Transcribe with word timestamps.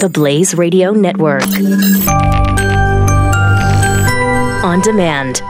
the 0.00 0.08
Blaze 0.08 0.54
Radio 0.54 0.92
Network. 0.92 1.42
On 4.64 4.80
demand. 4.80 5.42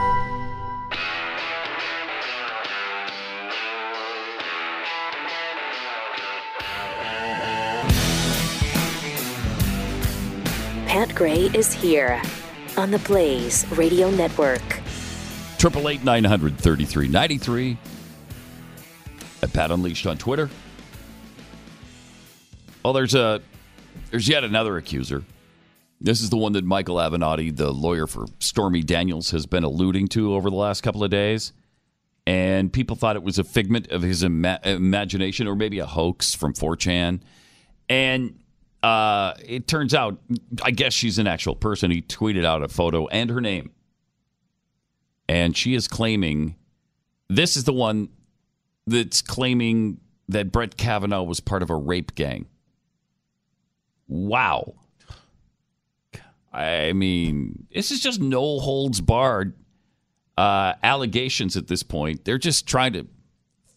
Pat 10.85 11.15
Gray 11.15 11.49
is 11.53 11.71
here 11.71 12.21
on 12.75 12.91
the 12.91 12.99
Blaze 13.05 13.65
Radio 13.77 14.11
Network. 14.11 14.61
Triple 15.57 15.87
eight 15.87 16.03
nine 16.03 16.25
hundred 16.25 16.57
thirty 16.57 16.83
three 16.83 17.07
ninety 17.07 17.37
three. 17.37 17.77
At 19.41 19.53
Pat 19.53 19.71
Unleashed 19.71 20.05
on 20.05 20.17
Twitter. 20.17 20.49
Oh, 22.83 22.91
there's 22.91 23.15
a 23.15 23.41
there's 24.09 24.27
yet 24.27 24.43
another 24.43 24.77
accuser. 24.77 25.23
This 25.99 26.21
is 26.21 26.29
the 26.29 26.37
one 26.37 26.53
that 26.53 26.63
Michael 26.63 26.95
Avenatti, 26.95 27.55
the 27.55 27.71
lawyer 27.71 28.07
for 28.07 28.25
Stormy 28.39 28.81
Daniels, 28.81 29.31
has 29.31 29.45
been 29.45 29.63
alluding 29.63 30.07
to 30.09 30.33
over 30.33 30.49
the 30.49 30.55
last 30.55 30.81
couple 30.81 31.03
of 31.03 31.11
days. 31.11 31.53
And 32.25 32.71
people 32.71 32.95
thought 32.95 33.15
it 33.15 33.23
was 33.23 33.39
a 33.39 33.43
figment 33.43 33.91
of 33.91 34.01
his 34.01 34.23
ima- 34.23 34.59
imagination 34.63 35.47
or 35.47 35.55
maybe 35.55 35.79
a 35.79 35.85
hoax 35.85 36.33
from 36.33 36.53
4chan. 36.53 37.21
And 37.89 38.39
uh, 38.83 39.33
it 39.45 39.67
turns 39.67 39.93
out, 39.93 40.19
I 40.63 40.71
guess 40.71 40.93
she's 40.93 41.19
an 41.19 41.27
actual 41.27 41.55
person. 41.55 41.91
He 41.91 42.01
tweeted 42.01 42.45
out 42.45 42.63
a 42.63 42.67
photo 42.67 43.07
and 43.07 43.29
her 43.29 43.41
name. 43.41 43.71
And 45.29 45.55
she 45.55 45.75
is 45.75 45.87
claiming 45.87 46.55
this 47.29 47.55
is 47.55 47.63
the 47.63 47.73
one 47.73 48.09
that's 48.87 49.21
claiming 49.21 49.99
that 50.27 50.51
Brett 50.51 50.77
Kavanaugh 50.77 51.23
was 51.23 51.39
part 51.39 51.61
of 51.61 51.69
a 51.69 51.75
rape 51.75 52.15
gang. 52.15 52.47
Wow. 54.11 54.73
I 56.51 56.91
mean, 56.91 57.65
this 57.73 57.91
is 57.91 58.01
just 58.01 58.19
no 58.19 58.59
holds 58.59 58.99
barred 58.99 59.53
uh, 60.37 60.73
allegations 60.83 61.55
at 61.55 61.67
this 61.67 61.81
point. 61.81 62.25
They're 62.25 62.37
just 62.37 62.67
trying 62.67 62.91
to 62.91 63.07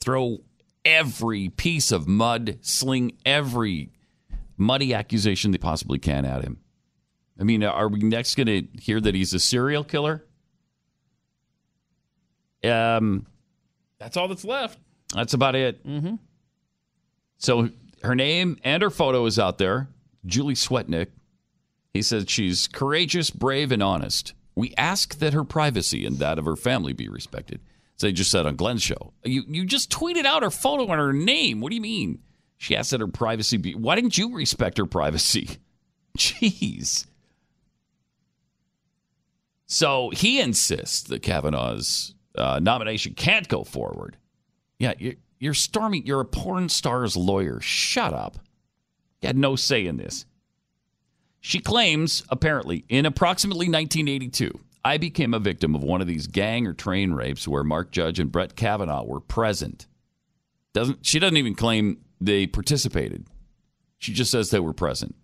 throw 0.00 0.38
every 0.84 1.50
piece 1.50 1.92
of 1.92 2.08
mud, 2.08 2.58
sling 2.62 3.12
every 3.24 3.92
muddy 4.56 4.92
accusation 4.92 5.52
they 5.52 5.58
possibly 5.58 6.00
can 6.00 6.24
at 6.24 6.42
him. 6.42 6.58
I 7.38 7.44
mean, 7.44 7.62
are 7.62 7.86
we 7.86 8.00
next 8.00 8.34
going 8.34 8.46
to 8.48 8.66
hear 8.82 9.00
that 9.00 9.14
he's 9.14 9.32
a 9.34 9.38
serial 9.40 9.84
killer? 9.84 10.24
Um, 12.64 13.26
That's 14.00 14.16
all 14.16 14.26
that's 14.26 14.44
left. 14.44 14.80
that's 15.14 15.34
about 15.34 15.54
it. 15.54 15.86
Mm-hmm. 15.86 16.16
So 17.38 17.68
her 18.02 18.16
name 18.16 18.58
and 18.64 18.82
her 18.82 18.90
photo 18.90 19.24
is 19.26 19.38
out 19.38 19.58
there. 19.58 19.88
Julie 20.26 20.54
Swetnick. 20.54 21.08
He 21.92 22.02
says 22.02 22.24
she's 22.28 22.66
courageous, 22.66 23.30
brave, 23.30 23.70
and 23.70 23.82
honest. 23.82 24.34
We 24.56 24.74
ask 24.76 25.18
that 25.18 25.32
her 25.32 25.44
privacy 25.44 26.04
and 26.04 26.18
that 26.18 26.38
of 26.38 26.44
her 26.44 26.56
family 26.56 26.92
be 26.92 27.08
respected. 27.08 27.60
So 27.96 28.06
they 28.06 28.12
just 28.12 28.30
said 28.30 28.46
on 28.46 28.56
Glenn's 28.56 28.82
show. 28.82 29.12
You 29.24 29.44
you 29.48 29.64
just 29.64 29.90
tweeted 29.90 30.24
out 30.24 30.42
her 30.42 30.50
photo 30.50 30.84
and 30.84 31.00
her 31.00 31.12
name. 31.12 31.60
What 31.60 31.70
do 31.70 31.76
you 31.76 31.80
mean? 31.80 32.20
She 32.56 32.76
asked 32.76 32.90
that 32.90 33.00
her 33.00 33.06
privacy 33.06 33.56
be. 33.56 33.74
Why 33.74 33.94
didn't 33.94 34.18
you 34.18 34.34
respect 34.34 34.78
her 34.78 34.86
privacy? 34.86 35.58
Jeez. 36.18 37.06
So 39.66 40.10
he 40.10 40.40
insists 40.40 41.02
that 41.04 41.22
Kavanaugh's 41.22 42.14
uh, 42.36 42.60
nomination 42.60 43.14
can't 43.14 43.48
go 43.48 43.64
forward. 43.64 44.16
Yeah, 44.78 44.94
you're, 44.98 45.14
you're 45.38 45.54
Stormy. 45.54 46.02
You're 46.04 46.20
a 46.20 46.24
porn 46.24 46.68
star's 46.68 47.16
lawyer. 47.16 47.60
Shut 47.60 48.12
up. 48.12 48.38
You 49.22 49.28
had 49.28 49.36
no 49.36 49.56
say 49.56 49.86
in 49.86 49.96
this. 49.96 50.26
She 51.40 51.60
claims, 51.60 52.22
apparently, 52.30 52.84
in 52.88 53.04
approximately 53.04 53.66
1982, 53.66 54.60
I 54.84 54.98
became 54.98 55.34
a 55.34 55.38
victim 55.38 55.74
of 55.74 55.82
one 55.82 56.00
of 56.00 56.06
these 56.06 56.26
gang 56.26 56.66
or 56.66 56.72
train 56.72 57.12
rapes 57.12 57.48
where 57.48 57.64
Mark 57.64 57.90
Judge 57.90 58.18
and 58.18 58.32
Brett 58.32 58.56
Kavanaugh 58.56 59.04
were 59.04 59.20
present. 59.20 59.86
Doesn't 60.72 61.06
she 61.06 61.18
doesn't 61.18 61.36
even 61.36 61.54
claim 61.54 61.98
they 62.20 62.46
participated. 62.46 63.26
She 63.98 64.12
just 64.12 64.30
says 64.30 64.50
they 64.50 64.60
were 64.60 64.72
present. 64.74 65.14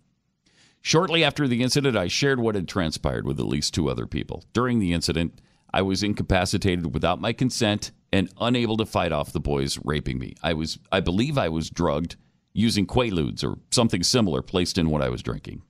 Shortly 0.81 1.23
after 1.23 1.47
the 1.47 1.61
incident, 1.61 1.95
I 1.95 2.07
shared 2.07 2.39
what 2.39 2.55
had 2.55 2.67
transpired 2.67 3.27
with 3.27 3.39
at 3.39 3.45
least 3.45 3.73
two 3.73 3.89
other 3.89 4.07
people. 4.07 4.43
During 4.53 4.79
the 4.79 4.93
incident, 4.93 5.39
I 5.71 5.83
was 5.83 6.01
incapacitated 6.01 6.93
without 6.93 7.21
my 7.21 7.33
consent 7.33 7.91
and 8.11 8.31
unable 8.39 8.77
to 8.77 8.85
fight 8.85 9.11
off 9.11 9.31
the 9.31 9.39
boys 9.39 9.79
raping 9.83 10.17
me. 10.17 10.35
I 10.41 10.53
was 10.53 10.79
I 10.91 10.99
believe 10.99 11.37
I 11.37 11.49
was 11.49 11.69
drugged 11.69 12.15
using 12.53 12.85
quaaludes 12.85 13.43
or 13.43 13.57
something 13.71 14.03
similar 14.03 14.41
placed 14.41 14.77
in 14.77 14.89
what 14.89 15.01
I 15.01 15.09
was 15.09 15.21
drinking. 15.21 15.61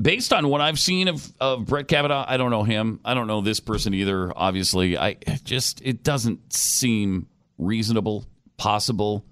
Based 0.00 0.32
on 0.32 0.48
what 0.48 0.60
I've 0.60 0.78
seen 0.78 1.08
of, 1.08 1.32
of 1.38 1.66
Brett 1.66 1.86
Kavanaugh, 1.86 2.24
I 2.26 2.36
don't 2.36 2.50
know 2.50 2.62
him. 2.62 3.00
I 3.04 3.14
don't 3.14 3.26
know 3.26 3.40
this 3.40 3.60
person 3.60 3.92
either. 3.94 4.32
Obviously, 4.34 4.96
I 4.96 5.16
just 5.44 5.82
it 5.82 6.02
doesn't 6.02 6.52
seem 6.52 7.26
reasonable, 7.58 8.24
possible. 8.56 9.24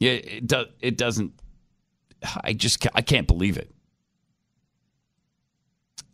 Yeah, 0.00 0.12
it 0.12 0.46
does. 0.46 0.66
It 0.80 0.98
doesn't. 0.98 1.32
I 2.42 2.54
just 2.54 2.86
I 2.94 3.02
can't 3.02 3.26
believe 3.26 3.56
it. 3.56 3.70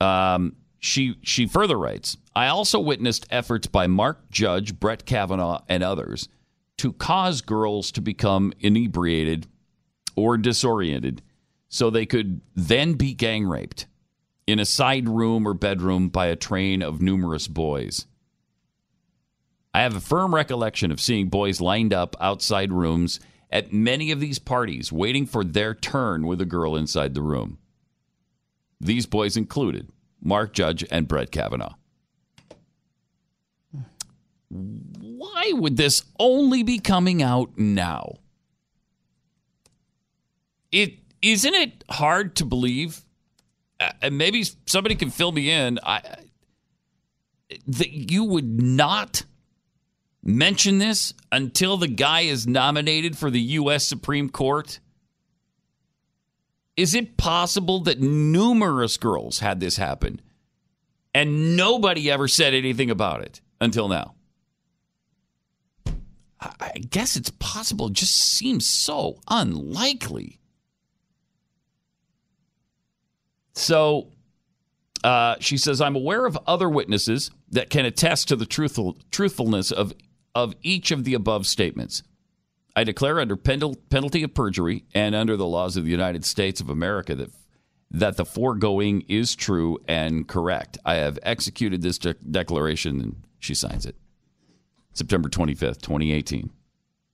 Um, 0.00 0.56
she 0.80 1.16
she 1.22 1.46
further 1.46 1.78
writes, 1.78 2.16
I 2.34 2.48
also 2.48 2.80
witnessed 2.80 3.26
efforts 3.30 3.66
by 3.66 3.86
Mark 3.86 4.30
Judge, 4.30 4.80
Brett 4.80 5.04
Kavanaugh, 5.04 5.62
and 5.68 5.82
others 5.82 6.28
to 6.78 6.94
cause 6.94 7.42
girls 7.42 7.92
to 7.92 8.00
become 8.00 8.52
inebriated 8.58 9.46
or 10.16 10.38
disoriented 10.38 11.22
so 11.69 11.90
they 11.90 12.06
could 12.06 12.40
then 12.56 12.94
be 12.94 13.14
gang 13.14 13.46
raped 13.46 13.86
in 14.46 14.58
a 14.58 14.64
side 14.64 15.08
room 15.08 15.46
or 15.46 15.54
bedroom 15.54 16.08
by 16.08 16.26
a 16.26 16.36
train 16.36 16.82
of 16.82 17.02
numerous 17.02 17.46
boys. 17.46 18.06
I 19.72 19.82
have 19.82 19.94
a 19.94 20.00
firm 20.00 20.34
recollection 20.34 20.90
of 20.90 21.00
seeing 21.00 21.28
boys 21.28 21.60
lined 21.60 21.92
up 21.92 22.16
outside 22.20 22.72
rooms 22.72 23.20
at 23.50 23.72
many 23.72 24.10
of 24.10 24.19
these 24.19 24.38
parties 24.38 24.90
waiting 24.90 25.26
for 25.26 25.44
their 25.44 25.74
turn 25.74 26.26
with 26.26 26.40
a 26.40 26.46
girl 26.46 26.74
inside 26.74 27.14
the 27.14 27.22
room. 27.22 27.58
These 28.80 29.06
boys 29.06 29.36
included 29.36 29.90
Mark 30.22 30.53
Judge 30.53 30.84
and 30.91 31.08
Brett 31.08 31.31
Kavanaugh. 31.31 31.75
Why 34.48 35.53
would 35.54 35.76
this 35.76 36.03
only 36.19 36.62
be 36.62 36.78
coming 36.78 37.22
out 37.22 37.56
now? 37.56 38.16
It 40.72 40.98
isn't 41.22 41.54
it 41.54 41.84
hard 41.88 42.36
to 42.36 42.44
believe, 42.44 43.00
and 44.03 44.19
maybe 44.19 44.44
somebody 44.66 44.94
can 44.94 45.10
fill 45.10 45.32
me 45.32 45.50
in. 45.50 45.78
I 45.82 46.03
that 47.66 47.91
you 47.91 48.25
would 48.25 48.60
not 48.60 49.25
mention 50.22 50.78
this 50.78 51.14
until 51.32 51.76
the 51.76 51.88
guy 51.88 52.22
is 52.22 52.47
nominated 52.47 53.16
for 53.16 53.31
the 53.31 53.41
U.S. 53.41 53.87
Supreme 53.87 54.31
Court. 54.31 54.81
Is 56.80 56.94
it 56.94 57.18
possible 57.18 57.80
that 57.80 58.00
numerous 58.00 58.96
girls 58.96 59.41
had 59.41 59.60
this 59.60 59.76
happen 59.76 60.18
and 61.12 61.54
nobody 61.54 62.10
ever 62.10 62.26
said 62.26 62.54
anything 62.54 62.91
about 62.91 63.20
it 63.20 63.42
until 63.60 63.86
now? 63.86 64.14
I 66.40 66.78
guess 66.88 67.16
it's 67.16 67.32
possible. 67.38 67.88
It 67.88 67.92
just 67.92 68.16
seems 68.16 68.64
so 68.66 69.19
unlikely. 69.28 70.40
So 73.52 74.12
uh, 75.04 75.34
she 75.38 75.58
says, 75.58 75.82
I'm 75.82 75.96
aware 75.96 76.24
of 76.24 76.38
other 76.46 76.70
witnesses 76.70 77.30
that 77.50 77.69
can 77.69 77.84
attest 77.84 78.28
to 78.28 78.36
the 78.36 78.46
truthful, 78.46 78.96
truthfulness 79.10 79.70
of, 79.70 79.92
of 80.34 80.54
each 80.62 80.92
of 80.92 81.04
the 81.04 81.12
above 81.12 81.46
statements. 81.46 82.02
I 82.80 82.84
declare 82.84 83.20
under 83.20 83.36
penalty 83.36 84.22
of 84.22 84.32
perjury 84.32 84.84
and 84.94 85.14
under 85.14 85.37
the 85.37 85.44
laws 85.46 85.76
of 85.76 85.84
the 85.84 85.90
United 85.90 86.25
States 86.25 86.62
of 86.62 86.70
America 86.70 87.14
that, 87.14 87.31
that 87.90 88.16
the 88.16 88.25
foregoing 88.25 89.02
is 89.06 89.37
true 89.37 89.78
and 89.87 90.26
correct. 90.26 90.78
I 90.82 90.94
have 90.94 91.19
executed 91.22 91.82
this 91.82 91.99
de- 91.99 92.14
declaration, 92.14 92.99
and 93.02 93.16
she 93.38 93.52
signs 93.55 93.84
it. 93.84 93.96
September 94.94 95.28
25th, 95.28 95.82
2018. 95.82 96.49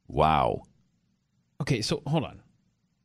Wow. 0.07 0.63
Okay, 1.61 1.83
so 1.83 2.01
hold 2.07 2.23
on. 2.23 2.41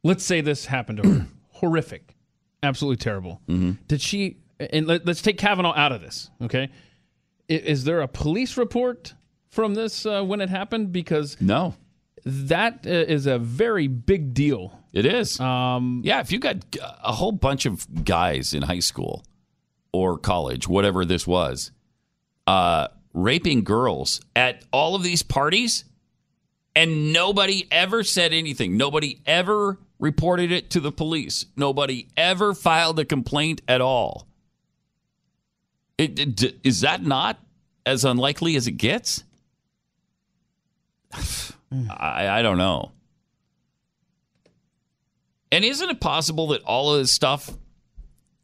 Let's 0.03 0.23
say 0.23 0.41
this 0.41 0.67
happened 0.67 1.01
to 1.01 1.09
her. 1.09 1.27
Horrific. 1.53 2.15
Absolutely 2.61 2.97
terrible. 2.97 3.41
Did 3.87 4.01
she, 4.01 4.37
and 4.59 4.85
let, 4.85 5.09
us 5.09 5.23
take 5.23 5.39
Kavanaugh 5.39 5.73
out 5.75 5.91
of 5.91 6.01
this, 6.01 6.29
okay? 6.43 6.69
I- 7.49 7.53
Is, 7.53 7.85
there 7.85 8.01
a 8.01 8.07
police 8.07 8.55
report 8.55 9.15
from 9.49 9.73
this 9.73 10.05
uh, 10.05 10.21
when 10.23 10.41
it 10.41 10.49
happened? 10.49 10.91
Because 10.91 11.41
No, 11.41 11.73
that 12.25 12.85
uh, 12.85 12.89
a 13.27 13.39
very 13.39 13.87
big 13.87 14.33
deal. 14.33 14.77
it 14.93 15.05
is. 15.05 15.39
Um, 15.39 16.01
Yeah, 16.03 16.19
if 16.19 16.31
you 16.31 16.39
got 16.39 16.57
a 17.03 17.13
whole 17.13 17.31
bunch 17.31 17.65
of 17.65 18.05
guys 18.05 18.53
in 18.53 18.63
high 18.63 18.79
school 18.79 19.23
or 19.91 20.17
college, 20.17 20.67
whatever 20.67 21.05
this 21.05 21.25
was, 21.25 21.71
uh, 22.47 22.87
raping 23.13 23.63
girls 23.63 24.21
at 24.35 24.63
all 24.71 24.95
of 24.95 25.03
these 25.03 25.23
parties, 25.23 25.85
And 26.73 27.11
nobody 27.11 27.67
ever 27.69 28.01
said 28.01 28.31
anything. 28.31 28.77
Nobody 28.77 29.19
ever 29.25 29.77
reported 29.99 30.53
it 30.53 30.69
to 30.69 30.79
the 30.79 30.91
police. 30.91 31.45
Nobody 31.57 32.07
ever 32.15 32.53
filed 32.53 32.97
a 32.99 33.03
complaint 33.03 33.61
at 33.67 33.81
all. 33.81 34.25
It, 35.97 36.41
it, 36.43 36.55
is 36.63 36.79
that 36.79 37.03
not 37.03 37.39
as 37.85 38.05
unlikely 38.05 38.55
as 38.55 38.67
it 38.67 38.77
gets? 38.77 39.25
I, 41.71 42.27
I 42.27 42.41
don't 42.41 42.57
know. 42.57 42.91
And 45.51 45.65
isn't 45.65 45.89
it 45.89 45.99
possible 45.99 46.47
that 46.49 46.63
all 46.63 46.93
of 46.93 46.99
this 46.99 47.11
stuff 47.11 47.49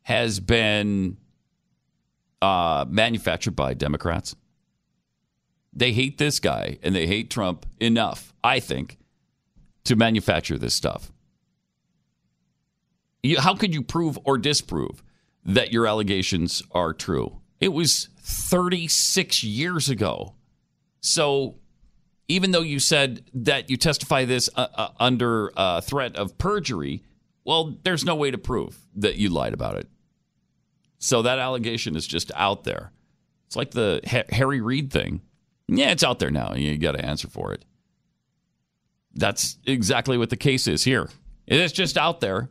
has 0.03 0.39
been 0.39 1.18
uh, 2.41 2.85
manufactured 2.88 3.56
by 3.56 3.74
Democrats? 3.74 4.35
They 5.74 5.94
hate 5.94 6.18
this 6.18 6.39
guy 6.39 6.79
and 6.83 6.95
they 6.95 7.07
hate 7.07 7.29
Trump 7.29 7.65
enough, 7.79 8.33
I 8.44 8.59
think, 8.59 8.97
to 9.85 9.95
manufacture 9.95 10.57
this 10.57 10.73
stuff. 10.73 11.12
You, 13.23 13.39
how 13.39 13.56
could 13.56 13.73
you 13.73 13.81
prove 13.81 14.18
or 14.23 14.38
disprove 14.38 15.03
that 15.45 15.71
your 15.71 15.88
allegations 15.88 16.63
are 16.71 16.94
true? 16.94 17.41
It 17.59 17.73
was 17.73 18.09
36 18.19 19.44
years 19.44 19.89
ago. 19.89 20.35
So 21.00 21.56
even 22.27 22.51
though 22.51 22.62
you 22.62 22.79
said 22.79 23.24
that 23.33 23.69
you 23.69 23.77
testify 23.77 24.25
this 24.25 24.50
uh, 24.56 24.68
uh, 24.75 24.89
under 25.00 25.51
uh, 25.56 25.81
threat 25.81 26.15
of 26.15 26.38
perjury, 26.38 27.03
well, 27.45 27.77
there's 27.83 28.03
no 28.03 28.15
way 28.15 28.31
to 28.31 28.38
prove 28.38 28.77
that 28.95 29.15
you 29.15 29.29
lied 29.29 29.53
about 29.53 29.77
it. 29.77 29.88
So 31.00 31.21
that 31.21 31.39
allegation 31.39 31.95
is 31.95 32.06
just 32.06 32.31
out 32.35 32.63
there. 32.63 32.91
It's 33.45 33.56
like 33.56 33.71
the 33.71 34.01
Harry 34.29 34.59
Reid 34.59 34.91
thing. 34.91 35.21
Yeah, 35.68 35.91
it's 35.91 36.03
out 36.03 36.19
there 36.19 36.31
now. 36.31 36.53
You 36.53 36.77
got 36.77 36.94
to 36.94 37.06
answer 37.06 37.27
for 37.27 37.53
it. 37.53 37.63
That's 39.13 39.57
exactly 39.65 40.18
what 40.18 40.30
the 40.30 40.38
case 40.38 40.68
is 40.68 40.83
here. 40.83 41.09
It 41.45 41.59
is 41.59 41.71
just 41.71 41.97
out 41.97 42.19
there. 42.19 42.50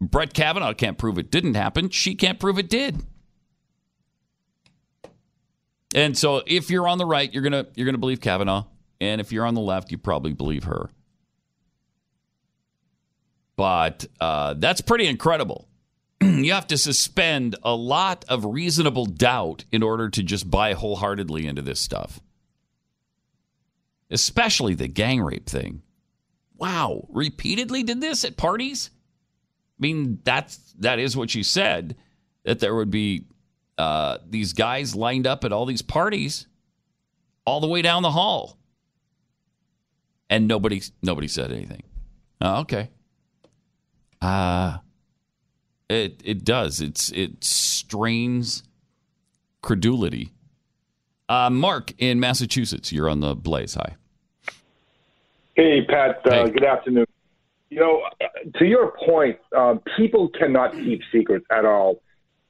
Brett 0.00 0.34
Kavanaugh 0.34 0.72
can't 0.72 0.98
prove 0.98 1.18
it 1.18 1.30
didn't 1.30 1.54
happen. 1.54 1.90
She 1.90 2.14
can't 2.14 2.40
prove 2.40 2.58
it 2.58 2.68
did. 2.68 3.02
And 5.94 6.18
so 6.18 6.42
if 6.46 6.70
you're 6.70 6.88
on 6.88 6.98
the 6.98 7.06
right, 7.06 7.32
you're 7.32 7.42
gonna 7.42 7.66
you're 7.76 7.86
gonna 7.86 7.98
believe 7.98 8.20
Kavanaugh. 8.20 8.64
And 9.04 9.20
if 9.20 9.32
you're 9.32 9.44
on 9.44 9.54
the 9.54 9.60
left, 9.60 9.92
you 9.92 9.98
probably 9.98 10.32
believe 10.32 10.64
her. 10.64 10.88
But 13.54 14.06
uh, 14.18 14.54
that's 14.54 14.80
pretty 14.80 15.06
incredible. 15.06 15.68
you 16.22 16.52
have 16.54 16.66
to 16.68 16.78
suspend 16.78 17.54
a 17.62 17.74
lot 17.74 18.24
of 18.28 18.46
reasonable 18.46 19.04
doubt 19.04 19.66
in 19.70 19.82
order 19.82 20.08
to 20.08 20.22
just 20.22 20.50
buy 20.50 20.72
wholeheartedly 20.72 21.46
into 21.46 21.60
this 21.60 21.80
stuff, 21.80 22.20
especially 24.10 24.74
the 24.74 24.88
gang 24.88 25.20
rape 25.20 25.46
thing. 25.46 25.82
Wow, 26.56 27.06
repeatedly 27.10 27.82
did 27.82 28.00
this 28.00 28.24
at 28.24 28.38
parties? 28.38 28.90
I 29.78 29.80
mean, 29.80 30.20
that's 30.24 30.56
that 30.78 30.98
is 30.98 31.14
what 31.14 31.34
you 31.34 31.42
said 31.42 31.96
that 32.44 32.58
there 32.60 32.74
would 32.74 32.90
be 32.90 33.26
uh, 33.76 34.18
these 34.26 34.54
guys 34.54 34.96
lined 34.96 35.26
up 35.26 35.44
at 35.44 35.52
all 35.52 35.66
these 35.66 35.82
parties, 35.82 36.46
all 37.44 37.60
the 37.60 37.68
way 37.68 37.82
down 37.82 38.02
the 38.02 38.10
hall 38.10 38.58
and 40.34 40.48
nobody 40.48 40.82
nobody 41.02 41.28
said 41.28 41.52
anything. 41.52 41.82
Oh, 42.40 42.60
okay. 42.60 42.90
Uh 44.20 44.78
it 45.88 46.20
it 46.24 46.44
does. 46.44 46.80
It's 46.80 47.10
it 47.12 47.44
strains 47.44 48.64
credulity. 49.62 50.32
Uh, 51.28 51.48
Mark 51.50 51.92
in 51.98 52.20
Massachusetts, 52.20 52.92
you're 52.92 53.08
on 53.08 53.20
the 53.20 53.34
Blaze. 53.34 53.74
Hi. 53.74 53.96
Hey, 55.54 55.80
Pat. 55.88 56.20
Uh. 56.26 56.48
Good 56.48 56.64
afternoon. 56.64 57.06
You 57.70 57.80
know, 57.80 58.02
to 58.56 58.64
your 58.64 58.92
point, 59.06 59.38
um, 59.56 59.80
people 59.96 60.28
cannot 60.28 60.74
keep 60.74 61.00
secrets 61.10 61.46
at 61.50 61.64
all, 61.64 62.02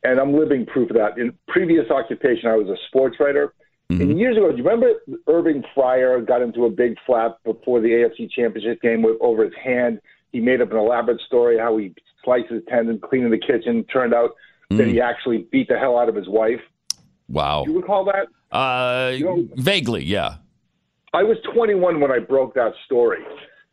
and 0.02 0.18
I'm 0.18 0.36
living 0.36 0.66
proof 0.66 0.90
of 0.90 0.96
that. 0.96 1.18
In 1.18 1.32
previous 1.48 1.88
occupation, 1.90 2.48
I 2.48 2.56
was 2.56 2.68
a 2.68 2.76
sports 2.88 3.16
writer, 3.20 3.54
Mm-hmm. 3.90 4.02
And 4.02 4.18
years 4.18 4.36
ago, 4.36 4.50
do 4.50 4.56
you 4.56 4.64
remember 4.64 4.94
Irving 5.28 5.62
Fryar 5.76 6.26
got 6.26 6.40
into 6.40 6.64
a 6.64 6.70
big 6.70 6.96
flap 7.04 7.38
before 7.44 7.80
the 7.80 7.88
AFC 7.88 8.30
Championship 8.30 8.80
game 8.80 9.02
with, 9.02 9.16
over 9.20 9.44
his 9.44 9.52
hand? 9.62 10.00
He 10.32 10.40
made 10.40 10.60
up 10.60 10.70
an 10.72 10.78
elaborate 10.78 11.20
story 11.20 11.58
how 11.58 11.76
he 11.76 11.94
sliced 12.24 12.50
his 12.50 12.62
tendon, 12.68 12.98
cleaning 12.98 13.30
the 13.30 13.38
kitchen. 13.38 13.84
Turned 13.84 14.14
out 14.14 14.30
mm. 14.70 14.78
that 14.78 14.88
he 14.88 15.00
actually 15.00 15.46
beat 15.52 15.68
the 15.68 15.78
hell 15.78 15.98
out 15.98 16.08
of 16.08 16.14
his 16.14 16.28
wife. 16.28 16.60
Wow. 17.28 17.64
Do 17.64 17.72
you 17.72 17.80
recall 17.80 18.04
that? 18.06 18.56
Uh, 18.56 19.10
you 19.10 19.24
know, 19.24 19.48
vaguely, 19.56 20.04
yeah. 20.04 20.36
I 21.12 21.22
was 21.22 21.36
21 21.54 22.00
when 22.00 22.10
I 22.10 22.18
broke 22.18 22.54
that 22.54 22.72
story. 22.86 23.22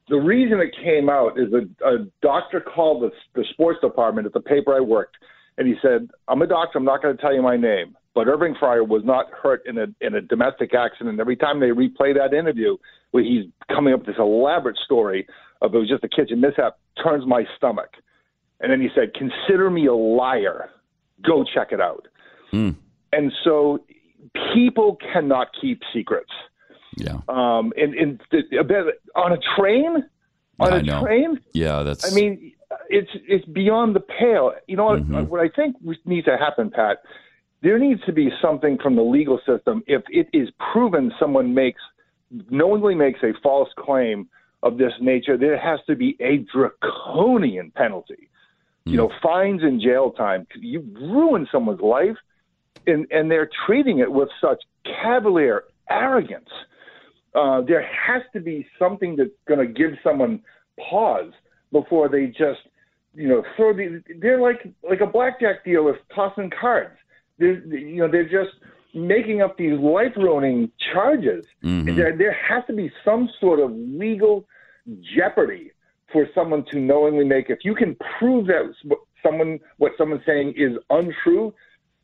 The 0.10 0.18
reason 0.18 0.60
it 0.60 0.76
came 0.84 1.10
out 1.10 1.40
is 1.40 1.54
a, 1.54 1.88
a 1.88 2.06
doctor 2.22 2.60
called 2.60 3.04
the, 3.04 3.12
the 3.34 3.46
sports 3.52 3.80
department 3.82 4.28
at 4.28 4.34
the 4.34 4.42
paper 4.42 4.76
I 4.76 4.80
worked, 4.80 5.16
and 5.58 5.68
he 5.68 5.76
said, 5.82 6.10
"I'm 6.28 6.42
a 6.42 6.48
doctor. 6.48 6.80
I'm 6.80 6.86
not 6.86 7.02
going 7.02 7.16
to 7.16 7.22
tell 7.22 7.34
you 7.34 7.42
my 7.42 7.56
name." 7.56 7.96
But 8.14 8.28
Irving 8.28 8.56
Fryar 8.56 8.86
was 8.88 9.04
not 9.06 9.28
hurt 9.32 9.62
in 9.66 9.78
a 9.78 9.88
in 10.02 10.16
a 10.16 10.22
domestic 10.22 10.74
accident. 10.74 11.20
Every 11.20 11.38
time 11.38 11.60
they 11.60 11.68
replay 11.68 12.14
that 12.16 12.34
interview, 12.38 12.76
where 13.12 13.24
he's 13.24 13.46
coming 13.74 13.94
up 13.94 14.02
with 14.02 14.08
this 14.08 14.20
elaborate 14.20 14.78
story 14.78 15.28
of 15.62 15.74
it 15.74 15.78
was 15.78 15.88
just 15.88 16.04
a 16.04 16.10
kitchen 16.10 16.42
mishap, 16.42 16.78
turns 17.02 17.26
my 17.26 17.46
stomach. 17.56 17.92
And 18.60 18.72
then 18.72 18.82
he 18.82 18.90
said, 18.94 19.14
"Consider 19.14 19.70
me 19.70 19.86
a 19.86 19.94
liar. 19.94 20.70
Go 21.26 21.46
check 21.46 21.72
it 21.72 21.80
out." 21.80 22.08
Mm. 22.52 22.76
And 23.14 23.32
so, 23.44 23.80
people 24.54 24.98
cannot 25.14 25.48
keep 25.60 25.82
secrets. 25.94 26.32
Yeah. 26.98 27.20
Um. 27.30 27.72
And, 27.78 27.94
and 27.94 28.22
on 29.16 29.32
a 29.32 29.38
train, 29.58 30.04
on 30.60 30.74
I 30.74 30.78
a 30.78 30.84
know. 30.84 31.02
train. 31.02 31.40
Yeah, 31.54 31.84
that's. 31.84 32.12
I 32.12 32.14
mean, 32.14 32.52
it's 32.90 33.12
it's 33.26 33.46
beyond 33.46 33.96
the 33.96 34.02
pale. 34.02 34.54
You 34.68 34.76
know 34.76 34.90
mm-hmm. 34.90 35.28
what 35.28 35.40
I 35.40 35.48
think 35.48 35.78
needs 36.06 36.26
to 36.26 36.36
happen, 36.38 36.72
Pat 36.72 36.98
there 37.62 37.78
needs 37.78 38.02
to 38.06 38.12
be 38.12 38.30
something 38.42 38.78
from 38.82 38.96
the 38.96 39.04
legal 39.04 39.40
system. 39.46 39.84
If 39.88 40.04
it 40.10 40.28
is 40.34 40.50
proven 40.74 41.12
someone 41.20 41.54
makes 41.54 41.82
knowingly 42.50 42.96
makes 42.96 43.20
a 43.24 43.34
false 43.44 43.70
claim 43.78 44.30
of 44.64 44.78
this 44.78 44.94
nature, 45.02 45.38
there 45.38 45.60
has 45.60 45.80
to 45.88 45.96
be 45.96 46.16
a 46.20 46.38
draconian 46.54 47.72
penalty. 47.72 48.30
Mm. 48.88 48.92
You 48.92 48.98
know, 48.98 49.08
hmm. 49.10 49.28
fines 49.28 49.62
and 49.64 49.82
jail 49.82 50.12
time. 50.12 50.48
You 50.56 50.82
ruin 50.94 51.48
someone's 51.52 51.82
life, 51.82 52.18
and 52.88 53.06
and 53.12 53.30
they're 53.30 53.50
treating 53.68 54.00
it 54.00 54.12
with 54.12 54.30
such 54.40 54.64
cavalier 54.86 55.66
arrogance. 55.90 56.50
Uh, 57.36 57.62
there 57.62 57.84
has 57.84 58.24
to 58.34 58.40
be 58.40 58.66
something 58.80 59.16
that's 59.16 59.30
going 59.48 59.60
to 59.60 59.72
give 59.72 59.92
someone 60.04 60.42
pause 60.90 61.32
before 61.72 62.10
they 62.10 62.26
just, 62.26 62.60
you 63.14 63.28
know, 63.28 63.44
throw 63.56 63.74
the. 63.74 64.02
They're 64.20 64.42
like 64.42 64.68
like 64.88 65.02
a 65.02 65.06
blackjack 65.06 65.64
dealer 65.64 66.00
tossing 66.16 66.50
cards 66.50 66.98
they're, 67.42 67.78
you 67.78 67.98
know, 67.98 68.10
they're 68.10 68.24
just 68.24 68.56
making 68.94 69.42
up 69.42 69.58
these 69.58 69.78
life 69.80 70.14
ruining 70.16 70.72
charges. 70.94 71.46
Mm-hmm. 71.64 71.96
There, 71.96 72.18
there 72.18 72.34
has 72.34 72.64
to 72.68 72.74
be 72.74 72.92
some 73.04 73.30
sort 73.40 73.60
of 73.60 73.72
legal 73.72 74.46
jeopardy 75.16 75.72
for 76.12 76.28
someone 76.36 76.66
to 76.72 76.80
knowingly 76.80 77.26
make. 77.26 77.50
If 77.50 77.60
you 77.64 77.76
can 77.76 77.96
prove 78.20 78.48
that 78.48 78.74
someone 79.24 79.60
what 79.78 79.94
someone's 79.98 80.24
saying 80.26 80.54
is 80.58 80.78
untrue, 80.90 81.54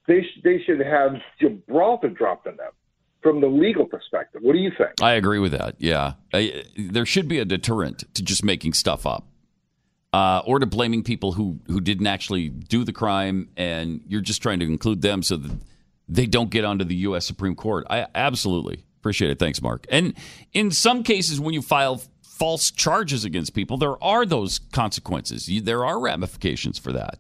they 0.08 0.22
sh- 0.22 0.42
they 0.44 0.62
should 0.66 0.80
have 0.80 1.16
Gibraltar 1.40 2.10
dropped 2.10 2.48
on 2.48 2.58
them 2.58 2.72
from 3.22 3.42
the 3.42 3.48
legal 3.48 3.86
perspective. 3.86 4.42
What 4.44 4.54
do 4.54 4.60
you 4.60 4.72
think? 4.78 5.02
I 5.02 5.14
agree 5.14 5.40
with 5.40 5.52
that. 5.52 5.76
Yeah, 5.80 6.14
I, 6.34 6.64
there 6.78 7.06
should 7.06 7.28
be 7.28 7.40
a 7.40 7.46
deterrent 7.46 8.04
to 8.14 8.24
just 8.24 8.44
making 8.44 8.74
stuff 8.74 9.06
up 9.06 9.26
uh, 10.14 10.42
or 10.46 10.60
to 10.60 10.66
blaming 10.66 11.04
people 11.04 11.34
who, 11.34 11.60
who 11.68 11.82
didn't 11.82 12.08
actually 12.08 12.50
do 12.50 12.84
the 12.84 12.94
crime, 12.94 13.50
and 13.58 14.02
you're 14.08 14.22
just 14.22 14.42
trying 14.42 14.60
to 14.60 14.66
include 14.66 15.02
them 15.02 15.22
so 15.22 15.38
that 15.38 15.52
they 16.08 16.26
don't 16.26 16.50
get 16.50 16.64
onto 16.64 16.86
the 16.86 16.96
U.S. 16.96 17.26
Supreme 17.26 17.56
Court. 17.56 17.86
I 17.90 18.08
absolutely 18.16 18.84
appreciate 19.00 19.32
it. 19.32 19.40
Thanks, 19.40 19.62
Mark. 19.62 19.86
And 19.90 20.14
in 20.54 20.72
some 20.72 21.04
cases, 21.04 21.40
when 21.40 21.54
you 21.54 21.62
file 21.62 22.02
false 22.22 22.72
charges 22.72 23.26
against 23.26 23.54
people, 23.54 23.78
there 23.78 24.02
are 24.04 24.26
those 24.26 24.60
consequences. 24.60 25.50
There 25.64 25.86
are 25.86 26.00
ramifications 26.00 26.78
for 26.78 26.94
that. 26.94 27.20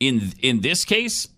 In 0.00 0.32
in 0.42 0.60
this 0.60 0.84
case, 0.84 1.28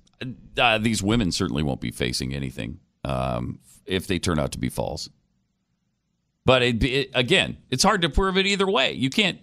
uh, 0.57 0.79
these 0.79 1.03
women 1.03 1.31
certainly 1.33 1.63
won't 1.63 1.81
be 1.81 1.91
facing 1.91 2.35
anything 2.35 2.81
um, 3.05 3.61
if 3.87 4.07
they 4.07 4.19
turn 4.19 4.39
out 4.39 4.53
to 4.53 4.59
be 4.59 4.69
false. 4.69 5.09
But 6.45 6.63
it, 6.63 6.83
it, 6.83 7.11
again, 7.15 7.59
it's 7.71 7.83
hard 7.83 8.03
to 8.03 8.09
prove 8.09 8.37
it 8.39 8.47
either 8.47 8.69
way. 8.69 8.93
You 8.93 9.11
can't 9.11 9.39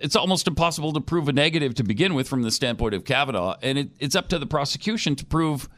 it's 0.00 0.16
almost 0.16 0.46
impossible 0.46 0.92
to 0.92 1.00
prove 1.00 1.28
a 1.28 1.32
negative 1.32 1.74
to 1.74 1.84
begin 1.84 2.14
with 2.14 2.28
from 2.28 2.42
the 2.42 2.50
standpoint 2.50 2.94
of 2.94 3.04
Kavanaugh, 3.04 3.56
and 3.62 3.78
it, 3.78 3.90
it's 3.98 4.14
up 4.14 4.28
to 4.28 4.38
the 4.38 4.46
prosecution 4.46 5.16
to 5.16 5.24
prove 5.24 5.68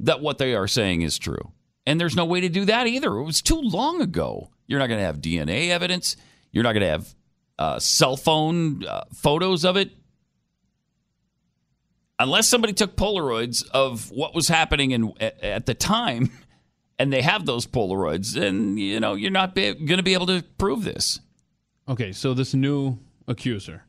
that 0.00 0.20
what 0.20 0.38
they 0.38 0.54
are 0.54 0.68
saying 0.68 1.02
is 1.02 1.18
true. 1.18 1.52
And 1.86 2.00
there's 2.00 2.16
no 2.16 2.24
way 2.24 2.40
to 2.40 2.48
do 2.48 2.64
that 2.66 2.86
either. 2.86 3.16
It 3.16 3.24
was 3.24 3.40
too 3.40 3.60
long 3.60 4.00
ago. 4.00 4.50
You're 4.66 4.78
not 4.78 4.88
going 4.88 5.00
to 5.00 5.06
have 5.06 5.20
DNA 5.20 5.70
evidence. 5.70 6.16
You're 6.52 6.64
not 6.64 6.72
going 6.72 6.82
to 6.82 6.90
have 6.90 7.14
uh, 7.58 7.78
cell 7.78 8.16
phone 8.16 8.84
uh, 8.84 9.04
photos 9.14 9.64
of 9.64 9.76
it. 9.76 9.90
Unless 12.18 12.48
somebody 12.48 12.72
took 12.72 12.96
Polaroids 12.96 13.68
of 13.70 14.10
what 14.10 14.34
was 14.34 14.48
happening 14.48 14.90
in, 14.90 15.12
at, 15.20 15.42
at 15.42 15.66
the 15.66 15.74
time 15.74 16.30
and 16.98 17.12
they 17.12 17.22
have 17.22 17.46
those 17.46 17.66
Polaroids, 17.66 18.34
then 18.34 18.76
you 18.76 19.00
know 19.00 19.14
you're 19.14 19.30
not 19.30 19.54
going 19.54 19.86
to 19.86 20.02
be 20.02 20.14
able 20.14 20.26
to 20.26 20.42
prove 20.58 20.84
this. 20.84 21.20
Okay, 21.88 22.12
so 22.12 22.34
this 22.34 22.54
new 22.54 22.98
accuser, 23.28 23.84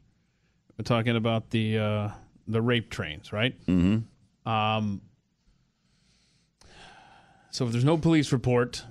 we're 0.77 0.83
talking 0.83 1.15
about 1.15 1.49
the 1.49 1.79
uh, 1.79 2.09
the 2.47 2.61
rape 2.61 2.89
trains, 2.91 3.33
right? 3.33 3.59
Mm-hmm. 3.65 4.49
Um, 4.49 5.01
so 7.51 7.65
if 7.65 7.71
there's 7.71 7.83
no 7.85 7.97
police 7.97 8.31
report, 8.31 8.83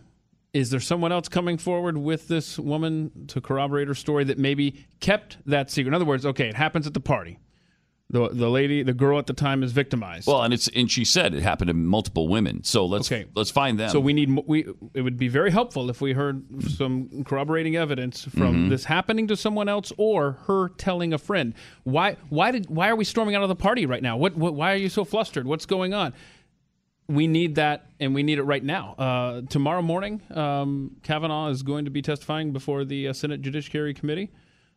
is 0.53 0.71
there 0.71 0.81
someone 0.81 1.13
else 1.13 1.29
coming 1.29 1.59
forward 1.59 1.97
with 1.97 2.29
this 2.29 2.59
woman 2.59 3.27
to 3.29 3.41
corroborate 3.41 3.87
her 3.89 3.95
story 3.95 4.25
that 4.25 4.39
maybe 4.39 4.87
kept 5.01 5.39
that 5.47 5.71
secret? 5.71 5.89
In 5.89 5.95
other 5.95 6.05
words, 6.05 6.27
okay, 6.27 6.49
it 6.49 6.57
happens 6.57 6.87
at 6.87 6.95
the 6.95 7.01
party. 7.01 7.39
The, 8.11 8.31
the 8.31 8.49
lady, 8.49 8.83
the 8.83 8.95
girl 8.95 9.19
at 9.19 9.27
the 9.27 9.35
time 9.35 9.63
is 9.63 9.73
victimized. 9.73 10.27
Well, 10.27 10.43
and 10.43 10.55
it's 10.55 10.67
and 10.69 10.91
she 10.91 11.05
said 11.05 11.35
it 11.35 11.43
happened 11.43 11.69
to 11.69 11.75
multiple 11.75 12.27
women. 12.27 12.65
So 12.65 12.87
let's 12.87 13.13
Okay. 13.13 13.27
let's 13.35 13.51
find 13.51 13.79
them. 13.79 13.91
So 13.91 14.01
we 14.01 14.15
need 14.15 14.31
we. 14.47 14.67
It 14.95 15.03
would 15.03 15.19
be 15.19 15.29
very 15.29 15.51
helpful 15.51 15.91
if 15.91 16.01
we 16.01 16.15
heard 16.15 16.43
some 16.71 17.23
corroborating 17.25 17.77
evidence 17.77 18.25
from 18.25 18.55
Mm-hmm. 18.55 18.69
this 18.71 18.85
happening 18.85 19.27
to 19.29 19.37
someone 19.37 19.69
else 19.69 19.93
or 19.99 20.39
her 20.47 20.71
telling 20.79 21.13
a 21.13 21.19
friend. 21.19 21.53
Why? 21.85 22.17
Why 22.31 22.51
did? 22.51 22.71
Why 22.71 22.89
are 22.89 22.97
we 22.97 23.05
storming 23.05 23.35
out 23.35 23.43
of 23.43 23.51
the 23.51 23.57
party 23.57 23.85
right 23.85 24.03
now? 24.03 24.17
What? 24.17 24.37
what 24.37 24.55
why 24.55 24.73
are 24.73 24.77
you 24.77 24.89
so 24.89 25.05
flustered? 25.05 25.47
What's 25.47 25.67
going 25.67 25.93
on? 25.93 26.15
We 27.09 27.27
need 27.27 27.57
that, 27.57 27.87
and 28.01 28.15
we 28.15 28.23
need 28.23 28.39
it 28.39 28.43
right 28.45 28.65
now. 28.65 28.95
Uh, 28.99 29.41
tomorrow 29.51 29.83
morning, 29.83 30.23
um, 30.35 30.97
Kavanaugh 31.03 31.49
is 31.49 31.63
going 31.63 31.85
to 31.87 31.91
be 31.91 32.01
testifying 32.03 32.53
before 32.53 32.85
the 32.87 33.09
uh, 33.09 33.13
Senate 33.13 33.43
Judiciary 33.43 33.93
Committee 33.93 34.31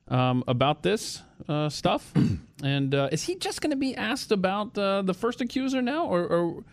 um, 0.08 0.44
about 0.48 0.84
this 0.84 1.22
uh, 1.48 1.70
stuff. 1.70 2.12
and 2.64 2.94
uh, 2.96 3.10
is 3.12 3.24
he 3.24 3.36
just 3.36 3.62
going 3.62 3.72
to 3.72 3.78
be 3.78 3.96
asked 3.96 4.32
about 4.32 4.78
uh, 4.78 5.02
the 5.02 5.14
first 5.14 5.42
accuser 5.42 5.82
now, 5.82 6.06
or, 6.06 6.24
or 6.26 6.64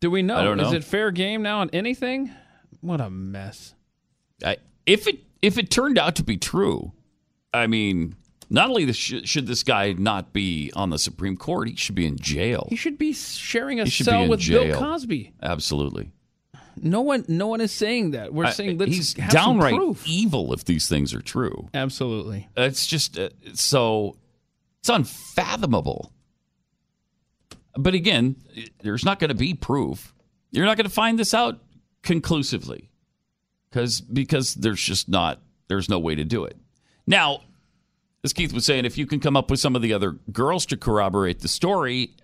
do 0.00 0.10
we 0.10 0.22
know? 0.22 0.54
Know. 0.54 0.66
Is 0.66 0.72
it 0.72 0.84
fair 0.84 1.10
game 1.10 1.42
now 1.42 1.60
on 1.60 1.70
anything? 1.72 2.30
What 2.80 3.00
a 3.00 3.10
mess. 3.10 3.74
I, 4.44 4.58
if 4.86 5.06
it 5.06 5.20
if 5.42 5.58
it 5.58 5.70
turned 5.70 5.98
out 5.98 6.16
to 6.16 6.24
be 6.24 6.36
true, 6.36 6.92
I 7.52 7.66
mean, 7.66 8.14
not 8.50 8.70
only 8.70 8.92
sh- 8.92 9.22
should 9.24 9.46
this 9.46 9.62
guy 9.62 9.92
not 9.92 10.32
be 10.32 10.72
on 10.74 10.90
the 10.90 10.98
Supreme 10.98 11.36
Court, 11.36 11.68
he 11.68 11.76
should 11.76 11.94
be 11.94 12.06
in 12.06 12.16
jail. 12.18 12.66
He 12.70 12.76
should 12.76 12.98
be 12.98 13.12
sharing 13.12 13.80
a 13.80 13.86
should 13.86 14.06
cell 14.06 14.28
with 14.28 14.40
jail. 14.40 14.64
Bill 14.64 14.78
Cosby. 14.78 15.32
Absolutely, 15.42 16.12
No 16.82 17.00
one, 17.00 17.24
no 17.28 17.46
one 17.46 17.60
is 17.60 17.72
saying 17.72 18.12
that. 18.12 18.32
We're 18.32 18.50
saying 18.50 18.78
let's 18.78 18.94
he's 18.94 19.14
downright 19.14 19.96
evil 20.06 20.52
if 20.52 20.64
these 20.64 20.88
things 20.88 21.14
are 21.14 21.20
true. 21.20 21.68
Absolutely. 21.74 22.48
It's 22.56 22.86
just 22.86 23.18
uh, 23.18 23.30
so 23.54 24.16
it's 24.80 24.88
unfathomable. 24.88 26.12
But 27.74 27.94
again, 27.94 28.36
there's 28.82 29.04
not 29.04 29.18
going 29.18 29.28
to 29.28 29.34
be 29.34 29.54
proof. 29.54 30.14
You're 30.50 30.66
not 30.66 30.76
going 30.76 30.88
to 30.88 30.92
find 30.92 31.18
this 31.18 31.34
out 31.34 31.60
conclusively 32.02 32.90
because 33.70 34.00
because 34.00 34.54
there's 34.54 34.80
just 34.80 35.08
not 35.08 35.40
there's 35.68 35.88
no 35.88 35.98
way 35.98 36.14
to 36.14 36.24
do 36.24 36.44
it. 36.44 36.56
Now, 37.06 37.42
as 38.24 38.32
Keith 38.32 38.52
was 38.52 38.64
saying, 38.64 38.84
if 38.84 38.98
you 38.98 39.06
can 39.06 39.20
come 39.20 39.36
up 39.36 39.50
with 39.50 39.60
some 39.60 39.76
of 39.76 39.82
the 39.82 39.92
other 39.92 40.12
girls 40.32 40.66
to 40.66 40.76
corroborate 40.76 41.40
the 41.40 41.48
story, 41.48 42.16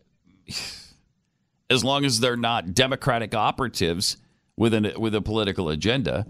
as 1.70 1.84
long 1.84 2.04
as 2.04 2.20
they're 2.20 2.37
not 2.37 2.75
Democratic 2.75 3.34
operatives 3.34 4.16
with 4.56 4.75
an 4.75 4.92
with 4.99 5.14
a 5.14 5.20
political 5.20 5.68
agenda, 5.68 6.26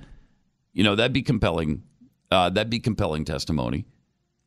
you 0.72 0.84
know 0.84 0.94
that'd 0.94 1.12
be 1.12 1.22
compelling. 1.22 1.82
Uh, 2.30 2.50
that'd 2.50 2.70
be 2.70 2.80
compelling 2.80 3.24
testimony. 3.24 3.86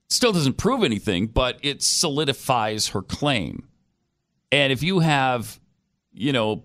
Still 0.09 0.31
doesn't 0.31 0.57
prove 0.57 0.83
anything, 0.83 1.27
but 1.27 1.59
it 1.61 1.81
solidifies 1.81 2.87
her 2.89 3.01
claim. 3.01 3.67
And 4.51 4.73
if 4.73 4.81
you 4.81 4.99
have, 4.99 5.59
you 6.13 6.33
know, 6.33 6.63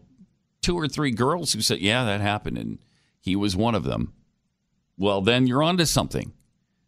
two 0.62 0.76
or 0.76 0.88
three 0.88 1.10
girls 1.10 1.52
who 1.52 1.60
said, 1.60 1.80
"Yeah, 1.80 2.04
that 2.04 2.20
happened," 2.20 2.58
and 2.58 2.78
he 3.20 3.36
was 3.36 3.54
one 3.54 3.74
of 3.74 3.84
them, 3.84 4.12
well, 4.96 5.20
then 5.20 5.46
you're 5.46 5.62
onto 5.62 5.84
something. 5.84 6.32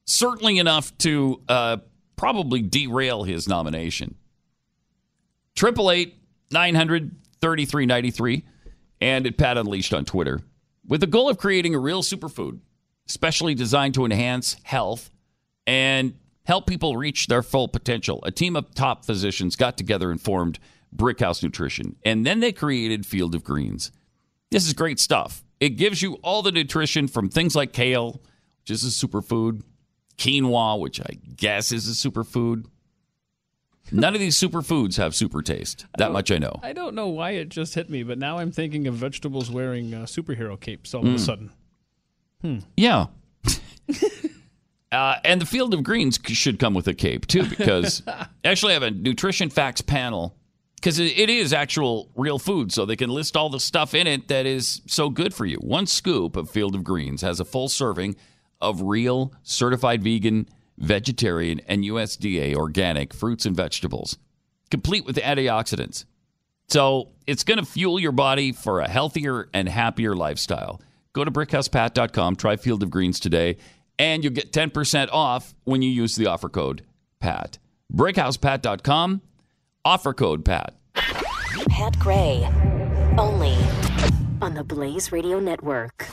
Certainly 0.05 0.59
enough 0.59 0.97
to 0.99 1.43
uh, 1.49 1.79
probably 2.17 2.63
derail 2.63 3.25
his 3.25 3.49
nomination. 3.49 4.17
Triple 5.55 5.91
eight 5.91 6.17
nine 6.51 6.75
hundred 6.75 7.17
thirty 7.41 7.65
three 7.65 7.87
ninety 7.87 8.11
three, 8.11 8.45
and 9.05 9.27
at 9.27 9.37
Pat 9.37 9.59
Unleashed 9.59 9.93
on 9.93 10.07
Twitter, 10.07 10.41
with 10.87 11.03
the 11.03 11.07
goal 11.07 11.29
of 11.29 11.37
creating 11.37 11.75
a 11.75 11.79
real 11.79 12.03
superfood, 12.03 12.61
specially 13.05 13.55
designed 13.55 13.93
to 13.93 14.07
enhance 14.07 14.57
health 14.63 15.11
and 15.67 16.15
help 16.47 16.67
people 16.67 16.97
reach 16.97 17.27
their 17.27 17.43
full 17.43 17.69
potential. 17.69 18.21
A 18.25 18.31
team 18.31 18.57
of 18.57 18.75
top 18.75 19.05
physicians 19.05 19.57
got 19.57 19.77
together 19.77 20.11
and 20.11 20.19
formed 20.19 20.59
Brickhouse 20.97 21.43
Nutrition, 21.43 21.97
and 22.03 22.25
then 22.25 22.41
they 22.41 22.51
created 22.51 23.05
Field 23.05 23.35
of 23.35 23.45
Greens. 23.45 23.93
This 24.51 24.67
is 24.67 24.73
great 24.73 24.99
stuff. 24.99 25.45
It 25.61 25.77
gives 25.77 26.01
you 26.01 26.15
all 26.23 26.41
the 26.41 26.51
nutrition 26.51 27.07
from 27.07 27.29
things 27.29 27.55
like 27.55 27.75
kale, 27.75 28.23
which 28.63 28.71
is 28.71 28.85
a 28.85 29.07
superfood, 29.07 29.61
quinoa, 30.17 30.81
which 30.81 30.99
I 30.99 31.19
guess 31.37 31.73
is 31.73 31.87
a 31.89 32.09
superfood. 32.09 32.65
None 34.01 34.15
of 34.15 34.21
these 34.21 34.37
superfoods 34.37 34.97
have 34.97 35.15
super 35.15 35.41
taste. 35.43 35.87
That 35.99 36.13
much 36.13 36.31
I 36.31 36.39
know. 36.39 36.59
I 36.63 36.73
don't 36.73 36.95
know 36.95 37.09
why 37.09 37.33
it 37.33 37.49
just 37.49 37.75
hit 37.75 37.89
me, 37.89 38.03
but 38.03 38.19
now 38.19 38.39
I'm 38.39 38.51
thinking 38.53 38.87
of 38.87 38.95
vegetables 38.95 39.51
wearing 39.51 39.95
uh, 39.95 39.99
superhero 40.05 40.59
capes 40.59 40.95
all 40.95 41.03
Hmm. 41.03 41.09
of 41.09 41.15
a 41.15 41.19
sudden. 41.19 41.51
Yeah. 42.77 43.07
uh, 44.93 45.17
and 45.25 45.41
the 45.41 45.47
Field 45.47 45.75
of 45.75 45.83
Greens 45.83 46.19
should 46.27 46.59
come 46.59 46.75
with 46.75 46.87
a 46.89 46.95
cape 46.95 47.27
too, 47.27 47.45
because 47.49 48.03
actually 48.45 48.73
I 48.73 48.75
have 48.75 48.83
a 48.83 48.91
nutrition 48.91 49.51
facts 49.51 49.81
panel 49.81 50.37
because 50.77 50.99
it 50.99 51.31
is 51.31 51.53
actual 51.55 52.11
real 52.15 52.39
food, 52.39 52.71
so 52.71 52.85
they 52.85 52.97
can 52.97 53.09
list 53.09 53.37
all 53.39 53.49
the 53.49 53.59
stuff 53.61 53.95
in 53.95 54.07
it 54.07 54.29
that 54.29 54.45
is 54.45 54.83
so 54.87 55.09
good 55.09 55.33
for 55.33 55.47
you. 55.47 55.57
One 55.57 55.87
scoop 55.87 56.37
of 56.37 56.51
Field 56.51 56.75
of 56.75 56.85
Greens 56.85 57.23
has 57.23 57.41
a 57.41 57.45
full 57.47 57.69
serving 57.71 58.17
of 58.61 58.83
real, 58.83 59.33
certified 59.43 60.03
vegan, 60.05 60.47
vegetarian, 60.79 61.61
and 61.67 61.85
USDA 61.85 62.55
organic 62.55 63.15
fruits 63.15 63.47
and 63.47 63.57
vegetables, 63.57 64.19
complete 64.71 65.05
with 65.05 65.17
antioxidants. 65.17 66.05
So 66.69 67.11
it's 67.27 67.45
going 67.45 67.59
to 67.59 67.65
fuel 67.65 68.01
your 68.01 68.13
body 68.13 68.53
for 68.53 68.81
a 68.81 68.89
healthier 68.89 69.49
and 69.53 69.69
happier 69.69 70.15
lifestyle. 70.17 70.81
Go 71.13 71.25
to 71.25 71.31
brickhousepat.com, 71.31 72.37
try 72.37 72.57
Field 72.57 72.83
of 72.83 72.91
Greens 72.91 73.21
today, 73.21 73.57
and 73.99 74.25
you'll 74.25 74.33
get 74.33 74.53
10% 74.53 75.09
off 75.13 75.55
when 75.65 75.83
you 75.83 75.91
use 75.91 76.17
the 76.17 76.27
offer 76.27 76.49
code 76.49 76.83
PAT. 77.21 77.59
Brickhousepat.com, 77.93 79.23
offer 79.85 80.13
code 80.13 80.45
PAT. 80.45 80.75
Pat 81.69 81.99
Gray. 81.99 82.49
Only 83.17 83.57
on 84.43 84.55
the 84.55 84.65
Blaze 84.65 85.13
Radio 85.13 85.39
Network. 85.39 86.09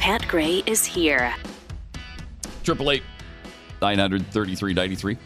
Pat 0.00 0.26
Gray 0.28 0.62
is 0.64 0.86
here. 0.86 1.34
Triple 2.64 2.90
eight 2.90 3.02
nine 3.82 3.98
hundred 3.98 4.26
thirty 4.28 4.54
three 4.54 4.72
ninety 4.72 4.96
three. 4.96 5.18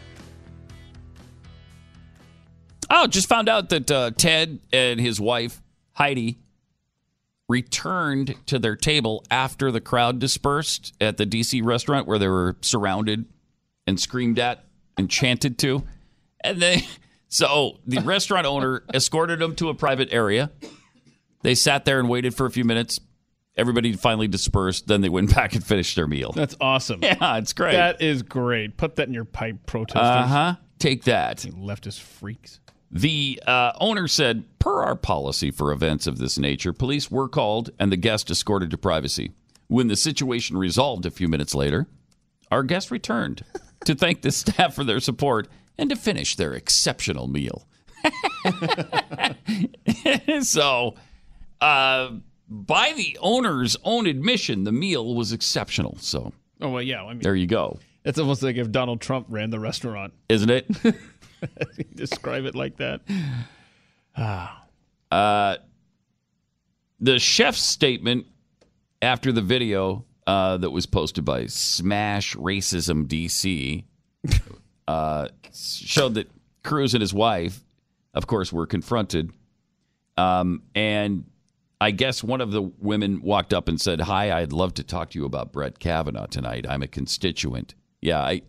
Oh, 2.89 3.07
just 3.07 3.29
found 3.29 3.47
out 3.47 3.69
that 3.69 3.89
uh, 3.89 4.11
Ted 4.11 4.59
and 4.73 4.99
his 4.99 5.19
wife 5.19 5.61
Heidi 5.93 6.39
returned 7.47 8.35
to 8.47 8.59
their 8.59 8.75
table 8.75 9.23
after 9.31 9.71
the 9.71 9.79
crowd 9.79 10.19
dispersed 10.19 10.93
at 10.99 11.15
the 11.15 11.25
DC 11.25 11.63
restaurant 11.63 12.05
where 12.05 12.19
they 12.19 12.27
were 12.27 12.57
surrounded 12.59 13.25
and 13.87 13.97
screamed 13.97 14.39
at 14.39 14.65
and 14.97 15.09
chanted 15.09 15.57
to, 15.59 15.83
and 16.43 16.61
they 16.61 16.85
so 17.29 17.79
the 17.87 18.01
restaurant 18.01 18.45
owner 18.45 18.83
escorted 18.93 19.39
them 19.39 19.55
to 19.55 19.69
a 19.69 19.73
private 19.73 20.11
area. 20.11 20.51
They 21.43 21.55
sat 21.55 21.85
there 21.85 21.97
and 21.97 22.09
waited 22.09 22.35
for 22.35 22.45
a 22.45 22.51
few 22.51 22.65
minutes. 22.65 22.99
Everybody 23.57 23.93
finally 23.93 24.27
dispersed. 24.27 24.87
Then 24.87 25.01
they 25.01 25.09
went 25.09 25.33
back 25.35 25.55
and 25.55 25.65
finished 25.65 25.95
their 25.95 26.07
meal. 26.07 26.31
That's 26.31 26.55
awesome. 26.59 26.99
Yeah, 27.03 27.37
it's 27.37 27.53
great. 27.53 27.73
That 27.73 28.01
is 28.01 28.21
great. 28.23 28.77
Put 28.77 28.95
that 28.97 29.07
in 29.07 29.13
your 29.13 29.25
pipe, 29.25 29.65
protesters. 29.65 30.01
Uh 30.01 30.27
huh. 30.27 30.55
Take 30.79 31.03
that. 31.05 31.37
Leftist 31.39 32.01
freaks. 32.01 32.59
The 32.91 33.41
uh, 33.45 33.73
owner 33.79 34.07
said, 34.07 34.45
per 34.59 34.83
our 34.83 34.95
policy 34.95 35.51
for 35.51 35.71
events 35.71 36.07
of 36.07 36.17
this 36.17 36.37
nature, 36.37 36.73
police 36.73 37.09
were 37.11 37.27
called 37.27 37.69
and 37.79 37.91
the 37.91 37.97
guest 37.97 38.29
escorted 38.31 38.71
to 38.71 38.77
privacy. 38.77 39.31
When 39.67 39.87
the 39.87 39.95
situation 39.95 40.57
resolved 40.57 41.05
a 41.05 41.11
few 41.11 41.27
minutes 41.27 41.55
later, 41.55 41.87
our 42.51 42.63
guest 42.63 42.91
returned 42.91 43.43
to 43.85 43.95
thank 43.95 44.21
the 44.21 44.31
staff 44.31 44.75
for 44.75 44.83
their 44.83 44.99
support 44.99 45.47
and 45.77 45.89
to 45.89 45.95
finish 45.95 46.35
their 46.35 46.53
exceptional 46.53 47.27
meal. 47.27 47.67
so, 50.41 50.95
uh, 51.61 52.11
by 52.49 52.93
the 52.95 53.17
owner's 53.21 53.75
own 53.83 54.05
admission, 54.07 54.63
the 54.63 54.71
meal 54.71 55.15
was 55.15 55.31
exceptional. 55.31 55.97
So, 55.99 56.33
Oh 56.61 56.69
well, 56.69 56.81
yeah. 56.81 57.03
I 57.03 57.09
mean, 57.09 57.19
there 57.19 57.35
you 57.35 57.47
go. 57.47 57.79
It's 58.03 58.19
almost 58.19 58.43
like 58.43 58.55
if 58.55 58.71
Donald 58.71 59.01
Trump 59.01 59.27
ran 59.29 59.49
the 59.49 59.59
restaurant. 59.59 60.13
Isn't 60.29 60.49
it? 60.51 60.67
Describe 61.95 62.45
it 62.45 62.55
like 62.55 62.77
that. 62.77 63.01
Uh, 65.11 65.57
the 66.99 67.19
chef's 67.19 67.61
statement 67.61 68.25
after 69.01 69.31
the 69.31 69.41
video 69.41 70.03
uh, 70.25 70.57
that 70.57 70.71
was 70.71 70.85
posted 70.85 71.23
by 71.23 71.45
Smash 71.45 72.35
Racism 72.35 73.05
DC 73.07 73.83
uh, 74.87 75.27
showed 75.53 76.15
that 76.15 76.29
Cruz 76.63 76.93
and 76.93 77.01
his 77.01 77.13
wife, 77.13 77.63
of 78.13 78.25
course, 78.27 78.51
were 78.51 78.65
confronted. 78.65 79.31
Um, 80.17 80.63
and 80.73 81.25
I 81.81 81.91
guess 81.91 82.23
one 82.23 82.41
of 82.41 82.51
the 82.51 82.61
women 82.61 83.21
walked 83.21 83.53
up 83.53 83.67
and 83.67 83.79
said, 83.79 84.01
Hi, 84.01 84.37
I'd 84.39 84.53
love 84.53 84.73
to 84.75 84.83
talk 84.83 85.09
to 85.11 85.19
you 85.19 85.25
about 85.25 85.51
Brett 85.51 85.79
Kavanaugh 85.79 86.27
tonight. 86.27 86.65
I'm 86.69 86.81
a 86.81 86.87
constituent. 86.87 87.75
Yeah, 88.01 88.19
I, 88.21 88.41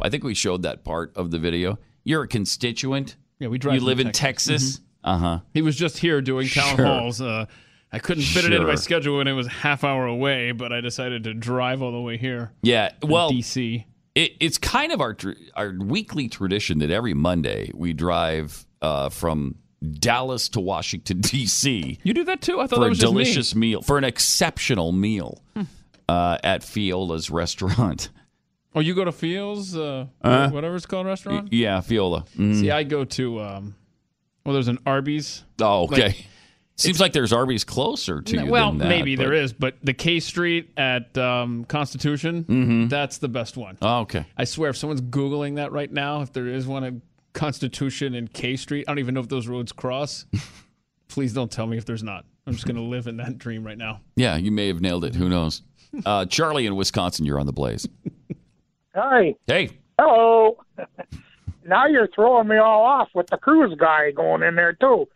I 0.00 0.08
think 0.08 0.24
we 0.24 0.34
showed 0.34 0.62
that 0.62 0.84
part 0.84 1.12
of 1.16 1.30
the 1.30 1.38
video. 1.38 1.78
You're 2.04 2.22
a 2.22 2.28
constituent? 2.28 3.16
Yeah, 3.38 3.48
we 3.48 3.58
drive 3.58 3.74
You 3.76 3.80
live 3.80 4.00
in 4.00 4.12
Texas. 4.12 4.62
Texas? 4.62 4.80
Uh 5.04 5.16
huh. 5.18 5.40
He 5.54 5.62
was 5.62 5.76
just 5.76 5.98
here 5.98 6.20
doing 6.20 6.48
town 6.48 6.76
Sure. 6.76 6.84
halls. 6.86 7.20
Uh, 7.20 7.46
I 7.92 7.98
couldn't 7.98 8.24
fit 8.24 8.44
it 8.44 8.52
into 8.52 8.66
my 8.66 8.72
Sure. 8.74 8.76
schedule 8.76 9.16
when 9.18 9.26
it 9.28 9.32
was 9.32 9.46
a 9.46 9.50
half 9.50 9.82
hour 9.84 10.06
away, 10.06 10.52
but 10.52 10.72
I 10.72 10.80
decided 10.80 11.24
to 11.24 11.34
drive 11.34 11.82
all 11.82 11.90
the 11.92 12.00
way 12.00 12.16
here. 12.16 12.52
Yeah. 12.62 12.92
Well, 13.02 13.30
DC. 13.32 13.84
it, 14.14 14.32
it's 14.40 14.58
kind 14.58 14.92
of 14.92 15.00
our 15.00 15.14
tr- 15.14 15.32
our 15.56 15.74
weekly 15.78 16.28
tradition 16.28 16.78
that 16.80 16.90
every 16.90 17.14
Monday 17.14 17.70
we 17.74 17.92
drive 17.92 18.64
uh, 18.82 19.08
from 19.08 19.56
Dallas 19.92 20.48
to 20.50 20.60
Washington 20.60 21.20
D.C. 21.22 21.98
You 22.02 22.14
do 22.14 22.24
that 22.24 22.40
too? 22.42 22.60
I 22.60 22.66
thought 22.66 22.76
for 22.76 22.80
that 22.80 22.86
a 22.86 22.88
was 22.90 22.98
just 22.98 23.12
me. 23.12 23.22
delicious 23.24 23.54
meal, 23.54 23.82
for 23.82 23.98
an 23.98 24.04
exceptional 24.04 24.92
meal 24.92 25.42
uh, 26.08 26.38
at 26.44 26.62
Fiola's 26.62 27.30
restaurant. 27.30 28.10
Oh, 28.72 28.78
you 28.78 28.94
go 28.94 29.04
to 29.04 29.10
Fiola's, 29.10 29.76
uh, 29.76 30.06
whatever 30.20 30.76
it's 30.76 30.86
called, 30.86 31.04
restaurant. 31.04 31.52
Yeah, 31.52 31.78
Fiola. 31.80 32.24
Mm. 32.38 32.54
See, 32.60 32.70
I 32.70 32.84
go 32.84 33.04
to. 33.04 33.40
Um, 33.40 33.74
well, 34.46 34.52
there's 34.52 34.68
an 34.68 34.78
Arby's. 34.86 35.42
Oh, 35.60 35.86
okay. 35.86 36.02
Like, 36.06 36.26
Seems 36.76 37.00
like 37.00 37.12
there's 37.12 37.32
Arby's 37.32 37.64
closer 37.64 38.22
to 38.22 38.36
you. 38.44 38.46
well, 38.46 38.68
than 38.70 38.78
that, 38.78 38.88
maybe 38.88 39.16
but- 39.16 39.24
there 39.24 39.32
is, 39.32 39.52
but 39.52 39.74
the 39.82 39.92
K 39.92 40.20
Street 40.20 40.70
at 40.76 41.18
um, 41.18 41.64
Constitution, 41.64 42.44
Mm-hmm. 42.44 42.86
that's 42.86 43.18
the 43.18 43.26
best 43.28 43.56
one. 43.56 43.76
Oh, 43.82 44.02
okay. 44.02 44.24
I 44.36 44.44
swear, 44.44 44.70
if 44.70 44.76
someone's 44.76 45.00
googling 45.02 45.56
that 45.56 45.72
right 45.72 45.90
now, 45.92 46.22
if 46.22 46.32
there 46.32 46.46
is 46.46 46.64
one 46.64 46.84
at 46.84 46.92
Constitution 47.32 48.14
and 48.14 48.32
K 48.32 48.56
Street, 48.56 48.84
I 48.86 48.92
don't 48.92 48.98
even 48.98 49.14
know 49.14 49.20
if 49.20 49.28
those 49.28 49.48
roads 49.48 49.72
cross. 49.72 50.26
Please 51.08 51.32
don't 51.32 51.50
tell 51.50 51.66
me 51.66 51.76
if 51.76 51.84
there's 51.84 52.02
not. 52.02 52.24
I'm 52.46 52.54
just 52.54 52.66
going 52.66 52.76
to 52.76 52.82
live 52.82 53.06
in 53.06 53.16
that 53.18 53.38
dream 53.38 53.64
right 53.64 53.78
now. 53.78 54.00
Yeah, 54.16 54.36
you 54.36 54.50
may 54.50 54.68
have 54.68 54.80
nailed 54.80 55.04
it. 55.04 55.14
Who 55.14 55.28
knows? 55.28 55.62
Uh, 56.06 56.24
Charlie 56.26 56.66
in 56.66 56.76
Wisconsin, 56.76 57.26
you're 57.26 57.40
on 57.40 57.46
the 57.46 57.52
blaze. 57.52 57.86
Hi. 58.94 59.34
Hey, 59.46 59.70
Hello. 60.00 60.56
now 61.66 61.86
you're 61.86 62.08
throwing 62.14 62.48
me 62.48 62.56
all 62.56 62.82
off 62.82 63.08
with 63.14 63.26
the 63.26 63.36
Cruz 63.36 63.74
guy 63.78 64.12
going 64.12 64.42
in 64.42 64.54
there 64.54 64.72
too. 64.72 65.06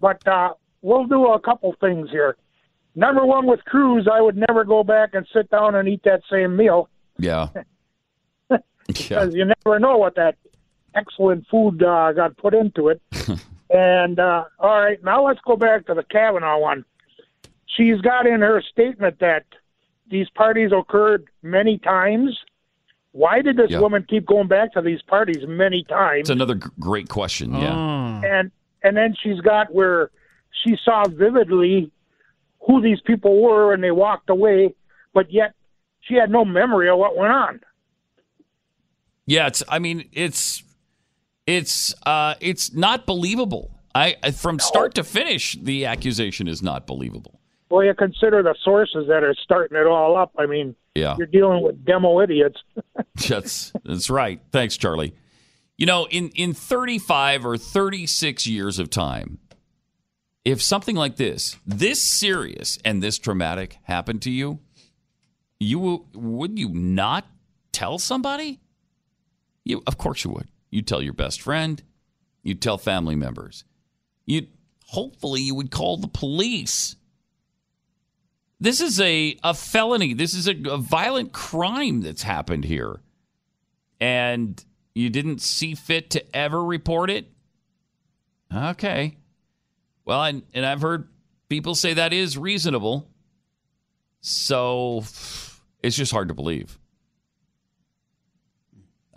But 0.00 0.26
uh, 0.28 0.50
we'll 0.80 1.06
do 1.06 1.32
a 1.32 1.40
couple 1.40 1.74
things 1.80 2.08
here. 2.10 2.36
Number 2.94 3.24
one, 3.26 3.46
with 3.46 3.64
Cruz, 3.64 4.08
I 4.12 4.20
would 4.20 4.36
never 4.36 4.64
go 4.64 4.84
back 4.84 5.10
and 5.14 5.26
sit 5.32 5.50
down 5.50 5.74
and 5.74 5.88
eat 5.88 6.02
that 6.04 6.20
same 6.30 6.56
meal 6.56 6.88
yeah. 7.18 7.48
yeah. 8.50 8.58
because 8.86 9.34
you 9.34 9.44
never 9.44 9.78
know 9.78 9.96
what 9.96 10.14
that 10.14 10.36
excellent 10.98 11.46
food 11.50 11.82
uh, 11.82 12.12
got 12.12 12.36
put 12.36 12.54
into 12.54 12.88
it. 12.88 13.00
and 13.70 14.18
uh, 14.18 14.44
all 14.58 14.80
right, 14.80 15.02
now 15.04 15.26
let's 15.26 15.40
go 15.46 15.56
back 15.56 15.86
to 15.86 15.94
the 15.94 16.02
Kavanaugh 16.02 16.58
one. 16.58 16.84
She's 17.76 18.00
got 18.00 18.26
in 18.26 18.40
her 18.40 18.62
statement 18.72 19.18
that 19.20 19.44
these 20.10 20.28
parties 20.30 20.70
occurred 20.72 21.26
many 21.42 21.78
times. 21.78 22.36
Why 23.12 23.42
did 23.42 23.56
this 23.56 23.70
Yeah. 23.70 23.80
woman 23.80 24.04
keep 24.08 24.26
going 24.26 24.48
back 24.48 24.72
to 24.72 24.80
these 24.82 25.02
parties 25.02 25.44
many 25.46 25.84
times? 25.84 26.20
It's 26.20 26.30
another 26.30 26.54
g- 26.56 26.68
great 26.80 27.08
question. 27.08 27.54
Yeah. 27.54 27.74
Oh. 27.74 28.26
and 28.26 28.50
and 28.82 28.96
then 28.96 29.14
she's 29.22 29.40
got 29.40 29.72
where 29.74 30.10
she 30.64 30.76
saw 30.84 31.04
vividly 31.08 31.90
who 32.66 32.80
these 32.80 33.00
people 33.00 33.42
were 33.42 33.72
and 33.74 33.82
they 33.82 33.90
walked 33.90 34.30
away, 34.30 34.74
but 35.14 35.32
yet 35.32 35.54
she 36.00 36.14
had 36.14 36.30
no 36.30 36.44
memory 36.44 36.88
of 36.88 36.98
what 36.98 37.16
went 37.16 37.32
on. 37.32 37.60
Yeah, 39.26 39.46
it's. 39.46 39.62
I 39.68 39.78
mean, 39.78 40.08
it's 40.12 40.62
it's 41.48 41.94
uh, 42.06 42.34
it's 42.40 42.74
not 42.74 43.06
believable. 43.06 43.70
I 43.94 44.16
from 44.32 44.60
start 44.60 44.94
to 44.96 45.02
finish, 45.04 45.56
the 45.60 45.86
accusation 45.86 46.46
is 46.46 46.62
not 46.62 46.86
believable. 46.86 47.40
Well, 47.70 47.84
you 47.84 47.94
consider 47.94 48.42
the 48.42 48.54
sources 48.62 49.06
that 49.08 49.24
are 49.24 49.34
starting 49.42 49.76
it 49.76 49.86
all 49.86 50.16
up. 50.16 50.32
I 50.38 50.46
mean, 50.46 50.76
Yeah, 50.94 51.16
you're 51.16 51.26
dealing 51.26 51.62
with 51.62 51.84
demo 51.84 52.20
idiots. 52.20 52.60
that's 53.28 53.72
that's 53.84 54.10
right. 54.10 54.40
Thanks, 54.52 54.76
Charlie. 54.76 55.14
You 55.78 55.86
know, 55.86 56.06
in 56.08 56.28
in 56.30 56.52
thirty 56.52 56.98
five 56.98 57.46
or 57.46 57.56
thirty 57.56 58.06
six 58.06 58.46
years 58.46 58.78
of 58.78 58.90
time, 58.90 59.38
if 60.44 60.62
something 60.62 60.96
like 60.96 61.16
this, 61.16 61.56
this 61.66 62.06
serious 62.06 62.78
and 62.84 63.02
this 63.02 63.18
traumatic 63.18 63.78
happened 63.84 64.22
to 64.22 64.30
you, 64.30 64.60
you 65.58 65.78
will, 65.78 66.06
would 66.12 66.58
you 66.58 66.68
not 66.68 67.26
tell 67.72 67.98
somebody? 67.98 68.60
You, 69.64 69.82
of 69.86 69.98
course, 69.98 70.24
you 70.24 70.30
would. 70.30 70.48
You'd 70.70 70.86
tell 70.86 71.02
your 71.02 71.14
best 71.14 71.40
friend. 71.40 71.82
You'd 72.42 72.62
tell 72.62 72.78
family 72.78 73.16
members. 73.16 73.64
You, 74.26 74.46
hopefully, 74.86 75.42
you 75.42 75.54
would 75.54 75.70
call 75.70 75.96
the 75.96 76.08
police. 76.08 76.96
This 78.60 78.80
is 78.80 79.00
a, 79.00 79.38
a 79.44 79.54
felony. 79.54 80.14
This 80.14 80.34
is 80.34 80.48
a, 80.48 80.54
a 80.68 80.78
violent 80.78 81.32
crime 81.32 82.00
that's 82.00 82.22
happened 82.22 82.64
here. 82.64 83.00
And 84.00 84.62
you 84.94 85.10
didn't 85.10 85.40
see 85.40 85.74
fit 85.74 86.10
to 86.10 86.36
ever 86.36 86.62
report 86.62 87.10
it? 87.10 87.30
Okay. 88.54 89.16
Well, 90.04 90.24
and, 90.24 90.42
and 90.54 90.64
I've 90.64 90.80
heard 90.80 91.08
people 91.48 91.74
say 91.74 91.94
that 91.94 92.12
is 92.12 92.36
reasonable. 92.36 93.08
So 94.20 95.04
it's 95.82 95.96
just 95.96 96.12
hard 96.12 96.28
to 96.28 96.34
believe. 96.34 96.78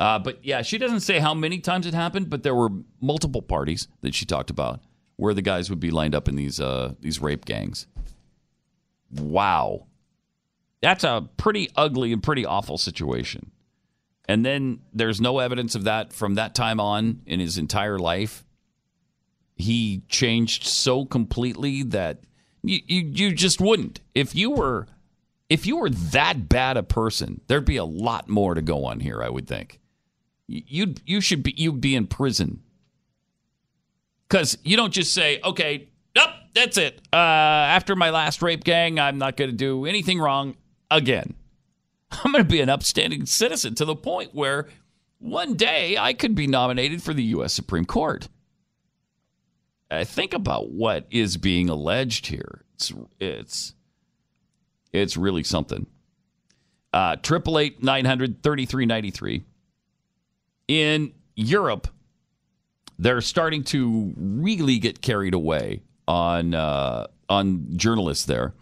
Uh, 0.01 0.17
but 0.17 0.43
yeah, 0.43 0.63
she 0.63 0.79
doesn't 0.79 1.01
say 1.01 1.19
how 1.19 1.35
many 1.35 1.59
times 1.59 1.85
it 1.85 1.93
happened, 1.93 2.27
but 2.27 2.41
there 2.41 2.55
were 2.55 2.69
multiple 2.99 3.43
parties 3.43 3.87
that 4.01 4.15
she 4.15 4.25
talked 4.25 4.49
about 4.49 4.79
where 5.17 5.35
the 5.35 5.43
guys 5.43 5.69
would 5.69 5.79
be 5.79 5.91
lined 5.91 6.15
up 6.15 6.27
in 6.27 6.35
these 6.35 6.59
uh, 6.59 6.95
these 7.01 7.21
rape 7.21 7.45
gangs. 7.45 7.85
Wow, 9.11 9.85
that's 10.81 11.03
a 11.03 11.29
pretty 11.37 11.69
ugly 11.75 12.11
and 12.11 12.23
pretty 12.23 12.47
awful 12.47 12.79
situation. 12.79 13.51
And 14.27 14.43
then 14.43 14.79
there's 14.91 15.21
no 15.21 15.37
evidence 15.37 15.75
of 15.75 15.83
that 15.83 16.13
from 16.13 16.33
that 16.33 16.55
time 16.55 16.79
on 16.79 17.21
in 17.27 17.39
his 17.39 17.59
entire 17.59 17.99
life. 17.99 18.43
He 19.53 20.01
changed 20.09 20.63
so 20.63 21.05
completely 21.05 21.83
that 21.83 22.23
you, 22.63 22.79
you, 22.87 23.01
you 23.01 23.35
just 23.35 23.61
wouldn't. 23.61 24.01
If 24.15 24.33
you 24.33 24.49
were 24.49 24.87
if 25.47 25.67
you 25.67 25.77
were 25.77 25.91
that 25.91 26.49
bad 26.49 26.77
a 26.77 26.81
person, 26.81 27.41
there'd 27.45 27.65
be 27.65 27.77
a 27.77 27.85
lot 27.85 28.27
more 28.27 28.55
to 28.55 28.63
go 28.63 28.85
on 28.85 28.99
here, 28.99 29.21
I 29.21 29.29
would 29.29 29.45
think. 29.47 29.77
You 30.51 30.95
you 31.05 31.21
should 31.21 31.43
be 31.43 31.53
you'd 31.55 31.81
be 31.81 31.95
in 31.95 32.07
prison. 32.07 32.61
Cuz 34.29 34.57
you 34.63 34.77
don't 34.77 34.93
just 34.93 35.13
say, 35.13 35.39
"Okay, 35.43 35.89
Yep, 36.15 36.29
that's 36.53 36.77
it. 36.77 37.01
Uh, 37.13 37.15
after 37.15 37.95
my 37.95 38.09
last 38.09 38.41
rape 38.41 38.63
gang, 38.63 38.99
I'm 38.99 39.17
not 39.17 39.37
going 39.37 39.49
to 39.49 39.55
do 39.55 39.85
anything 39.85 40.19
wrong 40.19 40.55
again. 40.89 41.35
I'm 42.11 42.31
going 42.31 42.43
to 42.43 42.49
be 42.49 42.61
an 42.61 42.69
upstanding 42.69 43.25
citizen 43.25 43.75
to 43.75 43.85
the 43.85 43.95
point 43.95 44.35
where 44.35 44.67
one 45.19 45.55
day 45.55 45.97
I 45.97 46.13
could 46.13 46.35
be 46.35 46.47
nominated 46.47 47.01
for 47.01 47.13
the 47.13 47.23
U.S. 47.23 47.53
Supreme 47.53 47.85
Court. 47.85 48.27
I 49.89 50.03
think 50.03 50.33
about 50.33 50.71
what 50.71 51.05
is 51.11 51.37
being 51.37 51.69
alleged 51.69 52.27
here. 52.27 52.63
It's 52.75 52.93
it's 53.19 53.73
it's 54.93 55.17
really 55.17 55.43
something. 55.43 55.85
Uh, 56.93 57.17
Triple 57.17 57.59
eight 57.59 57.83
nine 57.83 58.05
hundred 58.05 58.41
thirty 58.41 58.65
three 58.65 58.85
ninety 58.85 59.11
three. 59.11 59.43
In 60.71 61.11
Europe, 61.35 61.89
they're 62.97 63.19
starting 63.19 63.61
to 63.65 64.13
really 64.15 64.79
get 64.79 65.01
carried 65.01 65.33
away 65.33 65.81
on 66.07 66.53
uh, 66.53 67.07
on 67.27 67.75
journalists 67.75 68.23
there. 68.23 68.53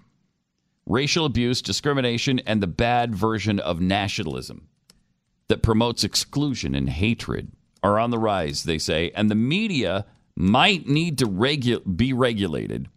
Racial 0.87 1.23
abuse, 1.23 1.61
discrimination, 1.61 2.39
and 2.47 2.63
the 2.63 2.67
bad 2.67 3.13
version 3.13 3.59
of 3.59 3.79
nationalism 3.79 4.67
that 5.49 5.61
promotes 5.61 6.03
exclusion 6.03 6.73
and 6.73 6.89
hatred 6.89 7.51
are 7.83 7.99
on 7.99 8.09
the 8.09 8.17
rise, 8.17 8.63
they 8.63 8.79
say, 8.79 9.11
and 9.13 9.29
the 9.29 9.35
media 9.35 10.07
might 10.35 10.87
need 10.87 11.19
to 11.19 11.27
regu- 11.27 11.95
be 11.95 12.11
regulated 12.11 12.87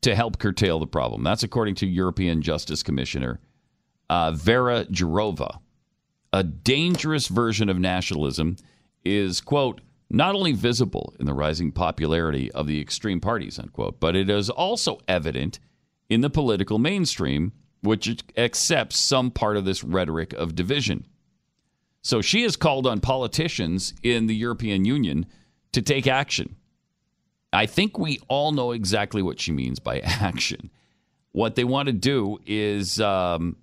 to 0.00 0.14
help 0.14 0.38
curtail 0.38 0.78
the 0.78 0.86
problem. 0.86 1.22
That's 1.22 1.42
according 1.42 1.74
to 1.74 1.86
European 1.86 2.40
Justice 2.40 2.82
Commissioner 2.82 3.38
uh, 4.08 4.32
Vera 4.32 4.86
Jourova. 4.86 5.58
A 6.32 6.42
dangerous 6.42 7.28
version 7.28 7.68
of 7.68 7.78
nationalism 7.78 8.56
is, 9.04 9.40
quote, 9.40 9.80
not 10.08 10.34
only 10.34 10.52
visible 10.52 11.14
in 11.18 11.26
the 11.26 11.34
rising 11.34 11.72
popularity 11.72 12.50
of 12.52 12.66
the 12.66 12.80
extreme 12.80 13.20
parties, 13.20 13.58
unquote, 13.58 13.98
but 13.98 14.14
it 14.14 14.28
is 14.28 14.50
also 14.50 14.98
evident 15.08 15.58
in 16.08 16.20
the 16.20 16.30
political 16.30 16.78
mainstream, 16.78 17.52
which 17.80 18.22
accepts 18.36 18.98
some 18.98 19.30
part 19.30 19.56
of 19.56 19.64
this 19.64 19.82
rhetoric 19.82 20.32
of 20.34 20.54
division. 20.54 21.06
So 22.02 22.20
she 22.20 22.42
has 22.42 22.56
called 22.56 22.86
on 22.86 23.00
politicians 23.00 23.94
in 24.02 24.26
the 24.26 24.34
European 24.34 24.84
Union 24.84 25.26
to 25.72 25.80
take 25.80 26.06
action. 26.06 26.56
I 27.52 27.66
think 27.66 27.98
we 27.98 28.18
all 28.28 28.52
know 28.52 28.72
exactly 28.72 29.22
what 29.22 29.40
she 29.40 29.52
means 29.52 29.78
by 29.78 30.00
action. 30.04 30.70
What 31.32 31.54
they 31.54 31.64
want 31.64 31.86
to 31.86 31.92
do 31.92 32.38
is 32.44 33.00
um, 33.00 33.56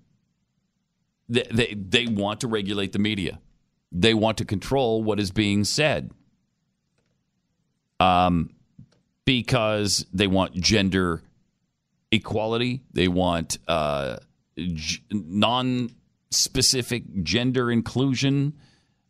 they, 1.30 1.74
they, 1.76 2.06
want 2.06 2.40
to 2.40 2.48
regulate 2.48 2.92
the 2.92 2.98
media, 2.98 3.40
they 3.92 4.14
want 4.14 4.38
to 4.38 4.44
control 4.44 5.02
what 5.02 5.20
is 5.20 5.30
being 5.30 5.64
said. 5.64 6.10
Um, 7.98 8.50
because 9.24 10.06
they 10.12 10.26
want 10.26 10.54
gender 10.54 11.22
equality, 12.10 12.82
they 12.92 13.08
want 13.08 13.58
uh, 13.68 14.16
g- 14.56 15.02
non 15.10 15.90
specific 16.30 17.22
gender 17.22 17.70
inclusion. 17.70 18.54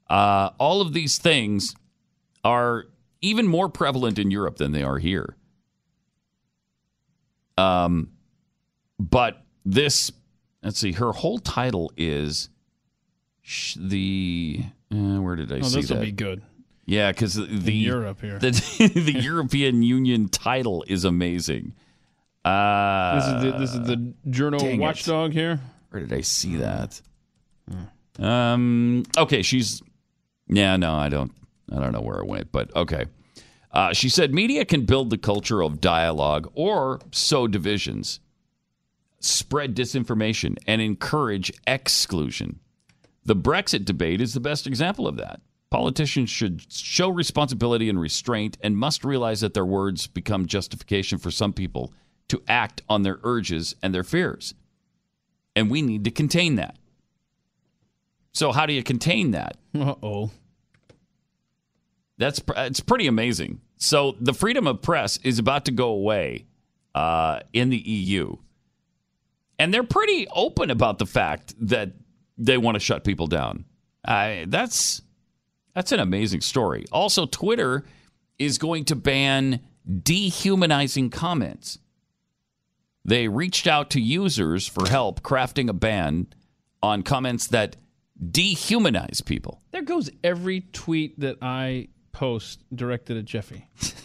Uh, 0.09 0.50
all 0.59 0.80
of 0.80 0.92
these 0.92 1.18
things 1.18 1.74
are 2.44 2.87
even 3.22 3.46
more 3.46 3.68
prevalent 3.68 4.18
in 4.18 4.30
Europe 4.30 4.56
than 4.56 4.72
they 4.72 4.83
are 4.83 4.98
here. 4.98 5.37
Um, 7.56 8.11
but 8.98 9.42
this, 9.64 10.11
let's 10.62 10.78
see, 10.78 10.92
her 10.92 11.12
whole 11.12 11.38
title 11.38 11.92
is 11.96 12.48
sh- 13.42 13.76
the. 13.80 14.60
Uh, 14.92 15.20
where 15.20 15.36
did 15.36 15.52
I 15.52 15.58
Oh, 15.58 15.62
see 15.62 15.80
this 15.82 15.90
will 15.90 16.00
be 16.00 16.12
good. 16.12 16.42
Yeah, 16.86 17.12
because 17.12 17.34
the 17.34 17.44
In 17.44 17.76
Europe 17.76 18.20
here. 18.20 18.38
the, 18.40 18.50
the 18.94 19.12
European 19.22 19.82
Union 19.82 20.28
title 20.28 20.84
is 20.88 21.04
amazing. 21.04 21.74
Uh, 22.44 23.14
This 23.14 23.24
is 23.26 23.42
the, 23.42 23.58
this 23.58 23.74
is 23.74 23.80
the 23.86 24.12
journal 24.30 24.58
dang 24.60 24.80
it. 24.80 24.82
watchdog 24.82 25.32
here. 25.32 25.60
where 25.90 26.00
did 26.04 26.12
I 26.12 26.22
see 26.22 26.56
that? 26.56 27.00
Um. 28.18 29.04
Okay, 29.16 29.42
she's. 29.42 29.82
Yeah, 30.48 30.76
no, 30.76 30.94
I 30.94 31.08
don't. 31.08 31.32
I 31.70 31.76
don't 31.78 31.92
know 31.92 32.00
where 32.00 32.18
it 32.18 32.26
went, 32.26 32.50
but 32.50 32.74
okay. 32.74 33.04
Uh, 33.72 33.92
she 33.92 34.08
said 34.08 34.34
media 34.34 34.64
can 34.64 34.84
build 34.84 35.10
the 35.10 35.18
culture 35.18 35.62
of 35.62 35.80
dialogue 35.80 36.50
or 36.54 36.98
sow 37.12 37.46
divisions, 37.46 38.18
spread 39.20 39.76
disinformation, 39.76 40.56
and 40.66 40.80
encourage 40.80 41.52
exclusion. 41.66 42.59
The 43.24 43.37
Brexit 43.37 43.85
debate 43.85 44.20
is 44.20 44.35
the 44.35 44.40
best 44.40 44.66
example 44.66 45.06
of 45.06 45.16
that. 45.16 45.40
Politicians 45.70 46.30
should 46.30 46.72
show 46.72 47.09
responsibility 47.09 47.88
and 47.88 48.00
restraint 48.00 48.59
and 48.61 48.76
must 48.76 49.04
realize 49.04 49.40
that 49.42 49.54
their 49.54 49.64
words 49.64 50.06
become 50.06 50.46
justification 50.46 51.18
for 51.18 51.30
some 51.30 51.52
people 51.52 51.92
to 52.28 52.42
act 52.48 52.83
on 52.88 53.02
their 53.02 53.18
urges 53.22 53.76
and 53.83 53.94
their 53.94 54.02
fears. 54.02 54.54
And 55.54 55.70
we 55.70 55.83
need 55.83 56.04
to 56.04 56.11
contain 56.11 56.56
that. 56.56 56.76
So, 58.33 58.52
how 58.52 58.66
do 58.66 58.72
you 58.72 58.83
contain 58.83 59.33
that? 59.33 59.56
Uh 59.74 59.94
oh. 60.02 60.30
That's 62.18 62.40
it's 62.56 62.80
pretty 62.80 63.06
amazing. 63.06 63.61
So 63.78 64.14
the 64.20 64.35
freedom 64.35 64.66
of 64.66 64.83
press 64.83 65.16
is 65.18 65.38
about 65.38 65.64
to 65.64 65.72
go 65.72 65.88
away 65.88 66.44
uh, 66.94 67.40
in 67.54 67.70
the 67.70 67.78
EU, 67.78 68.37
and 69.60 69.74
they're 69.74 69.84
pretty 69.84 70.26
open 70.34 70.70
about 70.70 70.98
the 70.98 71.04
fact 71.04 71.54
that 71.60 71.90
they 72.38 72.56
want 72.56 72.76
to 72.76 72.80
shut 72.80 73.04
people 73.04 73.26
down. 73.26 73.66
I 74.02 74.46
that's 74.48 75.02
that's 75.74 75.92
an 75.92 76.00
amazing 76.00 76.40
story. 76.40 76.86
Also, 76.90 77.26
Twitter 77.26 77.84
is 78.38 78.56
going 78.56 78.86
to 78.86 78.96
ban 78.96 79.60
dehumanizing 80.02 81.10
comments. 81.10 81.78
They 83.04 83.28
reached 83.28 83.66
out 83.66 83.90
to 83.90 84.00
users 84.00 84.66
for 84.66 84.88
help 84.88 85.20
crafting 85.20 85.68
a 85.68 85.74
ban 85.74 86.28
on 86.82 87.02
comments 87.02 87.48
that 87.48 87.76
dehumanize 88.18 89.22
people. 89.22 89.60
There 89.72 89.82
goes 89.82 90.08
every 90.24 90.62
tweet 90.72 91.20
that 91.20 91.36
I 91.42 91.88
post 92.12 92.64
directed 92.74 93.18
at 93.18 93.26
Jeffy. 93.26 93.66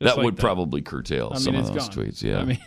That 0.00 0.18
like 0.18 0.24
would 0.24 0.36
probably 0.36 0.82
curtail 0.82 1.28
I 1.30 1.36
mean, 1.36 1.42
some 1.42 1.54
of 1.54 1.72
those 1.72 1.88
gone. 1.88 2.04
tweets. 2.04 2.22
Yeah. 2.22 2.40
I 2.40 2.44
mean, 2.44 2.58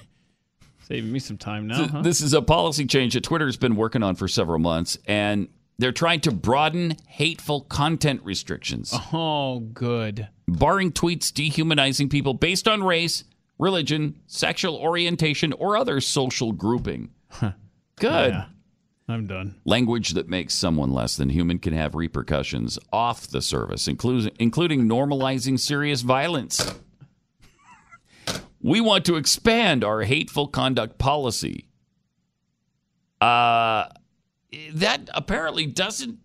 saving 0.87 1.11
me 1.11 1.19
some 1.19 1.37
time 1.37 1.67
now. 1.67 1.87
Huh? 1.87 2.01
This 2.01 2.21
is 2.21 2.33
a 2.33 2.41
policy 2.41 2.85
change 2.85 3.13
that 3.13 3.23
Twitter's 3.23 3.57
been 3.57 3.75
working 3.75 4.03
on 4.03 4.15
for 4.15 4.27
several 4.27 4.59
months, 4.59 4.97
and 5.05 5.49
they're 5.77 5.91
trying 5.91 6.21
to 6.21 6.31
broaden 6.31 6.95
hateful 7.07 7.61
content 7.61 8.21
restrictions, 8.23 8.93
oh, 9.13 9.59
good. 9.59 10.29
barring 10.47 10.91
tweets 10.91 11.33
dehumanizing 11.33 12.09
people 12.09 12.33
based 12.33 12.67
on 12.67 12.83
race, 12.83 13.25
religion, 13.59 14.15
sexual 14.27 14.77
orientation, 14.77 15.51
or 15.53 15.75
other 15.75 15.99
social 15.99 16.53
grouping. 16.53 17.09
Good. 17.99 18.33
Yeah. 18.33 18.45
I'm 19.09 19.25
done. 19.25 19.55
Language 19.65 20.11
that 20.11 20.27
makes 20.27 20.53
someone 20.53 20.91
less 20.91 21.15
than 21.15 21.29
human 21.29 21.59
can 21.59 21.73
have 21.73 21.95
repercussions 21.95 22.77
off 22.91 23.27
the 23.27 23.41
service, 23.41 23.87
including, 23.87 24.31
including 24.37 24.83
normalizing 24.83 25.57
serious 25.59 26.01
violence. 26.01 26.75
We 28.67 28.81
want 28.81 29.05
to 29.05 29.15
expand 29.15 29.83
our 29.83 30.01
hateful 30.01 30.47
conduct 30.47 30.97
policy. 30.97 31.67
Uh, 33.19 33.85
that 34.73 35.09
apparently 35.13 35.65
doesn't 35.65 36.19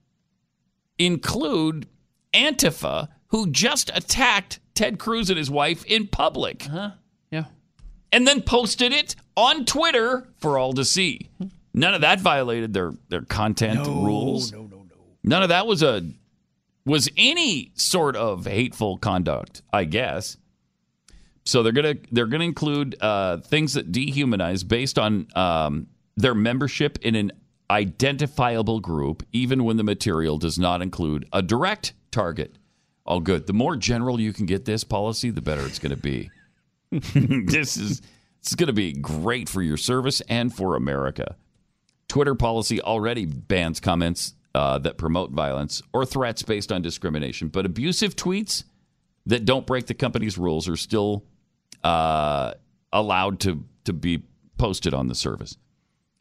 include 0.98 1.86
Antifa, 2.34 3.08
who 3.28 3.50
just 3.50 3.90
attacked 3.94 4.60
Ted 4.74 4.98
Cruz 4.98 5.30
and 5.30 5.38
his 5.38 5.50
wife 5.50 5.84
in 5.86 6.06
public 6.06 6.66
Yeah. 7.30 7.44
and 8.12 8.26
then 8.26 8.42
posted 8.42 8.92
it 8.92 9.16
on 9.36 9.64
Twitter 9.64 10.28
for 10.38 10.58
all 10.58 10.72
to 10.74 10.84
see. 10.84 11.30
None 11.74 11.94
of 11.94 12.02
that 12.02 12.20
violated 12.20 12.74
their 12.74 12.92
their 13.08 13.22
content 13.22 13.86
rules. 13.86 14.52
No, 14.52 14.62
no, 14.62 14.76
no. 14.76 14.84
None 15.24 15.42
of 15.42 15.48
that 15.48 15.66
was 15.66 15.82
a 15.82 16.02
was 16.84 17.08
any 17.16 17.72
sort 17.74 18.16
of 18.16 18.44
hateful 18.44 18.98
conduct, 18.98 19.62
I 19.72 19.84
guess. 19.84 20.36
So 21.44 21.62
they're 21.62 21.72
gonna 21.72 21.96
they're 22.10 22.26
gonna 22.26 22.44
include 22.44 22.96
uh, 23.00 23.38
things 23.38 23.74
that 23.74 23.90
dehumanize 23.90 24.66
based 24.66 24.98
on 24.98 25.26
um, 25.34 25.88
their 26.16 26.34
membership 26.34 26.98
in 27.02 27.14
an 27.14 27.32
identifiable 27.70 28.80
group, 28.80 29.24
even 29.32 29.64
when 29.64 29.76
the 29.76 29.82
material 29.82 30.38
does 30.38 30.58
not 30.58 30.82
include 30.82 31.26
a 31.32 31.42
direct 31.42 31.94
target. 32.10 32.56
All 33.04 33.20
good. 33.20 33.46
The 33.46 33.52
more 33.52 33.76
general 33.76 34.20
you 34.20 34.32
can 34.32 34.46
get 34.46 34.64
this 34.64 34.84
policy, 34.84 35.30
the 35.30 35.40
better 35.40 35.66
it's 35.66 35.78
going 35.78 35.90
to 35.90 35.96
be. 35.96 36.30
this 36.90 37.76
is 37.76 38.02
is 38.44 38.54
going 38.54 38.68
to 38.68 38.72
be 38.72 38.92
great 38.92 39.48
for 39.48 39.62
your 39.62 39.76
service 39.76 40.20
and 40.22 40.54
for 40.54 40.76
America. 40.76 41.36
Twitter 42.08 42.34
policy 42.34 42.80
already 42.80 43.24
bans 43.24 43.80
comments 43.80 44.34
uh, 44.54 44.78
that 44.78 44.98
promote 44.98 45.30
violence 45.30 45.80
or 45.92 46.04
threats 46.04 46.42
based 46.42 46.70
on 46.70 46.82
discrimination, 46.82 47.48
but 47.48 47.64
abusive 47.64 48.14
tweets 48.14 48.64
that 49.26 49.44
don't 49.44 49.66
break 49.66 49.86
the 49.86 49.94
company's 49.94 50.36
rules 50.36 50.68
are 50.68 50.76
still 50.76 51.24
uh, 51.84 52.52
allowed 52.92 53.40
to 53.40 53.64
to 53.84 53.92
be 53.92 54.22
posted 54.58 54.94
on 54.94 55.08
the 55.08 55.14
service. 55.14 55.56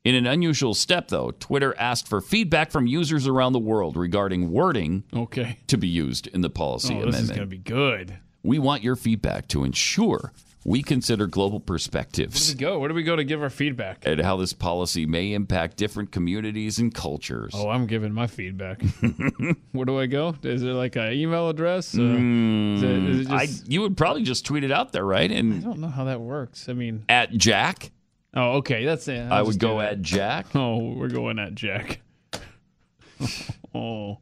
In 0.04 0.16
an 0.16 0.26
unusual 0.26 0.74
step, 0.74 1.10
though, 1.10 1.30
Twitter 1.30 1.76
asked 1.78 2.08
for 2.08 2.22
feedback 2.22 2.72
from 2.72 2.88
users 2.88 3.28
around 3.28 3.54
the 3.54 3.60
world 3.60 3.96
regarding 3.96 4.52
wording 4.52 5.04
Okay. 5.14 5.60
to 5.68 5.78
be 5.78 5.88
used 5.88 6.26
in 6.26 6.42
the 6.42 6.50
policy 6.50 6.96
Oh, 7.00 7.06
this 7.06 7.20
is 7.22 7.28
going 7.30 7.42
to 7.42 7.46
be 7.46 7.60
good. 7.60 8.18
We 8.42 8.58
want 8.58 8.82
your 8.82 8.96
feedback 8.96 9.48
to 9.50 9.64
ensure 9.64 10.34
we 10.64 10.84
consider 10.84 11.26
global 11.28 11.60
perspectives. 11.60 12.50
Where 12.50 12.56
do 12.56 12.58
we 12.58 12.72
go? 12.72 12.80
Where 12.80 12.90
do 12.90 12.96
we 12.96 13.04
go 13.04 13.16
to 13.16 13.24
give 13.24 13.42
our 13.42 13.50
feedback? 13.50 14.04
and 14.06 14.22
how 14.22 14.38
this 14.38 14.54
policy 14.54 15.06
may 15.06 15.34
impact 15.34 15.78
different 15.78 16.12
communities 16.12 16.78
and 16.78 16.94
cultures. 16.94 17.54
Oh, 17.56 17.70
I'm 17.70 17.88
giving 17.88 18.14
my 18.14 18.28
feedback. 18.28 18.82
Where 19.72 19.86
do 19.86 20.00
I 20.00 20.06
go? 20.06 20.36
Is 20.44 20.62
there 20.62 20.74
like 20.74 20.96
an 20.96 21.14
email 21.14 21.50
address? 21.50 21.96
Mm, 21.96 22.76
is 22.76 22.84
it, 22.84 22.90
is 22.90 23.28
it 23.28 23.32
I, 23.32 23.48
you 23.68 23.82
would 23.82 23.98
probably 23.98 24.24
just 24.24 24.46
tweet 24.46 24.64
it 24.64 24.72
out 24.72 24.92
there, 24.92 25.06
right? 25.06 25.32
And 25.32 25.56
I 25.56 25.60
don't 25.60 25.80
know 25.80 25.88
how 25.88 26.06
that 26.06 26.22
works. 26.22 26.70
I 26.70 26.74
mean, 26.74 27.06
at 27.10 27.32
Jack, 27.32 27.92
oh, 28.36 28.58
okay, 28.58 28.86
that's 28.86 29.08
it. 29.08 29.20
I'll 29.20 29.34
I 29.34 29.42
would 29.42 29.60
go 29.60 29.82
at 29.82 30.02
Jack. 30.02 30.48
Oh, 30.56 30.94
we're 30.94 31.10
going 31.10 31.40
at 31.40 31.56
Jack. 31.56 32.02
oh, 33.76 34.20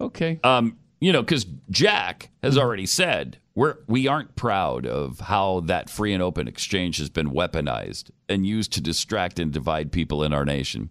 okay. 0.00 0.38
Um, 0.44 0.78
you 1.00 1.12
know, 1.12 1.22
because 1.22 1.46
Jack 1.70 2.30
has 2.42 2.58
already 2.58 2.86
said 2.86 3.38
we're 3.56 3.78
we 3.88 4.06
aren't 4.06 4.36
proud 4.36 4.86
of 4.86 5.18
how 5.18 5.60
that 5.60 5.90
free 5.90 6.12
and 6.12 6.22
open 6.22 6.46
exchange 6.46 6.98
has 6.98 7.08
been 7.08 7.30
weaponized 7.30 8.10
and 8.28 8.46
used 8.46 8.72
to 8.74 8.80
distract 8.80 9.40
and 9.40 9.50
divide 9.50 9.90
people 9.90 10.22
in 10.22 10.32
our 10.32 10.44
nation. 10.44 10.90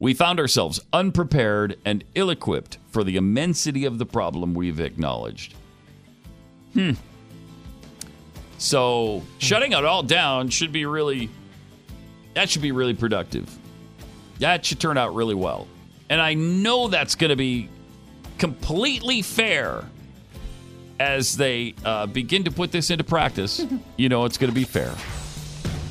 We 0.00 0.12
found 0.12 0.40
ourselves 0.40 0.80
unprepared 0.92 1.78
and 1.84 2.04
ill-equipped 2.16 2.78
for 2.88 3.04
the 3.04 3.16
immensity 3.16 3.84
of 3.84 3.98
the 3.98 4.04
problem 4.04 4.52
we've 4.52 4.80
acknowledged. 4.80 5.54
Hmm. 6.74 6.92
So 8.58 9.22
shutting 9.38 9.72
it 9.72 9.84
all 9.84 10.02
down 10.02 10.48
should 10.48 10.72
be 10.72 10.84
really 10.84 11.30
that 12.34 12.50
should 12.50 12.62
be 12.62 12.72
really 12.72 12.94
productive. 12.94 13.48
That 14.40 14.64
should 14.64 14.80
turn 14.80 14.98
out 14.98 15.14
really 15.14 15.36
well. 15.36 15.68
And 16.10 16.20
I 16.20 16.34
know 16.34 16.88
that's 16.88 17.14
going 17.14 17.30
to 17.30 17.36
be 17.36 17.68
completely 18.38 19.22
fair 19.22 19.84
as 21.04 21.36
they 21.36 21.74
uh, 21.84 22.06
begin 22.06 22.44
to 22.44 22.50
put 22.50 22.72
this 22.72 22.90
into 22.90 23.04
practice. 23.04 23.64
you 23.96 24.08
know, 24.08 24.24
it's 24.24 24.38
going 24.38 24.50
to 24.50 24.54
be 24.54 24.64
fair. 24.64 24.94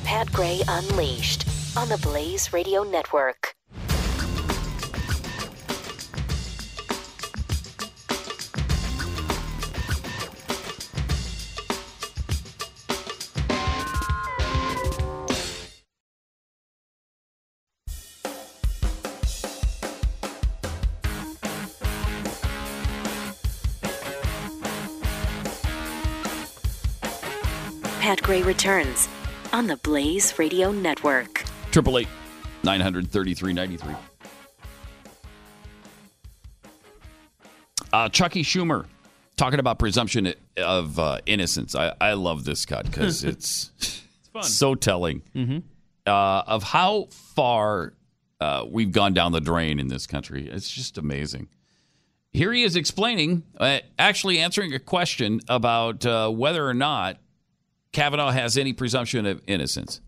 Pat 0.04 0.30
Gray 0.32 0.60
Unleashed 0.68 1.46
on 1.76 1.88
the 1.88 1.98
Blaze 1.98 2.52
Radio 2.52 2.82
Network. 2.82 3.54
Returns 28.44 29.08
on 29.52 29.66
the 29.66 29.76
Blaze 29.78 30.38
Radio 30.38 30.70
Network. 30.70 31.44
Triple 31.70 31.98
eight 31.98 32.08
nine 32.62 32.80
hundred 32.80 33.10
thirty 33.10 33.34
three 33.34 33.52
ninety 33.52 33.76
three. 33.76 33.94
Uh, 37.92 38.08
Chucky 38.08 38.42
Schumer 38.42 38.86
talking 39.36 39.60
about 39.60 39.78
presumption 39.78 40.34
of 40.56 40.98
uh, 40.98 41.20
innocence. 41.26 41.74
I, 41.74 41.94
I 42.00 42.14
love 42.14 42.44
this 42.44 42.66
cut 42.66 42.86
because 42.86 43.22
it's, 43.24 43.70
it's 43.78 44.48
so 44.48 44.74
telling 44.74 45.22
uh, 46.06 46.42
of 46.46 46.62
how 46.62 47.08
far 47.10 47.94
uh, 48.40 48.64
we've 48.68 48.92
gone 48.92 49.14
down 49.14 49.32
the 49.32 49.40
drain 49.40 49.78
in 49.78 49.88
this 49.88 50.06
country. 50.06 50.48
It's 50.48 50.70
just 50.70 50.98
amazing. 50.98 51.48
Here 52.32 52.52
he 52.52 52.64
is 52.64 52.74
explaining, 52.74 53.44
uh, 53.58 53.78
actually 53.96 54.40
answering 54.40 54.74
a 54.74 54.80
question 54.80 55.40
about 55.48 56.04
uh, 56.04 56.28
whether 56.30 56.68
or 56.68 56.74
not 56.74 57.18
Kavanaugh 57.94 58.32
has 58.32 58.58
any 58.58 58.72
presumption 58.72 59.24
of 59.24 59.40
innocence. 59.46 60.00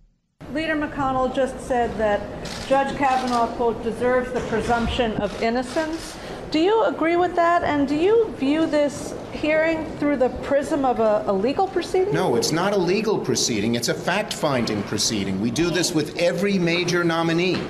Leader 0.53 0.77
McConnell 0.77 1.35
just 1.35 1.59
said 1.61 1.97
that 1.97 2.21
Judge 2.67 2.97
Kavanaugh, 2.99 3.47
quote, 3.55 3.83
deserves 3.83 4.33
the 4.33 4.41
presumption 4.41 5.13
of 5.19 5.43
innocence. 5.43 6.17
Do 6.51 6.59
you 6.59 6.85
agree 6.85 7.17
with 7.17 7.35
that? 7.37 7.63
And 7.63 7.89
do 7.89 7.95
you 7.95 8.29
view 8.39 8.67
this 8.67 9.15
hearing 9.33 9.87
through 9.99 10.17
the 10.17 10.31
prism 10.43 10.85
of 10.85 11.01
a, 11.01 11.25
a 11.27 11.33
legal 11.33 11.67
proceeding? 11.69 12.13
No, 12.13 12.37
it's 12.37 12.53
not 12.53 12.73
a 12.73 12.77
legal 12.77 13.19
proceeding, 13.19 13.77
it's 13.77 13.89
a 13.89 13.95
fact 13.95 14.35
finding 14.35 14.83
proceeding. 14.85 15.41
We 15.41 15.51
do 15.51 15.71
this 15.71 15.95
with 15.95 16.17
every 16.19 16.59
major 16.59 17.05
nominee. 17.05 17.61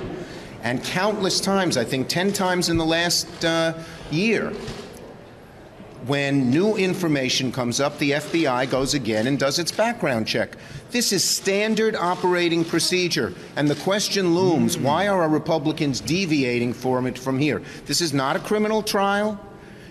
And 0.63 0.83
countless 0.83 1.39
times, 1.39 1.77
I 1.77 1.83
think 1.83 2.07
10 2.07 2.33
times 2.33 2.69
in 2.69 2.77
the 2.77 2.85
last 2.85 3.45
uh, 3.45 3.73
year, 4.11 4.51
when 6.07 6.49
new 6.49 6.75
information 6.75 7.51
comes 7.51 7.79
up, 7.79 7.97
the 7.99 8.11
FBI 8.11 8.69
goes 8.69 8.93
again 8.93 9.27
and 9.27 9.37
does 9.37 9.59
its 9.59 9.71
background 9.71 10.25
check. 10.25 10.55
This 10.91 11.11
is 11.11 11.23
standard 11.23 11.95
operating 11.95 12.63
procedure. 12.63 13.33
And 13.55 13.69
the 13.69 13.75
question 13.75 14.33
looms 14.33 14.75
hmm. 14.75 14.83
why 14.83 15.07
are 15.07 15.21
our 15.21 15.29
Republicans 15.29 15.99
deviating 15.99 16.73
from 16.73 17.05
it 17.05 17.19
from 17.19 17.37
here? 17.37 17.61
This 17.85 18.01
is 18.01 18.13
not 18.13 18.35
a 18.35 18.39
criminal 18.39 18.81
trial. 18.81 19.39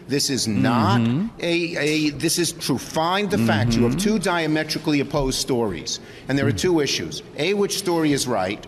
This 0.09 0.31
is 0.31 0.47
not 0.47 1.01
mm-hmm. 1.01 1.27
a, 1.41 1.77
a. 1.77 2.11
This 2.11 2.39
is 2.39 2.53
to 2.53 2.79
find 2.79 3.29
the 3.29 3.39
facts. 3.39 3.75
You 3.75 3.83
have 3.83 3.97
mm-hmm. 3.97 3.99
two 3.99 4.19
diametrically 4.21 5.01
opposed 5.01 5.41
stories, 5.41 5.99
and 6.29 6.39
there 6.39 6.47
are 6.47 6.53
two 6.53 6.79
issues: 6.79 7.25
a, 7.37 7.55
which 7.55 7.77
story 7.77 8.13
is 8.13 8.29
right, 8.29 8.65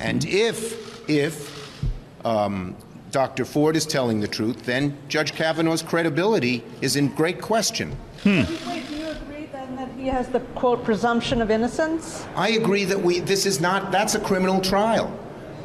and 0.00 0.20
mm-hmm. 0.20 0.36
if 0.36 1.10
if 1.10 2.24
um, 2.24 2.76
Dr. 3.10 3.44
Ford 3.44 3.76
is 3.76 3.86
telling 3.86 4.20
the 4.20 4.28
truth, 4.28 4.64
then 4.64 4.96
Judge 5.08 5.32
Kavanaugh's 5.32 5.82
credibility 5.82 6.62
is 6.80 6.96
in 6.96 7.08
great 7.14 7.40
question. 7.40 7.96
Hmm. 8.22 8.42
Wait, 8.68 8.88
do 8.88 8.96
you 8.96 9.06
agree 9.08 9.46
then 9.46 9.76
that 9.76 9.90
he 9.92 10.06
has 10.08 10.28
the, 10.28 10.40
quote, 10.40 10.84
presumption 10.84 11.40
of 11.40 11.50
innocence? 11.50 12.26
I 12.36 12.50
agree 12.50 12.84
that 12.84 13.00
we. 13.00 13.20
This 13.20 13.46
is 13.46 13.60
not. 13.60 13.90
That's 13.90 14.14
a 14.14 14.20
criminal 14.20 14.60
trial. 14.60 15.08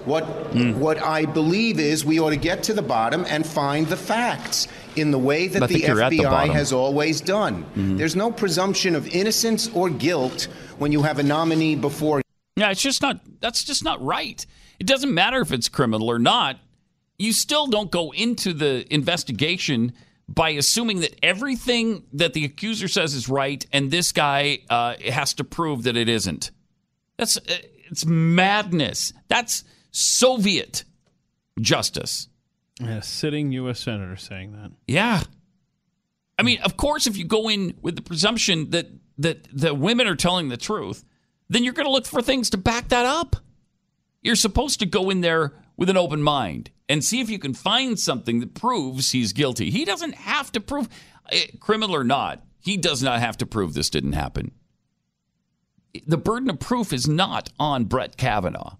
What 0.06 0.24
hmm. 0.24 0.80
what 0.80 1.02
I 1.02 1.26
believe 1.26 1.80
is 1.80 2.04
we 2.04 2.20
ought 2.20 2.32
to 2.32 2.38
get 2.38 2.64
to 2.64 2.74
the 2.74 2.82
bottom 2.82 3.26
and 3.30 3.46
find 3.46 3.88
the 3.88 3.96
facts 3.96 4.68
in 4.96 5.12
the 5.12 5.18
way 5.18 5.48
that 5.48 5.60
the 5.62 5.68
think 5.68 5.86
the 5.86 5.92
FBI 5.92 6.50
has 6.50 6.74
always 6.74 7.22
done. 7.22 7.64
Hmm. 7.64 7.98
There's 7.98 8.16
no 8.16 8.32
presumption 8.32 8.96
of 8.96 9.08
innocence 9.08 9.70
or 9.74 9.90
guilt 9.90 10.50
when 10.78 10.92
you 10.92 11.04
have 11.04 11.20
a 11.20 11.24
nominee 11.24 11.76
before 11.76 12.22
Yeah, 12.58 12.72
it's 12.72 12.82
just 12.82 13.02
not. 13.02 13.22
That's 13.40 13.64
just 13.64 13.84
not 13.84 14.04
right. 14.04 14.46
It 14.80 14.88
doesn't 14.88 15.14
matter 15.14 15.40
if 15.40 15.52
it's 15.52 15.70
criminal 15.70 16.12
or 16.12 16.20
not. 16.20 16.60
You 17.24 17.32
still 17.32 17.68
don't 17.68 17.90
go 17.90 18.12
into 18.12 18.52
the 18.52 18.86
investigation 18.94 19.94
by 20.28 20.50
assuming 20.50 21.00
that 21.00 21.18
everything 21.24 22.04
that 22.12 22.34
the 22.34 22.44
accuser 22.44 22.90
says 22.90 23.14
is 23.14 23.30
right, 23.30 23.66
and 23.72 23.90
this 23.90 24.12
guy 24.12 24.60
uh, 24.70 24.96
has 25.06 25.34
to 25.36 25.46
prove 25.46 25.84
that 25.84 25.96
it 25.96 26.10
isn't. 26.10 26.52
That's 27.18 27.38
uh, 27.38 27.60
it's 27.86 28.06
madness. 28.06 29.14
That's 29.30 29.64
Soviet 29.92 30.84
justice. 31.62 32.28
A 32.82 33.02
sitting 33.02 33.54
U.S. 33.54 33.80
senator 33.80 34.18
saying 34.18 34.52
that. 34.54 34.72
Yeah. 34.86 35.22
I 36.38 36.44
mean, 36.44 36.60
of 36.62 36.76
course, 36.76 37.08
if 37.08 37.16
you 37.16 37.24
go 37.24 37.50
in 37.50 37.76
with 37.82 37.96
the 37.96 38.02
presumption 38.02 38.72
that 38.72 38.88
that 39.20 39.48
the 39.54 39.74
women 39.74 40.08
are 40.08 40.18
telling 40.18 40.50
the 40.50 40.58
truth, 40.58 41.06
then 41.48 41.64
you're 41.64 41.72
going 41.72 41.86
to 41.86 41.92
look 41.92 42.06
for 42.06 42.22
things 42.22 42.50
to 42.50 42.58
back 42.58 42.90
that 42.90 43.06
up. 43.06 43.38
You're 44.22 44.36
supposed 44.36 44.80
to 44.80 44.86
go 44.86 45.10
in 45.10 45.22
there 45.22 45.54
with 45.78 45.90
an 45.90 45.98
open 45.98 46.22
mind 46.22 46.72
and 46.88 47.04
see 47.04 47.22
if 47.22 47.30
you 47.30 47.40
can 47.40 47.54
find 47.54 48.00
something 48.00 48.40
that 48.40 48.54
proves 48.54 49.12
he's 49.12 49.34
guilty. 49.34 49.70
He 49.70 49.86
doesn't 49.86 50.16
have 50.16 50.52
to 50.54 50.60
prove, 50.60 50.90
eh, 51.32 51.48
criminal 51.60 51.96
or 51.96 52.04
not, 52.04 52.44
he 52.60 52.78
does 52.78 53.04
not 53.04 53.20
have 53.20 53.38
to 53.38 53.46
prove 53.46 53.74
this 53.74 53.90
didn't 53.90 54.14
happen. 54.14 54.52
The 56.08 56.18
burden 56.18 56.50
of 56.50 56.60
proof 56.60 56.92
is 56.92 57.08
not 57.08 57.50
on 57.60 57.86
Brett 57.86 58.18
Kavanaugh 58.18 58.78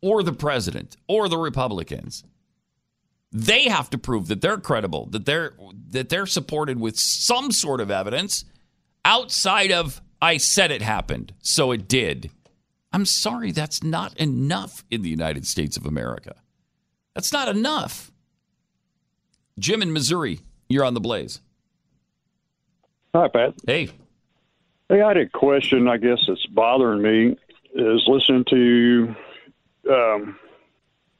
or 0.00 0.22
the 0.22 0.32
president 0.32 0.96
or 1.08 1.28
the 1.28 1.38
Republicans 1.38 2.24
they 3.32 3.64
have 3.64 3.90
to 3.90 3.98
prove 3.98 4.28
that 4.28 4.40
they're 4.40 4.58
credible, 4.58 5.06
that 5.10 5.26
they're 5.26 5.52
that 5.90 6.08
they're 6.08 6.26
supported 6.26 6.80
with 6.80 6.98
some 6.98 7.52
sort 7.52 7.80
of 7.80 7.90
evidence 7.90 8.44
outside 9.04 9.70
of 9.70 10.00
I 10.22 10.38
said 10.38 10.70
it 10.70 10.82
happened, 10.82 11.34
so 11.40 11.72
it 11.72 11.86
did. 11.86 12.30
I'm 12.92 13.04
sorry, 13.04 13.52
that's 13.52 13.82
not 13.82 14.16
enough 14.18 14.84
in 14.90 15.02
the 15.02 15.08
United 15.08 15.46
States 15.46 15.76
of 15.76 15.86
America. 15.86 16.34
That's 17.14 17.32
not 17.32 17.48
enough. 17.48 18.10
Jim 19.58 19.82
in 19.82 19.92
Missouri, 19.92 20.40
you're 20.68 20.84
on 20.84 20.94
the 20.94 21.00
blaze. 21.00 21.40
Hi, 23.14 23.28
Pat. 23.28 23.54
Hey, 23.66 23.90
Hey, 24.88 25.02
I 25.02 25.08
had 25.08 25.16
a 25.16 25.28
question. 25.28 25.88
I 25.88 25.96
guess 25.96 26.18
that's 26.28 26.46
bothering 26.46 27.02
me 27.02 27.36
is 27.74 28.04
listening 28.06 28.44
to 28.50 29.14
um, 29.90 30.38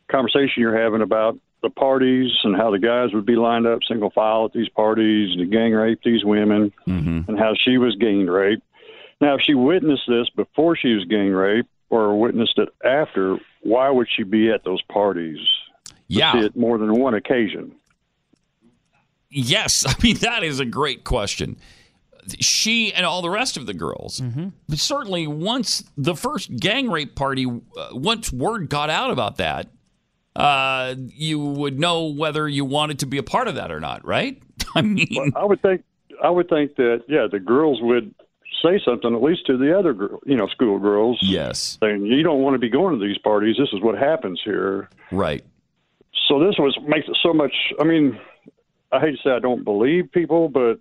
conversation 0.09 0.62
you're 0.62 0.81
having 0.81 1.02
about 1.02 1.37
the 1.62 1.70
parties 1.70 2.31
and 2.44 2.55
how 2.55 2.70
the 2.70 2.79
guys 2.79 3.12
would 3.12 3.26
be 3.26 3.35
lined 3.35 3.66
up 3.66 3.81
single 3.88 4.11
file 4.11 4.44
at 4.44 4.52
these 4.52 4.68
parties 4.68 5.37
to 5.37 5.46
gang 5.46 5.72
rape 5.72 5.98
these 6.05 6.24
women, 6.24 6.72
and 6.87 7.38
how 7.38 7.55
she 7.59 7.76
was 7.76 7.96
gang 7.96 8.26
raped. 8.26 8.62
Now, 9.20 9.35
if 9.35 9.40
she 9.40 9.55
witnessed 9.55 10.05
this 10.09 10.29
before 10.31 10.76
she 10.76 10.94
was 10.94 11.05
gang 11.05 11.31
raped 11.31 11.70
or 11.88 12.18
witnessed 12.18 12.59
it 12.59 12.68
after, 12.85 13.38
why 13.62 13.88
would 13.90 14.09
she 14.14 14.22
be 14.24 14.50
at 14.50 14.64
those 14.64 14.83
parties? 14.83 15.38
yeah. 16.09 16.33
See 16.33 16.40
it 16.40 16.57
more 16.57 16.79
than 16.79 16.94
one 16.94 17.14
occasion. 17.14 17.74
Yes, 19.31 19.85
I 19.88 19.94
mean 20.02 20.16
that 20.18 20.42
is 20.42 20.61
a 20.61 20.64
great 20.64 21.05
question. 21.05 21.57
She 22.40 22.92
and 22.92 23.07
all 23.07 23.22
the 23.22 23.31
rest 23.31 23.57
of 23.57 23.66
the 23.66 23.74
girls, 23.74 24.20
but 24.68 24.79
certainly 24.79 25.29
once 25.29 25.85
the 25.96 26.16
first 26.16 26.57
gang 26.57 26.90
rape 26.90 27.14
party, 27.14 27.46
uh, 27.46 27.88
once 27.92 28.33
word 28.33 28.68
got 28.68 28.90
out 28.90 29.12
about 29.12 29.37
that, 29.37 29.68
uh, 30.35 30.96
you 30.98 31.38
would 31.38 31.79
know 31.79 32.07
whether 32.07 32.48
you 32.48 32.64
wanted 32.64 32.98
to 33.00 33.07
be 33.07 33.18
a 33.18 33.22
part 33.22 33.46
of 33.46 33.55
that 33.55 33.70
or 33.70 33.79
not, 33.79 34.05
right? 34.05 34.42
I 34.74 34.83
mean, 34.83 35.33
I 35.37 35.44
would 35.44 35.62
think 35.62 35.85
I 36.20 36.29
would 36.31 36.48
think 36.48 36.74
that 36.76 37.05
yeah, 37.07 37.29
the 37.31 37.38
girls 37.38 37.81
would 37.81 38.12
say 38.62 38.81
something 38.85 39.14
at 39.14 39.23
least 39.23 39.47
to 39.47 39.57
the 39.57 39.77
other 39.79 39.92
girl, 39.92 40.21
you 40.27 40.37
know, 40.37 40.47
school 40.49 40.79
girls, 40.79 41.19
yes, 41.23 41.79
saying 41.83 42.05
you 42.07 42.23
don't 42.23 42.40
want 42.42 42.55
to 42.55 42.59
be 42.59 42.69
going 42.69 42.99
to 42.99 43.05
these 43.05 43.19
parties. 43.19 43.57
This 43.59 43.69
is 43.73 43.81
what 43.83 43.99
happens 43.99 44.40
here. 44.45 44.88
right. 45.12 45.45
So 46.29 46.40
this 46.45 46.57
was 46.59 46.77
makes 46.87 47.07
it 47.09 47.16
so 47.23 47.33
much. 47.33 47.53
I 47.79 47.85
mean, 47.85 48.19
I 48.90 49.01
hate 49.01 49.12
to 49.12 49.16
say 49.23 49.31
I 49.31 49.38
don't 49.38 49.64
believe 49.64 50.11
people, 50.11 50.49
but 50.49 50.81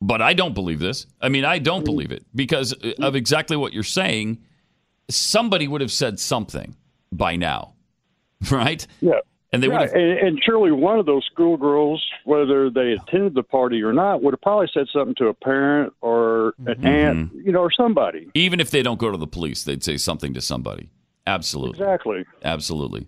But 0.00 0.20
I 0.20 0.34
don't 0.34 0.54
believe 0.54 0.80
this. 0.80 1.06
I 1.20 1.28
mean, 1.28 1.44
I 1.44 1.58
don't 1.58 1.84
believe 1.84 2.10
it 2.10 2.24
because 2.34 2.72
of 3.00 3.14
exactly 3.14 3.56
what 3.56 3.72
you're 3.72 3.82
saying. 3.82 4.38
Somebody 5.10 5.68
would 5.68 5.80
have 5.80 5.92
said 5.92 6.18
something 6.18 6.74
by 7.12 7.36
now, 7.36 7.74
right? 8.50 8.86
yeah. 9.00 9.20
And 9.54 9.62
they 9.62 9.68
would 9.68 9.74
Yeah, 9.80 9.86
have 9.86 9.94
and, 9.94 10.18
and 10.18 10.42
surely 10.44 10.72
one 10.72 10.98
of 10.98 11.06
those 11.06 11.24
schoolgirls, 11.32 12.04
whether 12.24 12.70
they 12.70 12.92
attended 12.92 13.34
the 13.34 13.42
party 13.42 13.82
or 13.82 13.92
not, 13.92 14.22
would 14.22 14.34
have 14.34 14.40
probably 14.40 14.68
said 14.74 14.86
something 14.92 15.14
to 15.16 15.28
a 15.28 15.34
parent 15.34 15.92
or 16.00 16.54
an 16.58 16.74
mm-hmm. 16.74 16.86
aunt, 16.86 17.18
mm-hmm. 17.18 17.46
you 17.46 17.52
know, 17.52 17.60
or 17.60 17.70
somebody. 17.72 18.28
even 18.34 18.60
if 18.60 18.70
they 18.70 18.82
don't 18.82 18.98
go 18.98 19.10
to 19.10 19.16
the 19.18 19.26
police, 19.26 19.64
they'd 19.64 19.84
say 19.84 19.96
something 19.96 20.34
to 20.34 20.40
somebody. 20.40 20.90
Absolutely. 21.26 21.78
Exactly. 21.82 22.24
Absolutely. 22.42 23.06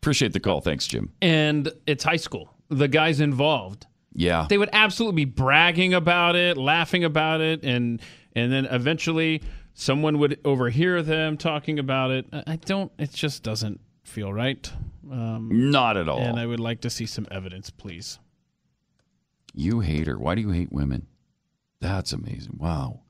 Appreciate 0.00 0.32
the 0.32 0.40
call. 0.40 0.60
Thanks, 0.60 0.86
Jim. 0.86 1.12
And 1.22 1.70
it's 1.86 2.02
high 2.02 2.16
school. 2.16 2.52
The 2.70 2.88
guys 2.88 3.20
involved, 3.20 3.86
Yeah. 4.14 4.46
they 4.48 4.58
would 4.58 4.70
absolutely 4.72 5.24
be 5.24 5.30
bragging 5.30 5.94
about 5.94 6.34
it, 6.34 6.56
laughing 6.56 7.04
about 7.04 7.40
it, 7.40 7.62
and 7.64 8.00
and 8.34 8.50
then 8.50 8.64
eventually 8.64 9.42
someone 9.74 10.18
would 10.18 10.40
overhear 10.44 11.02
them 11.02 11.36
talking 11.36 11.78
about 11.78 12.10
it. 12.10 12.26
I 12.32 12.42
I 12.46 12.56
don't. 12.56 12.90
It 12.98 13.12
just 13.12 13.42
doesn't 13.42 13.80
feel 14.04 14.32
right. 14.32 14.70
Um, 15.12 15.70
Not 15.70 15.96
at 15.98 16.08
all. 16.08 16.20
and 16.20 16.38
I 16.40 16.46
would 16.46 16.58
like 16.60 16.80
to 16.80 16.90
see 16.90 17.04
some 17.06 17.26
evidence, 17.30 17.68
please. 17.70 18.18
you 19.54 19.80
hate 19.80 20.06
her. 20.06 20.18
Why 20.18 20.34
do 20.34 20.40
you 20.40 20.50
hate 20.50 20.72
women? 20.72 21.06
That's 21.80 22.12
amazing. 22.14 22.56
Wow. 22.58 23.00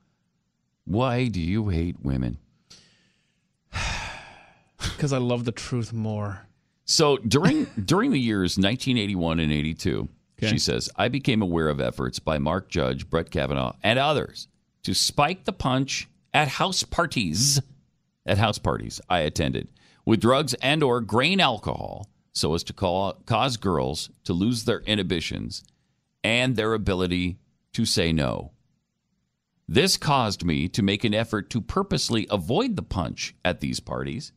Why 0.85 1.27
do 1.29 1.39
you 1.39 1.69
hate 1.69 1.97
women? 2.03 2.37
Because 4.79 5.13
I 5.13 5.17
love 5.17 5.45
the 5.45 5.51
truth 5.53 5.93
more. 5.93 6.47
So 6.85 7.17
during 7.17 7.65
during 7.85 8.11
the 8.11 8.19
years 8.19 8.57
1981 8.57 9.39
and 9.39 9.51
82, 9.51 10.09
Okay. 10.39 10.47
she 10.51 10.57
says, 10.57 10.89
I 10.97 11.07
became 11.07 11.41
aware 11.41 11.69
of 11.69 11.79
efforts 11.79 12.19
by 12.19 12.37
Mark 12.37 12.67
Judge, 12.69 13.09
Brett 13.09 13.31
Kavanaugh, 13.31 13.73
and 13.81 13.97
others 13.97 14.47
to 14.83 14.93
spike 14.93 15.45
the 15.45 15.53
punch 15.53 16.09
at 16.33 16.47
house 16.49 16.83
parties. 16.83 17.61
At 18.25 18.37
house 18.37 18.57
parties 18.57 18.99
I 19.09 19.19
attended 19.19 19.69
with 20.05 20.21
drugs 20.21 20.53
and 20.55 20.83
or 20.83 21.01
grain 21.01 21.39
alcohol 21.39 22.09
so 22.33 22.55
as 22.55 22.63
to 22.63 22.73
call, 22.73 23.13
cause 23.25 23.57
girls 23.57 24.09
to 24.23 24.33
lose 24.33 24.65
their 24.65 24.81
inhibitions 24.81 25.63
and 26.23 26.55
their 26.55 26.73
ability 26.73 27.37
to 27.73 27.85
say 27.85 28.11
no. 28.11 28.51
This 29.67 29.97
caused 29.97 30.43
me 30.43 30.67
to 30.69 30.81
make 30.81 31.03
an 31.03 31.13
effort 31.13 31.49
to 31.51 31.61
purposely 31.61 32.27
avoid 32.29 32.75
the 32.75 32.83
punch 32.83 33.35
at 33.45 33.59
these 33.59 33.79
parties. 33.79 34.33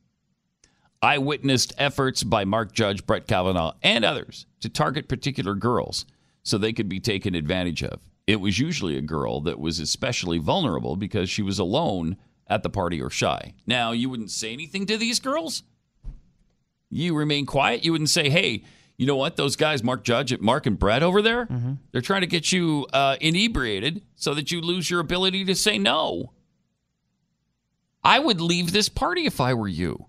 I 1.03 1.19
witnessed 1.19 1.73
efforts 1.79 2.23
by 2.23 2.45
Mark 2.45 2.73
Judge, 2.73 3.07
Brett 3.07 3.27
Kavanaugh, 3.27 3.75
and 3.83 4.05
others 4.05 4.47
to 4.61 4.69
target 4.69 5.09
particular 5.09 5.55
girls 5.55 6.07
so 6.43 6.59
they 6.59 6.73
could 6.73 6.89
be 6.89 7.01
taken 7.01 7.35
advantage 7.35 7.83
of. 7.83 8.01
It 8.27 8.41
was 8.41 8.59
usually 8.59 8.97
a 8.97 9.03
girl 9.03 9.41
that 9.43 9.61
was 9.61 9.79
especially 9.79 10.39
vulnerable 10.39 10.97
because 10.97 11.29
she 11.29 11.43
was 11.43 11.59
alone 11.59 12.17
at 12.49 12.63
the 12.63 12.71
party 12.71 13.01
or 13.03 13.11
shy. 13.11 13.55
Now, 13.67 13.93
you 13.93 14.09
wouldn't 14.11 14.31
say 14.31 14.53
anything 14.53 14.87
to 14.87 14.97
these 14.97 15.19
girls? 15.21 15.63
You 16.91 17.17
remain 17.17 17.47
quiet? 17.47 17.85
You 17.85 17.93
wouldn't 17.93 18.11
say, 18.11 18.31
hey, 18.31 18.63
you 18.97 19.07
know 19.07 19.17
what? 19.17 19.37
Those 19.37 19.57
guys, 19.57 19.83
Mark 19.83 20.05
Judge, 20.05 20.39
Mark 20.39 20.67
and 20.67 20.79
Brett 20.79 21.03
over 21.03 21.21
there, 21.21 21.47
Mm-hmm. 21.47 21.73
they're 21.93 22.01
trying 22.01 22.21
to 22.23 22.27
get 22.27 22.53
you 22.53 22.87
uh, 22.93 23.17
inebriated 23.21 24.03
so 24.15 24.33
that 24.35 24.51
you 24.53 24.61
lose 24.61 24.89
your 24.89 25.01
ability 25.01 25.45
to 25.47 25.55
say 25.55 25.77
no. 25.79 26.33
I 28.05 28.19
would 28.21 28.41
leave 28.41 28.73
this 28.73 28.89
party 28.89 29.27
if 29.27 29.41
I 29.41 29.53
were 29.55 29.67
you. 29.69 30.07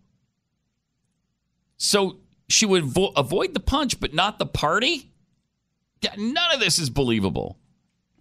So 1.78 2.18
she 2.48 2.66
would 2.66 2.84
vo- 2.86 3.12
avoid 3.16 3.54
the 3.54 3.60
punch, 3.60 4.00
but 4.00 4.14
not 4.14 4.40
the 4.40 4.46
party? 4.46 5.12
None 6.16 6.54
of 6.54 6.60
this 6.60 6.78
is 6.80 6.90
believable. 6.90 7.58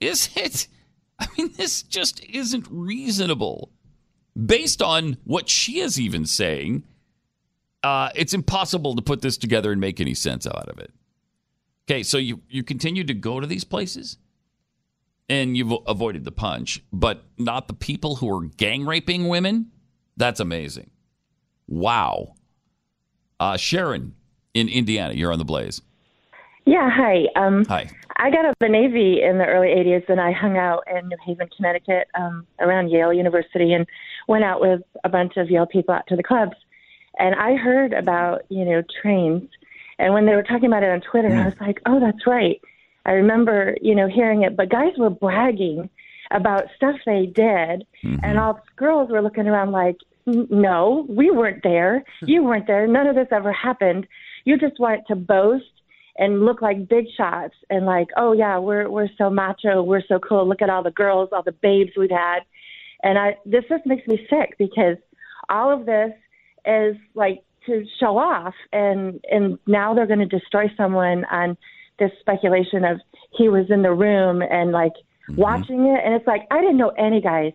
Is 0.00 0.30
it? 0.34 0.66
I 1.18 1.26
mean, 1.38 1.52
this 1.56 1.82
just 1.82 2.24
isn't 2.24 2.66
reasonable. 2.70 3.70
Based 4.44 4.82
on 4.82 5.16
what 5.24 5.48
she 5.48 5.80
is 5.80 5.98
even 5.98 6.26
saying, 6.26 6.84
uh, 7.82 8.10
it's 8.14 8.34
impossible 8.34 8.94
to 8.96 9.02
put 9.02 9.22
this 9.22 9.38
together 9.38 9.72
and 9.72 9.80
make 9.80 10.00
any 10.00 10.14
sense 10.14 10.46
out 10.46 10.68
of 10.68 10.78
it. 10.78 10.92
Okay, 11.88 12.02
so 12.02 12.18
you, 12.18 12.42
you 12.48 12.62
continue 12.62 13.04
to 13.04 13.14
go 13.14 13.40
to 13.40 13.46
these 13.46 13.64
places 13.64 14.18
and 15.28 15.56
you've 15.56 15.72
avoided 15.86 16.24
the 16.24 16.32
punch, 16.32 16.82
but 16.92 17.24
not 17.38 17.68
the 17.68 17.74
people 17.74 18.16
who 18.16 18.36
are 18.36 18.44
gang 18.56 18.84
raping 18.84 19.28
women? 19.28 19.70
That's 20.16 20.40
amazing. 20.40 20.90
Wow. 21.68 22.34
Uh, 23.38 23.56
Sharon 23.56 24.14
in 24.54 24.68
Indiana, 24.68 25.14
you're 25.14 25.32
on 25.32 25.38
the 25.38 25.44
blaze. 25.44 25.80
Yeah, 26.64 26.90
hi. 26.90 27.26
Um, 27.36 27.64
Hi. 27.66 27.88
I 28.16 28.30
got 28.30 28.46
out 28.46 28.50
of 28.50 28.56
the 28.60 28.68
Navy 28.68 29.22
in 29.22 29.38
the 29.38 29.44
early 29.44 29.68
80s 29.68 30.08
and 30.08 30.20
I 30.20 30.32
hung 30.32 30.56
out 30.56 30.82
in 30.90 31.08
New 31.08 31.16
Haven, 31.24 31.48
Connecticut, 31.54 32.08
um, 32.18 32.46
around 32.60 32.88
Yale 32.88 33.12
University 33.12 33.72
and 33.72 33.86
went 34.26 34.44
out 34.44 34.60
with 34.60 34.82
a 35.04 35.08
bunch 35.08 35.36
of 35.36 35.50
Yale 35.50 35.66
people 35.66 35.94
out 35.94 36.06
to 36.08 36.16
the 36.16 36.22
clubs. 36.22 36.56
And 37.18 37.34
I 37.34 37.54
heard 37.54 37.92
about, 37.92 38.42
you 38.48 38.64
know, 38.64 38.82
trains. 39.02 39.48
And 39.98 40.12
when 40.12 40.26
they 40.26 40.34
were 40.34 40.42
talking 40.42 40.66
about 40.66 40.82
it 40.82 40.90
on 40.90 41.00
Twitter, 41.00 41.34
I 41.34 41.46
was 41.46 41.60
like, 41.60 41.80
oh, 41.86 42.00
that's 42.00 42.26
right. 42.26 42.60
I 43.06 43.12
remember, 43.12 43.76
you 43.80 43.94
know, 43.94 44.08
hearing 44.08 44.42
it. 44.42 44.56
But 44.56 44.68
guys 44.68 44.92
were 44.98 45.10
bragging 45.10 45.88
about 46.30 46.64
stuff 46.76 46.96
they 47.06 47.26
did. 47.26 47.86
Mm-hmm. 48.04 48.16
And 48.22 48.38
all 48.38 48.54
the 48.54 48.60
girls 48.76 49.10
were 49.10 49.22
looking 49.22 49.46
around 49.46 49.72
like, 49.72 49.96
no, 50.26 51.06
we 51.08 51.30
weren't 51.30 51.62
there. 51.62 52.04
Hmm. 52.20 52.28
You 52.28 52.44
weren't 52.44 52.66
there. 52.66 52.86
None 52.86 53.06
of 53.06 53.14
this 53.14 53.28
ever 53.30 53.52
happened. 53.52 54.06
You 54.44 54.58
just 54.58 54.78
want 54.78 55.06
to 55.08 55.16
boast 55.16 55.64
and 56.18 56.44
look 56.44 56.62
like 56.62 56.88
big 56.88 57.06
shots 57.16 57.54
and 57.70 57.86
like, 57.86 58.08
oh 58.16 58.32
yeah, 58.32 58.58
we're 58.58 58.88
we're 58.88 59.08
so 59.18 59.30
macho, 59.30 59.82
we're 59.82 60.02
so 60.08 60.18
cool. 60.18 60.48
Look 60.48 60.62
at 60.62 60.70
all 60.70 60.82
the 60.82 60.90
girls, 60.90 61.28
all 61.32 61.42
the 61.42 61.52
babes 61.52 61.92
we've 61.96 62.10
had. 62.10 62.40
And 63.02 63.18
I 63.18 63.36
this 63.44 63.64
just 63.68 63.86
makes 63.86 64.06
me 64.06 64.26
sick 64.30 64.56
because 64.58 64.96
all 65.48 65.72
of 65.72 65.86
this 65.86 66.12
is 66.64 66.96
like 67.14 67.42
to 67.66 67.84
show 68.00 68.18
off 68.18 68.54
and 68.72 69.20
and 69.30 69.58
now 69.66 69.94
they're 69.94 70.06
going 70.06 70.20
to 70.20 70.26
destroy 70.26 70.70
someone 70.76 71.24
on 71.26 71.56
this 71.98 72.10
speculation 72.20 72.84
of 72.84 73.00
he 73.32 73.48
was 73.48 73.66
in 73.70 73.82
the 73.82 73.92
room 73.92 74.42
and 74.42 74.72
like 74.72 74.92
watching 75.36 75.86
it 75.86 76.00
and 76.04 76.14
it's 76.14 76.26
like 76.26 76.42
I 76.50 76.60
didn't 76.60 76.76
know 76.76 76.90
any 76.90 77.20
guys 77.20 77.52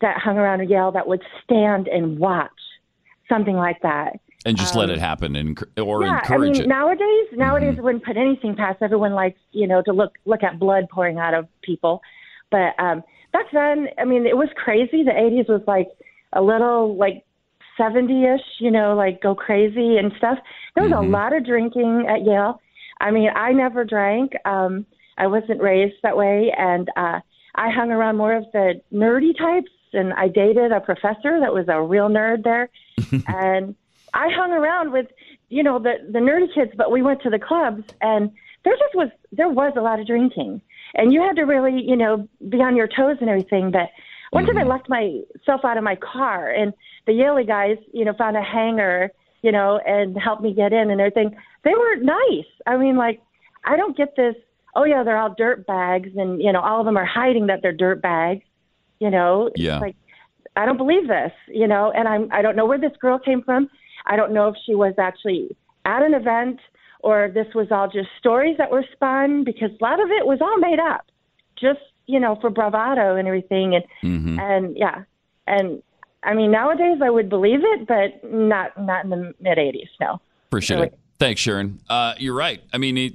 that 0.00 0.18
hung 0.18 0.38
around 0.38 0.68
Yale 0.68 0.92
that 0.92 1.06
would 1.06 1.22
stand 1.44 1.88
and 1.88 2.18
watch 2.18 2.50
something 3.28 3.56
like 3.56 3.80
that. 3.82 4.18
And 4.46 4.56
just 4.56 4.74
let 4.74 4.88
it 4.88 4.98
happen 4.98 5.36
and, 5.36 5.62
or 5.78 5.98
Um, 5.98 6.06
yeah, 6.06 6.14
I 6.14 6.18
encourage 6.20 6.52
mean, 6.52 6.62
it. 6.62 6.68
nowadays, 6.68 7.26
nowadays 7.32 7.74
I 7.76 7.82
wouldn't 7.82 8.04
put 8.04 8.16
anything 8.16 8.56
past 8.56 8.78
everyone. 8.80 9.12
Likes 9.12 9.38
you 9.52 9.66
know 9.66 9.82
to 9.82 9.92
look 9.92 10.12
look 10.24 10.42
at 10.42 10.58
blood 10.58 10.88
pouring 10.90 11.18
out 11.18 11.34
of 11.34 11.46
people, 11.62 12.00
but 12.50 12.72
um, 12.78 13.02
back 13.32 13.46
then, 13.52 13.88
I 13.98 14.04
mean, 14.04 14.26
it 14.26 14.36
was 14.36 14.48
crazy. 14.56 15.02
The 15.02 15.12
'80s 15.12 15.48
was 15.48 15.62
like 15.66 15.88
a 16.32 16.42
little 16.42 16.96
like 16.96 17.24
70ish, 17.78 18.40
you 18.58 18.70
know, 18.70 18.94
like 18.94 19.22
go 19.22 19.34
crazy 19.34 19.96
and 19.96 20.12
stuff. 20.18 20.38
There 20.74 20.84
was 20.84 20.92
a 20.92 21.00
lot 21.00 21.34
of 21.34 21.44
drinking 21.44 22.06
at 22.08 22.24
Yale. 22.24 22.60
I 23.00 23.10
mean, 23.10 23.30
I 23.34 23.52
never 23.52 23.84
drank. 23.84 24.32
Um, 24.44 24.86
I 25.16 25.26
wasn't 25.26 25.60
raised 25.60 25.96
that 26.02 26.16
way, 26.16 26.52
and 26.56 26.88
uh, 26.96 27.20
I 27.54 27.70
hung 27.70 27.90
around 27.90 28.16
more 28.16 28.34
of 28.34 28.44
the 28.52 28.80
nerdy 28.92 29.36
types. 29.36 29.70
And 29.92 30.12
I 30.12 30.28
dated 30.28 30.70
a 30.70 30.80
professor 30.80 31.40
that 31.40 31.52
was 31.52 31.64
a 31.68 31.82
real 31.82 32.08
nerd 32.08 32.44
there, 32.44 32.68
and 33.26 33.74
I 34.14 34.28
hung 34.30 34.52
around 34.52 34.92
with, 34.92 35.06
you 35.48 35.64
know, 35.64 35.80
the 35.80 35.94
the 36.10 36.20
nerdy 36.20 36.54
kids. 36.54 36.70
But 36.76 36.92
we 36.92 37.02
went 37.02 37.22
to 37.22 37.30
the 37.30 37.40
clubs, 37.40 37.82
and 38.00 38.30
there 38.64 38.74
just 38.74 38.94
was 38.94 39.08
there 39.32 39.48
was 39.48 39.72
a 39.76 39.80
lot 39.80 39.98
of 39.98 40.06
drinking, 40.06 40.62
and 40.94 41.12
you 41.12 41.20
had 41.20 41.36
to 41.36 41.42
really, 41.42 41.82
you 41.82 41.96
know, 41.96 42.28
be 42.48 42.58
on 42.58 42.76
your 42.76 42.88
toes 42.88 43.16
and 43.20 43.28
everything. 43.28 43.70
But 43.70 43.90
one 44.30 44.46
time 44.46 44.58
I 44.58 44.62
mm-hmm. 44.62 44.70
left 44.70 44.88
myself 44.88 45.64
out 45.64 45.76
of 45.76 45.84
my 45.84 45.96
car, 45.96 46.50
and 46.50 46.72
the 47.06 47.12
Yale 47.12 47.44
guys, 47.44 47.78
you 47.92 48.04
know, 48.04 48.12
found 48.14 48.36
a 48.36 48.42
hanger, 48.42 49.10
you 49.42 49.52
know, 49.52 49.80
and 49.86 50.16
helped 50.18 50.42
me 50.42 50.54
get 50.54 50.72
in 50.72 50.90
and 50.90 51.00
everything. 51.00 51.36
They 51.64 51.74
were 51.74 51.96
nice. 51.96 52.46
I 52.66 52.76
mean, 52.76 52.96
like, 52.96 53.20
I 53.64 53.76
don't 53.76 53.96
get 53.96 54.16
this. 54.16 54.34
Oh 54.76 54.84
yeah, 54.84 55.02
they're 55.02 55.18
all 55.18 55.34
dirt 55.36 55.66
bags, 55.66 56.10
and 56.16 56.40
you 56.40 56.52
know, 56.52 56.60
all 56.60 56.80
of 56.80 56.86
them 56.86 56.96
are 56.96 57.04
hiding 57.04 57.48
that 57.48 57.60
they're 57.62 57.72
dirt 57.72 58.00
bags. 58.00 58.42
You 59.00 59.10
know, 59.10 59.46
It's 59.48 59.60
Yeah. 59.60 59.78
like 59.78 59.96
I 60.56 60.66
don't 60.66 60.76
believe 60.76 61.08
this. 61.08 61.32
You 61.48 61.66
know, 61.66 61.90
and 61.90 62.06
I'm 62.06 62.28
I 62.30 62.42
don't 62.42 62.56
know 62.56 62.66
where 62.66 62.78
this 62.78 62.96
girl 63.00 63.18
came 63.18 63.42
from. 63.42 63.68
I 64.06 64.16
don't 64.16 64.32
know 64.32 64.48
if 64.48 64.56
she 64.64 64.74
was 64.74 64.94
actually 64.98 65.56
at 65.84 66.02
an 66.02 66.14
event 66.14 66.60
or 67.02 67.30
this 67.32 67.46
was 67.54 67.68
all 67.70 67.88
just 67.88 68.08
stories 68.18 68.56
that 68.58 68.70
were 68.70 68.84
spun 68.92 69.44
because 69.44 69.70
a 69.80 69.82
lot 69.84 70.00
of 70.00 70.10
it 70.10 70.26
was 70.26 70.38
all 70.40 70.58
made 70.58 70.78
up, 70.78 71.06
just 71.60 71.80
you 72.06 72.18
know, 72.20 72.36
for 72.40 72.50
bravado 72.50 73.16
and 73.16 73.26
everything. 73.28 73.74
And 73.74 73.84
Mm-hmm. 74.02 74.38
and 74.40 74.76
yeah, 74.76 75.02
and 75.46 75.82
I 76.22 76.34
mean 76.34 76.50
nowadays 76.50 76.98
I 77.02 77.10
would 77.10 77.28
believe 77.28 77.60
it, 77.62 77.86
but 77.86 78.30
not 78.30 78.80
not 78.82 79.04
in 79.04 79.10
the 79.10 79.34
mid 79.40 79.58
'80s. 79.58 79.88
No. 80.00 80.20
Appreciate 80.48 80.76
Really. 80.76 80.86
it. 80.88 80.98
Thanks, 81.18 81.40
Sharon. 81.40 81.80
Uh, 81.88 82.14
you're 82.18 82.34
right. 82.34 82.62
I 82.72 82.78
mean, 82.78 82.96
it, 82.98 83.14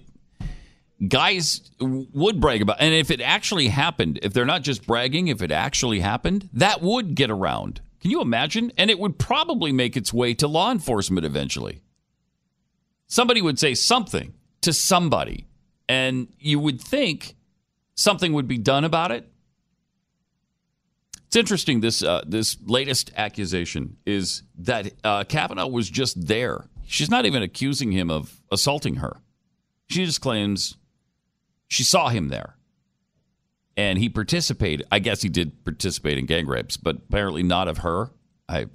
guys 1.07 1.61
would 1.79 2.39
brag 2.39 2.61
about, 2.61 2.77
and 2.79 2.93
if 2.93 3.11
it 3.11 3.19
actually 3.21 3.67
happened, 3.67 4.19
if 4.23 4.33
they're 4.33 4.45
not 4.45 4.61
just 4.61 4.85
bragging, 4.87 5.27
if 5.27 5.41
it 5.41 5.51
actually 5.51 5.99
happened, 5.99 6.49
that 6.53 6.81
would 6.81 7.15
get 7.15 7.29
around. 7.29 7.81
Can 8.01 8.11
you 8.11 8.21
imagine? 8.21 8.71
And 8.77 8.89
it 8.91 8.99
would 8.99 9.17
probably 9.17 9.71
make 9.71 9.97
its 9.97 10.13
way 10.13 10.33
to 10.35 10.47
law 10.47 10.71
enforcement 10.71 11.25
eventually. 11.25 11.81
Somebody 13.07 13.41
would 13.41 13.59
say 13.59 13.73
something 13.73 14.33
to 14.61 14.73
somebody, 14.73 15.47
and 15.87 16.27
you 16.39 16.59
would 16.59 16.81
think 16.81 17.35
something 17.95 18.33
would 18.33 18.47
be 18.47 18.57
done 18.57 18.83
about 18.83 19.11
it. 19.11 19.31
It's 21.27 21.35
interesting. 21.35 21.81
This 21.81 22.01
uh, 22.01 22.23
this 22.25 22.57
latest 22.65 23.11
accusation 23.15 23.97
is 24.05 24.43
that 24.57 24.93
uh, 25.03 25.23
Kavanaugh 25.25 25.67
was 25.67 25.89
just 25.89 26.27
there. 26.27 26.67
She's 26.87 27.09
not 27.11 27.25
even 27.25 27.43
accusing 27.43 27.91
him 27.91 28.09
of 28.09 28.41
assaulting 28.51 28.95
her. 28.95 29.17
She 29.89 30.05
just 30.05 30.21
claims 30.21 30.77
she 31.67 31.83
saw 31.83 32.09
him 32.09 32.29
there, 32.29 32.55
and 33.75 33.99
he 33.99 34.09
participated. 34.09 34.85
I 34.91 34.99
guess 34.99 35.21
he 35.21 35.29
did 35.29 35.63
participate 35.63 36.17
in 36.17 36.25
gang 36.25 36.47
rapes, 36.47 36.77
but 36.77 36.97
apparently 37.09 37.43
not 37.43 37.67
of 37.67 37.79
her. 37.79 38.11
I 38.47 38.67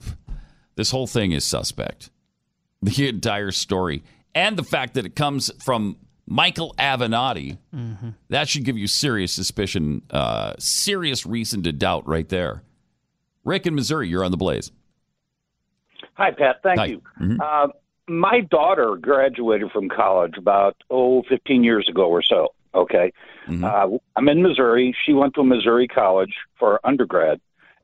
this 0.77 0.91
whole 0.91 1.07
thing 1.07 1.33
is 1.33 1.45
suspect. 1.45 2.11
The 2.83 3.09
entire 3.09 3.51
story 3.51 4.03
and 4.35 4.57
the 4.57 4.63
fact 4.63 4.95
that 4.95 5.07
it 5.07 5.15
comes 5.17 5.51
from 5.63 5.97
Michael 6.27 6.75
Avenatti 6.79 7.59
that 8.29 8.49
should 8.49 8.65
give 8.65 8.79
you 8.79 8.87
serious 8.87 9.33
suspicion, 9.33 10.03
uh, 10.11 10.55
serious 10.59 11.27
reason 11.27 11.63
to 11.65 11.73
doubt 11.73 12.07
right 12.07 12.29
there. 12.29 12.63
Rick 13.45 13.67
in 13.67 13.75
Missouri, 13.75 14.09
you're 14.09 14.25
on 14.25 14.31
the 14.31 14.37
blaze. 14.37 14.71
Hi, 16.15 16.31
Pat. 16.31 16.63
Thank 16.63 16.79
Hi. 16.79 16.87
you. 16.87 17.03
Mhm. 17.21 17.41
Uh, 17.41 17.69
my 18.07 18.41
daughter 18.41 18.97
graduated 18.97 19.71
from 19.73 19.89
college 19.89 20.37
about, 20.37 20.77
oh, 20.91 21.23
15 21.23 21.65
years 21.65 21.89
ago 21.89 22.09
or 22.09 22.23
so. 22.23 22.49
Okay. 22.75 23.13
Uh, 23.65 23.89
I'm 24.15 24.29
in 24.29 24.43
Missouri. 24.43 24.95
She 25.05 25.13
went 25.13 25.35
to 25.35 25.41
a 25.41 25.45
Missouri 25.45 25.89
college 25.89 26.35
for 26.59 26.79
undergrad. 26.85 27.41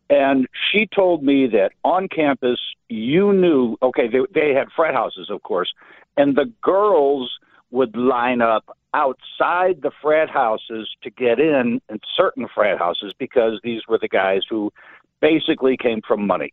And 0.08 0.46
she 0.70 0.86
told 0.86 1.24
me 1.24 1.48
that 1.48 1.72
on 1.82 2.08
campus, 2.08 2.60
you 2.88 3.32
knew, 3.32 3.76
okay, 3.82 4.06
they, 4.06 4.20
they 4.32 4.54
had 4.54 4.68
frat 4.76 4.94
houses, 4.94 5.28
of 5.28 5.42
course, 5.42 5.72
and 6.16 6.36
the 6.36 6.50
girls 6.62 7.38
would 7.70 7.96
line 7.96 8.40
up 8.40 8.76
outside 8.94 9.82
the 9.82 9.90
frat 10.00 10.30
houses 10.30 10.88
to 11.02 11.10
get 11.10 11.38
in 11.38 11.80
in 11.90 12.00
certain 12.16 12.46
frat 12.52 12.78
houses 12.78 13.12
because 13.18 13.60
these 13.62 13.82
were 13.86 13.98
the 13.98 14.08
guys 14.08 14.42
who 14.48 14.72
basically 15.20 15.76
came 15.76 16.00
from 16.06 16.26
money. 16.26 16.52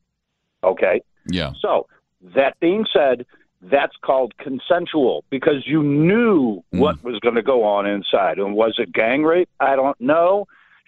Okay? 0.64 1.02
Yeah. 1.28 1.54
So, 1.60 1.88
that 2.36 2.60
being 2.60 2.86
said, 2.92 3.26
that's 3.62 3.96
called 4.02 4.38
consensual 4.38 5.24
because 5.30 5.66
you 5.66 5.82
knew 5.82 6.64
hmm. 6.72 6.80
what 6.80 7.04
was 7.04 7.20
going 7.20 7.36
to 7.36 7.42
go 7.42 7.64
on 7.64 7.86
inside. 7.86 8.38
And 8.38 8.56
was 8.56 8.76
it 8.78 8.92
gang 8.92 9.24
rape? 9.24 9.50
I 9.60 9.76
don't 9.76 10.00
know. 10.02 10.48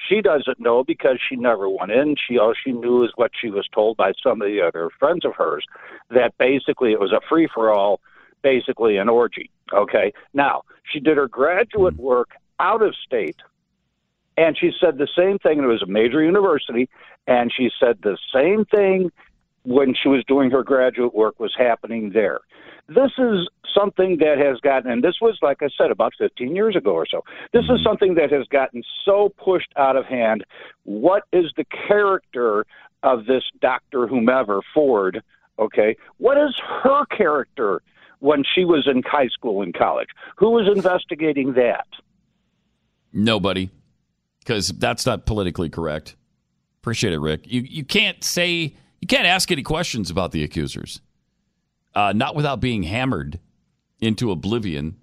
She 0.09 0.21
doesn't 0.21 0.59
know 0.59 0.83
because 0.83 1.19
she 1.27 1.37
never 1.37 1.69
went 1.69 1.91
in. 1.91 2.15
She 2.15 2.37
all 2.37 2.53
she 2.53 2.73
knew 2.73 3.05
is 3.05 3.11
what 3.15 3.31
she 3.39 3.49
was 3.49 3.67
told 3.73 3.95
by 3.95 4.11
some 4.21 4.41
of 4.41 4.47
the 4.47 4.61
other 4.61 4.89
friends 4.99 5.23
of 5.23 5.35
hers 5.35 5.65
that 6.09 6.37
basically 6.37 6.91
it 6.91 6.99
was 6.99 7.13
a 7.13 7.21
free 7.29 7.47
for 7.53 7.71
all, 7.73 8.01
basically 8.45 8.97
an 8.97 9.09
orgy. 9.09 9.49
Okay. 9.73 10.13
Now 10.35 10.61
she 10.93 10.99
did 10.99 11.17
her 11.17 11.27
graduate 11.27 11.95
mm-hmm. 11.95 12.03
work 12.03 12.29
out 12.59 12.83
of 12.83 12.93
state, 12.95 13.37
and 14.37 14.55
she 14.55 14.71
said 14.79 14.99
the 14.99 15.07
same 15.17 15.39
thing. 15.39 15.57
And 15.57 15.65
it 15.65 15.73
was 15.73 15.81
a 15.81 15.87
major 15.87 16.21
university, 16.21 16.87
and 17.25 17.51
she 17.51 17.71
said 17.79 17.97
the 18.03 18.17
same 18.33 18.63
thing 18.65 19.11
when 19.63 19.95
she 19.95 20.09
was 20.09 20.23
doing 20.25 20.51
her 20.51 20.63
graduate 20.63 21.15
work 21.15 21.39
was 21.39 21.55
happening 21.57 22.11
there. 22.11 22.39
This 22.87 23.11
is 23.17 23.49
something 23.73 24.17
that 24.19 24.37
has 24.37 24.59
gotten, 24.59 24.91
and 24.91 25.03
this 25.03 25.15
was, 25.19 25.39
like 25.41 25.63
I 25.63 25.69
said, 25.75 25.89
about 25.89 26.13
15 26.19 26.55
years 26.55 26.75
ago 26.75 26.91
or 26.91 27.07
so. 27.07 27.23
This 27.51 27.63
is 27.63 27.71
mm-hmm. 27.71 27.83
something 27.83 28.13
that 28.13 28.31
has 28.31 28.45
gotten 28.47 28.83
so 29.03 29.33
pushed 29.43 29.73
out 29.75 29.95
of 29.95 30.05
hand. 30.05 30.45
What 30.83 31.23
is 31.33 31.45
the 31.57 31.65
character 31.87 32.67
of 33.01 33.25
this 33.25 33.43
Dr. 33.59 34.05
Whomever, 34.05 34.61
Ford? 34.71 35.23
Okay. 35.57 35.97
What 36.17 36.37
is 36.37 36.53
her 36.83 37.05
character 37.05 37.81
when 38.19 38.43
she 38.53 38.65
was 38.65 38.87
in 38.87 39.03
high 39.03 39.27
school 39.27 39.61
and 39.61 39.73
college? 39.73 40.09
Who 40.37 40.51
was 40.51 40.67
investigating 40.73 41.53
that? 41.53 41.87
Nobody, 43.13 43.69
because 44.39 44.69
that's 44.69 45.05
not 45.05 45.25
politically 45.25 45.69
correct. 45.69 46.15
Appreciate 46.81 47.13
it, 47.13 47.19
Rick. 47.19 47.51
You 47.51 47.61
you 47.61 47.83
can't 47.83 48.23
say 48.23 48.75
you 49.01 49.07
can't 49.07 49.25
ask 49.25 49.51
any 49.51 49.63
questions 49.63 50.09
about 50.09 50.31
the 50.31 50.43
accusers, 50.43 51.01
uh, 51.93 52.13
not 52.15 52.35
without 52.35 52.59
being 52.59 52.83
hammered 52.83 53.39
into 53.99 54.31
oblivion. 54.31 54.97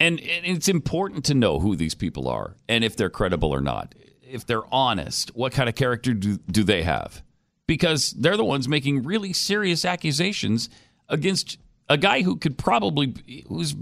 And, 0.00 0.20
and 0.20 0.46
it's 0.46 0.68
important 0.68 1.24
to 1.24 1.34
know 1.34 1.58
who 1.58 1.74
these 1.74 1.94
people 1.94 2.28
are 2.28 2.56
and 2.68 2.84
if 2.84 2.96
they're 2.96 3.10
credible 3.10 3.52
or 3.52 3.60
not. 3.60 3.94
If 4.22 4.46
they're 4.46 4.72
honest, 4.72 5.34
what 5.34 5.52
kind 5.52 5.68
of 5.68 5.74
character 5.74 6.14
do, 6.14 6.38
do 6.50 6.62
they 6.62 6.82
have? 6.82 7.22
Because 7.66 8.12
they're 8.12 8.36
the 8.36 8.44
ones 8.44 8.68
making 8.68 9.02
really 9.02 9.32
serious 9.32 9.84
accusations 9.84 10.68
against 11.08 11.58
a 11.88 11.96
guy 11.96 12.22
who 12.22 12.36
could 12.36 12.58
probably 12.58 13.14
who's 13.48 13.74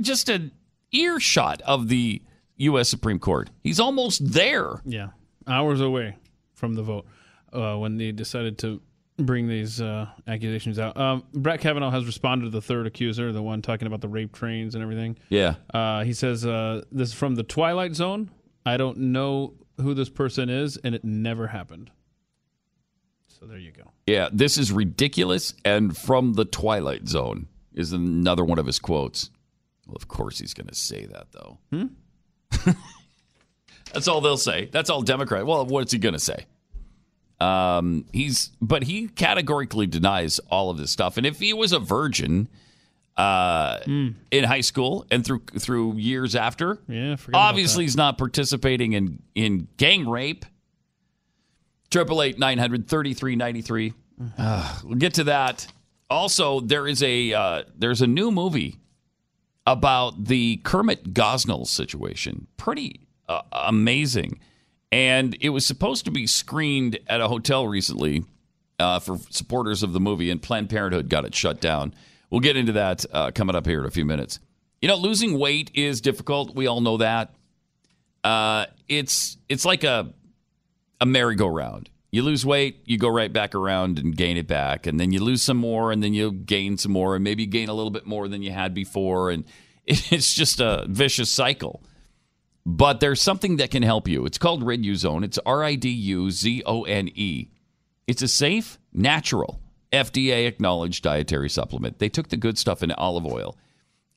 just 0.00 0.28
an 0.28 0.52
earshot 0.92 1.60
of 1.62 1.88
the 1.88 2.22
U.S. 2.56 2.88
Supreme 2.88 3.18
Court. 3.18 3.50
He's 3.62 3.80
almost 3.80 4.32
there. 4.32 4.80
Yeah, 4.84 5.08
hours 5.46 5.80
away 5.80 6.16
from 6.54 6.74
the 6.74 6.82
vote 6.82 7.06
uh, 7.52 7.76
when 7.76 7.96
they 7.96 8.12
decided 8.12 8.58
to 8.58 8.80
bring 9.16 9.48
these 9.48 9.80
uh, 9.80 10.06
accusations 10.26 10.78
out. 10.78 10.96
Um, 10.96 11.24
Brett 11.32 11.60
Kavanaugh 11.60 11.90
has 11.90 12.04
responded 12.04 12.46
to 12.46 12.50
the 12.50 12.60
third 12.60 12.86
accuser, 12.86 13.32
the 13.32 13.42
one 13.42 13.62
talking 13.62 13.86
about 13.86 14.00
the 14.00 14.08
rape 14.08 14.32
trains 14.32 14.74
and 14.74 14.82
everything. 14.82 15.16
Yeah. 15.28 15.54
Uh, 15.72 16.02
he 16.02 16.12
says, 16.12 16.44
uh, 16.44 16.82
This 16.90 17.08
is 17.10 17.14
from 17.14 17.36
the 17.36 17.44
Twilight 17.44 17.94
Zone. 17.94 18.30
I 18.66 18.76
don't 18.76 18.98
know 18.98 19.54
who 19.80 19.94
this 19.94 20.08
person 20.08 20.48
is, 20.48 20.76
and 20.78 20.94
it 20.94 21.04
never 21.04 21.46
happened. 21.46 21.90
So 23.44 23.50
there 23.50 23.58
you 23.58 23.72
go. 23.72 23.90
Yeah, 24.06 24.30
this 24.32 24.56
is 24.56 24.72
ridiculous. 24.72 25.52
And 25.66 25.94
from 25.94 26.32
the 26.32 26.46
Twilight 26.46 27.06
Zone 27.08 27.46
is 27.74 27.92
another 27.92 28.42
one 28.42 28.58
of 28.58 28.64
his 28.64 28.78
quotes. 28.78 29.28
Well, 29.86 29.96
of 29.96 30.08
course 30.08 30.38
he's 30.38 30.54
going 30.54 30.68
to 30.68 30.74
say 30.74 31.04
that, 31.06 31.26
though. 31.32 31.58
That's 33.92 34.08
all 34.08 34.22
they'll 34.22 34.38
say. 34.38 34.70
That's 34.72 34.88
all 34.88 35.02
Democrat. 35.02 35.44
Well, 35.46 35.66
what's 35.66 35.92
he 35.92 35.98
going 35.98 36.14
to 36.14 36.18
say? 36.18 36.46
Um, 37.38 38.06
he's, 38.14 38.50
but 38.62 38.84
he 38.84 39.08
categorically 39.08 39.86
denies 39.86 40.38
all 40.50 40.70
of 40.70 40.78
this 40.78 40.90
stuff. 40.90 41.18
And 41.18 41.26
if 41.26 41.38
he 41.38 41.52
was 41.52 41.72
a 41.72 41.78
virgin 41.78 42.48
uh, 43.18 43.80
in 43.86 44.44
high 44.44 44.62
school 44.62 45.04
and 45.10 45.22
through 45.24 45.42
through 45.58 45.96
years 45.96 46.34
after, 46.34 46.78
Yeah, 46.88 47.16
obviously 47.34 47.84
he's 47.84 47.96
not 47.96 48.16
participating 48.16 48.94
in 48.94 49.22
in 49.34 49.68
gang 49.76 50.08
rape. 50.08 50.46
Triple 51.94 52.22
eight 52.22 52.40
nine 52.40 52.58
hundred 52.58 52.88
thirty 52.88 53.14
three 53.14 53.36
ninety 53.36 53.62
three. 53.62 53.92
We'll 54.82 54.98
get 54.98 55.14
to 55.14 55.24
that. 55.24 55.64
Also, 56.10 56.58
there 56.58 56.88
is 56.88 57.04
a 57.04 57.32
uh, 57.32 57.62
there's 57.78 58.02
a 58.02 58.08
new 58.08 58.32
movie 58.32 58.80
about 59.64 60.24
the 60.24 60.56
Kermit 60.64 61.14
Gosnell 61.14 61.64
situation. 61.68 62.48
Pretty 62.56 63.06
uh, 63.28 63.42
amazing, 63.52 64.40
and 64.90 65.36
it 65.40 65.50
was 65.50 65.64
supposed 65.64 66.04
to 66.06 66.10
be 66.10 66.26
screened 66.26 66.98
at 67.06 67.20
a 67.20 67.28
hotel 67.28 67.68
recently 67.68 68.24
uh, 68.80 68.98
for 68.98 69.16
supporters 69.30 69.84
of 69.84 69.92
the 69.92 70.00
movie, 70.00 70.32
and 70.32 70.42
Planned 70.42 70.70
Parenthood 70.70 71.08
got 71.08 71.24
it 71.24 71.32
shut 71.32 71.60
down. 71.60 71.94
We'll 72.28 72.40
get 72.40 72.56
into 72.56 72.72
that 72.72 73.04
uh, 73.12 73.30
coming 73.30 73.54
up 73.54 73.66
here 73.66 73.78
in 73.78 73.86
a 73.86 73.92
few 73.92 74.04
minutes. 74.04 74.40
You 74.82 74.88
know, 74.88 74.96
losing 74.96 75.38
weight 75.38 75.70
is 75.74 76.00
difficult. 76.00 76.56
We 76.56 76.66
all 76.66 76.80
know 76.80 76.96
that. 76.96 77.32
Uh, 78.24 78.66
it's 78.88 79.36
it's 79.48 79.64
like 79.64 79.84
a 79.84 80.12
a 81.04 81.06
merry-go-round. 81.06 81.90
You 82.10 82.22
lose 82.22 82.46
weight, 82.46 82.80
you 82.86 82.96
go 82.96 83.08
right 83.08 83.30
back 83.30 83.54
around 83.54 83.98
and 83.98 84.16
gain 84.16 84.38
it 84.38 84.46
back, 84.46 84.86
and 84.86 84.98
then 84.98 85.12
you 85.12 85.22
lose 85.22 85.42
some 85.42 85.58
more, 85.58 85.92
and 85.92 86.02
then 86.02 86.14
you 86.14 86.32
gain 86.32 86.78
some 86.78 86.92
more, 86.92 87.14
and 87.14 87.22
maybe 87.22 87.44
gain 87.44 87.68
a 87.68 87.74
little 87.74 87.90
bit 87.90 88.06
more 88.06 88.26
than 88.26 88.42
you 88.42 88.52
had 88.52 88.72
before, 88.72 89.30
and 89.30 89.44
it's 89.86 90.32
just 90.32 90.60
a 90.60 90.86
vicious 90.88 91.30
cycle. 91.30 91.82
But 92.64 93.00
there's 93.00 93.20
something 93.20 93.58
that 93.58 93.70
can 93.70 93.82
help 93.82 94.08
you. 94.08 94.24
It's 94.24 94.38
called 94.38 94.62
Riduzone. 94.62 95.24
It's 95.24 95.38
R 95.44 95.62
I 95.62 95.74
D 95.74 95.90
U 95.90 96.30
Z 96.30 96.62
O 96.64 96.84
N 96.84 97.10
E. 97.14 97.48
It's 98.06 98.22
a 98.22 98.28
safe, 98.28 98.78
natural, 98.94 99.60
FDA 99.92 100.46
acknowledged 100.46 101.04
dietary 101.04 101.50
supplement. 101.50 101.98
They 101.98 102.08
took 102.08 102.28
the 102.28 102.38
good 102.38 102.56
stuff 102.56 102.82
in 102.82 102.92
olive 102.92 103.26
oil 103.26 103.58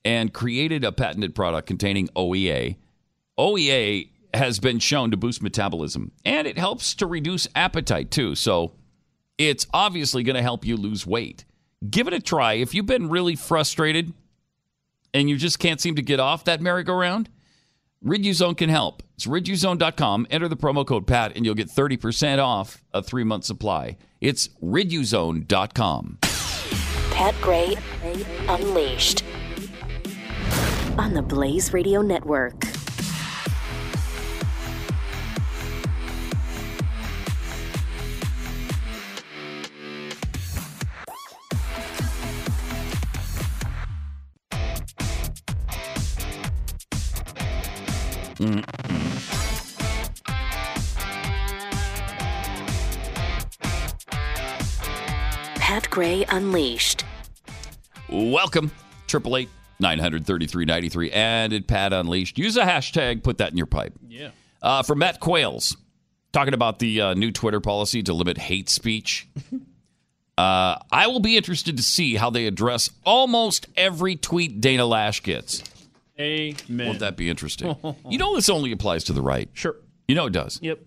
and 0.05 0.33
created 0.33 0.85
a 0.85 0.93
patented 0.93 1.35
product 1.35 1.67
containing 1.67 2.07
OEA. 2.15 2.77
OEA 3.37 4.07
has 4.33 4.59
been 4.59 4.79
shown 4.79 5.11
to 5.11 5.17
boost 5.17 5.41
metabolism 5.41 6.11
and 6.25 6.47
it 6.47 6.57
helps 6.57 6.93
to 6.95 7.05
reduce 7.05 7.47
appetite 7.55 8.11
too. 8.11 8.35
So 8.35 8.73
it's 9.37 9.67
obviously 9.73 10.23
going 10.23 10.35
to 10.35 10.41
help 10.41 10.65
you 10.65 10.77
lose 10.77 11.05
weight. 11.05 11.45
Give 11.89 12.07
it 12.07 12.13
a 12.13 12.19
try. 12.19 12.53
If 12.53 12.73
you've 12.73 12.85
been 12.85 13.09
really 13.09 13.35
frustrated 13.35 14.13
and 15.13 15.29
you 15.29 15.37
just 15.37 15.59
can't 15.59 15.79
seem 15.79 15.95
to 15.95 16.01
get 16.01 16.19
off 16.19 16.43
that 16.45 16.61
merry-go-round, 16.61 17.29
Riduzone 18.03 18.57
can 18.57 18.69
help. 18.69 19.03
It's 19.15 19.25
riduzone.com. 19.25 20.27
Enter 20.29 20.47
the 20.47 20.57
promo 20.57 20.85
code 20.85 21.07
PAT 21.07 21.33
and 21.35 21.45
you'll 21.45 21.55
get 21.55 21.69
30% 21.69 22.39
off 22.39 22.83
a 22.93 23.01
three 23.01 23.23
month 23.23 23.45
supply. 23.45 23.97
It's 24.21 24.49
riduzone.com. 24.63 26.19
Pat 27.11 27.35
Gray 27.41 27.75
Unleashed 28.47 29.23
on 30.97 31.13
the 31.13 31.21
Blaze 31.21 31.73
Radio 31.73 32.01
Network. 32.01 32.76
Pat 55.55 55.89
Gray 55.89 56.23
Unleashed. 56.29 57.03
Welcome. 58.09 58.71
888 59.09 59.49
933 59.79 60.65
93 60.65 61.11
and 61.11 61.53
at 61.53 61.67
Pat 61.67 61.93
Unleashed. 61.93 62.37
Use 62.37 62.57
a 62.57 62.63
hashtag, 62.63 63.23
put 63.23 63.39
that 63.39 63.51
in 63.51 63.57
your 63.57 63.65
pipe. 63.65 63.93
Yeah. 64.07 64.29
Uh, 64.61 64.83
from 64.83 64.99
Matt 64.99 65.19
Quails, 65.19 65.75
talking 66.31 66.53
about 66.53 66.77
the 66.79 67.01
uh, 67.01 67.13
new 67.15 67.31
Twitter 67.31 67.59
policy 67.59 68.03
to 68.03 68.13
limit 68.13 68.37
hate 68.37 68.69
speech. 68.69 69.27
uh, 70.37 70.77
I 70.91 71.07
will 71.07 71.19
be 71.21 71.37
interested 71.37 71.77
to 71.77 71.83
see 71.83 72.15
how 72.15 72.29
they 72.29 72.45
address 72.45 72.91
almost 73.03 73.67
every 73.75 74.15
tweet 74.15 74.61
Dana 74.61 74.83
Loesch 74.83 75.23
gets. 75.23 75.63
Amen. 76.19 76.87
Won't 76.87 76.99
that 76.99 77.15
be 77.15 77.29
interesting? 77.29 77.75
you 78.09 78.17
know, 78.17 78.35
this 78.35 78.49
only 78.49 78.71
applies 78.71 79.03
to 79.05 79.13
the 79.13 79.21
right. 79.21 79.49
Sure. 79.53 79.75
You 80.07 80.15
know 80.15 80.25
it 80.25 80.33
does. 80.33 80.59
Yep. 80.61 80.79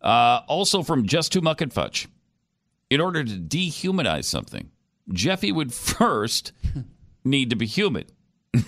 Uh, 0.00 0.40
also 0.46 0.82
from 0.82 1.06
Just 1.06 1.32
Too 1.32 1.40
Muck 1.40 1.60
and 1.60 1.72
Fudge. 1.72 2.08
In 2.90 3.00
order 3.00 3.22
to 3.22 3.32
dehumanize 3.32 4.24
something, 4.24 4.70
Jeffy 5.12 5.52
would 5.52 5.72
first 5.74 6.52
need 7.24 7.50
to 7.50 7.56
be 7.56 7.66
human. 7.66 8.04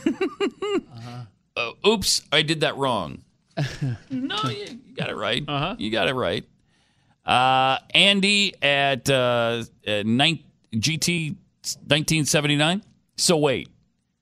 Uh, 1.56 1.72
oops, 1.86 2.22
I 2.32 2.42
did 2.42 2.60
that 2.60 2.76
wrong. 2.76 3.22
no, 4.10 4.36
you, 4.44 4.78
you 4.86 4.94
got 4.94 5.10
it 5.10 5.16
right. 5.16 5.44
Uh-huh. 5.46 5.74
You 5.78 5.90
got 5.90 6.08
it 6.08 6.14
right. 6.14 6.44
Uh, 7.26 7.78
Andy 7.92 8.54
at, 8.62 9.10
uh, 9.10 9.64
at 9.86 10.06
nine, 10.06 10.38
GT 10.72 11.30
1979. 11.62 12.82
So 13.16 13.36
wait, 13.36 13.68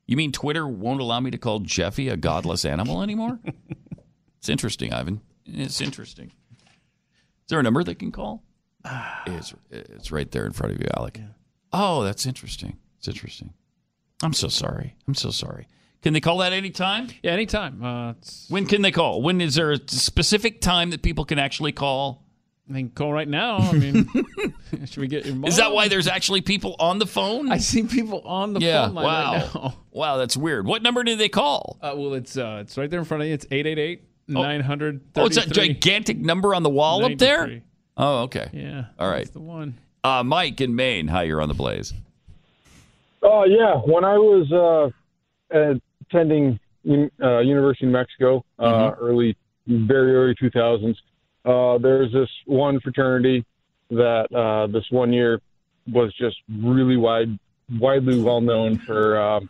You 0.09 0.17
mean 0.17 0.33
Twitter 0.33 0.67
won't 0.67 1.01
allow 1.01 1.21
me 1.21 1.31
to 1.31 1.39
call 1.39 1.61
Jeffy 1.61 2.09
a 2.09 2.17
godless 2.17 2.65
animal 2.65 3.03
anymore? 3.03 3.39
it's 4.39 4.49
interesting, 4.49 4.93
Ivan. 4.93 5.21
It's 5.45 5.81
interesting. 5.81 6.33
Is 6.59 7.51
there 7.51 7.61
a 7.61 7.63
number 7.63 7.85
they 7.85 7.95
can 7.95 8.11
call? 8.11 8.43
It's 9.27 9.55
it's 9.71 10.11
right 10.11 10.31
there 10.31 10.47
in 10.47 10.53
front 10.53 10.75
of 10.75 10.81
you, 10.81 10.87
Alec. 10.97 11.21
Oh, 11.73 12.03
that's 12.03 12.25
interesting. 12.25 12.79
It's 12.99 13.07
interesting. 13.09 13.53
I'm 14.23 14.33
so 14.33 14.49
sorry. 14.49 14.97
I'm 15.07 15.15
so 15.15 15.31
sorry. 15.31 15.69
Can 16.01 16.15
they 16.15 16.21
call 16.21 16.39
that 16.39 16.53
anytime? 16.55 17.09
Yeah, 17.23 17.33
anytime. 17.33 17.85
Uh, 17.85 18.15
When 18.49 18.65
can 18.67 18.81
they 18.83 18.91
call? 18.93 19.21
When 19.21 19.41
is 19.43 19.57
there 19.57 19.73
a 19.73 19.79
specific 19.89 20.61
time 20.63 20.91
that 20.91 21.03
people 21.03 21.25
can 21.27 21.39
actually 21.39 21.73
call? 21.73 22.25
I 22.69 22.73
mean, 22.73 22.91
call 22.91 23.13
right 23.13 23.29
now. 23.29 23.59
I 23.59 23.73
mean, 23.73 24.09
should 24.85 24.99
we 24.99 25.09
get 25.09 25.25
your 25.25 25.35
mom? 25.35 25.49
Is 25.49 25.57
that 25.57 25.73
why 25.73 25.89
there's 25.89 26.07
actually 26.07 26.43
people 26.43 26.77
on 26.79 26.99
the 26.99 27.07
phone? 27.07 27.51
I 27.51 27.59
see 27.59 27.85
people 27.85 28.21
on 28.21 28.53
the 28.53 28.61
yeah. 28.61 28.87
phone 28.87 28.95
line 28.95 29.05
wow. 29.05 29.33
right 29.33 29.55
now. 29.55 29.75
Wow, 29.91 30.17
that's 30.17 30.37
weird. 30.37 30.65
What 30.65 30.83
number 30.83 31.03
do 31.03 31.17
they 31.17 31.29
call? 31.29 31.77
Uh, 31.83 31.93
well, 31.97 32.15
it's 32.15 32.37
uh, 32.37 32.59
it's 32.61 32.79
right 32.79 32.89
there 32.89 33.01
in 33.01 33.05
front 33.05 33.23
of 33.23 33.29
you. 33.29 33.35
It's 33.35 33.47
888 33.51 34.05
900 34.29 35.01
Oh, 35.17 35.27
it's 35.27 35.37
a 35.37 35.49
gigantic 35.49 36.19
number 36.19 36.55
on 36.55 36.63
the 36.63 36.69
wall 36.69 37.05
up 37.05 37.19
there. 37.19 37.63
Oh, 37.97 38.19
okay. 38.25 38.49
Yeah. 38.53 38.85
All 38.97 39.09
right. 39.09 39.25
That's 39.25 39.31
the 39.31 39.41
one. 39.41 39.77
Uh, 40.05 40.23
Mike 40.23 40.61
in 40.61 40.77
Maine. 40.77 41.09
Hi, 41.09 41.25
you're 41.25 41.41
on 41.41 41.49
the 41.49 41.55
Blaze. 41.55 41.93
Oh 43.23 43.45
yeah, 43.45 43.75
when 43.75 44.05
I 44.05 44.17
was 44.19 44.93
uh, 45.53 45.75
attending 46.09 46.61
uh, 47.21 47.41
University 47.41 47.87
of 47.87 47.93
Mexico, 47.93 48.45
uh, 48.61 48.93
early, 49.01 49.37
very 49.67 50.15
early 50.15 50.37
2000s, 50.41 50.95
uh, 51.45 51.79
there's 51.79 52.13
this 52.13 52.29
one 52.47 52.81
fraternity 52.81 53.45
that 53.91 54.33
uh, 54.35 54.67
this 54.67 54.85
one 54.91 55.13
year 55.13 55.41
was 55.91 56.13
just 56.15 56.37
really 56.61 56.97
wide, 56.97 57.39
widely 57.79 58.21
well 58.21 58.41
known 58.41 58.79
for 58.79 59.19
uh, 59.19 59.41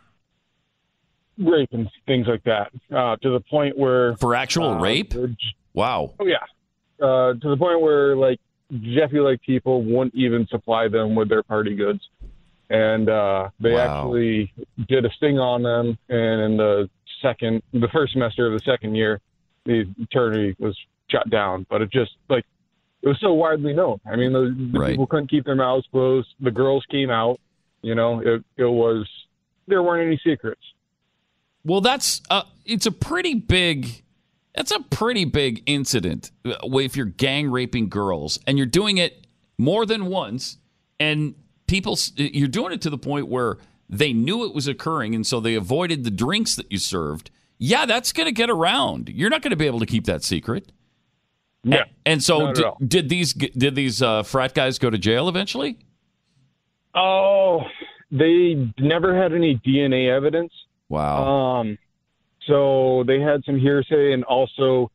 rape 1.37 1.69
and 1.71 1.89
things 2.05 2.27
like 2.27 2.43
that, 2.43 2.71
uh, 2.95 3.15
to 3.17 3.31
the 3.31 3.39
point 3.49 3.77
where 3.77 4.15
For 4.17 4.35
actual 4.35 4.69
uh, 4.71 4.79
rape? 4.79 5.13
Wow. 5.73 6.13
Oh 6.19 6.25
yeah, 6.25 6.37
uh, 7.01 7.33
to 7.33 7.49
the 7.49 7.57
point 7.57 7.81
where 7.81 8.15
like 8.15 8.39
Jeffy 8.81 9.19
like 9.19 9.41
people 9.41 9.83
wouldn't 9.83 10.15
even 10.15 10.47
supply 10.47 10.87
them 10.87 11.15
with 11.15 11.29
their 11.29 11.43
party 11.43 11.75
goods, 11.75 12.01
and 12.69 13.09
uh, 13.09 13.49
they 13.59 13.71
Wow. 13.73 13.79
actually 13.79 14.53
did 14.87 15.05
a 15.05 15.09
sting 15.11 15.39
on 15.39 15.63
them. 15.63 15.97
And 16.09 16.41
in 16.41 16.57
the 16.57 16.89
second, 17.21 17.61
the 17.73 17.87
first 17.89 18.13
semester 18.13 18.47
of 18.47 18.53
the 18.53 18.61
second 18.65 18.95
year, 18.95 19.19
the 19.65 19.85
fraternity 19.97 20.55
was 20.59 20.77
shut 21.09 21.29
down. 21.29 21.65
But 21.69 21.81
it 21.81 21.91
just 21.91 22.11
like 22.29 22.45
it 23.01 23.07
was 23.07 23.19
so 23.21 23.33
widely 23.33 23.73
known. 23.73 23.99
I 24.05 24.15
mean, 24.15 24.33
the, 24.33 24.55
the 24.73 24.79
Right. 24.79 24.89
people 24.91 25.07
couldn't 25.07 25.29
keep 25.29 25.45
their 25.45 25.55
mouths 25.55 25.87
closed. 25.91 26.27
The 26.39 26.51
girls 26.51 26.85
came 26.91 27.09
out. 27.09 27.39
You 27.81 27.95
know, 27.95 28.19
it 28.19 28.43
it 28.57 28.65
was 28.65 29.07
there 29.67 29.81
weren't 29.83 30.05
any 30.05 30.19
secrets. 30.23 30.61
Well, 31.63 31.81
that's 31.81 32.21
uh, 32.29 32.43
it's 32.65 32.85
a 32.85 32.91
pretty 32.91 33.35
big. 33.35 34.03
That's 34.55 34.71
a 34.71 34.79
pretty 34.81 35.25
big 35.25 35.63
incident 35.67 36.31
uh, 36.45 36.55
if 36.79 36.97
you're 36.97 37.05
gang 37.05 37.49
raping 37.51 37.87
girls 37.87 38.39
and 38.47 38.57
you're 38.57 38.65
doing 38.67 38.97
it 38.97 39.27
more 39.57 39.85
than 39.85 40.07
once, 40.07 40.57
and 40.99 41.35
people 41.67 41.97
you're 42.15 42.47
doing 42.47 42.73
it 42.73 42.81
to 42.81 42.89
the 42.89 42.97
point 42.97 43.27
where 43.27 43.57
they 43.87 44.11
knew 44.11 44.43
it 44.45 44.53
was 44.53 44.67
occurring, 44.67 45.15
and 45.15 45.25
so 45.25 45.39
they 45.39 45.55
avoided 45.55 46.03
the 46.03 46.11
drinks 46.11 46.55
that 46.55 46.71
you 46.71 46.77
served. 46.79 47.29
Yeah, 47.57 47.85
that's 47.85 48.11
going 48.13 48.25
to 48.25 48.31
get 48.31 48.49
around. 48.49 49.09
You're 49.09 49.29
not 49.29 49.41
going 49.41 49.51
to 49.51 49.57
be 49.57 49.65
able 49.67 49.79
to 49.79 49.85
keep 49.85 50.05
that 50.05 50.23
secret. 50.23 50.71
Yeah. 51.63 51.83
And 52.05 52.23
so, 52.23 52.53
did, 52.53 52.65
did 52.87 53.09
these 53.09 53.33
did 53.33 53.75
these 53.75 54.01
uh, 54.01 54.23
frat 54.23 54.53
guys 54.53 54.79
go 54.79 54.89
to 54.89 54.97
jail 54.97 55.27
eventually? 55.27 55.77
Oh, 56.95 57.61
they 58.11 58.71
never 58.79 59.15
had 59.15 59.33
any 59.33 59.57
DNA 59.65 60.09
evidence. 60.15 60.51
Wow. 60.87 61.59
Um, 61.59 61.77
so 62.47 63.03
they 63.05 63.19
had 63.19 63.43
some 63.45 63.59
hearsay, 63.59 64.13
and 64.13 64.23
also 64.23 64.89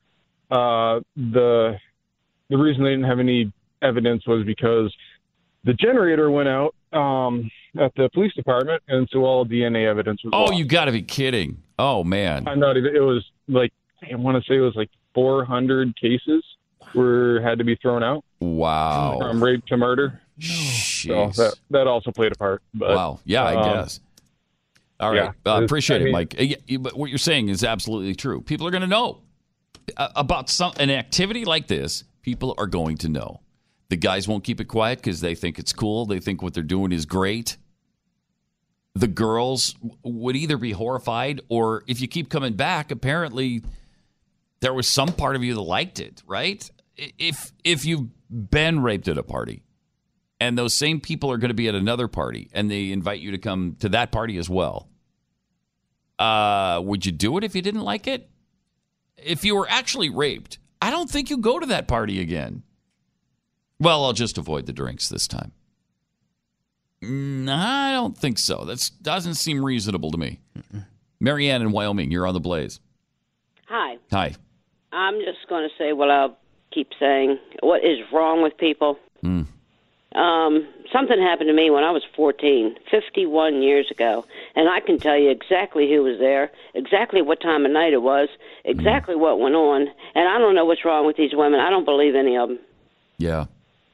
uh, 0.50 1.00
the 1.16 1.76
the 2.50 2.56
reason 2.56 2.82
they 2.82 2.90
didn't 2.90 3.04
have 3.04 3.20
any 3.20 3.52
evidence 3.82 4.26
was 4.26 4.44
because 4.44 4.94
the 5.64 5.74
generator 5.74 6.30
went 6.30 6.48
out 6.48 6.74
um, 6.92 7.50
at 7.78 7.92
the 7.96 8.08
police 8.12 8.32
department, 8.34 8.82
and 8.88 9.08
so 9.12 9.24
all 9.24 9.46
DNA 9.46 9.88
evidence 9.88 10.22
was. 10.24 10.32
Oh, 10.34 10.44
lost. 10.44 10.56
you 10.56 10.64
got 10.64 10.86
to 10.86 10.92
be 10.92 11.02
kidding! 11.02 11.62
Oh 11.78 12.04
man. 12.04 12.48
I'm 12.48 12.60
not 12.60 12.76
even. 12.76 12.94
It 12.94 13.00
was 13.00 13.24
like 13.48 13.72
I 14.10 14.16
want 14.16 14.42
to 14.42 14.48
say 14.50 14.56
it 14.56 14.60
was 14.60 14.74
like 14.74 14.90
400 15.14 15.96
cases 15.98 16.44
were 16.94 17.40
had 17.42 17.58
to 17.58 17.64
be 17.64 17.76
thrown 17.76 18.02
out 18.02 18.24
Wow. 18.40 19.18
from 19.20 19.42
rape 19.42 19.64
to 19.66 19.76
murder. 19.76 20.20
So 20.40 21.28
that 21.36 21.54
that 21.70 21.86
also 21.86 22.10
played 22.10 22.32
a 22.32 22.34
part. 22.34 22.62
But, 22.74 22.90
wow. 22.96 23.20
Yeah, 23.24 23.44
I 23.44 23.54
um, 23.56 23.74
guess. 23.76 24.00
All 25.00 25.10
right. 25.10 25.32
yeah, 25.44 25.52
Uh, 25.52 25.62
appreciate 25.62 26.02
I 26.02 26.06
it, 26.06 26.12
Mike. 26.12 26.34
Uh, 26.38 26.42
yeah, 26.42 26.56
you- 26.66 26.78
But 26.78 26.96
what 26.96 27.10
you're 27.10 27.18
saying 27.18 27.48
is 27.48 27.64
absolutely 27.64 28.14
true. 28.14 28.40
People 28.40 28.66
are 28.66 28.70
going 28.70 28.82
to 28.82 28.86
know 28.88 29.22
Uh, 29.96 30.08
about 30.16 30.48
some 30.48 30.72
an 30.78 30.88
activity 30.90 31.44
like 31.44 31.66
this. 31.66 32.04
People 32.22 32.54
are 32.58 32.66
going 32.66 32.96
to 32.98 33.08
know. 33.08 33.40
The 33.90 33.96
guys 33.96 34.26
won't 34.26 34.42
keep 34.44 34.60
it 34.60 34.64
quiet 34.64 34.98
because 34.98 35.20
they 35.20 35.34
think 35.34 35.58
it's 35.58 35.72
cool. 35.72 36.06
They 36.06 36.18
think 36.20 36.42
what 36.42 36.54
they're 36.54 36.62
doing 36.62 36.90
is 36.90 37.04
great. 37.06 37.58
The 38.94 39.08
girls 39.08 39.74
w- 39.74 39.96
would 40.04 40.36
either 40.36 40.56
be 40.56 40.70
horrified 40.72 41.40
or, 41.48 41.82
if 41.86 42.00
you 42.00 42.08
keep 42.08 42.28
coming 42.30 42.54
back, 42.54 42.90
apparently 42.90 43.62
there 44.60 44.74
was 44.74 44.88
some 44.88 45.08
part 45.08 45.36
of 45.36 45.44
you 45.44 45.54
that 45.54 45.60
liked 45.60 46.00
it, 46.00 46.22
right? 46.26 46.68
If 46.96 47.52
if 47.64 47.84
you've 47.84 48.08
been 48.30 48.82
raped 48.82 49.08
at 49.08 49.18
a 49.18 49.22
party, 49.22 49.62
and 50.40 50.58
those 50.58 50.74
same 50.74 51.00
people 51.00 51.30
are 51.30 51.38
going 51.38 51.50
to 51.50 51.54
be 51.54 51.68
at 51.68 51.74
another 51.74 52.08
party 52.08 52.50
and 52.52 52.70
they 52.70 52.90
invite 52.92 53.20
you 53.20 53.30
to 53.30 53.38
come 53.38 53.76
to 53.80 53.88
that 53.90 54.12
party 54.12 54.36
as 54.36 54.48
well 54.50 54.88
uh 56.18 56.80
would 56.84 57.04
you 57.04 57.12
do 57.12 57.36
it 57.38 57.44
if 57.44 57.54
you 57.54 57.62
didn't 57.62 57.80
like 57.82 58.06
it? 58.06 58.28
If 59.16 59.44
you 59.44 59.56
were 59.56 59.68
actually 59.68 60.10
raped 60.10 60.58
i 60.82 60.90
don't 60.90 61.10
think 61.10 61.30
you 61.30 61.38
go 61.38 61.58
to 61.58 61.66
that 61.66 61.88
party 61.88 62.20
again. 62.20 62.62
Well 63.80 64.04
i'll 64.04 64.12
just 64.12 64.38
avoid 64.38 64.66
the 64.66 64.72
drinks 64.72 65.08
this 65.08 65.26
time. 65.26 65.52
Mm, 67.02 67.48
i 67.48 67.92
don't 67.92 68.16
think 68.16 68.38
so. 68.38 68.64
That 68.64 68.90
doesn't 69.02 69.34
seem 69.34 69.64
reasonable 69.64 70.10
to 70.12 70.18
me. 70.18 70.40
Marianne 71.20 71.62
in 71.62 71.72
wyoming 71.72 72.10
you're 72.10 72.26
on 72.26 72.34
the 72.34 72.40
blaze 72.40 72.80
Hi. 73.68 73.96
hi 74.10 74.34
I'm 74.92 75.18
just 75.20 75.48
going 75.48 75.68
to 75.68 75.74
say 75.76 75.92
what 75.92 76.10
I'll 76.10 76.36
keep 76.72 76.90
saying. 76.98 77.38
What 77.62 77.84
is 77.84 77.98
wrong 78.12 78.42
with 78.42 78.56
people? 78.56 78.98
Hmm. 79.20 79.42
Um, 80.14 80.68
something 80.92 81.20
happened 81.20 81.48
to 81.48 81.52
me 81.52 81.70
when 81.70 81.82
I 81.82 81.90
was 81.90 82.04
14, 82.14 82.76
51 82.88 83.62
years 83.62 83.90
ago, 83.90 84.24
and 84.54 84.68
I 84.68 84.78
can 84.78 84.98
tell 84.98 85.18
you 85.18 85.28
exactly 85.30 85.90
who 85.90 86.04
was 86.04 86.20
there, 86.20 86.52
exactly 86.74 87.20
what 87.20 87.40
time 87.40 87.66
of 87.66 87.72
night 87.72 87.92
it 87.92 88.02
was, 88.02 88.28
exactly 88.64 89.16
what 89.16 89.40
went 89.40 89.56
on, 89.56 89.88
and 90.14 90.28
I 90.28 90.38
don't 90.38 90.54
know 90.54 90.64
what's 90.64 90.84
wrong 90.84 91.04
with 91.04 91.16
these 91.16 91.34
women. 91.34 91.58
I 91.58 91.68
don't 91.68 91.84
believe 91.84 92.14
any 92.14 92.36
of 92.36 92.48
them. 92.48 92.60
yeah 93.18 93.46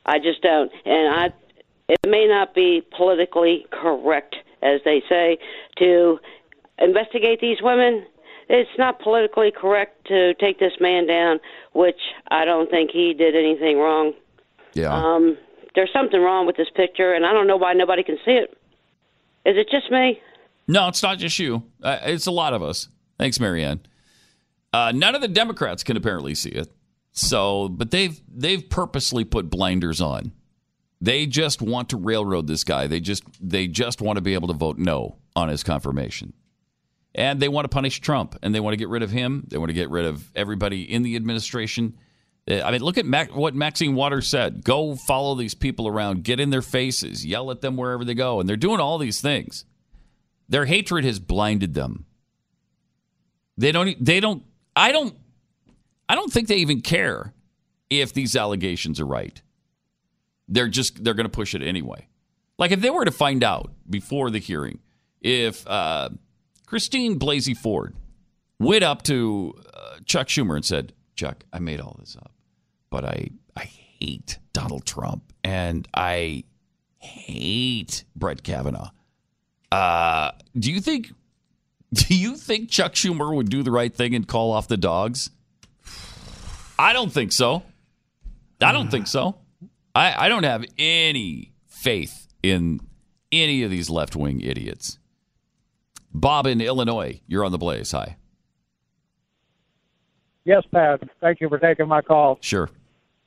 I 0.04 0.18
just 0.18 0.42
don't. 0.42 0.70
And 0.84 1.14
I, 1.14 1.30
it 1.88 1.98
may 2.06 2.26
not 2.26 2.54
be 2.54 2.82
politically 2.96 3.66
correct, 3.70 4.36
as 4.62 4.80
they 4.84 5.02
say, 5.08 5.38
to 5.78 6.18
investigate 6.78 7.40
these 7.40 7.62
women. 7.62 8.04
It's 8.52 8.70
not 8.76 9.00
politically 9.00 9.52
correct 9.52 10.08
to 10.08 10.34
take 10.34 10.58
this 10.58 10.72
man 10.80 11.06
down, 11.06 11.38
which 11.72 12.00
I 12.32 12.44
don't 12.44 12.68
think 12.68 12.90
he 12.90 13.14
did 13.14 13.36
anything 13.36 13.78
wrong. 13.78 14.12
yeah 14.74 14.92
Um, 14.92 15.38
there's 15.76 15.92
something 15.92 16.20
wrong 16.20 16.46
with 16.46 16.56
this 16.56 16.66
picture, 16.74 17.14
and 17.14 17.24
I 17.24 17.32
don't 17.32 17.46
know 17.46 17.56
why 17.56 17.74
nobody 17.74 18.02
can 18.02 18.18
see 18.24 18.32
it. 18.32 18.50
Is 19.46 19.56
it 19.56 19.68
just 19.70 19.88
me? 19.92 20.20
No, 20.66 20.88
it's 20.88 21.00
not 21.00 21.18
just 21.18 21.38
you. 21.38 21.62
Uh, 21.80 21.98
it's 22.02 22.26
a 22.26 22.32
lot 22.32 22.52
of 22.52 22.60
us. 22.60 22.88
Thanks, 23.20 23.38
Marianne. 23.38 23.80
Uh, 24.72 24.90
none 24.92 25.14
of 25.14 25.20
the 25.20 25.28
Democrats 25.28 25.84
can 25.84 25.96
apparently 25.96 26.34
see 26.34 26.50
it. 26.50 26.72
So, 27.12 27.68
but 27.68 27.92
they've 27.92 28.20
they've 28.28 28.68
purposely 28.68 29.24
put 29.24 29.48
blinders 29.48 30.00
on. 30.00 30.32
They 31.00 31.26
just 31.26 31.62
want 31.62 31.88
to 31.90 31.96
railroad 31.96 32.46
this 32.48 32.64
guy. 32.64 32.88
They 32.88 33.00
just 33.00 33.22
they 33.40 33.68
just 33.68 34.00
want 34.00 34.16
to 34.16 34.20
be 34.20 34.34
able 34.34 34.48
to 34.48 34.54
vote 34.54 34.78
no 34.78 35.18
on 35.36 35.48
his 35.48 35.62
confirmation. 35.62 36.32
And 37.14 37.40
they 37.40 37.48
want 37.48 37.64
to 37.64 37.68
punish 37.68 38.00
Trump 38.00 38.36
and 38.42 38.54
they 38.54 38.60
want 38.60 38.72
to 38.72 38.76
get 38.76 38.88
rid 38.88 39.02
of 39.02 39.10
him. 39.10 39.44
They 39.48 39.58
want 39.58 39.70
to 39.70 39.74
get 39.74 39.90
rid 39.90 40.04
of 40.04 40.30
everybody 40.36 40.82
in 40.82 41.02
the 41.02 41.16
administration. 41.16 41.96
Uh, 42.48 42.60
I 42.62 42.70
mean, 42.70 42.82
look 42.82 42.98
at 42.98 43.06
Mac, 43.06 43.34
what 43.34 43.54
Maxine 43.54 43.94
Waters 43.94 44.28
said. 44.28 44.64
Go 44.64 44.94
follow 44.94 45.34
these 45.34 45.54
people 45.54 45.88
around, 45.88 46.22
get 46.22 46.38
in 46.38 46.50
their 46.50 46.62
faces, 46.62 47.26
yell 47.26 47.50
at 47.50 47.60
them 47.60 47.76
wherever 47.76 48.04
they 48.04 48.14
go. 48.14 48.38
And 48.38 48.48
they're 48.48 48.56
doing 48.56 48.80
all 48.80 48.98
these 48.98 49.20
things. 49.20 49.64
Their 50.48 50.66
hatred 50.66 51.04
has 51.04 51.18
blinded 51.20 51.74
them. 51.74 52.06
They 53.56 53.72
don't. 53.72 54.02
They 54.04 54.20
don't. 54.20 54.42
I 54.74 54.90
don't. 54.90 55.14
I 56.08 56.14
don't 56.14 56.32
think 56.32 56.48
they 56.48 56.56
even 56.56 56.80
care 56.80 57.34
if 57.88 58.12
these 58.12 58.34
allegations 58.34 59.00
are 59.00 59.06
right. 59.06 59.40
They're 60.48 60.68
just. 60.68 61.04
They're 61.04 61.14
going 61.14 61.26
to 61.26 61.30
push 61.30 61.54
it 61.54 61.62
anyway. 61.62 62.08
Like 62.58 62.72
if 62.72 62.80
they 62.80 62.90
were 62.90 63.04
to 63.04 63.10
find 63.10 63.44
out 63.44 63.72
before 63.88 64.30
the 64.30 64.38
hearing 64.38 64.80
if 65.20 65.66
uh, 65.66 66.08
Christine 66.70 67.18
Blasey 67.18 67.56
Ford 67.56 67.96
went 68.60 68.84
up 68.84 69.02
to 69.02 69.60
uh, 69.74 69.96
Chuck 70.04 70.28
Schumer 70.28 70.54
and 70.54 70.64
said, 70.64 70.92
"Chuck, 71.16 71.42
I 71.52 71.58
made 71.58 71.80
all 71.80 71.96
this 71.98 72.16
up, 72.16 72.30
but 72.90 73.04
I 73.04 73.30
I 73.56 73.64
hate 73.64 74.38
Donald 74.52 74.86
Trump 74.86 75.32
and 75.42 75.88
I 75.92 76.44
hate 76.98 78.04
Brett 78.14 78.44
Kavanaugh." 78.44 78.90
Uh, 79.72 80.30
do 80.56 80.70
you 80.70 80.80
think 80.80 81.10
Do 81.92 82.14
you 82.14 82.36
think 82.36 82.70
Chuck 82.70 82.92
Schumer 82.92 83.34
would 83.34 83.50
do 83.50 83.64
the 83.64 83.72
right 83.72 83.92
thing 83.92 84.14
and 84.14 84.24
call 84.28 84.52
off 84.52 84.68
the 84.68 84.76
dogs? 84.76 85.30
I 86.78 86.92
don't 86.92 87.12
think 87.12 87.32
so. 87.32 87.64
I 88.60 88.70
don't 88.70 88.92
think 88.92 89.08
so. 89.08 89.38
I, 89.92 90.26
I 90.26 90.28
don't 90.28 90.44
have 90.44 90.64
any 90.78 91.52
faith 91.66 92.28
in 92.44 92.78
any 93.32 93.64
of 93.64 93.72
these 93.72 93.90
left 93.90 94.14
wing 94.14 94.40
idiots. 94.40 94.99
Bob 96.12 96.46
in 96.46 96.60
Illinois, 96.60 97.20
you're 97.26 97.44
on 97.44 97.52
the 97.52 97.58
blaze. 97.58 97.92
Hi. 97.92 98.16
Yes, 100.44 100.64
Pat. 100.72 101.02
Thank 101.20 101.40
you 101.40 101.48
for 101.48 101.58
taking 101.58 101.86
my 101.86 102.02
call. 102.02 102.38
Sure. 102.40 102.68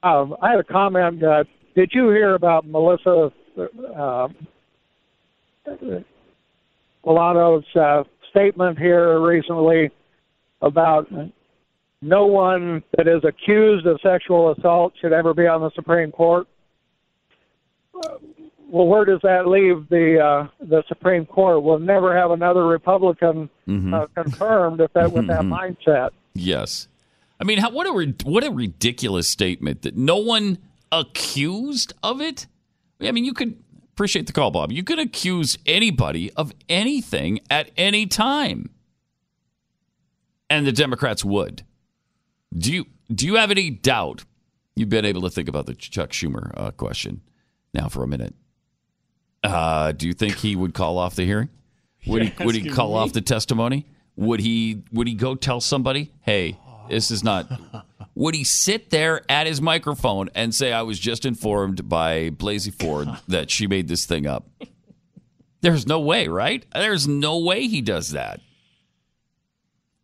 Um, 0.02 0.36
I 0.42 0.52
had 0.52 0.60
a 0.60 0.64
comment. 0.64 1.24
Uh, 1.24 1.44
did 1.76 1.92
you 1.94 2.10
hear 2.10 2.36
about 2.36 2.68
Melissa 2.68 3.32
uh, 3.98 4.28
Milano's 7.06 7.64
uh, 7.76 8.04
statement 8.30 8.78
here 8.78 9.22
recently 9.22 9.92
about 10.62 11.08
no 12.02 12.26
one 12.26 12.84
that 12.98 13.08
is 13.08 13.24
accused 13.24 13.86
of 13.86 14.00
sexual 14.02 14.52
assault 14.52 14.94
should 15.00 15.14
ever 15.14 15.34
be 15.34 15.48
on 15.48 15.62
the 15.62 15.72
Supreme 15.76 16.12
Court? 16.12 16.48
Well, 18.74 18.88
where 18.88 19.06
does 19.06 19.20
that 19.22 19.48
leave 19.48 19.88
the 19.90 20.20
uh, 20.20 20.48
the 20.60 20.84
Supreme 20.88 21.28
Court? 21.28 21.62
We'll 21.62 21.78
never 21.78 22.18
have 22.18 22.32
another 22.32 22.66
Republican 22.66 23.48
Mhm. 23.68 23.94
uh, 23.94 24.08
confirmed 24.16 24.82
if 24.82 24.92
that 24.94 25.12
with 25.12 25.28
that 25.28 25.42
Mhm. 25.42 25.78
mindset. 25.86 26.10
Yes. 26.34 26.88
I 27.40 27.44
mean, 27.44 27.60
how, 27.60 27.70
what 27.70 27.86
a 27.86 28.14
what 28.26 28.44
a 28.44 28.50
ridiculous 28.50 29.28
statement 29.30 29.84
that 29.84 29.96
no 29.96 30.18
one 30.18 30.58
accused 30.92 31.94
of 32.02 32.20
it. 32.20 32.48
I 33.00 33.12
mean, 33.12 33.26
you 33.26 33.34
could 33.34 33.62
appreciate 33.94 34.26
the 34.26 34.34
call, 34.34 34.50
Bob. 34.50 34.72
You 34.72 34.84
could 34.84 34.98
accuse 34.98 35.56
anybody 35.68 36.32
of 36.34 36.52
anything 36.68 37.42
at 37.52 37.70
any 37.78 38.08
time, 38.08 38.72
and 40.50 40.66
the 40.66 40.72
Democrats 40.72 41.24
would. 41.24 41.62
Do 42.58 42.74
you 42.74 42.86
do 43.14 43.28
you 43.28 43.36
have 43.36 43.52
any 43.52 43.70
doubt? 43.70 44.26
You've 44.76 44.90
been 44.90 45.06
able 45.06 45.22
to 45.22 45.30
think 45.30 45.48
about 45.48 45.68
the 45.68 45.76
Chuck 45.76 46.10
Schumer 46.10 46.52
uh, 46.58 46.72
question 46.72 47.22
now 47.72 47.88
for 47.88 48.02
a 48.04 48.08
minute. 48.08 48.34
Uh, 49.44 49.92
do 49.92 50.08
you 50.08 50.14
think 50.14 50.36
he 50.38 50.56
would 50.56 50.74
call 50.74 50.98
off 50.98 51.16
the 51.16 51.26
hearing? 51.26 51.50
Would 52.08 52.24
he 52.24 52.44
would 52.46 52.56
he 52.56 52.70
call 52.70 52.90
me? 52.94 52.96
off 53.00 53.14
the 53.14 53.22
testimony? 53.22 53.86
Would 54.16 54.40
he 54.40 54.84
would 54.92 55.08
he 55.08 55.14
go 55.16 55.36
tell 55.36 55.60
somebody, 55.62 56.12
"Hey, 56.22 56.58
this 56.90 57.12
is 57.12 57.24
not." 57.24 57.48
Would 58.16 58.36
he 58.36 58.44
sit 58.44 58.92
there 58.92 59.22
at 59.28 59.48
his 59.48 59.60
microphone 59.60 60.30
and 60.36 60.54
say, 60.54 60.72
"I 60.72 60.84
was 60.84 61.00
just 61.00 61.26
informed 61.26 61.90
by 61.90 62.30
Blasey 62.30 62.72
Ford 62.72 63.08
that 63.28 63.50
she 63.50 63.66
made 63.66 63.88
this 63.88 64.06
thing 64.06 64.28
up"? 64.28 64.48
There's 65.62 65.88
no 65.88 66.00
way, 66.00 66.28
right? 66.28 66.64
There's 66.74 67.08
no 67.08 67.40
way 67.40 67.66
he 67.68 67.82
does 67.82 68.12
that. 68.12 68.40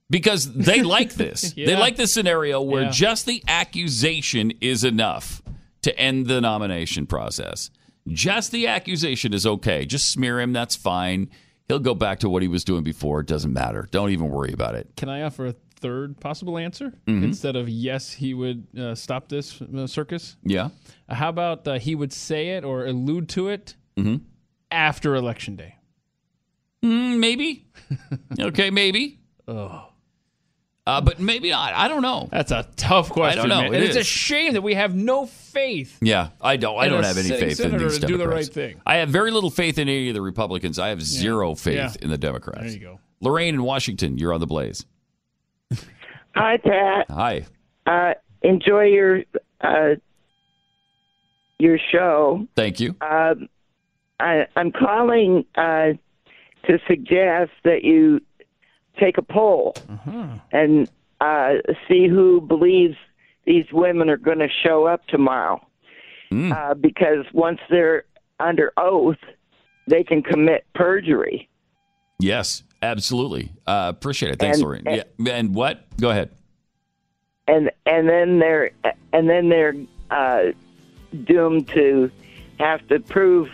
Because 0.10 0.52
they 0.54 0.82
like 0.98 1.14
this. 1.14 1.54
They 1.54 1.76
like 1.76 1.98
the 1.98 2.08
scenario 2.08 2.62
where 2.62 2.84
Yeah. 2.84 2.90
just 2.92 3.26
the 3.28 3.44
accusation 3.48 4.54
is 4.60 4.84
enough 4.84 5.44
to 5.84 5.96
end 5.98 6.26
the 6.28 6.42
nomination 6.42 7.06
process. 7.06 7.70
Just 8.10 8.52
the 8.52 8.68
accusation 8.68 9.34
is 9.34 9.46
okay. 9.46 9.86
Just 9.86 10.12
smear 10.12 10.40
him, 10.40 10.54
that's 10.54 10.76
fine. 10.76 11.30
He'll 11.68 11.80
go 11.80 11.94
back 11.96 12.20
to 12.20 12.30
what 12.30 12.42
he 12.42 12.48
was 12.48 12.64
doing 12.64 12.84
before. 12.84 13.20
It 13.22 13.28
doesn't 13.28 13.54
matter. 13.54 13.88
Don't 13.92 14.10
even 14.10 14.30
worry 14.30 14.52
about 14.52 14.76
it. 14.76 14.90
Can 14.98 15.08
I 15.10 15.22
offer 15.22 15.46
a 15.48 15.56
third 15.80 16.20
possible 16.20 16.58
answer 16.58 16.94
Mhm. 17.08 17.24
instead 17.24 17.56
of 17.56 17.70
yes, 17.70 18.12
he 18.12 18.34
would 18.34 18.68
uh, 18.78 18.96
stop 18.96 19.30
this 19.30 19.62
uh, 19.62 19.86
circus? 19.88 20.36
Yeah. 20.44 20.70
How 21.08 21.30
about 21.30 21.68
uh, 21.68 21.78
he 21.80 21.94
would 21.96 22.12
say 22.12 22.50
it 22.58 22.64
or 22.66 22.86
allude 22.86 23.30
to 23.30 23.50
it 23.50 23.76
Mhm. 23.98 24.22
after 24.72 25.16
election 25.16 25.56
day? 25.56 25.76
Mm, 26.84 27.20
maybe. 27.20 27.68
okay, 28.40 28.70
maybe. 28.72 29.20
Oh. 29.48 29.89
Uh, 30.90 31.02
but 31.02 31.20
maybe 31.20 31.52
not. 31.52 31.74
I 31.74 31.88
don't 31.88 32.02
know. 32.02 32.28
That's 32.32 32.52
a 32.52 32.68
tough 32.76 33.10
question. 33.10 33.40
I 33.40 33.42
don't 33.44 33.50
know. 33.50 33.62
man. 33.62 33.74
It 33.74 33.78
and 33.78 33.86
it's 33.86 33.96
a 33.96 34.04
shame 34.04 34.54
that 34.54 34.62
we 34.64 34.74
have 34.74 34.96
no 34.96 35.28
faith. 35.28 35.98
Yeah, 36.02 36.30
I 36.42 36.58
don't. 36.58 36.80
I 36.80 36.88
don't 36.88 37.04
have 37.04 37.18
any 37.18 37.30
faith 37.30 37.60
in 37.60 37.78
these 37.78 38.00
to 38.00 38.08
do 38.08 38.18
the 38.18 38.28
right 38.28 38.46
thing. 38.46 38.82
I 38.88 38.96
have 38.96 39.10
very 39.10 39.30
little 39.30 39.52
faith 39.52 39.78
in 39.78 39.88
any 39.88 40.08
of 40.10 40.16
the 40.16 40.22
Republicans. 40.22 40.80
I 40.80 40.88
have 40.90 41.02
zero 41.04 41.54
faith 41.54 41.76
Yeah. 41.76 41.92
in 42.02 42.10
the 42.10 42.18
Democrats. 42.18 42.62
There 42.62 42.70
you 42.72 42.80
go. 42.80 43.00
Lorraine 43.22 43.54
in 43.54 43.62
Washington, 43.64 44.18
you're 44.18 44.34
on 44.34 44.40
the 44.40 44.48
blaze. 44.48 44.86
Hi, 46.36 46.58
Pat. 46.58 47.06
Hi. 47.12 47.46
Uh, 47.86 48.14
enjoy 48.42 48.84
your 48.86 49.24
uh, 49.62 49.96
your 51.60 51.78
show. 51.92 52.48
Thank 52.56 52.80
you. 52.80 52.96
Um, 53.02 53.48
I, 54.20 54.48
I'm 54.56 54.72
calling 54.72 55.46
uh, 55.56 55.94
to 56.66 56.80
suggest 56.88 57.52
that 57.64 57.84
you 57.84 58.22
take 59.00 59.18
a 59.18 59.22
poll 59.22 59.76
and 60.52 60.90
uh, 61.22 61.54
see 61.88 62.08
who 62.08 62.42
believes 62.42 62.96
these 63.46 63.66
women 63.72 64.10
are 64.10 64.18
going 64.18 64.40
to 64.40 64.50
show 64.64 64.86
up 64.86 65.06
tomorrow. 65.08 65.66
Uh, 66.32 66.76
because 66.76 67.26
once 67.34 67.60
they're 67.72 68.04
under 68.40 68.72
oath, 68.78 69.18
they 69.88 70.04
can 70.04 70.22
commit 70.22 70.64
perjury. 70.76 71.50
Yes, 72.20 72.62
absolutely. 72.84 73.52
Uh, 73.66 73.88
appreciate 73.96 74.34
it. 74.34 74.38
Thanks, 74.40 74.60
And- 74.60 74.64
Lorraine. 74.68 74.84
yeah. 74.86 75.32
And 75.34 75.56
what? 75.56 75.88
Go 76.00 76.12
ahead. 76.12 76.30
and 77.48 77.72
and 77.88 78.08
then 78.08 78.38
they're 78.38 78.70
and 79.12 79.28
then 79.28 79.50
they're 79.50 79.74
uh, 80.12 80.52
doomed 81.24 81.68
to 81.70 82.12
have 82.60 82.88
to 82.90 83.00
prove 83.00 83.50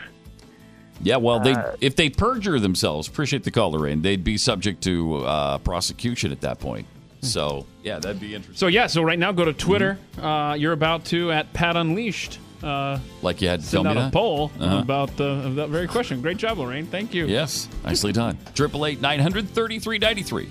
Yeah, 1.05 1.17
well, 1.17 1.39
they 1.39 1.53
Uh, 1.53 1.75
if 1.79 1.95
they 1.95 2.09
perjure 2.09 2.59
themselves, 2.59 3.07
appreciate 3.07 3.43
the 3.43 3.51
call, 3.51 3.71
Lorraine. 3.71 4.01
They'd 4.01 4.23
be 4.23 4.37
subject 4.37 4.83
to 4.83 5.17
uh, 5.25 5.57
prosecution 5.59 6.31
at 6.31 6.41
that 6.41 6.59
point. 6.59 6.87
So 7.21 7.65
yeah, 7.83 7.99
that'd 7.99 8.19
be 8.19 8.35
interesting. 8.35 8.57
So 8.57 8.67
yeah, 8.67 8.87
so 8.87 9.01
right 9.03 9.17
now 9.17 9.31
go 9.31 9.45
to 9.45 9.53
Twitter. 9.53 9.97
Uh, 10.21 10.55
you're 10.59 10.73
about 10.73 11.05
to 11.05 11.31
at 11.31 11.53
Pat 11.53 11.75
Unleashed. 11.77 12.39
Uh, 12.63 12.97
Like 13.21 13.41
you 13.41 13.47
had 13.47 13.61
to 13.61 13.69
tell 13.71 13.83
send 13.83 13.85
me 13.85 13.89
out 13.91 13.97
a 13.97 13.99
that. 14.05 14.13
poll 14.13 14.51
Uh-huh. 14.59 14.77
about 14.79 15.09
uh, 15.21 15.49
that 15.49 15.69
very 15.69 15.87
question. 15.87 16.21
Great 16.21 16.37
job, 16.37 16.57
Lorraine. 16.57 16.87
Thank 16.87 17.13
you. 17.13 17.25
Yes, 17.27 17.69
nicely 17.83 18.11
done. 18.11 18.37
Triple 18.55 18.85
eight 18.87 18.99
nine 19.01 19.19
hundred 19.19 19.47
thirty 19.49 19.77
three 19.79 19.99
ninety 19.99 20.23
three. 20.23 20.49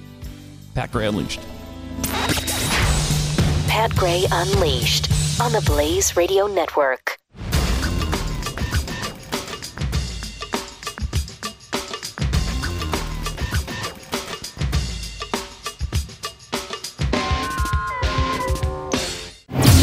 Pat 0.74 0.90
Gray 0.92 1.07
Unleashed. 1.07 1.40
Pat 3.68 3.94
Gray 3.96 4.24
Unleashed 4.30 5.11
on 5.40 5.50
the 5.52 5.61
Blaze 5.66 6.16
Radio 6.16 6.46
Network. 6.46 7.18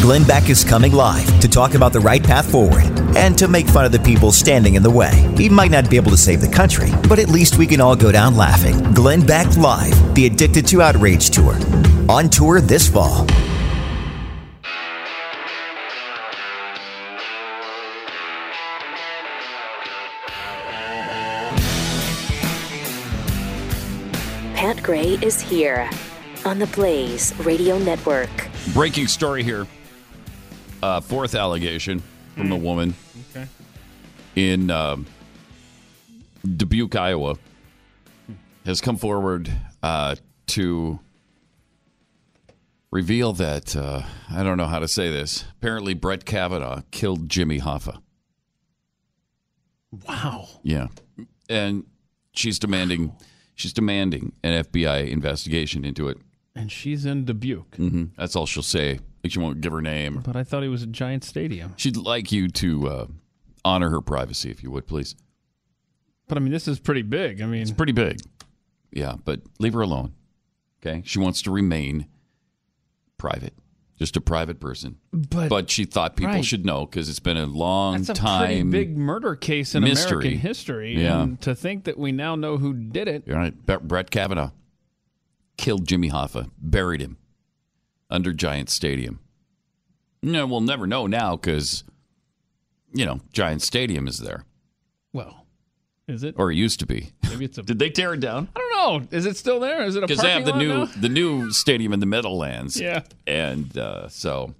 Glenn 0.02 0.24
Beck 0.24 0.49
is 0.49 0.64
coming 0.64 0.93
live 0.93 1.39
to 1.41 1.47
talk 1.47 1.76
about 1.76 1.93
the 1.93 1.99
right 1.99 2.24
path 2.24 2.49
forward 2.49 2.89
and 3.16 3.38
to 3.38 3.47
make 3.47 3.68
fun 3.68 3.86
of 3.86 3.91
the 3.91 3.99
people 3.99 4.32
standing 4.32 4.74
in 4.74 4.82
the 4.82 4.89
way. 4.89 5.32
He 5.38 5.47
might 5.47 5.70
not 5.70 5.91
be 5.91 5.95
able 5.95 6.10
to 6.10 6.18
save 6.18 6.41
the 6.41 6.49
country, 6.49 6.89
but 7.08 7.20
at 7.20 7.30
least 7.30 7.60
we 7.60 7.68
can 7.68 7.80
all 7.80 7.95
go 7.95 8.12
down 8.12 8.36
laughing. 8.36 8.93
Glenn 8.95 9.24
Beck 9.24 9.58
Live, 9.58 10.16
the 10.16 10.26
Addicted 10.26 10.66
to 10.70 10.82
Outrage 10.82 11.30
Tour. 11.30 11.56
On 12.10 12.32
tour 12.32 12.62
this 12.62 12.89
fall. 12.89 13.28
Pat 24.56 24.82
Gray 24.82 25.20
is 25.22 25.39
here 25.39 25.88
on 26.43 26.58
the 26.58 26.68
Blaze 26.74 27.36
Radio 27.45 27.78
Network. 27.78 28.32
Breaking 28.74 29.06
story 29.06 29.43
here. 29.43 29.68
Uh, 30.82 31.00
fourth 31.00 31.36
allegation 31.36 32.02
from 32.36 32.52
a 32.52 32.58
woman 32.58 32.96
Okay. 33.30 33.48
in 34.36 34.72
um, 34.72 35.06
Dubuque, 36.44 36.96
Iowa, 36.96 37.36
has 38.66 38.82
come 38.82 38.98
forward 38.98 39.52
uh, 39.84 40.16
to 40.48 41.00
reveal 42.92 43.34
that 43.34 43.76
uh, 43.76 44.02
I 44.32 44.42
don't 44.44 44.58
know 44.58 44.66
how 44.66 44.80
to 44.80 44.88
say 44.88 45.12
this. 45.12 45.46
Apparently, 45.60 45.94
Brett 45.94 46.26
Kavanaugh 46.26 46.82
killed 46.92 47.30
Jimmy 47.30 47.60
Hoffa. 47.60 48.02
Wow. 50.08 50.48
Yeah, 50.64 50.88
and 51.50 51.86
she's 52.34 52.58
demanding 52.58 53.14
she's 53.56 53.74
demanding 53.74 54.32
an 54.44 54.64
FBI 54.64 55.10
investigation 55.12 55.86
into 55.86 56.08
it. 56.08 56.18
And 56.56 56.72
she's 56.72 57.06
in 57.06 57.26
Dubuque. 57.26 57.76
hmm 57.76 58.06
That's 58.18 58.36
all 58.36 58.46
she'll 58.48 58.64
say. 58.64 59.00
She 59.28 59.39
won't 59.39 59.61
give 59.61 59.72
her 59.72 59.82
name. 59.82 60.22
But 60.26 60.36
I 60.36 60.43
thought 60.43 60.63
it 60.63 60.69
was 60.69 60.82
a 60.84 60.88
Giant 60.88 61.24
Stadium. 61.24 61.74
She'd 61.78 61.95
like 61.97 62.32
you 62.32 62.47
to 62.49 62.88
uh, 62.88 63.05
honor 63.63 63.89
her 63.89 64.01
privacy, 64.01 64.49
if 64.49 64.63
you 64.63 64.72
would, 64.72 64.88
please. 64.88 65.15
But 66.28 66.38
I 66.38 66.41
mean, 66.41 66.51
this 66.51 66.67
is 66.67 66.80
pretty 66.80 67.03
big. 67.03 67.41
I 67.41 67.45
mean, 67.45 67.61
It's 67.61 67.72
pretty 67.72 67.91
big. 67.91 68.19
Yeah, 68.91 69.15
but 69.24 69.41
leave 69.59 69.74
her 69.74 69.82
alone. 69.82 70.13
Okay, 70.82 71.03
she 71.05 71.19
wants 71.19 71.41
to 71.43 71.51
remain 71.51 72.07
private, 73.17 73.53
just 73.99 74.17
a 74.17 74.22
private 74.22 74.59
person. 74.59 74.97
But- 75.13 75.69
she 75.69 75.86
thought 75.86 76.15
people 76.15 76.34
right. 76.34 76.45
should 76.45 76.65
know 76.65 76.86
because 76.88 77.07
it's 77.07 77.19
been 77.19 77.38
a 77.38 77.45
long 77.45 77.97
that's 77.97 78.09
a 78.09 78.13
time. 78.13 78.47
pretty 78.47 78.63
big 78.63 78.97
murder 78.97 79.36
case 79.36 79.76
in 79.76 79.84
mystery. 79.84 80.11
American 80.19 80.39
history. 80.39 80.97
Yeah. 81.03 81.22
And 81.22 81.41
to 81.41 81.53
think 81.53 81.84
that 81.84 81.99
we 81.99 82.11
now 82.11 82.36
know 82.36 82.57
who 82.57 82.74
did 82.74 83.07
it. 83.07 83.24
You're 83.28 83.38
right, 83.38 83.53
Brett 83.65 84.09
Kavanaugh. 84.09 84.49
killed 85.57 85.88
Jimmy 85.88 86.09
Hoffa, 86.09 86.49
buried 86.57 87.01
him 87.01 87.17
under 88.12 88.34
Giant 88.34 88.70
Stadium. 88.70 89.20
No, 90.22 90.45
we'll 90.45 90.62
never 90.62 90.86
know 90.86 91.07
now 91.07 91.36
because, 91.36 91.84
you 92.93 93.05
know, 93.05 93.22
Giant 93.34 93.62
Stadium 93.64 94.07
is 94.07 94.20
there, 94.20 94.43
Well, 95.14 95.47
is 96.07 96.24
it? 96.24 96.36
or 96.38 96.51
it 96.51 96.55
used 96.55 96.80
to 96.82 96.86
be. 96.86 97.12
Maybe 97.24 97.45
it's 97.45 97.57
a. 97.57 97.62
Did 97.64 97.80
they 97.80 97.89
tear 97.89 98.14
it 98.14 98.20
down? 98.20 98.49
I 98.55 98.59
don't 98.59 98.72
know. 99.12 99.18
Is 99.18 99.26
it 99.26 99.36
still 99.38 99.59
there? 99.59 99.84
Is 99.84 99.95
it 99.95 100.03
a 100.03 100.07
Because 100.07 100.22
they 100.22 100.32
have 100.32 100.45
the 100.45 100.55
new 100.55 100.80
now? 100.80 100.86
the 100.99 101.09
new 101.09 101.49
stadium 101.51 101.91
in 101.93 101.99
the 101.99 102.05
Meadowlands. 102.05 102.80
Yeah. 102.80 103.01
and 103.26 103.76
uh, 103.78 104.09
so, 104.09 104.53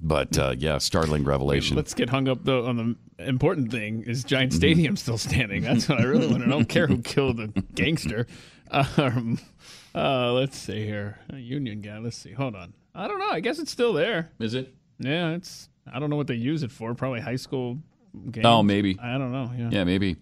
but 0.00 0.38
uh, 0.38 0.54
yeah, 0.56 0.78
startling 0.78 1.24
revelation. 1.24 1.76
Let's 1.76 1.92
get 1.92 2.08
hung 2.08 2.28
up 2.28 2.44
though 2.44 2.64
on 2.66 2.76
the 3.18 3.24
important 3.26 3.70
thing: 3.70 4.02
is 4.06 4.24
Giant 4.24 4.52
Stadium 4.54 4.96
still 4.96 5.18
standing? 5.18 5.62
That's 5.62 5.88
what 5.88 6.00
I 6.00 6.04
really 6.04 6.28
want 6.28 6.42
to 6.44 6.48
know. 6.48 6.54
I 6.54 6.58
don't 6.60 6.68
care 6.68 6.86
who 6.86 7.02
killed 7.02 7.36
the 7.38 7.48
gangster. 7.74 8.26
Um, 8.70 9.38
uh, 9.98 10.32
let's 10.32 10.56
see 10.56 10.84
here, 10.84 11.18
a 11.30 11.36
Union 11.38 11.80
guy. 11.80 11.98
Let's 11.98 12.16
see. 12.16 12.32
Hold 12.32 12.54
on. 12.54 12.72
I 12.94 13.08
don't 13.08 13.18
know. 13.18 13.30
I 13.30 13.40
guess 13.40 13.58
it's 13.58 13.70
still 13.70 13.92
there. 13.92 14.30
Is 14.38 14.54
it? 14.54 14.74
Yeah, 14.98 15.30
it's. 15.30 15.68
I 15.92 15.98
don't 15.98 16.10
know 16.10 16.16
what 16.16 16.26
they 16.26 16.34
use 16.34 16.62
it 16.62 16.70
for. 16.70 16.94
Probably 16.94 17.20
high 17.20 17.36
school. 17.36 17.78
Games. 18.30 18.46
Oh, 18.46 18.62
maybe. 18.62 18.98
I 19.00 19.18
don't 19.18 19.32
know. 19.32 19.50
Yeah. 19.56 19.68
Yeah, 19.70 19.84
maybe. 19.84 20.16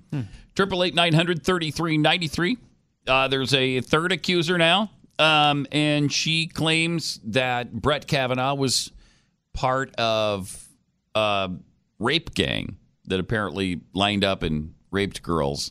Triple 0.54 0.82
eight 0.84 0.94
nine 0.94 1.12
hundred 1.14 1.44
thirty 1.44 1.70
three 1.70 1.96
ninety 1.98 2.28
three. 2.28 2.58
Uh, 3.06 3.28
there's 3.28 3.54
a 3.54 3.80
third 3.80 4.12
accuser 4.12 4.58
now, 4.58 4.90
um, 5.18 5.66
and 5.70 6.12
she 6.12 6.46
claims 6.48 7.20
that 7.24 7.72
Brett 7.72 8.06
Kavanaugh 8.06 8.54
was 8.54 8.90
part 9.52 9.94
of 9.96 10.66
a 11.14 11.50
rape 11.98 12.34
gang 12.34 12.76
that 13.06 13.20
apparently 13.20 13.80
lined 13.94 14.24
up 14.24 14.42
and 14.42 14.74
raped 14.90 15.22
girls 15.22 15.70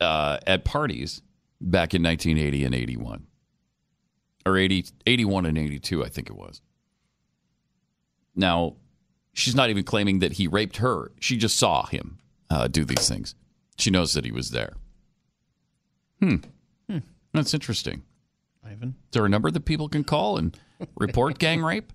uh, 0.00 0.38
at 0.46 0.64
parties 0.64 1.22
back 1.60 1.94
in 1.94 2.02
1980 2.02 2.64
and 2.64 2.74
81, 2.74 3.26
or 4.46 4.56
80, 4.56 4.86
81 5.06 5.46
and 5.46 5.58
82, 5.58 6.04
I 6.04 6.08
think 6.08 6.28
it 6.28 6.36
was. 6.36 6.60
Now, 8.36 8.76
she's 9.32 9.54
not 9.54 9.70
even 9.70 9.84
claiming 9.84 10.18
that 10.18 10.32
he 10.32 10.46
raped 10.46 10.78
her. 10.78 11.12
She 11.20 11.36
just 11.36 11.56
saw 11.56 11.86
him 11.86 12.18
uh, 12.50 12.68
do 12.68 12.84
these 12.84 13.08
things. 13.08 13.34
She 13.78 13.90
knows 13.90 14.12
that 14.14 14.24
he 14.24 14.32
was 14.32 14.50
there. 14.50 14.74
Hmm. 16.20 16.36
That's 17.34 17.52
interesting. 17.52 18.02
Ivan. 18.64 18.90
Is 18.90 19.10
there 19.10 19.26
a 19.26 19.28
number 19.28 19.50
that 19.50 19.64
people 19.64 19.88
can 19.88 20.04
call 20.04 20.38
and 20.38 20.56
report 20.96 21.38
gang 21.38 21.62
rape? 21.62 21.92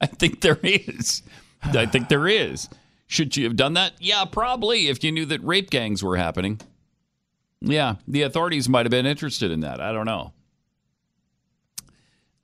I 0.00 0.06
think 0.06 0.40
there 0.40 0.58
is. 0.62 1.22
I 1.62 1.86
think 1.86 2.08
there 2.08 2.26
is. 2.26 2.68
Should 3.06 3.36
you 3.36 3.44
have 3.44 3.56
done 3.56 3.74
that? 3.74 3.92
Yeah, 4.00 4.24
probably 4.24 4.88
if 4.88 5.04
you 5.04 5.12
knew 5.12 5.26
that 5.26 5.44
rape 5.44 5.70
gangs 5.70 6.02
were 6.02 6.16
happening. 6.16 6.60
Yeah, 7.60 7.96
the 8.08 8.22
authorities 8.22 8.68
might 8.68 8.86
have 8.86 8.90
been 8.90 9.06
interested 9.06 9.50
in 9.50 9.60
that. 9.60 9.80
I 9.80 9.92
don't 9.92 10.06
know. 10.06 10.32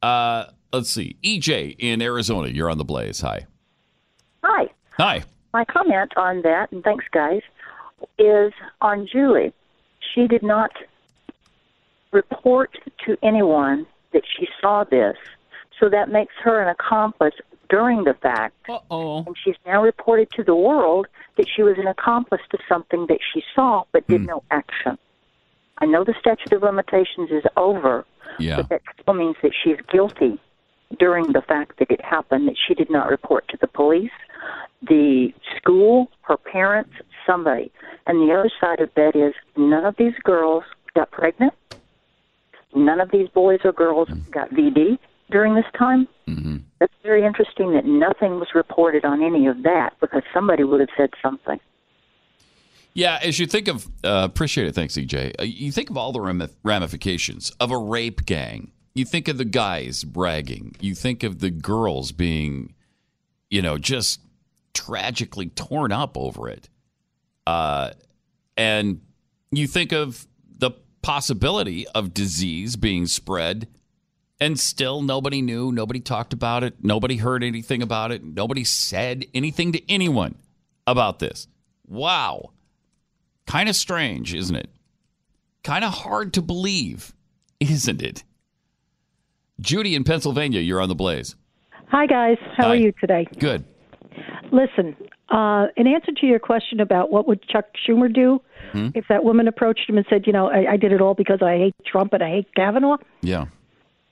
Uh, 0.03 0.47
let's 0.73 0.91
see. 0.91 1.17
EJ 1.23 1.77
in 1.79 2.03
Arizona, 2.03 2.49
you're 2.49 2.71
on 2.71 2.79
the 2.79 2.85
blaze. 2.85 3.21
Hi. 3.21 3.47
Hi. 4.43 4.69
Hi. 4.99 5.23
My 5.53 5.65
comment 5.65 6.13
on 6.17 6.43
that, 6.43 6.73
and 6.73 6.83
thanks, 6.83 7.05
guys, 7.13 7.43
is 8.19 8.53
on 8.81 9.07
Julie. 9.07 9.53
She 10.15 10.27
did 10.27 10.43
not 10.43 10.71
report 12.11 12.77
to 13.07 13.17
anyone 13.23 13.87
that 14.13 14.23
she 14.37 14.49
saw 14.61 14.85
this, 14.85 15.17
so 15.79 15.89
that 15.89 16.11
makes 16.11 16.35
her 16.43 16.61
an 16.61 16.69
accomplice 16.69 17.35
during 17.69 18.05
the 18.05 18.15
fact. 18.15 18.55
Uh-oh. 18.69 19.25
And 19.25 19.37
she's 19.43 19.57
now 19.65 19.83
reported 19.83 20.31
to 20.33 20.43
the 20.43 20.55
world 20.55 21.07
that 21.37 21.47
she 21.55 21.63
was 21.63 21.79
an 21.79 21.87
accomplice 21.87 22.43
to 22.51 22.59
something 22.69 23.07
that 23.09 23.19
she 23.33 23.43
saw 23.55 23.85
but 23.93 24.07
did 24.07 24.27
no 24.27 24.43
action. 24.51 24.99
I 25.79 25.87
know 25.87 26.05
the 26.05 26.15
statute 26.21 26.53
of 26.53 26.63
limitations 26.63 27.31
is 27.31 27.45
over, 27.57 28.05
Yeah. 28.39 28.57
but 28.57 28.69
that 28.69 28.83
still 29.01 29.15
means 29.15 29.37
that 29.43 29.53
she's 29.63 29.77
guilty 29.91 30.39
during 30.99 31.33
the 31.33 31.43
fact 31.43 31.79
that 31.79 31.91
it 31.91 32.05
happened, 32.05 32.49
that 32.49 32.57
she 32.67 32.75
did 32.75 32.91
not 32.91 33.09
report 33.09 33.49
to 33.49 33.59
the 33.61 33.67
police, 33.67 34.11
the 34.83 35.33
school, 35.57 36.09
her 36.23 36.37
parents, 36.37 36.93
somebody. 37.27 37.73
And 38.07 38.29
the 38.29 38.35
other 38.35 38.51
side 38.61 38.81
of 38.81 38.91
that 38.97 39.15
is 39.15 39.35
none 39.57 39.85
of 39.85 39.97
these 39.97 40.15
girls 40.25 40.65
got 40.95 41.11
pregnant. 41.11 41.55
None 42.75 43.01
of 43.01 43.11
these 43.11 43.29
boys 43.29 43.61
or 43.65 43.73
girls 43.73 44.09
got 44.31 44.51
VD 44.51 44.99
during 45.31 45.55
this 45.55 45.65
time. 45.79 46.09
Mm-hmm. 46.29 46.57
That's 46.81 46.93
very 47.03 47.25
interesting 47.25 47.73
that 47.75 47.85
nothing 47.85 48.39
was 48.39 48.49
reported 48.55 49.05
on 49.05 49.23
any 49.23 49.47
of 49.47 49.63
that 49.63 49.95
because 50.01 50.23
somebody 50.33 50.65
would 50.65 50.81
have 50.81 50.89
said 50.97 51.11
something. 51.23 51.61
Yeah, 52.95 53.19
as 53.23 53.39
you 53.39 53.47
think 53.47 53.69
of, 53.69 53.87
uh, 54.05 54.27
appreciate 54.31 54.67
it. 54.67 54.75
Thanks, 54.75 54.95
EJ. 54.95 55.41
Uh, 55.41 55.45
you 55.45 55.73
think 55.73 55.89
of 55.89 55.97
all 55.97 56.13
the 56.13 56.53
ramifications 56.63 57.51
of 57.59 57.71
a 57.71 57.79
rape 57.79 58.27
gang. 58.27 58.71
You 58.95 59.05
think 59.07 59.29
of 59.29 59.39
the 59.39 59.47
guys 59.47 60.05
bragging. 60.05 60.77
You 60.81 60.95
think 60.95 61.23
of 61.23 61.39
the 61.39 61.51
girls 61.51 62.13
being, 62.13 62.75
you 63.51 63.63
know, 63.63 63.79
just 63.79 64.21
tragically 64.75 65.49
torn 65.49 65.93
up 65.93 66.19
over 66.19 66.49
it. 66.49 66.69
Uh, 67.47 67.93
and 68.57 69.01
you 69.51 69.67
think 69.67 69.93
of 69.93 70.27
the 70.59 70.73
possibility 71.01 71.87
of 71.89 72.13
disease 72.13 72.77
being 72.77 73.07
spread, 73.07 73.69
and 74.39 74.59
still 74.61 75.01
nobody 75.01 75.41
knew, 75.41 75.73
nobody 75.73 76.01
talked 76.01 76.33
about 76.33 76.63
it, 76.63 76.83
nobody 76.83 77.17
heard 77.17 77.43
anything 77.43 77.81
about 77.81 78.13
it, 78.13 78.23
nobody 78.23 78.65
said 78.65 79.25
anything 79.33 79.73
to 79.73 79.91
anyone 79.91 80.35
about 80.87 81.19
this. 81.19 81.49
Wow. 81.87 82.51
Kind 83.47 83.69
of 83.69 83.77
strange, 83.77 84.35
isn't 84.35 84.55
it? 84.57 84.71
Kind 85.63 85.85
of 85.85 85.93
hard 85.93 86.33
to 86.35 86.43
believe, 86.43 87.13
isn't 87.61 88.03
it? 88.03 88.25
Judy 89.61 89.95
in 89.95 90.05
Pennsylvania, 90.05 90.61
you're 90.61 90.81
on 90.81 90.89
the 90.89 90.95
blaze. 90.95 91.37
Hi, 91.89 92.07
guys. 92.07 92.39
How 92.57 92.65
Hi. 92.65 92.71
are 92.71 92.77
you 92.77 92.93
today? 93.01 93.27
Good. 93.39 93.65
Listen, 94.51 94.97
uh, 95.31 95.67
in 95.77 95.87
answer 95.87 96.13
to 96.21 96.27
your 96.27 96.39
question 96.39 96.81
about 96.81 97.11
what 97.11 97.27
would 97.29 97.43
Chuck 97.49 97.67
Schumer 97.87 98.13
do 98.13 98.41
Hmm? 98.73 98.89
if 98.95 99.05
that 99.09 99.23
woman 99.25 99.49
approached 99.49 99.89
him 99.89 99.97
and 99.99 100.07
said, 100.09 100.27
you 100.27 100.33
know, 100.33 100.49
I, 100.49 100.73
I 100.73 100.77
did 100.77 100.93
it 100.93 101.01
all 101.03 101.15
because 101.15 101.43
I 101.43 101.57
hate 101.59 101.75
Trump 101.85 102.13
and 102.15 102.23
I 102.23 102.31
hate 102.31 102.55
Kavanaugh, 102.55 102.97
Yeah. 103.21 103.47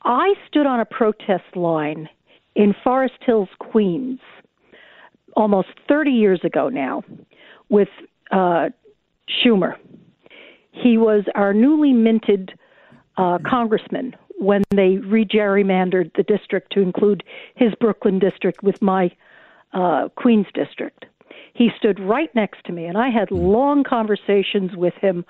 I 0.03 0.35
stood 0.49 0.67
on 0.67 0.81
a 0.81 0.85
protest 0.85 1.57
line 1.57 2.09
in 2.55 2.75
Forest 2.85 3.15
Hills, 3.25 3.49
Queens, 3.59 4.19
almost 5.37 5.69
30 5.89 6.11
years 6.11 6.41
ago 6.45 6.69
now, 6.69 7.03
with 7.69 7.89
uh, 8.31 8.71
Schumer. 9.39 9.75
He 10.73 10.97
was 10.97 11.25
our 11.35 11.53
newly 11.53 11.93
minted 11.93 12.53
uh, 13.17 13.39
congressman 13.47 14.15
when 14.39 14.63
they 14.71 14.97
re-gerrymandered 14.97 16.11
the 16.17 16.23
district 16.23 16.73
to 16.73 16.81
include 16.81 17.23
his 17.55 17.75
Brooklyn 17.79 18.19
district 18.19 18.63
with 18.63 18.81
my 18.81 19.11
uh, 19.73 20.09
Queens 20.17 20.47
district. 20.55 21.05
He 21.53 21.71
stood 21.77 22.01
right 22.01 22.35
next 22.35 22.65
to 22.65 22.73
me, 22.73 22.87
and 22.87 22.97
I 22.97 23.11
had 23.11 23.31
long 23.31 23.85
conversations 23.85 24.75
with 24.75 24.95
him 24.95 25.25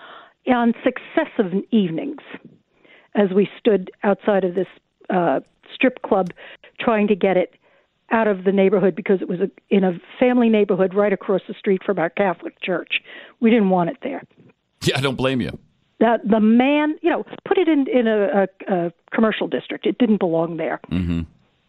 on 0.47 0.75
successive 0.85 1.53
evenings 1.71 2.21
as 3.15 3.31
we 3.35 3.49
stood 3.59 3.91
outside 4.05 4.45
of 4.45 4.55
this 4.55 4.69
uh, 5.11 5.41
strip 5.75 6.03
club 6.03 6.31
trying 6.79 7.09
to 7.09 7.17
get 7.17 7.37
it 7.37 7.55
out 8.11 8.27
of 8.27 8.45
the 8.45 8.53
neighborhood 8.53 8.95
because 8.95 9.21
it 9.21 9.29
was 9.29 9.41
a, 9.41 9.51
in 9.69 9.85
a 9.85 9.93
family 10.19 10.49
neighborhood 10.49 10.95
right 10.95 11.13
across 11.13 11.43
the 11.47 11.55
street 11.55 11.83
from 11.85 11.99
our 11.99 12.11
Catholic 12.11 12.61
church. 12.61 13.01
We 13.41 13.51
didn't 13.51 13.71
want 13.71 13.91
it 13.91 13.99
there. 14.03 14.23
Yeah, 14.83 14.99
I 14.99 15.01
don't 15.01 15.17
blame 15.17 15.41
you. 15.41 15.59
That 16.01 16.27
the 16.29 16.41
man, 16.41 16.97
you 17.03 17.11
know, 17.11 17.25
put 17.45 17.59
it 17.59 17.69
in 17.69 17.87
in 17.87 18.07
a, 18.07 18.49
a, 18.69 18.75
a 18.75 18.93
commercial 19.13 19.49
district. 19.49 19.87
It 19.87 19.99
didn't 19.99 20.19
belong 20.19 20.57
there. 20.57 20.81
Mm-hmm. 20.91 21.23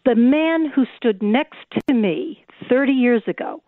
The 0.06 0.16
man 0.16 0.72
who 0.74 0.86
stood 0.98 1.22
next 1.22 1.60
to 1.88 1.94
me 1.94 2.44
30 2.70 2.92
years 2.94 3.24
ago, 3.28 3.62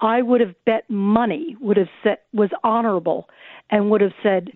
I 0.00 0.20
would 0.20 0.40
have 0.40 0.54
bet 0.66 0.90
money 0.90 1.56
would 1.60 1.76
have 1.76 1.88
said 2.02 2.18
was 2.32 2.50
honorable 2.64 3.28
and 3.70 3.88
would 3.90 4.00
have 4.00 4.12
said, 4.22 4.50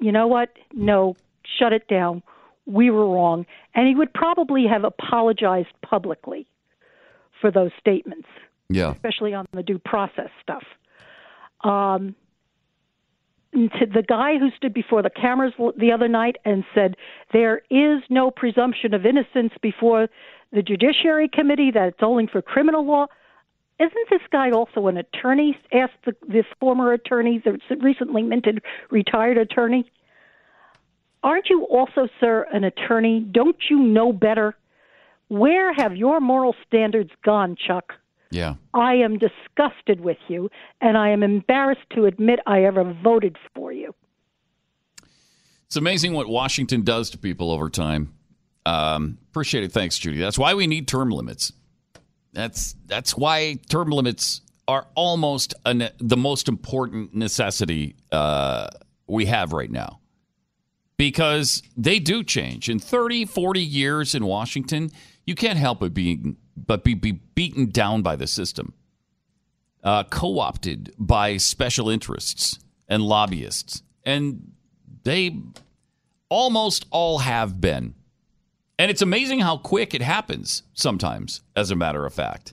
you 0.00 0.12
know 0.12 0.28
what? 0.28 0.50
No, 0.72 1.16
shut 1.58 1.72
it 1.72 1.88
down. 1.88 2.22
We 2.64 2.90
were 2.90 3.08
wrong. 3.08 3.44
And 3.74 3.88
he 3.88 3.96
would 3.96 4.14
probably 4.14 4.66
have 4.68 4.84
apologized 4.84 5.74
publicly 5.82 6.46
for 7.42 7.50
those 7.50 7.72
statements, 7.78 8.28
Yeah. 8.70 8.92
especially 8.92 9.34
on 9.34 9.46
the 9.52 9.62
due 9.62 9.78
process 9.78 10.30
stuff. 10.40 10.64
Um, 11.62 12.14
to 13.52 13.84
the 13.84 14.02
guy 14.02 14.38
who 14.38 14.50
stood 14.56 14.72
before 14.72 15.02
the 15.02 15.10
cameras 15.10 15.52
the 15.76 15.92
other 15.92 16.08
night 16.08 16.36
and 16.46 16.64
said 16.74 16.96
there 17.34 17.60
is 17.68 18.02
no 18.08 18.30
presumption 18.30 18.94
of 18.94 19.04
innocence 19.04 19.52
before 19.60 20.08
the 20.52 20.62
Judiciary 20.62 21.28
Committee, 21.28 21.70
that 21.70 21.88
it's 21.88 22.02
only 22.02 22.26
for 22.26 22.40
criminal 22.40 22.86
law. 22.86 23.06
Isn't 23.78 24.10
this 24.10 24.22
guy 24.30 24.50
also 24.50 24.86
an 24.86 24.96
attorney? 24.96 25.58
Asked 25.72 26.00
the, 26.06 26.14
the 26.26 26.44
former 26.60 26.92
attorney, 26.92 27.42
the 27.44 27.58
recently 27.80 28.22
minted 28.22 28.62
retired 28.90 29.36
attorney. 29.36 29.90
Aren't 31.22 31.50
you 31.50 31.64
also, 31.64 32.08
sir, 32.20 32.46
an 32.52 32.64
attorney? 32.64 33.20
Don't 33.20 33.56
you 33.70 33.78
know 33.78 34.12
better? 34.12 34.56
Where 35.32 35.72
have 35.72 35.96
your 35.96 36.20
moral 36.20 36.54
standards 36.66 37.08
gone, 37.24 37.56
Chuck? 37.56 37.94
Yeah. 38.30 38.56
I 38.74 38.96
am 38.96 39.18
disgusted 39.18 40.02
with 40.02 40.18
you, 40.28 40.50
and 40.82 40.98
I 40.98 41.08
am 41.08 41.22
embarrassed 41.22 41.88
to 41.94 42.04
admit 42.04 42.40
I 42.46 42.64
ever 42.64 42.94
voted 43.02 43.38
for 43.54 43.72
you. 43.72 43.94
It's 45.64 45.76
amazing 45.76 46.12
what 46.12 46.28
Washington 46.28 46.82
does 46.82 47.08
to 47.10 47.18
people 47.18 47.50
over 47.50 47.70
time. 47.70 48.12
Um, 48.66 49.16
appreciate 49.30 49.64
it. 49.64 49.72
Thanks, 49.72 49.98
Judy. 49.98 50.18
That's 50.18 50.38
why 50.38 50.52
we 50.52 50.66
need 50.66 50.86
term 50.86 51.08
limits. 51.08 51.54
That's 52.34 52.74
that's 52.84 53.16
why 53.16 53.58
term 53.70 53.88
limits 53.88 54.42
are 54.68 54.86
almost 54.94 55.54
a 55.64 55.72
ne- 55.72 55.92
the 55.98 56.18
most 56.18 56.46
important 56.46 57.14
necessity 57.14 57.96
uh, 58.12 58.68
we 59.06 59.24
have 59.24 59.54
right 59.54 59.70
now 59.70 60.00
because 60.98 61.62
they 61.74 61.98
do 61.98 62.22
change. 62.22 62.68
In 62.68 62.78
30, 62.78 63.24
40 63.24 63.60
years 63.60 64.14
in 64.14 64.26
Washington, 64.26 64.90
you 65.26 65.34
can't 65.34 65.58
help 65.58 65.80
but 65.80 65.94
being 65.94 66.36
but 66.56 66.84
be, 66.84 66.94
be 66.94 67.12
beaten 67.12 67.70
down 67.70 68.02
by 68.02 68.16
the 68.16 68.26
system, 68.26 68.74
uh, 69.82 70.04
co-opted 70.04 70.94
by 70.98 71.36
special 71.36 71.88
interests 71.88 72.58
and 72.88 73.02
lobbyists, 73.02 73.82
and 74.04 74.52
they 75.04 75.36
almost 76.28 76.86
all 76.90 77.18
have 77.18 77.60
been. 77.60 77.94
And 78.78 78.90
it's 78.90 79.02
amazing 79.02 79.40
how 79.40 79.58
quick 79.58 79.94
it 79.94 80.02
happens 80.02 80.62
sometimes, 80.74 81.42
as 81.54 81.70
a 81.70 81.76
matter 81.76 82.04
of 82.04 82.12
fact. 82.12 82.52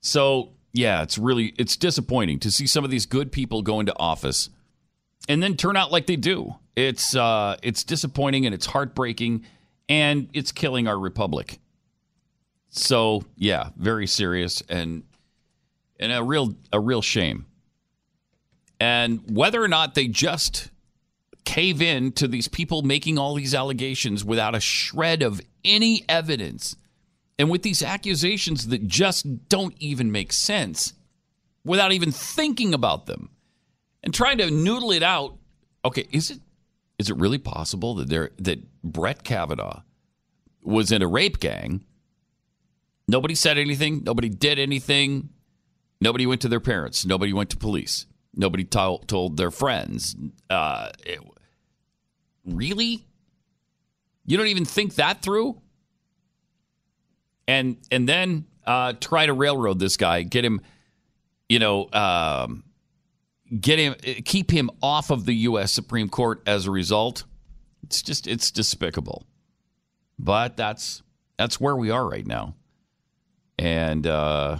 So, 0.00 0.50
yeah, 0.72 1.02
it's 1.02 1.18
really 1.18 1.54
it's 1.58 1.76
disappointing 1.76 2.40
to 2.40 2.50
see 2.50 2.66
some 2.66 2.84
of 2.84 2.90
these 2.90 3.06
good 3.06 3.32
people 3.32 3.62
go 3.62 3.80
into 3.80 3.96
office 3.98 4.50
and 5.28 5.42
then 5.42 5.56
turn 5.56 5.76
out 5.76 5.92
like 5.92 6.06
they 6.06 6.16
do. 6.16 6.56
It's 6.74 7.16
uh 7.16 7.56
it's 7.62 7.84
disappointing 7.84 8.44
and 8.46 8.54
it's 8.54 8.66
heartbreaking 8.66 9.44
and 9.88 10.28
it's 10.32 10.52
killing 10.52 10.88
our 10.88 10.98
republic. 10.98 11.58
So, 12.70 13.24
yeah, 13.36 13.70
very 13.76 14.06
serious 14.06 14.62
and 14.68 15.04
and 15.98 16.12
a 16.12 16.22
real 16.22 16.54
a 16.72 16.80
real 16.80 17.02
shame. 17.02 17.46
And 18.78 19.22
whether 19.30 19.62
or 19.62 19.68
not 19.68 19.94
they 19.94 20.08
just 20.08 20.70
cave 21.44 21.80
in 21.80 22.12
to 22.12 22.28
these 22.28 22.48
people 22.48 22.82
making 22.82 23.16
all 23.16 23.34
these 23.34 23.54
allegations 23.54 24.24
without 24.24 24.54
a 24.54 24.60
shred 24.60 25.22
of 25.22 25.40
any 25.64 26.04
evidence 26.08 26.76
and 27.38 27.48
with 27.48 27.62
these 27.62 27.82
accusations 27.82 28.66
that 28.68 28.86
just 28.86 29.48
don't 29.48 29.74
even 29.78 30.10
make 30.10 30.32
sense 30.32 30.92
without 31.64 31.92
even 31.92 32.10
thinking 32.10 32.74
about 32.74 33.06
them 33.06 33.30
and 34.02 34.12
trying 34.12 34.38
to 34.38 34.50
noodle 34.50 34.92
it 34.92 35.02
out. 35.02 35.36
Okay, 35.84 36.06
is 36.10 36.30
it 36.30 36.40
is 36.98 37.10
it 37.10 37.16
really 37.16 37.38
possible 37.38 37.94
that 37.96 38.08
there 38.08 38.30
that 38.38 38.60
Brett 38.82 39.22
Kavanaugh 39.24 39.82
was 40.62 40.92
in 40.92 41.02
a 41.02 41.08
rape 41.08 41.40
gang? 41.40 41.84
Nobody 43.08 43.34
said 43.34 43.58
anything. 43.58 44.02
Nobody 44.04 44.28
did 44.28 44.58
anything. 44.58 45.28
Nobody 46.00 46.26
went 46.26 46.40
to 46.42 46.48
their 46.48 46.60
parents. 46.60 47.06
Nobody 47.06 47.32
went 47.32 47.50
to 47.50 47.56
police. 47.56 48.06
Nobody 48.34 48.64
to- 48.64 49.00
told 49.06 49.36
their 49.36 49.50
friends. 49.50 50.16
Uh, 50.50 50.90
it, 51.04 51.20
really? 52.44 53.06
You 54.26 54.36
don't 54.36 54.48
even 54.48 54.64
think 54.64 54.96
that 54.96 55.22
through? 55.22 55.60
And 57.48 57.76
and 57.92 58.08
then 58.08 58.46
uh, 58.66 58.94
try 59.00 59.26
to 59.26 59.32
railroad 59.32 59.78
this 59.78 59.96
guy, 59.96 60.22
get 60.22 60.44
him, 60.44 60.60
you 61.48 61.60
know, 61.60 61.88
um, 61.92 62.64
get 63.60 63.78
him, 63.78 63.94
keep 64.24 64.50
him 64.50 64.70
off 64.82 65.10
of 65.10 65.24
the 65.26 65.34
U.S. 65.34 65.72
Supreme 65.72 66.08
Court 66.08 66.42
as 66.46 66.66
a 66.66 66.70
result. 66.70 67.24
It's 67.82 68.02
just 68.02 68.26
it's 68.26 68.50
despicable. 68.50 69.26
But 70.18 70.56
that's 70.56 71.02
that's 71.38 71.60
where 71.60 71.76
we 71.76 71.90
are 71.90 72.08
right 72.08 72.26
now, 72.26 72.54
and 73.58 74.06
uh, 74.06 74.58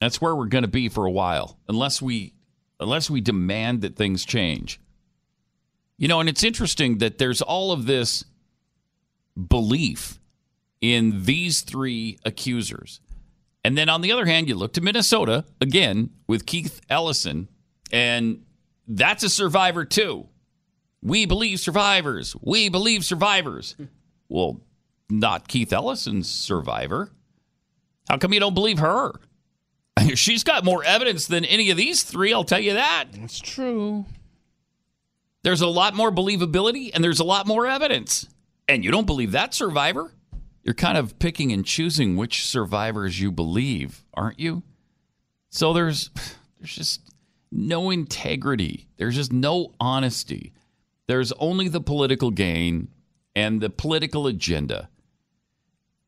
that's 0.00 0.20
where 0.20 0.34
we're 0.34 0.46
going 0.46 0.62
to 0.62 0.68
be 0.68 0.88
for 0.88 1.06
a 1.06 1.10
while, 1.10 1.58
unless 1.68 2.02
we 2.02 2.34
unless 2.80 3.08
we 3.08 3.20
demand 3.20 3.82
that 3.82 3.96
things 3.96 4.24
change. 4.24 4.80
You 5.96 6.08
know, 6.08 6.18
and 6.18 6.28
it's 6.28 6.42
interesting 6.42 6.98
that 6.98 7.18
there's 7.18 7.40
all 7.40 7.70
of 7.70 7.86
this 7.86 8.24
belief 9.48 10.18
in 10.80 11.24
these 11.24 11.60
three 11.60 12.18
accusers. 12.24 13.00
And 13.64 13.78
then 13.78 13.88
on 13.88 14.00
the 14.00 14.12
other 14.12 14.26
hand, 14.26 14.48
you 14.48 14.54
look 14.54 14.72
to 14.74 14.80
Minnesota 14.80 15.44
again 15.60 16.10
with 16.26 16.46
Keith 16.46 16.80
Ellison, 16.90 17.48
and 17.92 18.42
that's 18.88 19.22
a 19.22 19.30
survivor 19.30 19.84
too. 19.84 20.26
We 21.02 21.26
believe 21.26 21.60
survivors. 21.60 22.36
We 22.40 22.68
believe 22.68 23.04
survivors. 23.04 23.76
Well, 24.28 24.60
not 25.10 25.48
Keith 25.48 25.72
Ellison's 25.72 26.28
survivor. 26.28 27.10
How 28.08 28.18
come 28.18 28.32
you 28.32 28.40
don't 28.40 28.54
believe 28.54 28.78
her? 28.78 29.12
She's 30.14 30.44
got 30.44 30.64
more 30.64 30.84
evidence 30.84 31.26
than 31.26 31.44
any 31.44 31.70
of 31.70 31.76
these 31.76 32.02
three, 32.02 32.32
I'll 32.32 32.44
tell 32.44 32.60
you 32.60 32.74
that. 32.74 33.06
That's 33.12 33.40
true. 33.40 34.06
There's 35.42 35.60
a 35.60 35.66
lot 35.66 35.94
more 35.94 36.12
believability 36.12 36.90
and 36.94 37.02
there's 37.02 37.20
a 37.20 37.24
lot 37.24 37.46
more 37.46 37.66
evidence. 37.66 38.26
And 38.68 38.84
you 38.84 38.90
don't 38.90 39.06
believe 39.06 39.32
that 39.32 39.54
survivor? 39.54 40.12
You're 40.62 40.74
kind 40.74 40.96
of 40.96 41.18
picking 41.18 41.52
and 41.52 41.64
choosing 41.64 42.16
which 42.16 42.46
survivors 42.46 43.20
you 43.20 43.32
believe, 43.32 44.04
aren't 44.14 44.38
you? 44.38 44.62
So 45.50 45.72
there's 45.72 46.10
there's 46.58 46.74
just 46.74 47.00
no 47.50 47.90
integrity. 47.90 48.88
There's 48.96 49.16
just 49.16 49.32
no 49.32 49.72
honesty. 49.80 50.52
There's 51.08 51.32
only 51.32 51.68
the 51.68 51.80
political 51.80 52.30
gain 52.30 52.88
and 53.34 53.60
the 53.60 53.70
political 53.70 54.26
agenda. 54.26 54.88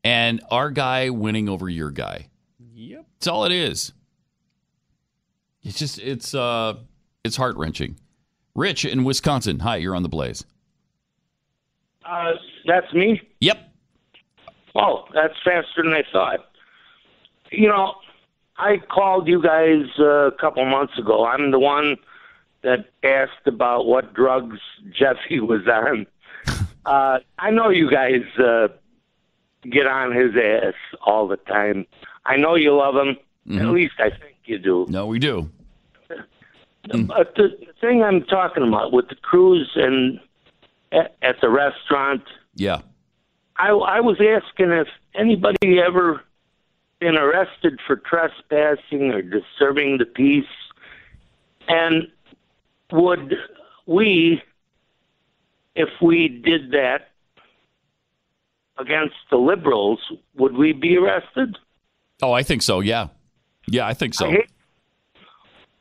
And 0.03 0.41
our 0.51 0.69
guy 0.69 1.09
winning 1.09 1.49
over 1.49 1.67
your 1.67 1.91
guy. 1.91 2.29
Yep. 2.73 3.05
That's 3.19 3.27
all 3.27 3.45
it 3.45 3.51
is. 3.51 3.91
It's 5.63 5.79
just 5.79 5.99
it's 5.99 6.33
uh 6.33 6.75
it's 7.23 7.35
heart 7.35 7.57
wrenching. 7.57 7.99
Rich 8.53 8.85
in 8.85 9.03
Wisconsin. 9.03 9.59
Hi, 9.59 9.77
you're 9.77 9.95
on 9.95 10.03
the 10.03 10.09
blaze. 10.09 10.45
Uh, 12.05 12.33
that's 12.65 12.93
me. 12.93 13.19
Yep. 13.41 13.57
Oh, 14.75 15.05
that's 15.13 15.33
faster 15.43 15.83
than 15.83 15.93
I 15.93 16.03
thought. 16.11 16.45
You 17.51 17.67
know, 17.69 17.95
I 18.57 18.77
called 18.77 19.27
you 19.27 19.41
guys 19.41 19.85
a 19.99 20.31
couple 20.39 20.65
months 20.65 20.97
ago. 20.97 21.25
I'm 21.25 21.51
the 21.51 21.59
one 21.59 21.97
that 22.63 22.85
asked 23.03 23.45
about 23.47 23.85
what 23.85 24.13
drugs 24.13 24.59
Jeffy 24.91 25.39
was 25.39 25.67
on. 25.67 26.07
Uh, 26.85 27.17
I 27.39 27.49
know 27.49 27.69
you 27.69 27.89
guys 27.89 28.21
uh, 28.37 28.67
get 29.67 29.87
on 29.87 30.13
his 30.15 30.35
ass 30.35 30.75
all 31.03 31.27
the 31.27 31.37
time. 31.37 31.87
I 32.27 32.35
know 32.37 32.53
you 32.53 32.75
love 32.77 32.95
him. 32.95 33.17
At 33.59 33.65
least 33.73 33.95
I 33.97 34.11
think 34.11 34.35
you 34.45 34.59
do. 34.59 34.85
No, 34.87 35.07
we 35.07 35.17
do. 35.17 35.49
But 37.07 37.33
the 37.35 37.49
thing 37.81 38.03
I'm 38.03 38.21
talking 38.25 38.67
about 38.67 38.91
with 38.93 39.09
the 39.09 39.15
Cruz 39.15 39.71
and 39.73 40.19
at, 40.91 41.15
at 41.23 41.41
the 41.41 41.49
restaurant, 41.49 42.21
Yeah. 42.53 42.81
I, 43.57 43.69
I 43.69 43.99
was 44.01 44.17
asking 44.19 44.71
if 44.71 44.87
anybody 45.13 45.79
ever 45.79 46.21
been 46.99 47.17
arrested 47.17 47.79
for 47.85 47.97
trespassing 47.97 49.11
or 49.11 49.21
disturbing 49.21 49.97
the 49.97 50.05
peace, 50.05 50.45
and 51.67 52.07
would 52.91 53.33
we, 53.85 54.41
if 55.75 55.89
we 56.01 56.27
did 56.27 56.71
that 56.71 57.09
against 58.77 59.15
the 59.31 59.37
liberals, 59.37 59.99
would 60.35 60.55
we 60.55 60.73
be 60.73 60.97
arrested? 60.97 61.57
Oh, 62.21 62.33
I 62.33 62.43
think 62.43 62.61
so. 62.61 62.81
Yeah. 62.81 63.07
Yeah, 63.67 63.87
I 63.87 63.93
think 63.93 64.13
so. 64.13 64.27
I 64.27 64.31
hate, 64.31 64.49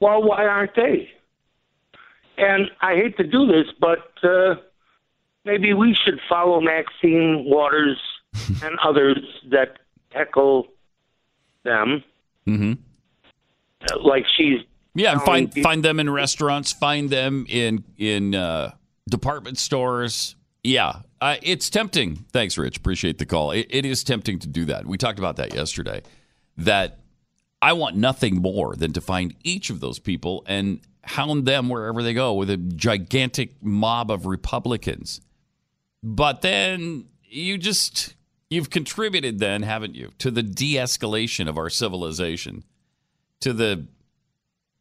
well, 0.00 0.22
why 0.22 0.44
aren't 0.46 0.74
they? 0.74 1.10
And 2.38 2.70
I 2.80 2.94
hate 2.94 3.16
to 3.18 3.24
do 3.24 3.46
this, 3.46 3.66
but 3.80 4.12
uh, 4.22 4.56
maybe 5.45 5.72
we 5.74 5.95
should 5.95 6.20
follow 6.28 6.61
Maxine 6.61 7.45
Waters 7.47 7.99
and 8.62 8.78
others 8.84 9.18
that 9.51 9.78
heckle 10.11 10.68
them, 11.62 12.03
Mm-hmm. 12.47 12.72
uh, 13.90 13.99
like 14.03 14.24
she's. 14.36 14.61
Yeah, 14.95 15.12
and 15.12 15.22
find 15.22 15.51
people- 15.53 15.68
find 15.68 15.82
them 15.84 15.99
in 15.99 16.09
restaurants, 16.11 16.72
find 16.72 17.09
them 17.11 17.47
in 17.49 17.84
in 17.97 18.34
uh, 18.34 18.72
department 19.09 19.59
stores. 19.59 20.36
Yeah, 20.62 21.01
uh, 21.20 21.36
it's 21.42 21.68
tempting. 21.70 22.24
Thanks, 22.32 22.57
Rich. 22.59 22.76
Appreciate 22.78 23.18
the 23.18 23.26
call. 23.26 23.51
It, 23.51 23.66
it 23.70 23.84
is 23.84 24.05
tempting 24.05 24.38
to 24.40 24.47
do 24.49 24.66
that. 24.66 24.86
We 24.86 24.97
talked 24.99 25.18
about 25.18 25.36
that 25.36 25.55
yesterday. 25.55 26.03
That 26.59 27.01
I 27.61 27.72
want 27.72 27.97
nothing 27.97 28.36
more 28.42 28.76
than 28.76 28.92
to 28.92 29.01
find 29.01 29.34
each 29.42 29.70
of 29.70 29.80
those 29.80 29.99
people 29.99 30.45
and 30.47 30.80
hound 31.03 31.45
them 31.47 31.68
wherever 31.68 32.03
they 32.03 32.14
go 32.14 32.34
with 32.34 32.49
a 32.51 32.57
gigantic 32.57 33.62
mob 33.62 34.11
of 34.11 34.26
Republicans. 34.26 35.20
But 36.07 36.42
then 36.42 37.07
you 37.22 37.57
just 37.57 38.14
you've 38.50 38.68
contributed 38.68 39.38
then, 39.38 39.62
haven't 39.62 39.94
you, 39.94 40.11
to 40.18 40.30
the 40.30 40.42
de-escalation 40.42 41.48
of 41.48 41.57
our 41.57 41.70
civilization, 41.70 42.62
to 43.40 43.55
the 43.55 43.86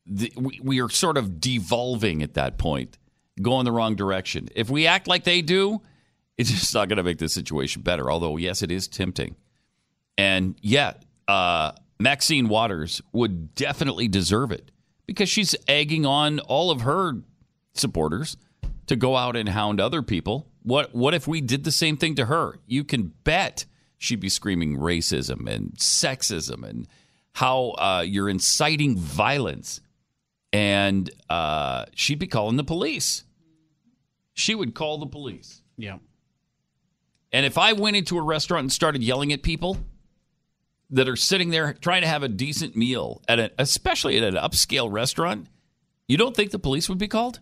the, 0.06 0.34
we, 0.36 0.60
we 0.62 0.82
are 0.82 0.90
sort 0.90 1.16
of 1.16 1.40
devolving 1.40 2.22
at 2.24 2.34
that 2.34 2.58
point, 2.58 2.98
going 3.42 3.64
the 3.64 3.72
wrong 3.72 3.96
direction. 3.96 4.50
If 4.54 4.70
we 4.70 4.86
act 4.86 5.08
like 5.08 5.24
they 5.24 5.42
do, 5.42 5.82
it's 6.38 6.52
just 6.52 6.74
not 6.74 6.90
going 6.90 6.98
to 6.98 7.04
make 7.04 7.20
the 7.20 7.30
situation 7.30 7.84
better. 7.84 8.12
Although, 8.12 8.36
yes, 8.36 8.62
it 8.62 8.70
is 8.70 8.90
tempting. 8.90 9.38
And 10.18 10.56
yet, 10.62 11.06
uh, 11.30 11.72
Maxine 12.02 12.50
Waters 12.50 13.02
would 13.14 13.56
definitely 13.56 14.10
deserve 14.10 14.52
it 14.52 14.72
because 15.08 15.30
she's 15.30 15.56
egging 15.70 16.06
on 16.06 16.40
all 16.40 16.70
of 16.70 16.82
her 16.82 17.14
supporters 17.76 18.36
to 18.88 18.98
go 18.98 19.16
out 19.16 19.38
and 19.38 19.48
hound 19.48 19.80
other 19.80 20.02
people. 20.02 20.50
What 20.64 20.96
what 20.96 21.14
if 21.14 21.28
we 21.28 21.42
did 21.42 21.64
the 21.64 21.72
same 21.72 21.98
thing 21.98 22.16
to 22.16 22.26
her? 22.26 22.60
You 22.66 22.84
can 22.84 23.14
bet 23.24 23.66
she'd 23.98 24.20
be 24.20 24.30
screaming 24.30 24.78
racism 24.78 25.50
and 25.50 25.74
sexism 25.74 26.68
and 26.68 26.88
how 27.34 27.72
uh, 27.72 28.04
you're 28.06 28.30
inciting 28.30 28.98
violence, 28.98 29.82
and 30.52 31.10
uh, 31.30 31.86
she'd 31.96 32.20
be 32.20 32.28
calling 32.28 32.58
the 32.58 32.64
police. 32.64 33.24
She 34.34 34.56
would 34.56 34.74
call 34.74 34.98
the 34.98 35.06
police. 35.06 35.62
Yeah. 35.78 35.98
And 37.32 37.46
if 37.46 37.58
I 37.58 37.74
went 37.74 37.96
into 37.96 38.18
a 38.18 38.22
restaurant 38.22 38.64
and 38.64 38.72
started 38.72 39.04
yelling 39.04 39.34
at 39.34 39.42
people 39.42 39.78
that 40.92 41.10
are 41.10 41.16
sitting 41.16 41.50
there 41.50 41.74
trying 41.74 42.04
to 42.04 42.08
have 42.08 42.22
a 42.22 42.28
decent 42.28 42.76
meal 42.76 43.22
at 43.28 43.40
a, 43.40 43.52
especially 43.58 44.18
at 44.18 44.24
an 44.24 44.36
upscale 44.36 44.92
restaurant, 44.92 45.48
you 46.08 46.18
don't 46.18 46.36
think 46.36 46.52
the 46.52 46.60
police 46.60 46.88
would 46.90 47.00
be 47.00 47.08
called? 47.08 47.40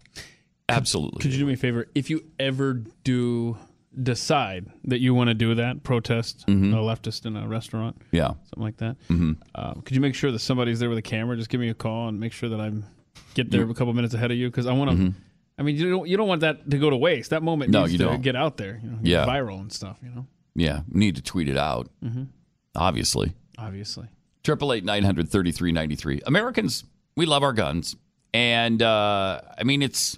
Absolutely. 0.72 1.22
Could 1.22 1.34
you 1.34 1.39
do 1.39 1.45
me 1.45 1.53
a 1.53 1.57
favor? 1.57 1.88
If 1.95 2.09
you 2.09 2.24
ever 2.39 2.84
do 3.03 3.57
decide 4.01 4.67
that 4.86 4.99
you 5.01 5.13
want 5.13 5.28
to 5.30 5.34
do 5.34 5.53
that, 5.55 5.84
protest 5.84 6.45
Mhm. 6.47 6.74
a 6.74 6.78
leftist 6.78 7.26
in 7.26 7.36
a 7.36 7.47
restaurant, 7.47 8.01
Yeah. 8.11 8.28
something 8.30 8.63
like 8.63 8.78
that, 8.78 8.95
Mhm. 9.09 9.38
uh, 9.53 9.74
could 9.76 9.95
you 9.95 10.01
make 10.01 10.15
sure 10.15 10.32
that 10.32 10.39
somebody's 10.39 10.80
there 10.80 10.88
with 10.89 10.97
a 10.97 11.01
camera? 11.01 11.36
Just 11.36 11.49
give 11.49 11.59
me 11.59 11.69
a 11.69 11.74
call 11.74 12.07
and 12.07 12.19
make 12.19 12.32
sure 12.32 12.47
that 12.49 12.61
I'm 12.61 12.86
get 13.34 13.51
there 13.51 13.69
a 13.69 13.74
couple 13.74 13.93
minutes 13.93 14.13
ahead 14.13 14.32
of 14.32 14.38
you 14.38 14.47
because 14.49 14.65
I 14.65 14.74
want 14.74 14.91
to. 14.91 14.97
Mhm. 14.97 15.13
I 15.57 15.63
mean, 15.63 15.76
you 15.76 15.89
don't 15.89 16.07
you 16.07 16.15
don't 16.17 16.28
want 16.28 16.41
that 16.41 16.69
to 16.72 16.78
go 16.78 16.89
to 16.89 16.95
waste. 16.97 17.30
That 17.32 17.43
moment 17.43 17.72
No, 17.72 17.82
needs 17.82 17.91
you 17.93 17.97
to 17.99 18.05
don't. 18.05 18.22
get 18.22 18.36
out 18.36 18.57
there, 18.57 18.80
you 18.84 18.89
know, 18.89 18.99
Yeah. 19.03 19.26
viral 19.26 19.59
and 19.59 19.72
stuff. 19.72 19.97
You 20.03 20.09
know, 20.09 20.26
Yeah, 20.55 20.82
need 20.89 21.15
to 21.17 21.22
tweet 21.22 21.47
it 21.49 21.57
out. 21.57 21.89
Mhm. 22.03 22.28
Obviously. 22.76 23.34
obviously. 23.57 24.07
Triple 24.43 24.74
eight 24.74 24.84
nine 24.86 25.03
hundred 25.03 25.30
thirty 25.30 25.51
three 25.51 25.72
ninety 25.72 25.95
three. 25.95 26.19
Americans, 26.26 26.84
we 27.15 27.26
love 27.26 27.43
our 27.43 27.53
guns, 27.53 27.95
and 28.34 28.82
uh, 28.82 29.41
I 29.57 29.63
mean 29.63 29.82
it's 29.82 30.17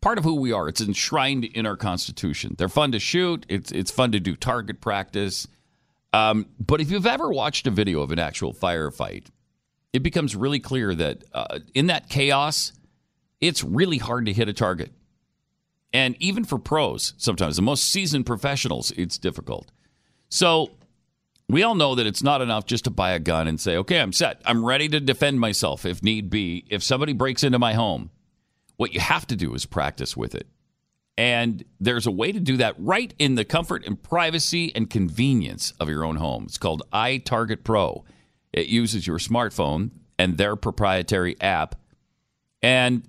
part 0.00 0.18
of 0.18 0.24
who 0.24 0.34
we 0.34 0.52
are. 0.52 0.68
It's 0.68 0.80
enshrined 0.80 1.44
in 1.44 1.66
our 1.66 1.76
Constitution. 1.76 2.54
They're 2.58 2.68
fun 2.68 2.92
to 2.92 2.98
shoot. 2.98 3.46
It's 3.48 3.72
it's 3.72 3.90
fun 3.90 4.12
to 4.12 4.20
do 4.20 4.36
target 4.36 4.80
practice. 4.80 5.46
Um, 6.12 6.46
but 6.58 6.80
if 6.80 6.90
you've 6.90 7.06
ever 7.06 7.28
watched 7.28 7.66
a 7.66 7.70
video 7.70 8.00
of 8.00 8.10
an 8.10 8.18
actual 8.18 8.52
firefight, 8.52 9.26
it 9.92 10.02
becomes 10.02 10.34
really 10.34 10.58
clear 10.58 10.94
that 10.94 11.24
uh, 11.32 11.60
in 11.74 11.86
that 11.86 12.08
chaos, 12.08 12.72
it's 13.40 13.62
really 13.62 13.98
hard 13.98 14.26
to 14.26 14.32
hit 14.32 14.48
a 14.48 14.52
target. 14.52 14.90
And 15.92 16.16
even 16.20 16.44
for 16.44 16.58
pros, 16.58 17.14
sometimes 17.16 17.56
the 17.56 17.62
most 17.62 17.84
seasoned 17.84 18.26
professionals, 18.26 18.92
it's 18.92 19.18
difficult. 19.18 19.70
So 20.28 20.70
we 21.48 21.64
all 21.64 21.74
know 21.74 21.96
that 21.96 22.06
it's 22.06 22.22
not 22.22 22.40
enough 22.40 22.66
just 22.66 22.84
to 22.84 22.90
buy 22.90 23.10
a 23.10 23.18
gun 23.18 23.48
and 23.48 23.60
say, 23.60 23.76
okay, 23.76 24.00
I'm 24.00 24.12
set. 24.12 24.40
I'm 24.44 24.64
ready 24.64 24.88
to 24.88 25.00
defend 25.00 25.40
myself 25.40 25.84
if 25.84 26.02
need 26.02 26.30
be. 26.30 26.64
If 26.70 26.82
somebody 26.84 27.12
breaks 27.12 27.42
into 27.42 27.58
my 27.58 27.74
home, 27.74 28.10
what 28.80 28.94
you 28.94 29.00
have 29.00 29.26
to 29.26 29.36
do 29.36 29.54
is 29.54 29.66
practice 29.66 30.16
with 30.16 30.34
it. 30.34 30.46
And 31.18 31.62
there's 31.80 32.06
a 32.06 32.10
way 32.10 32.32
to 32.32 32.40
do 32.40 32.56
that 32.56 32.76
right 32.78 33.12
in 33.18 33.34
the 33.34 33.44
comfort 33.44 33.84
and 33.84 34.02
privacy 34.02 34.74
and 34.74 34.88
convenience 34.88 35.74
of 35.78 35.90
your 35.90 36.02
own 36.02 36.16
home. 36.16 36.44
It's 36.44 36.56
called 36.56 36.82
iTarget 36.90 37.62
Pro. 37.62 38.06
It 38.54 38.68
uses 38.68 39.06
your 39.06 39.18
smartphone 39.18 39.90
and 40.18 40.38
their 40.38 40.56
proprietary 40.56 41.38
app, 41.42 41.74
and 42.62 43.02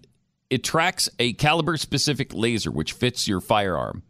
it 0.50 0.66
tracks 0.66 1.08
a 1.20 1.32
caliber 1.32 1.78
specific 1.78 2.34
laser 2.34 2.70
which 2.70 2.92
fits 2.92 3.26
your 3.26 3.40
firearm. 3.40 4.04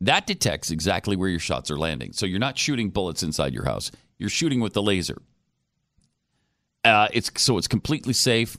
That 0.00 0.26
detects 0.26 0.70
exactly 0.70 1.14
where 1.14 1.28
your 1.28 1.40
shots 1.40 1.70
are 1.70 1.78
landing. 1.78 2.14
So 2.14 2.24
you're 2.24 2.38
not 2.38 2.56
shooting 2.56 2.88
bullets 2.88 3.22
inside 3.22 3.52
your 3.52 3.66
house. 3.66 3.90
You're 4.18 4.30
shooting 4.30 4.60
with 4.60 4.72
the 4.72 4.82
laser. 4.82 5.20
Uh, 6.86 7.08
it's 7.12 7.30
so 7.36 7.58
it's 7.58 7.68
completely 7.68 8.14
safe. 8.14 8.56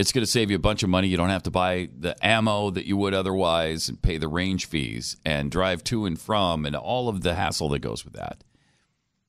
It's 0.00 0.12
going 0.12 0.24
to 0.24 0.30
save 0.30 0.48
you 0.50 0.56
a 0.56 0.58
bunch 0.58 0.82
of 0.82 0.88
money. 0.88 1.08
You 1.08 1.18
don't 1.18 1.28
have 1.28 1.42
to 1.42 1.50
buy 1.50 1.90
the 1.94 2.16
ammo 2.24 2.70
that 2.70 2.86
you 2.86 2.96
would 2.96 3.12
otherwise 3.12 3.90
and 3.90 4.00
pay 4.00 4.16
the 4.16 4.28
range 4.28 4.64
fees 4.64 5.18
and 5.26 5.50
drive 5.50 5.84
to 5.84 6.06
and 6.06 6.18
from 6.18 6.64
and 6.64 6.74
all 6.74 7.10
of 7.10 7.20
the 7.20 7.34
hassle 7.34 7.68
that 7.68 7.80
goes 7.80 8.02
with 8.02 8.14
that. 8.14 8.42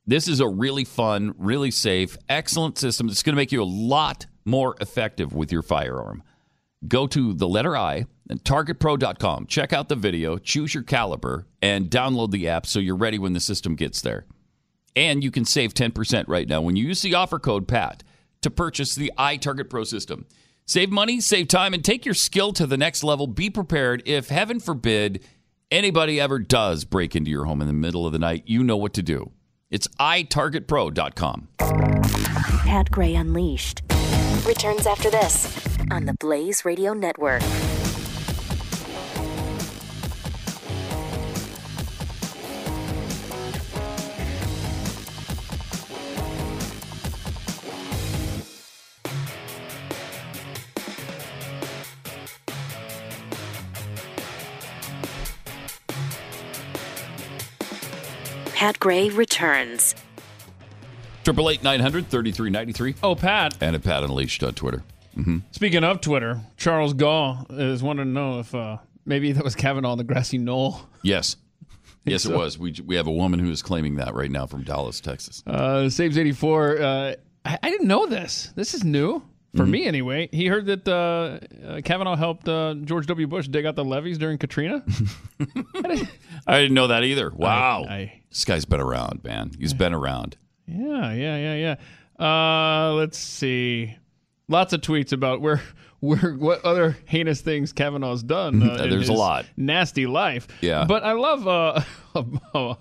This 0.07 0.29
is 0.29 0.39
a 0.39 0.47
really 0.47 0.85
fun, 0.85 1.35
really 1.37 1.71
safe, 1.71 2.17
excellent 2.29 2.77
system 2.77 3.09
It's 3.09 3.21
going 3.21 3.33
to 3.33 3.37
make 3.37 3.51
you 3.51 3.61
a 3.61 3.65
lot 3.65 4.27
more 4.45 4.77
effective 4.79 5.33
with 5.33 5.51
your 5.51 5.61
firearm. 5.61 6.23
Go 6.87 7.05
to 7.05 7.33
the 7.33 7.49
letter 7.49 7.75
I 7.75 8.05
and 8.29 8.41
targetpro.com. 8.41 9.47
Check 9.47 9.73
out 9.73 9.89
the 9.89 9.97
video, 9.97 10.37
choose 10.37 10.73
your 10.73 10.83
caliber, 10.83 11.47
and 11.61 11.89
download 11.89 12.31
the 12.31 12.47
app 12.47 12.65
so 12.65 12.79
you're 12.79 12.95
ready 12.95 13.19
when 13.19 13.33
the 13.33 13.41
system 13.41 13.75
gets 13.75 13.99
there. 13.99 14.25
And 14.95 15.21
you 15.21 15.31
can 15.31 15.43
save 15.43 15.73
10% 15.73 16.29
right 16.29 16.47
now 16.47 16.61
when 16.61 16.77
you 16.77 16.87
use 16.87 17.01
the 17.01 17.15
offer 17.15 17.39
code 17.39 17.67
PAT 17.67 18.03
to 18.39 18.49
purchase 18.49 18.95
the 18.95 19.11
iTarget 19.17 19.69
Pro 19.69 19.83
system. 19.83 20.25
Save 20.71 20.89
money, 20.89 21.19
save 21.19 21.49
time, 21.49 21.73
and 21.73 21.83
take 21.83 22.05
your 22.05 22.13
skill 22.13 22.53
to 22.53 22.65
the 22.65 22.77
next 22.77 23.03
level. 23.03 23.27
Be 23.27 23.49
prepared 23.49 24.03
if, 24.05 24.29
heaven 24.29 24.61
forbid, 24.61 25.21
anybody 25.69 26.17
ever 26.17 26.39
does 26.39 26.85
break 26.85 27.13
into 27.13 27.29
your 27.29 27.43
home 27.43 27.59
in 27.59 27.67
the 27.67 27.73
middle 27.73 28.05
of 28.05 28.13
the 28.13 28.19
night. 28.19 28.43
You 28.45 28.63
know 28.63 28.77
what 28.77 28.93
to 28.93 29.01
do. 29.01 29.31
It's 29.69 29.89
itargetpro.com. 29.99 31.49
Pat 31.57 32.89
Gray 32.89 33.15
Unleashed 33.15 33.81
returns 34.45 34.87
after 34.87 35.09
this 35.09 35.67
on 35.91 36.05
the 36.05 36.13
Blaze 36.21 36.63
Radio 36.63 36.93
Network. 36.93 37.41
Pat 58.61 58.79
Gray 58.79 59.09
returns. 59.09 59.95
Triple 61.23 61.49
eight 61.49 61.63
nine 61.63 61.79
hundred 61.79 62.05
thirty 62.09 62.31
three 62.31 62.51
ninety 62.51 62.73
three. 62.73 62.93
Oh, 63.01 63.15
Pat. 63.15 63.57
And 63.59 63.75
at 63.75 63.81
Pat 63.83 64.03
Unleashed 64.03 64.43
on 64.43 64.53
Twitter. 64.53 64.83
hmm 65.15 65.39
Speaking 65.49 65.83
of 65.83 65.99
Twitter, 65.99 66.41
Charles 66.57 66.93
Gall 66.93 67.47
is 67.49 67.81
wanting 67.81 68.05
to 68.05 68.11
know 68.11 68.37
if 68.37 68.53
uh, 68.53 68.77
maybe 69.03 69.31
that 69.31 69.43
was 69.43 69.55
Kavanaugh 69.55 69.93
on 69.93 69.97
the 69.97 70.03
grassy 70.03 70.37
knoll. 70.37 70.81
Yes. 71.01 71.37
Yes, 72.03 72.21
So- 72.23 72.33
it 72.33 72.37
was. 72.37 72.57
We, 72.59 72.75
we 72.85 72.95
have 72.97 73.05
a 73.07 73.11
woman 73.11 73.39
who 73.39 73.49
is 73.49 73.61
claiming 73.63 73.95
that 73.95 74.13
right 74.13 74.29
now 74.29 74.45
from 74.47 74.63
Dallas, 74.63 74.99
Texas. 75.01 75.41
Uh, 75.47 75.89
Saves 75.89 76.15
eighty 76.19 76.31
four. 76.31 76.79
Uh, 76.79 77.13
I, 77.45 77.57
I 77.63 77.69
didn't 77.71 77.87
know 77.87 78.05
this. 78.05 78.51
This 78.55 78.75
is 78.75 78.83
new 78.83 79.23
for 79.55 79.63
Mhm. 79.65 79.69
me, 79.69 79.85
anyway. 79.85 80.29
He 80.31 80.47
heard 80.47 80.65
that 80.67 80.87
uh, 80.87 81.39
uh, 81.67 81.81
Kavanaugh 81.81 82.15
helped 82.15 82.47
uh, 82.47 82.75
George 82.83 83.07
W. 83.07 83.27
Bush 83.27 83.47
dig 83.47 83.65
out 83.65 83.75
the 83.75 83.83
levees 83.85 84.17
during 84.17 84.37
Katrina. 84.37 84.83
I 86.47 86.59
didn't 86.59 86.73
know 86.73 86.87
that 86.87 87.03
either. 87.03 87.29
Wow. 87.31 87.85
I- 87.89 88.21
this 88.29 88.45
guy's 88.45 88.65
been 88.65 88.79
around, 88.79 89.23
man. 89.23 89.51
He's 89.59 89.73
been 89.73 89.93
around. 89.93 90.37
Yeah, 90.67 91.11
yeah, 91.13 91.55
yeah, 91.55 91.75
yeah. 92.19 92.25
Uh, 92.25 92.93
let's 92.93 93.17
see. 93.17 93.95
Lots 94.47 94.71
of 94.73 94.81
tweets 94.81 95.11
about 95.11 95.41
where, 95.41 95.61
where, 95.99 96.33
what 96.35 96.63
other 96.63 96.97
heinous 97.05 97.41
things 97.41 97.73
Kavanaugh's 97.73 98.23
done. 98.23 98.61
Uh, 98.71 98.87
There's 98.87 99.09
a 99.09 99.13
lot. 99.13 99.45
Nasty 99.57 100.05
life. 100.05 100.47
Yeah. 100.61 100.85
But 100.87 101.03
I 101.03 101.11
love 101.13 101.47
uh, 101.47 102.75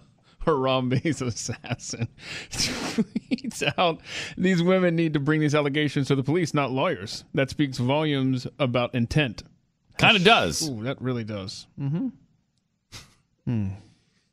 Harambe's 0.47 1.20
assassin 1.22 2.09
tweets 2.51 3.62
out 3.78 4.01
these 4.36 4.62
women 4.62 4.97
need 4.97 5.12
to 5.14 5.20
bring 5.20 5.41
these 5.41 5.55
allegations 5.55 6.09
to 6.09 6.16
the 6.16 6.22
police, 6.22 6.55
not 6.55 6.70
lawyers. 6.70 7.24
That 7.34 7.51
speaks 7.51 7.78
volumes 7.78 8.47
about 8.59 8.95
intent. 8.95 9.43
Kind 9.99 10.16
of 10.16 10.24
does. 10.24 10.68
Ooh, 10.68 10.82
that 10.84 11.01
really 11.01 11.24
does. 11.24 11.66
Mm-hmm. 11.78 12.09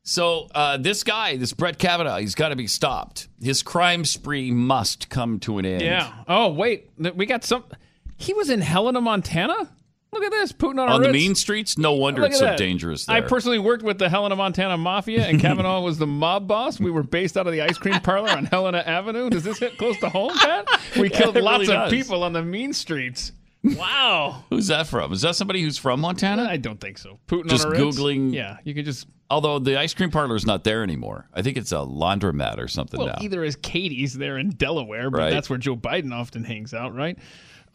So 0.03 0.47
uh, 0.55 0.77
this 0.77 1.03
guy, 1.03 1.35
this 1.35 1.51
Brett 1.51 1.77
Kavanaugh, 1.77 2.17
he's 2.17 2.35
got 2.35 2.49
to 2.49 2.55
be 2.55 2.67
stopped. 2.67 3.27
His 3.41 3.61
crime 3.61 4.05
spree 4.05 4.51
must 4.51 5.09
come 5.09 5.39
to 5.41 5.57
an 5.57 5.65
end. 5.65 5.81
Yeah. 5.81 6.13
Oh, 6.29 6.49
wait. 6.53 6.91
We 7.15 7.25
got 7.25 7.43
some. 7.43 7.65
He 8.15 8.33
was 8.33 8.49
in 8.49 8.61
Helena, 8.61 9.01
Montana? 9.01 9.69
Look 10.13 10.23
at 10.23 10.31
this. 10.31 10.51
Putin 10.53 10.71
on, 10.73 10.79
On 10.79 10.89
our 10.89 10.99
the 11.01 11.11
mean 11.13 11.35
streets, 11.35 11.77
no 11.77 11.93
wonder 11.93 12.21
Look 12.21 12.31
it's 12.31 12.39
so 12.39 12.45
that. 12.45 12.57
dangerous 12.57 13.05
there. 13.05 13.17
I 13.17 13.21
personally 13.21 13.59
worked 13.59 13.83
with 13.83 13.99
the 13.99 14.09
Helena, 14.09 14.35
Montana 14.35 14.77
Mafia, 14.77 15.25
and 15.25 15.39
Kavanaugh 15.41 15.81
was 15.81 15.97
the 15.97 16.07
mob 16.07 16.47
boss. 16.47 16.79
We 16.79 16.91
were 16.91 17.03
based 17.03 17.37
out 17.37 17.45
of 17.45 17.53
the 17.53 17.61
ice 17.61 17.77
cream 17.77 17.99
parlor 17.99 18.29
on 18.29 18.45
Helena 18.45 18.79
Avenue. 18.79 19.29
Does 19.29 19.43
this 19.43 19.59
hit 19.59 19.77
close 19.77 19.97
to 19.99 20.09
home, 20.09 20.31
Pat? 20.37 20.67
We 20.97 21.09
Yeah, 21.09 21.17
killed 21.17 21.35
lots 21.35 21.61
really 21.67 21.75
of 21.75 21.83
does. 21.83 21.91
people 21.91 22.23
on 22.23 22.33
the 22.33 22.41
mean 22.41 22.73
streets. 22.73 23.33
Wow. 23.63 24.43
Who's 24.49 24.67
that 24.67 24.87
from? 24.87 25.11
Is 25.11 25.21
that 25.21 25.35
somebody 25.35 25.61
who's 25.61 25.77
from 25.77 25.99
Montana? 25.99 26.47
I 26.49 26.57
don't 26.57 26.79
think 26.79 26.97
so. 26.97 27.19
Putin 27.27 27.49
Just 27.49 27.65
on 27.65 27.75
our 27.75 27.83
Ritz? 27.83 27.97
Googling. 27.99 28.33
Yeah, 28.33 28.57
you 28.63 28.73
could 28.73 28.85
just. 28.85 29.07
Although 29.29 29.59
the 29.59 29.77
ice 29.77 29.93
cream 29.93 30.09
parlor 30.09 30.37
is 30.37 30.45
not 30.45 30.63
there 30.63 30.83
anymore. 30.83 31.27
I 31.33 31.41
think 31.41 31.57
it's 31.57 31.73
a 31.73 31.77
laundromat 31.79 32.59
or 32.59 32.69
something 32.69 32.97
Well, 32.97 33.07
now. 33.07 33.17
either 33.19 33.43
is 33.43 33.57
Katie's 33.57 34.13
there 34.13 34.37
in 34.37 34.51
Delaware, 34.51 35.09
but 35.11 35.17
Right. 35.17 35.29
that's 35.31 35.49
where 35.49 35.59
Joe 35.59 35.75
Biden 35.75 36.13
often 36.13 36.45
hangs 36.45 36.73
out, 36.73 36.95
right? 36.95 37.17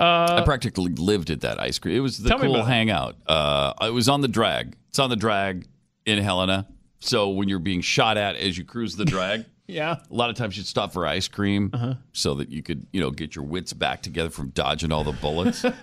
Uh, 0.02 0.38
I 0.40 0.44
practically 0.44 0.92
lived 0.92 1.30
at 1.30 1.42
that 1.42 1.60
ice 1.60 1.78
cream. 1.78 1.96
It 1.96 2.00
was 2.00 2.18
the 2.18 2.36
cool 2.36 2.62
hangout. 2.64 3.16
Uh, 3.26 3.72
it 3.82 3.92
was 3.92 4.08
on 4.08 4.20
the 4.20 4.28
drag. 4.28 4.74
It's 4.88 4.98
on 4.98 5.10
the 5.10 5.16
drag 5.16 5.66
in 6.06 6.18
Helena. 6.22 6.66
So 7.00 7.28
when 7.30 7.48
you're 7.48 7.58
being 7.58 7.80
shot 7.80 8.16
at 8.16 8.36
as 8.36 8.56
you 8.58 8.64
cruise 8.64 8.96
the 8.96 9.04
drag, 9.04 9.44
yeah. 9.66 9.96
a 10.10 10.14
lot 10.14 10.30
of 10.30 10.36
times 10.36 10.56
you'd 10.56 10.66
stop 10.66 10.92
for 10.92 11.06
ice 11.06 11.28
cream 11.28 11.70
Uh-huh. 11.72 11.94
so 12.12 12.34
that 12.34 12.48
you 12.50 12.62
could, 12.62 12.86
you 12.92 13.00
know, 13.00 13.10
get 13.10 13.34
your 13.36 13.44
wits 13.44 13.72
back 13.72 14.02
together 14.02 14.30
from 14.30 14.48
dodging 14.50 14.90
all 14.92 15.04
the 15.04 15.12
bullets. 15.12 15.64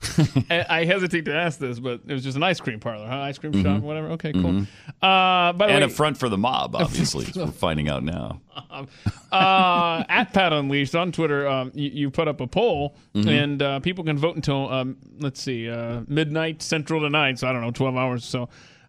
I, 0.50 0.64
I 0.68 0.84
hesitate 0.84 1.24
to 1.24 1.34
ask 1.34 1.58
this, 1.58 1.80
but 1.80 2.02
it 2.06 2.12
was 2.12 2.22
just 2.22 2.36
an 2.36 2.42
ice 2.44 2.60
cream 2.60 2.78
parlor, 2.78 3.06
huh? 3.08 3.16
Ice 3.16 3.38
cream 3.38 3.52
Mhm. 3.52 3.62
shop, 3.64 3.82
whatever. 3.82 4.08
Okay, 4.12 4.32
cool. 4.32 4.42
Mhm. 4.44 4.66
Uh, 5.02 5.52
by 5.52 5.66
the 5.66 5.72
and 5.72 5.84
way, 5.84 5.86
a 5.86 5.88
front 5.88 6.16
for 6.16 6.28
the 6.28 6.38
mob, 6.38 6.76
obviously. 6.76 7.26
we're 7.34 7.48
finding 7.48 7.88
out 7.88 8.04
now. 8.04 8.40
uh, 9.32 10.04
at 10.08 10.32
Pat 10.32 10.52
Unleashed 10.52 10.94
on 10.94 11.12
Twitter, 11.12 11.46
um, 11.48 11.72
you, 11.74 11.90
you 11.90 12.10
put 12.10 12.28
up 12.28 12.40
a 12.40 12.46
poll, 12.46 12.96
Mhm. 13.14 13.28
and 13.44 13.62
uh, 13.62 13.80
people 13.80 14.04
can 14.04 14.16
vote 14.18 14.36
until 14.36 14.70
um, 14.72 14.96
let's 15.18 15.40
see, 15.42 15.68
uh, 15.68 16.02
midnight 16.06 16.62
Central 16.62 17.00
tonight. 17.00 17.38
So 17.38 17.48
I 17.48 17.52
don't 17.52 17.62
know, 17.62 17.70
twelve 17.70 17.96
hours. 17.96 18.24
So, 18.24 18.48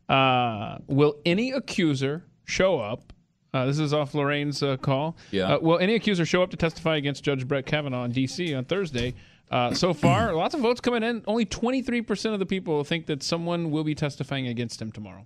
uh, 0.10 0.78
will 0.88 1.16
any 1.26 1.52
accuser 1.52 2.24
show 2.46 2.80
up? 2.80 3.14
Uh, 3.52 3.66
this 3.66 3.80
is 3.80 3.94
off 3.94 4.14
Lorraine's 4.14 4.62
uh, 4.62 4.78
call. 4.78 5.18
Yeah. 5.32 5.56
Uh, 5.56 5.60
will 5.60 5.80
any 5.80 5.96
accuser 5.96 6.24
show 6.24 6.44
up 6.44 6.52
to 6.52 6.58
testify 6.58 6.98
against 6.98 7.24
Judge 7.24 7.48
Brett 7.48 7.66
Kavanaugh 7.66 8.04
in 8.04 8.12
D.C. 8.12 8.54
on 8.54 8.66
Thursday? 8.66 9.16
Uh, 9.52 9.74
so 9.74 9.94
far, 9.94 10.34
lots 10.36 10.54
of 10.54 10.62
votes 10.62 10.82
coming 10.82 11.04
in. 11.04 11.24
Only 11.28 11.46
23% 11.46 12.34
of 12.34 12.40
the 12.40 12.46
people 12.46 12.84
think 12.84 13.08
that 13.08 13.24
someone 13.24 13.72
will 13.72 13.84
be 13.84 13.96
testifying 13.96 14.48
against 14.48 14.82
him 14.82 14.92
tomorrow. 14.92 15.26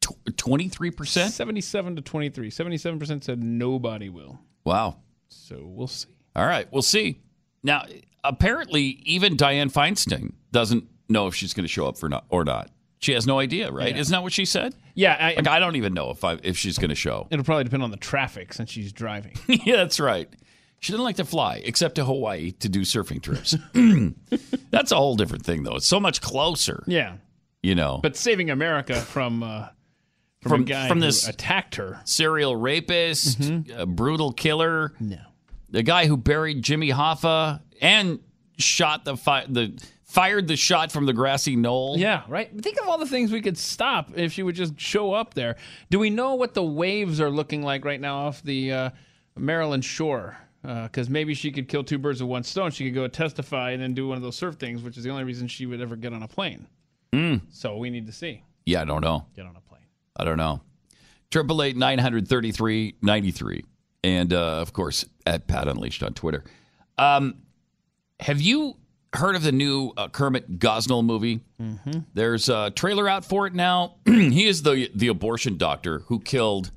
23%? 0.00 1.28
77 1.30 1.96
to 1.96 2.02
23. 2.02 2.50
77% 2.50 3.24
said 3.24 3.42
nobody 3.42 4.08
will. 4.08 4.40
Wow. 4.64 4.96
So 5.28 5.62
we'll 5.62 5.86
see. 5.86 6.08
All 6.34 6.46
right, 6.46 6.70
we'll 6.72 6.82
see. 6.82 7.20
Now, 7.62 7.84
apparently, 8.24 9.00
even 9.04 9.36
Dianne 9.36 9.72
Feinstein 9.72 10.32
doesn't 10.52 10.84
know 11.08 11.26
if 11.26 11.34
she's 11.34 11.52
going 11.52 11.64
to 11.64 11.68
show 11.68 11.86
up 11.86 11.98
for 11.98 12.08
not 12.08 12.24
or 12.28 12.44
not. 12.44 12.70
She 12.98 13.12
has 13.12 13.26
no 13.26 13.38
idea, 13.38 13.72
right? 13.72 13.94
Yeah. 13.94 14.00
Isn't 14.00 14.12
that 14.12 14.22
what 14.22 14.32
she 14.32 14.44
said? 14.44 14.74
Yeah, 14.94 15.16
I, 15.18 15.34
like 15.34 15.48
I 15.48 15.58
don't 15.58 15.76
even 15.76 15.94
know 15.94 16.10
if 16.10 16.22
I 16.22 16.34
if 16.42 16.58
she's 16.58 16.76
going 16.76 16.90
to 16.90 16.94
show. 16.94 17.26
It'll 17.30 17.44
probably 17.44 17.64
depend 17.64 17.82
on 17.82 17.90
the 17.90 17.96
traffic 17.96 18.52
since 18.52 18.70
she's 18.70 18.92
driving. 18.92 19.32
yeah, 19.46 19.76
that's 19.76 19.98
right. 19.98 20.28
She 20.80 20.92
doesn't 20.92 21.04
like 21.04 21.16
to 21.16 21.24
fly, 21.24 21.60
except 21.64 21.96
to 21.96 22.04
Hawaii 22.04 22.52
to 22.52 22.68
do 22.68 22.80
surfing 22.80 23.22
trips. 23.22 23.54
that's 24.70 24.92
a 24.92 24.96
whole 24.96 25.14
different 25.14 25.44
thing, 25.44 25.62
though. 25.62 25.76
It's 25.76 25.86
so 25.86 26.00
much 26.00 26.20
closer. 26.20 26.82
Yeah. 26.86 27.16
You 27.62 27.74
know, 27.74 28.00
But 28.02 28.16
saving 28.16 28.48
America 28.50 28.94
from 28.94 29.42
uh, 29.42 29.68
from, 30.40 30.50
From- 30.50 30.64
guy 30.64 30.88
from 30.88 30.98
who 31.00 31.06
this- 31.06 31.28
attacked 31.28 31.74
her. 31.76 32.00
serial 32.04 32.56
rapist, 32.56 33.38
a 33.76 33.84
brutal 33.84 34.32
killer. 34.32 34.94
No. 34.98 35.18
The 35.68 35.82
guy 35.82 36.06
who 36.06 36.16
buried 36.16 36.62
Jimmy 36.62 36.88
Hoffa 36.90 37.60
and 37.82 38.18
shot 38.58 39.04
the 39.04 39.16
fi- 39.18 39.44
the 39.46 39.78
fired 40.04 40.48
the 40.48 40.56
shot 40.56 40.90
from 40.90 41.04
the 41.06 41.12
grassy 41.12 41.54
knoll. 41.56 41.96
Yeah, 41.98 42.22
right. 42.26 42.50
Think 42.62 42.80
of 42.80 42.88
all 42.88 42.96
the 42.98 43.06
things 43.06 43.30
we 43.30 43.42
could 43.42 43.58
stop 43.58 44.10
if 44.16 44.32
she 44.32 44.42
would 44.42 44.56
just 44.56 44.80
show 44.80 45.12
up 45.12 45.34
there. 45.34 45.56
Do 45.90 45.98
we 45.98 46.08
know 46.10 46.34
what 46.36 46.54
the 46.54 46.64
waves 46.64 47.20
are 47.20 47.30
looking 47.30 47.62
like 47.62 47.84
right 47.84 48.00
now 48.00 48.26
off 48.26 48.42
the 48.42 48.72
uh, 48.72 48.90
Maryland 49.36 49.84
shore? 49.84 50.38
Because 50.62 51.08
maybe 51.08 51.34
she 51.34 51.50
could 51.50 51.68
kill 51.68 51.84
two 51.84 51.98
birds 51.98 52.22
with 52.22 52.30
one 52.30 52.42
stone. 52.42 52.70
She 52.70 52.84
could 52.84 52.94
go 52.94 53.08
testify 53.08 53.70
and 53.70 53.82
then 53.82 53.94
do 53.94 54.08
one 54.08 54.16
of 54.16 54.22
those 54.22 54.36
surf 54.36 54.56
things, 54.56 54.82
which 54.82 54.98
is 54.98 55.04
the 55.04 55.10
only 55.10 55.24
reason 55.24 55.48
she 55.48 55.64
would 55.66 55.80
ever 55.80 55.96
get 55.96 56.12
on 56.12 56.22
a 56.22 56.28
plane. 56.28 56.66
Mm. 57.12 57.40
So 57.50 57.76
we 57.76 57.90
need 57.90 58.06
to 58.06 58.12
see. 58.12 58.42
Yeah, 58.66 58.82
I 58.82 58.84
don't 58.84 59.00
know. 59.00 59.26
Get 59.34 59.46
on 59.46 59.56
a 59.56 59.60
plane. 59.60 59.86
I 60.16 60.24
don't 60.24 60.36
know. 60.36 60.60
Triple 61.30 61.62
eight 61.62 61.76
nine 61.76 61.98
hundred 61.98 62.28
thirty 62.28 62.50
three 62.50 62.96
ninety 63.00 63.30
three, 63.30 63.64
and 64.02 64.32
uh, 64.32 64.60
of 64.60 64.72
course 64.72 65.04
at 65.26 65.46
Pat 65.46 65.68
Unleashed 65.68 66.02
on 66.02 66.12
Twitter. 66.12 66.44
Um, 66.98 67.36
have 68.18 68.40
you 68.40 68.76
heard 69.14 69.36
of 69.36 69.42
the 69.42 69.52
new 69.52 69.92
uh, 69.96 70.08
Kermit 70.08 70.58
Gosnell 70.58 71.04
movie? 71.04 71.40
Mm-hmm. 71.60 72.00
There's 72.14 72.48
a 72.48 72.70
trailer 72.70 73.08
out 73.08 73.24
for 73.24 73.46
it 73.46 73.54
now. 73.54 73.96
he 74.04 74.46
is 74.46 74.62
the 74.62 74.90
the 74.94 75.08
abortion 75.08 75.56
doctor 75.56 76.00
who 76.06 76.20
killed. 76.20 76.70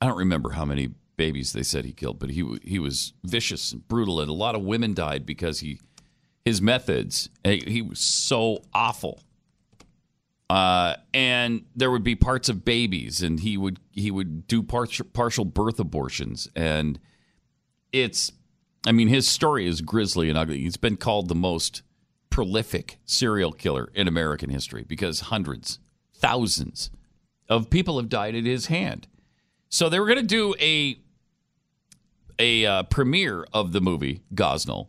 I 0.00 0.06
don't 0.06 0.18
remember 0.18 0.50
how 0.50 0.64
many 0.64 0.90
babies 1.20 1.52
they 1.52 1.62
said 1.62 1.84
he 1.84 1.92
killed, 1.92 2.18
but 2.18 2.30
he 2.30 2.58
he 2.62 2.78
was 2.78 3.12
vicious 3.22 3.72
and 3.72 3.86
brutal, 3.86 4.20
and 4.22 4.30
a 4.30 4.32
lot 4.32 4.54
of 4.54 4.62
women 4.62 4.94
died 4.94 5.26
because 5.26 5.60
he 5.60 5.78
his 6.46 6.62
methods. 6.62 7.28
He, 7.44 7.62
he 7.66 7.82
was 7.82 8.00
so 8.00 8.62
awful. 8.72 9.20
Uh, 10.48 10.96
and 11.12 11.66
there 11.76 11.90
would 11.90 12.02
be 12.02 12.16
parts 12.16 12.48
of 12.48 12.64
babies, 12.64 13.22
and 13.22 13.38
he 13.40 13.58
would 13.58 13.78
he 13.92 14.10
would 14.10 14.46
do 14.46 14.62
partial 14.62 15.04
partial 15.12 15.44
birth 15.44 15.78
abortions, 15.78 16.48
and 16.56 16.98
it's, 17.92 18.32
I 18.86 18.92
mean, 18.92 19.08
his 19.08 19.28
story 19.28 19.66
is 19.66 19.82
grisly 19.82 20.30
and 20.30 20.38
ugly. 20.38 20.60
He's 20.62 20.78
been 20.78 20.96
called 20.96 21.28
the 21.28 21.34
most 21.34 21.82
prolific 22.30 22.98
serial 23.04 23.52
killer 23.52 23.90
in 23.94 24.08
American 24.08 24.48
history 24.48 24.84
because 24.88 25.20
hundreds, 25.20 25.80
thousands 26.16 26.90
of 27.46 27.68
people 27.68 27.98
have 27.98 28.08
died 28.08 28.34
at 28.34 28.44
his 28.44 28.66
hand. 28.66 29.06
So 29.68 29.88
they 29.88 30.00
were 30.00 30.06
going 30.06 30.18
to 30.18 30.24
do 30.24 30.54
a 30.58 30.98
a 32.40 32.64
uh, 32.64 32.82
premiere 32.84 33.46
of 33.52 33.72
the 33.72 33.80
movie 33.80 34.22
Gosnell 34.34 34.88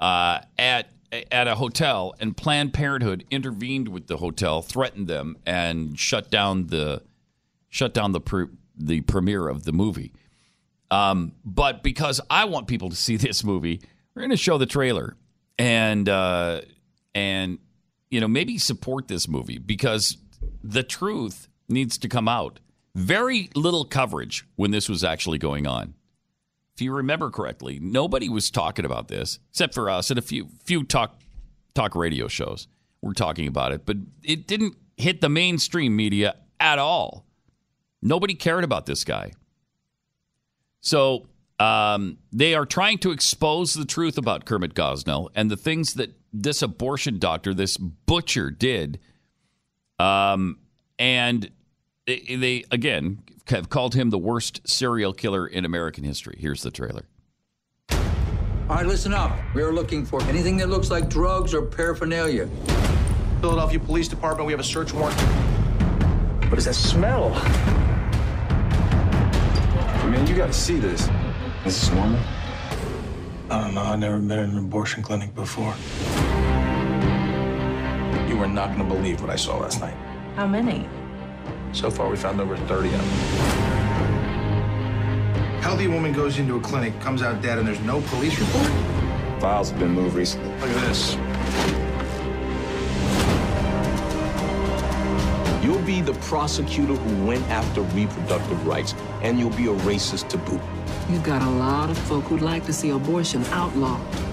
uh, 0.00 0.40
at 0.58 0.90
at 1.32 1.48
a 1.48 1.54
hotel, 1.54 2.14
and 2.20 2.36
Planned 2.36 2.74
Parenthood 2.74 3.24
intervened 3.30 3.88
with 3.88 4.08
the 4.08 4.18
hotel, 4.18 4.60
threatened 4.60 5.08
them, 5.08 5.38
and 5.46 5.98
shut 5.98 6.30
down 6.30 6.66
the 6.66 7.02
shut 7.70 7.94
down 7.94 8.12
the 8.12 8.20
pre- 8.20 8.48
the 8.76 9.00
premiere 9.02 9.48
of 9.48 9.64
the 9.64 9.72
movie. 9.72 10.12
Um, 10.90 11.32
but 11.44 11.82
because 11.82 12.20
I 12.28 12.44
want 12.44 12.66
people 12.66 12.90
to 12.90 12.96
see 12.96 13.16
this 13.28 13.42
movie, 13.44 13.80
we're 14.14 14.22
going 14.22 14.30
to 14.30 14.36
show 14.36 14.58
the 14.58 14.66
trailer 14.66 15.16
and 15.58 16.08
uh, 16.08 16.62
and 17.14 17.58
you 18.10 18.20
know 18.20 18.28
maybe 18.28 18.58
support 18.58 19.08
this 19.08 19.28
movie 19.28 19.58
because 19.58 20.16
the 20.62 20.82
truth 20.82 21.48
needs 21.68 21.96
to 21.98 22.08
come 22.08 22.28
out. 22.28 22.60
Very 22.94 23.50
little 23.54 23.84
coverage 23.84 24.44
when 24.56 24.72
this 24.72 24.88
was 24.88 25.04
actually 25.04 25.38
going 25.38 25.66
on. 25.66 25.94
If 26.78 26.82
you 26.82 26.94
remember 26.94 27.28
correctly, 27.28 27.80
nobody 27.82 28.28
was 28.28 28.52
talking 28.52 28.84
about 28.84 29.08
this 29.08 29.40
except 29.50 29.74
for 29.74 29.90
us 29.90 30.10
and 30.10 30.18
a 30.18 30.22
few 30.22 30.46
few 30.62 30.84
talk 30.84 31.20
talk 31.74 31.96
radio 31.96 32.28
shows 32.28 32.68
were 33.02 33.14
talking 33.14 33.48
about 33.48 33.72
it, 33.72 33.84
but 33.84 33.96
it 34.22 34.46
didn't 34.46 34.76
hit 34.96 35.20
the 35.20 35.28
mainstream 35.28 35.96
media 35.96 36.36
at 36.60 36.78
all. 36.78 37.26
Nobody 38.00 38.36
cared 38.36 38.62
about 38.62 38.86
this 38.86 39.02
guy. 39.02 39.32
So 40.80 41.26
um, 41.58 42.18
they 42.30 42.54
are 42.54 42.64
trying 42.64 42.98
to 42.98 43.10
expose 43.10 43.74
the 43.74 43.84
truth 43.84 44.16
about 44.16 44.44
Kermit 44.44 44.74
Gosnell 44.74 45.30
and 45.34 45.50
the 45.50 45.56
things 45.56 45.94
that 45.94 46.14
this 46.32 46.62
abortion 46.62 47.18
doctor, 47.18 47.54
this 47.54 47.76
butcher, 47.76 48.52
did. 48.52 49.00
Um, 49.98 50.60
and 50.96 51.50
they, 52.08 52.36
they 52.36 52.64
again 52.70 53.22
have 53.48 53.68
called 53.68 53.94
him 53.94 54.10
the 54.10 54.18
worst 54.18 54.66
serial 54.66 55.12
killer 55.12 55.46
in 55.46 55.64
American 55.64 56.04
history. 56.04 56.36
Here's 56.40 56.62
the 56.62 56.70
trailer. 56.70 57.04
All 57.90 58.76
right, 58.76 58.86
listen 58.86 59.14
up. 59.14 59.38
We 59.54 59.62
are 59.62 59.72
looking 59.72 60.04
for 60.04 60.22
anything 60.24 60.56
that 60.58 60.68
looks 60.68 60.90
like 60.90 61.08
drugs 61.08 61.54
or 61.54 61.62
paraphernalia. 61.62 62.48
Philadelphia 63.40 63.78
Police 63.78 64.08
Department, 64.08 64.46
we 64.46 64.52
have 64.52 64.60
a 64.60 64.64
search 64.64 64.92
warrant. 64.92 65.18
What 66.50 66.58
is 66.58 66.64
that 66.64 66.74
smell? 66.74 67.30
Man, 70.08 70.26
you 70.26 70.34
gotta 70.34 70.52
see 70.52 70.78
this. 70.78 71.08
This 71.64 71.82
is 71.82 71.90
normal. 71.92 72.20
I 73.50 73.62
don't 73.62 73.74
know. 73.74 73.82
I've 73.82 73.98
never 73.98 74.18
been 74.18 74.38
in 74.38 74.50
an 74.50 74.58
abortion 74.58 75.02
clinic 75.02 75.34
before. 75.34 75.74
You 78.28 78.38
are 78.42 78.48
not 78.48 78.74
going 78.74 78.86
to 78.86 78.94
believe 78.94 79.20
what 79.20 79.30
I 79.30 79.36
saw 79.36 79.58
last 79.58 79.80
night. 79.80 79.96
How 80.36 80.46
many? 80.46 80.86
So 81.72 81.90
far, 81.90 82.08
we 82.08 82.16
found 82.16 82.40
over 82.40 82.56
30 82.56 82.88
of 82.88 82.98
them. 82.98 83.08
Healthy 85.60 85.88
woman 85.88 86.12
goes 86.12 86.38
into 86.38 86.56
a 86.56 86.60
clinic, 86.60 86.98
comes 87.00 87.22
out 87.22 87.42
dead, 87.42 87.58
and 87.58 87.68
there's 87.68 87.80
no 87.80 88.00
police 88.02 88.38
report? 88.38 88.66
Files 89.40 89.70
have 89.70 89.78
been 89.78 89.90
moved 89.90 90.14
recently. 90.16 90.48
Look 90.60 90.70
at 90.70 90.88
this. 90.88 91.14
You'll 95.62 95.82
be 95.82 96.00
the 96.00 96.14
prosecutor 96.22 96.94
who 96.94 97.26
went 97.26 97.46
after 97.48 97.82
reproductive 97.82 98.66
rights, 98.66 98.94
and 99.22 99.38
you'll 99.38 99.50
be 99.50 99.66
a 99.66 99.74
racist 99.84 100.28
to 100.30 100.38
boot. 100.38 100.60
You've 101.10 101.22
got 101.22 101.42
a 101.42 101.50
lot 101.50 101.90
of 101.90 101.98
folk 101.98 102.24
who'd 102.24 102.42
like 102.42 102.64
to 102.64 102.72
see 102.72 102.90
abortion 102.90 103.44
outlawed. 103.46 104.27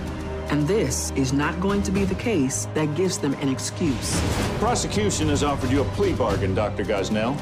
And 0.49 0.67
this 0.67 1.11
is 1.11 1.33
not 1.33 1.59
going 1.59 1.81
to 1.83 1.91
be 1.91 2.05
the 2.05 2.15
case 2.15 2.67
that 2.75 2.93
gives 2.95 3.17
them 3.17 3.33
an 3.35 3.49
excuse. 3.49 4.21
Prosecution 4.59 5.29
has 5.29 5.43
offered 5.43 5.71
you 5.71 5.81
a 5.81 5.85
plea 5.85 6.13
bargain, 6.13 6.53
Dr. 6.53 6.83
Gosnell. 6.83 7.35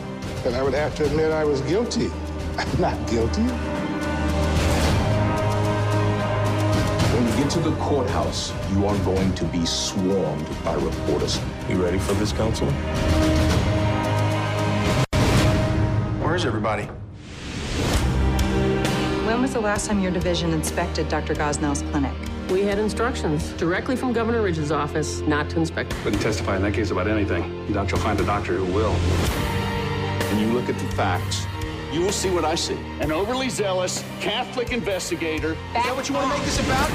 Then 0.44 0.54
I 0.54 0.64
would 0.64 0.74
have 0.74 0.96
to 0.96 1.06
admit 1.06 1.32
I 1.32 1.44
was 1.44 1.60
guilty. 1.62 2.10
I'm 2.58 2.68
not 2.82 2.96
guilty. 3.10 3.44
When 7.14 7.28
you 7.28 7.36
get 7.44 7.52
to 7.52 7.60
the 7.60 7.76
courthouse, 7.76 8.54
you 8.72 8.86
are 8.88 8.98
going 9.00 9.36
to 9.36 9.46
be 9.46 9.66
swarmed 9.66 10.48
by 10.64 10.74
reporters. 10.76 11.40
You 11.70 11.84
ready 11.84 12.00
for 12.00 12.14
this, 12.14 12.32
counsel? 12.32 12.72
Where's 16.24 16.46
everybody? 16.46 16.84
When 19.26 19.42
was 19.42 19.54
the 19.54 19.62
last 19.62 19.88
time 19.88 20.00
your 20.00 20.12
division 20.12 20.52
inspected 20.54 21.10
Dr. 21.10 21.36
Gosnell's 21.36 21.82
clinic? 21.92 22.14
We 22.54 22.62
had 22.62 22.78
instructions 22.78 23.50
directly 23.54 23.96
from 23.96 24.14
Governor 24.14 24.44
Ridge's 24.44 24.72
office 24.72 25.22
not 25.22 25.50
to 25.50 25.58
inspect. 25.58 25.90
Couldn't 26.04 26.20
testify 26.20 26.56
in 26.56 26.62
that 26.62 26.76
case 26.76 26.92
about 26.92 27.08
anything. 27.08 27.44
You 27.68 27.74
doubt 27.74 27.90
you'll 27.90 28.00
find 28.00 28.20
a 28.20 28.26
doctor 28.28 28.58
who 28.58 28.72
will. 28.72 28.94
When 28.94 30.40
you 30.40 30.54
look 30.54 30.70
at 30.70 30.78
the 30.78 30.86
facts, 30.96 31.48
you 31.92 32.02
will 32.02 32.12
see 32.12 32.30
what 32.30 32.46
I 32.46 32.54
see. 32.54 32.78
An 33.00 33.12
overly 33.12 33.50
zealous 33.50 34.04
Catholic 34.20 34.72
investigator. 34.72 35.54
Is 35.54 35.58
that 35.74 35.96
what 35.96 36.08
you 36.08 36.14
want 36.14 36.32
to 36.32 36.38
make 36.38 36.46
this 36.46 36.60
about? 36.60 36.92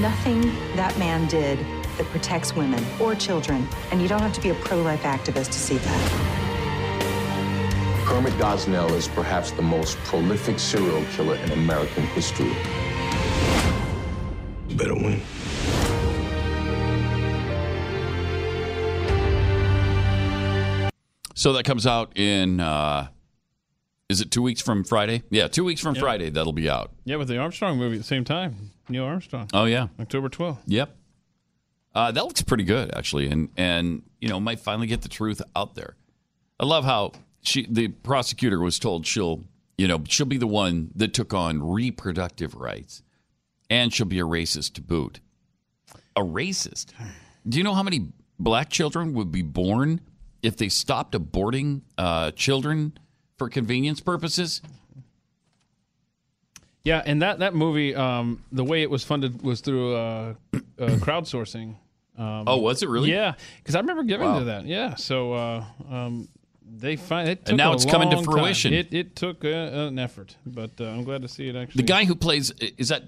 Nothing 0.00 0.42
that 0.76 0.96
man 0.96 1.26
did 1.26 1.58
that 1.98 2.06
protects 2.12 2.54
women 2.54 2.84
or 3.00 3.16
children, 3.16 3.66
and 3.90 4.00
you 4.00 4.06
don't 4.06 4.22
have 4.22 4.32
to 4.34 4.40
be 4.40 4.50
a 4.50 4.54
pro 4.54 4.80
life 4.80 5.02
activist 5.02 5.46
to 5.46 5.58
see 5.58 5.78
that. 5.78 6.42
Kermit 8.06 8.34
Gosnell 8.34 8.92
is 8.92 9.08
perhaps 9.08 9.50
the 9.50 9.62
most 9.62 9.98
prolific 10.04 10.60
serial 10.60 11.04
killer 11.16 11.34
in 11.34 11.50
American 11.50 12.04
history. 12.06 12.54
You 14.72 14.78
better 14.78 14.94
win. 14.94 15.20
So 21.34 21.54
that 21.54 21.64
comes 21.64 21.86
out 21.86 22.16
in, 22.16 22.60
uh, 22.60 23.08
is 24.08 24.20
it 24.20 24.30
two 24.30 24.42
weeks 24.42 24.60
from 24.60 24.84
Friday? 24.84 25.22
Yeah, 25.30 25.48
two 25.48 25.64
weeks 25.64 25.80
from 25.80 25.94
Yeah. 25.94 26.00
Friday 26.02 26.30
that'll 26.30 26.52
be 26.52 26.68
out. 26.70 26.92
Yeah, 27.04 27.16
with 27.16 27.28
the 27.28 27.38
Armstrong 27.38 27.78
movie 27.78 27.96
at 27.96 28.00
the 28.02 28.06
same 28.06 28.24
time. 28.24 28.70
Neil 28.88 29.04
Armstrong. 29.04 29.48
Oh, 29.52 29.64
yeah. 29.64 29.88
October 29.98 30.28
12th. 30.28 30.58
Yep. 30.66 30.96
Uh, 31.94 32.12
that 32.12 32.24
looks 32.24 32.40
pretty 32.42 32.64
good, 32.64 32.90
actually, 32.94 33.26
and 33.28 33.50
and 33.54 34.02
you 34.18 34.26
know 34.26 34.40
might 34.40 34.58
finally 34.60 34.86
get 34.86 35.02
the 35.02 35.10
truth 35.10 35.42
out 35.54 35.74
there. 35.74 35.94
I 36.58 36.64
love 36.64 36.86
how 36.86 37.12
she, 37.42 37.66
the 37.68 37.88
prosecutor, 37.88 38.58
was 38.60 38.78
told 38.78 39.06
she'll, 39.06 39.44
you 39.76 39.86
know, 39.86 40.02
she'll 40.08 40.24
be 40.24 40.38
the 40.38 40.46
one 40.46 40.90
that 40.94 41.12
took 41.12 41.34
on 41.34 41.62
reproductive 41.62 42.54
rights, 42.54 43.02
and 43.72 43.92
she'll 43.92 44.04
be 44.06 44.20
a 44.20 44.24
racist 44.24 44.74
to 44.74 44.82
boot. 44.82 45.20
A 46.14 46.20
racist. 46.20 46.92
Do 47.48 47.56
you 47.56 47.64
know 47.64 47.72
how 47.72 47.82
many 47.82 48.08
black 48.38 48.68
children 48.68 49.14
would 49.14 49.32
be 49.32 49.40
born 49.40 50.02
if 50.42 50.58
they 50.58 50.68
stopped 50.68 51.14
aborting 51.14 51.80
uh, 51.96 52.32
children 52.32 52.92
for 53.38 53.48
convenience 53.48 54.00
purposes? 54.00 54.60
Yeah, 56.84 57.00
and 57.06 57.22
that 57.22 57.38
that 57.38 57.54
movie, 57.54 57.94
um, 57.94 58.42
the 58.52 58.64
way 58.64 58.82
it 58.82 58.90
was 58.90 59.04
funded 59.04 59.40
was 59.42 59.62
through 59.62 59.94
uh, 59.94 60.34
uh, 60.52 60.58
crowdsourcing. 60.78 61.76
Um, 62.18 62.44
Oh, 62.46 62.58
was 62.58 62.82
it 62.82 62.90
really? 62.90 63.10
Yeah, 63.10 63.34
because 63.58 63.74
I 63.74 63.80
remember 63.80 64.02
giving 64.02 64.28
Wow. 64.28 64.40
to 64.40 64.44
that. 64.46 64.66
Yeah, 64.66 64.96
so 64.96 65.32
uh, 65.32 65.64
um, 65.90 66.28
they 66.62 66.96
find 66.96 67.28
it. 67.28 67.40
Took 67.46 67.48
And 67.50 67.56
now 67.56 67.72
it's 67.72 67.86
coming 67.86 68.10
to 68.10 68.22
fruition. 68.22 68.74
It, 68.74 68.92
it 68.92 69.16
took 69.16 69.44
uh, 69.46 69.48
an 69.48 69.98
effort, 69.98 70.36
but 70.44 70.72
uh, 70.78 70.86
I'm 70.88 71.04
glad 71.04 71.22
to 71.22 71.28
see 71.28 71.48
it 71.48 71.56
actually. 71.56 71.82
The 71.82 71.86
guy 71.88 72.04
who 72.04 72.14
plays 72.16 72.50
is 72.76 72.88
that 72.88 73.04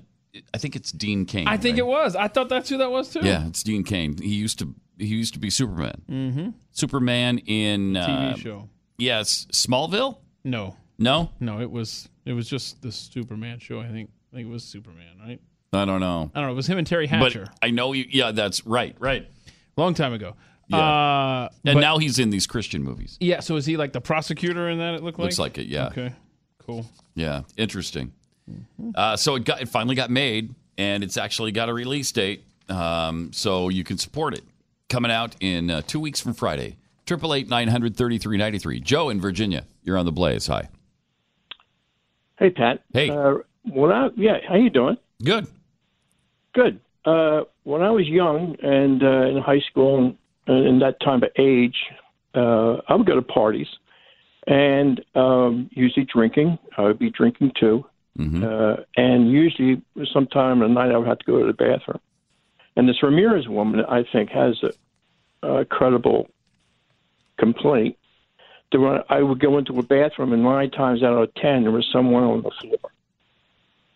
I 0.52 0.59
think 0.59 0.77
it's 0.77 0.93
Dean 0.93 1.27
Cain. 1.27 1.47
I 1.47 1.56
think 1.56 1.74
right? 1.74 1.81
it 1.81 1.86
was. 1.86 2.16
I 2.16 2.28
thought 2.28 2.48
that's 2.48 2.69
who 2.69 2.78
that 2.78 2.90
was 2.90 3.11
too. 3.12 3.20
Yeah, 3.23 3.47
it's 3.47 3.62
Dean 3.62 3.85
Cain. 3.85 4.16
He 4.19 4.35
used 4.35 4.59
to 4.61 4.74
he 4.98 5.06
used 5.06 5.35
to 5.35 5.40
be 5.40 5.51
Superman. 5.51 6.02
Mm-hmm. 6.09 6.48
Superman 6.73 7.39
in 7.39 7.94
TV 7.94 8.32
uh, 8.32 8.36
show. 8.36 8.69
Yes, 8.98 9.47
Smallville. 9.52 10.19
No. 10.44 10.77
No, 10.97 11.31
No, 11.40 11.61
it 11.61 11.70
was 11.70 12.09
it 12.24 12.32
was 12.32 12.48
just 12.48 12.81
the 12.82 12.93
Superman 12.93 13.59
show. 13.59 13.81
I 13.81 13.89
think 13.89 14.11
I 14.32 14.36
think 14.36 14.48
it 14.48 14.51
was 14.51 14.65
Superman, 14.65 15.19
right? 15.20 15.40
I 15.73 15.85
don't 15.85 16.01
know. 16.01 16.31
I 16.35 16.40
don't 16.40 16.48
know. 16.48 16.52
It 16.52 16.56
was 16.56 16.69
him 16.69 16.78
and 16.78 16.86
Teri 16.86 17.09
Hatcher. 17.09 17.47
But 17.47 17.59
I 17.66 17.70
know 17.70 17.93
you. 17.93 18.05
Yeah, 18.09 18.31
that's 18.31 18.65
right. 18.65 18.94
Right. 19.01 19.28
Long 19.77 19.94
time 19.94 20.12
ago. 20.12 20.36
Yeah. 20.69 20.78
Uh, 20.78 21.48
and 21.65 21.74
but- 21.74 21.81
now 21.81 21.98
he's 21.98 22.19
in 22.19 22.31
these 22.31 22.47
Christian 22.47 22.82
movies. 22.82 23.16
Yeah. 23.20 23.40
So 23.40 23.56
is 23.56 23.66
he 23.66 23.77
like 23.77 23.93
the 23.93 24.01
prosecutor 24.01 24.69
in 24.69 24.78
that? 24.78 24.94
It 24.94 25.02
looked 25.02 25.19
like. 25.19 25.24
Looks 25.24 25.39
like 25.39 25.59
it. 25.59 25.66
Yeah. 25.66 25.86
Okay. 25.86 26.12
Cool. 26.59 26.86
Yeah. 27.15 27.43
Interesting. 27.56 28.12
Uh, 28.95 29.16
so 29.16 29.35
it 29.35 29.45
got 29.45 29.61
it 29.62 29.69
finally 29.69 29.95
got 29.95 30.11
made, 30.11 30.55
and 30.77 31.03
it's 31.03 31.16
actually 31.16 31.53
got 31.53 31.69
a 31.69 31.75
release 31.75 32.11
date. 32.12 32.45
Um, 32.69 33.33
so 33.33 33.69
you 33.69 33.85
can 33.85 33.99
support 33.99 34.35
it. 34.35 34.45
Coming 34.89 35.11
out 35.11 35.35
in 35.41 35.71
uh, 35.71 35.83
two 35.87 36.01
weeks 36.01 36.21
from 36.21 36.35
Friday. 36.35 36.77
Triple 37.07 37.35
eight 37.35 37.49
nine 37.49 37.69
hundred 37.69 37.97
thirty 37.97 38.19
three 38.19 38.37
ninety 38.37 38.59
three. 38.59 38.81
Joe 38.81 39.09
in 39.11 39.21
Virginia. 39.21 39.65
You're 39.83 39.97
on 39.97 40.07
the 40.07 40.12
Blaze. 40.12 40.47
Hi. 40.47 40.69
Hey 42.39 42.51
Pat. 42.51 42.83
Hey. 42.93 43.11
Uh, 43.11 43.39
when 43.65 43.93
I 43.93 44.09
yeah, 44.16 44.39
how 44.49 44.57
you 44.57 44.71
doing? 44.71 44.97
Good. 45.23 45.47
Good. 46.55 46.81
Uh, 47.05 47.43
when 47.65 47.83
I 47.83 47.91
was 47.91 48.07
young 48.07 48.57
and 48.62 49.03
uh, 49.03 49.27
in 49.27 49.43
high 49.43 49.61
school 49.71 49.99
and 49.99 50.16
uh, 50.49 50.69
in 50.69 50.79
that 50.81 51.01
time 51.01 51.23
of 51.23 51.31
age, 51.39 51.77
uh, 52.35 52.77
I 52.89 52.95
would 52.95 53.07
go 53.07 53.15
to 53.15 53.23
parties 53.23 53.66
and 54.47 55.05
um, 55.15 55.71
usually 55.73 56.07
drinking. 56.07 56.59
I 56.77 56.83
would 56.83 56.99
be 56.99 57.11
drinking 57.11 57.53
too, 57.59 57.85
uh, 58.19 58.77
and 58.97 59.31
usually 59.31 59.82
sometime 60.12 60.62
in 60.62 60.69
the 60.69 60.74
night 60.74 60.93
I 60.93 60.97
would 60.97 61.09
have 61.09 61.19
to 61.19 61.24
go 61.24 61.41
to 61.41 61.47
the 61.47 61.53
bathroom. 61.53 62.01
And 62.77 62.89
this 62.89 63.03
Ramirez 63.03 63.49
woman, 63.49 63.85
I 63.85 64.05
think, 64.11 64.31
has 64.31 64.61
a, 65.43 65.47
a 65.47 65.65
credible 65.65 66.28
complaint. 67.39 67.97
That 68.73 68.81
when 68.81 69.01
I 69.09 69.23
would 69.23 69.39
go 69.41 69.59
into 69.59 69.78
a 69.78 69.82
bathroom, 69.82 70.32
and 70.32 70.43
nine 70.43 70.70
times 70.70 71.03
out 71.03 71.12
of 71.12 71.35
ten, 71.35 71.62
there 71.62 71.70
was 71.70 71.89
someone 71.93 72.24
on 72.24 72.43
the 72.43 72.51
floor. 72.61 72.78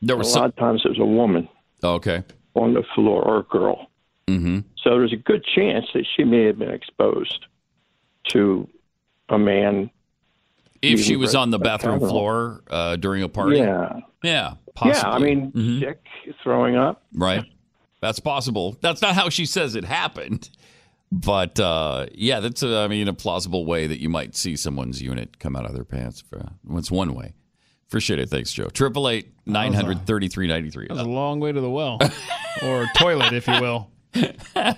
There 0.02 0.14
a 0.14 0.18
was 0.18 0.34
lot 0.34 0.46
of 0.46 0.56
times 0.56 0.82
it 0.84 0.90
was 0.90 0.98
a 0.98 1.04
woman 1.04 1.48
Okay. 1.82 2.22
on 2.54 2.74
the 2.74 2.84
floor 2.94 3.22
or 3.22 3.38
a 3.38 3.42
girl. 3.44 3.88
Mm-hmm. 4.28 4.60
So 4.82 4.90
there's 4.90 5.12
a 5.12 5.16
good 5.16 5.44
chance 5.44 5.86
that 5.94 6.06
she 6.16 6.22
may 6.22 6.44
have 6.44 6.58
been 6.58 6.70
exposed 6.70 7.46
to 8.28 8.68
a 9.28 9.38
man. 9.38 9.90
If 10.82 11.00
she 11.00 11.16
was 11.16 11.34
on 11.34 11.50
the 11.50 11.58
bathroom 11.58 11.98
floor 11.98 12.62
uh, 12.70 12.96
during 12.96 13.22
a 13.24 13.28
party. 13.28 13.56
Yeah. 13.56 14.00
Yeah. 14.22 14.54
Possibly. 14.74 15.10
Yeah, 15.10 15.14
I 15.14 15.18
mean, 15.18 15.52
Mhm. 15.52 15.80
sick, 15.80 16.00
throwing 16.42 16.76
up. 16.76 17.02
Right. 17.12 17.44
That's 18.00 18.20
possible. 18.20 18.76
That's 18.80 19.02
not 19.02 19.14
how 19.14 19.28
she 19.28 19.44
says 19.46 19.74
it 19.74 19.84
happened. 19.84 20.50
But 21.10 21.58
uh, 21.58 22.06
yeah, 22.12 22.40
that's 22.40 22.62
a, 22.62 22.78
I 22.80 22.88
mean 22.88 23.08
a 23.08 23.14
plausible 23.14 23.64
way 23.64 23.86
that 23.86 23.98
you 24.00 24.08
might 24.10 24.36
see 24.36 24.56
someone's 24.56 25.00
unit 25.00 25.38
come 25.38 25.56
out 25.56 25.64
of 25.64 25.72
their 25.74 25.84
pants. 25.84 26.20
For, 26.20 26.50
it's 26.72 26.90
one 26.90 27.14
way. 27.14 27.34
Appreciate 27.88 28.18
it. 28.18 28.28
Thanks, 28.28 28.52
Joe. 28.52 28.66
Triple 28.68 29.08
eight 29.08 29.32
nine 29.46 29.72
hundred 29.72 30.06
thirty 30.06 30.28
three 30.28 30.46
ninety 30.46 30.68
three. 30.70 30.86
That 30.86 30.94
was 30.94 31.02
a 31.02 31.08
long 31.08 31.40
way 31.40 31.50
to 31.50 31.60
the 31.62 31.70
well, 31.70 31.98
or 32.62 32.86
toilet, 32.96 33.32
if 33.32 33.46
you 33.48 33.58
will. 33.60 33.90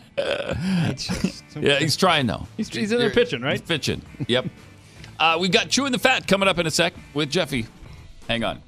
Yeah, 1.57 1.79
he's 1.79 1.97
trying 1.97 2.27
though. 2.27 2.47
He's, 2.57 2.69
he's 2.69 2.93
in 2.93 2.99
there 2.99 3.11
pitching, 3.11 3.43
right? 3.43 3.59
He's 3.59 3.63
pitching. 3.67 4.03
Yep. 4.29 4.47
uh, 5.19 5.37
we've 5.41 5.51
got 5.53 5.69
chewing 5.69 5.93
the 5.93 5.99
fat 5.99 6.27
coming 6.27 6.49
up 6.49 6.59
in 6.59 6.67
a 6.67 6.71
sec 6.71 6.95
with 7.15 7.31
Jeffy. 7.31 7.67
Hang 8.29 8.45
on. 8.45 8.63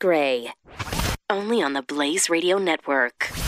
Gray. 0.00 0.52
Only 1.28 1.62
on 1.62 1.74
the 1.74 1.82
Blaze 1.82 2.30
Radio 2.30 2.56
Network. 2.58 3.39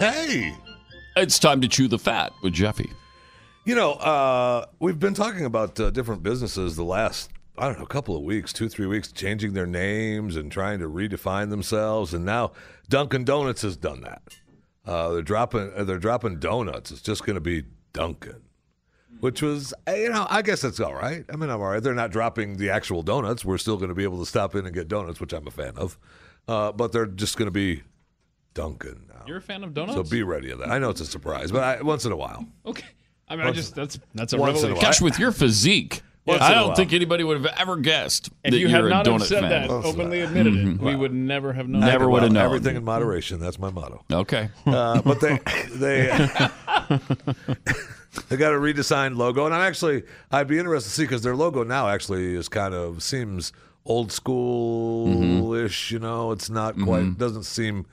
Hey. 0.00 0.56
It's 1.14 1.38
time 1.38 1.60
to 1.60 1.68
chew 1.68 1.86
the 1.86 1.98
fat 1.98 2.32
with 2.42 2.54
Jeffy. 2.54 2.90
You 3.66 3.74
know, 3.74 3.92
uh, 3.92 4.64
we've 4.78 4.98
been 4.98 5.12
talking 5.12 5.44
about 5.44 5.78
uh, 5.78 5.90
different 5.90 6.22
businesses 6.22 6.74
the 6.74 6.84
last, 6.84 7.30
I 7.58 7.66
don't 7.66 7.78
know, 7.78 7.84
couple 7.84 8.16
of 8.16 8.22
weeks, 8.22 8.50
two, 8.50 8.70
three 8.70 8.86
weeks, 8.86 9.12
changing 9.12 9.52
their 9.52 9.66
names 9.66 10.36
and 10.36 10.50
trying 10.50 10.78
to 10.78 10.86
redefine 10.86 11.50
themselves. 11.50 12.14
And 12.14 12.24
now 12.24 12.52
Dunkin' 12.88 13.24
Donuts 13.24 13.60
has 13.60 13.76
done 13.76 14.00
that. 14.00 14.22
Uh, 14.86 15.10
they're 15.10 15.22
dropping, 15.22 15.70
uh, 15.76 15.84
they're 15.84 15.98
dropping 15.98 16.38
donuts. 16.38 16.90
It's 16.90 17.02
just 17.02 17.26
going 17.26 17.34
to 17.34 17.42
be 17.42 17.64
Dunkin', 17.92 18.40
which 19.20 19.42
was, 19.42 19.74
uh, 19.86 19.92
you 19.92 20.08
know, 20.08 20.26
I 20.30 20.40
guess 20.40 20.62
that's 20.62 20.80
all 20.80 20.94
right. 20.94 21.26
I 21.30 21.36
mean, 21.36 21.50
I'm 21.50 21.60
all 21.60 21.68
right. 21.68 21.82
They're 21.82 21.92
not 21.92 22.10
dropping 22.10 22.56
the 22.56 22.70
actual 22.70 23.02
donuts. 23.02 23.44
We're 23.44 23.58
still 23.58 23.76
going 23.76 23.90
to 23.90 23.94
be 23.94 24.04
able 24.04 24.20
to 24.20 24.26
stop 24.26 24.54
in 24.54 24.64
and 24.64 24.74
get 24.74 24.88
donuts, 24.88 25.20
which 25.20 25.34
I'm 25.34 25.46
a 25.46 25.50
fan 25.50 25.74
of. 25.76 25.98
Uh, 26.48 26.72
but 26.72 26.90
they're 26.90 27.04
just 27.04 27.36
going 27.36 27.48
to 27.48 27.52
be 27.52 27.82
Dunkin'. 28.54 29.09
You're 29.26 29.38
a 29.38 29.42
fan 29.42 29.64
of 29.64 29.74
donuts? 29.74 29.94
So 29.94 30.02
be 30.02 30.22
ready 30.22 30.50
of 30.50 30.58
that. 30.58 30.70
I 30.70 30.78
know 30.78 30.90
it's 30.90 31.00
a 31.00 31.06
surprise, 31.06 31.52
but 31.52 31.62
I, 31.62 31.82
once 31.82 32.04
in 32.04 32.12
a 32.12 32.16
while. 32.16 32.46
Okay. 32.66 32.86
I 33.28 33.36
mean, 33.36 33.46
I 33.46 33.52
just 33.52 33.74
that's 33.74 33.98
that's 34.14 34.32
a 34.32 34.36
once 34.36 34.58
in 34.62 34.70
a 34.70 34.72
revelation. 34.72 34.74
while. 34.74 34.82
Gosh, 34.82 35.00
with 35.00 35.18
your 35.18 35.30
physique, 35.30 36.02
Once 36.26 36.42
I 36.42 36.52
don't 36.52 36.74
think 36.74 36.92
anybody 36.92 37.22
would 37.22 37.42
have 37.42 37.54
ever 37.58 37.76
guessed 37.76 38.30
If 38.42 38.50
that 38.50 38.58
you 38.58 38.68
you're 38.68 38.82
had 38.82 38.90
not 38.90 39.06
have 39.06 39.20
donut 39.20 39.26
said 39.26 39.42
fan. 39.42 39.68
that, 39.68 39.70
openly 39.70 40.20
admitted 40.20 40.56
it, 40.56 40.66
mm-hmm. 40.66 40.84
we 40.84 40.96
would 40.96 41.14
never 41.14 41.52
have 41.52 41.68
known. 41.68 41.80
Never 41.82 42.10
would 42.10 42.24
have 42.24 42.32
known. 42.32 42.44
Everything 42.44 42.74
in 42.76 42.84
moderation. 42.84 43.38
That's 43.38 43.58
my 43.58 43.70
motto. 43.70 44.04
Okay. 44.12 44.50
Uh, 44.66 45.00
but 45.02 45.20
they 45.20 45.38
they 45.74 46.06
they 48.28 48.36
got 48.36 48.52
a 48.52 48.58
redesigned 48.58 49.16
logo, 49.16 49.46
and 49.46 49.54
I'm 49.54 49.62
actually 49.62 50.02
I'd 50.32 50.48
be 50.48 50.58
interested 50.58 50.90
to 50.90 50.94
see 50.94 51.04
because 51.04 51.22
their 51.22 51.36
logo 51.36 51.62
now 51.62 51.88
actually 51.88 52.34
is 52.34 52.48
kind 52.48 52.74
of 52.74 53.00
seems 53.02 53.52
old 53.86 54.10
school 54.10 55.54
ish. 55.54 55.86
Mm-hmm. 55.86 55.94
You 55.94 56.00
know, 56.00 56.32
it's 56.32 56.50
not 56.50 56.74
quite 56.74 57.02
mm-hmm. 57.02 57.18
doesn't 57.18 57.44
seem 57.44 57.86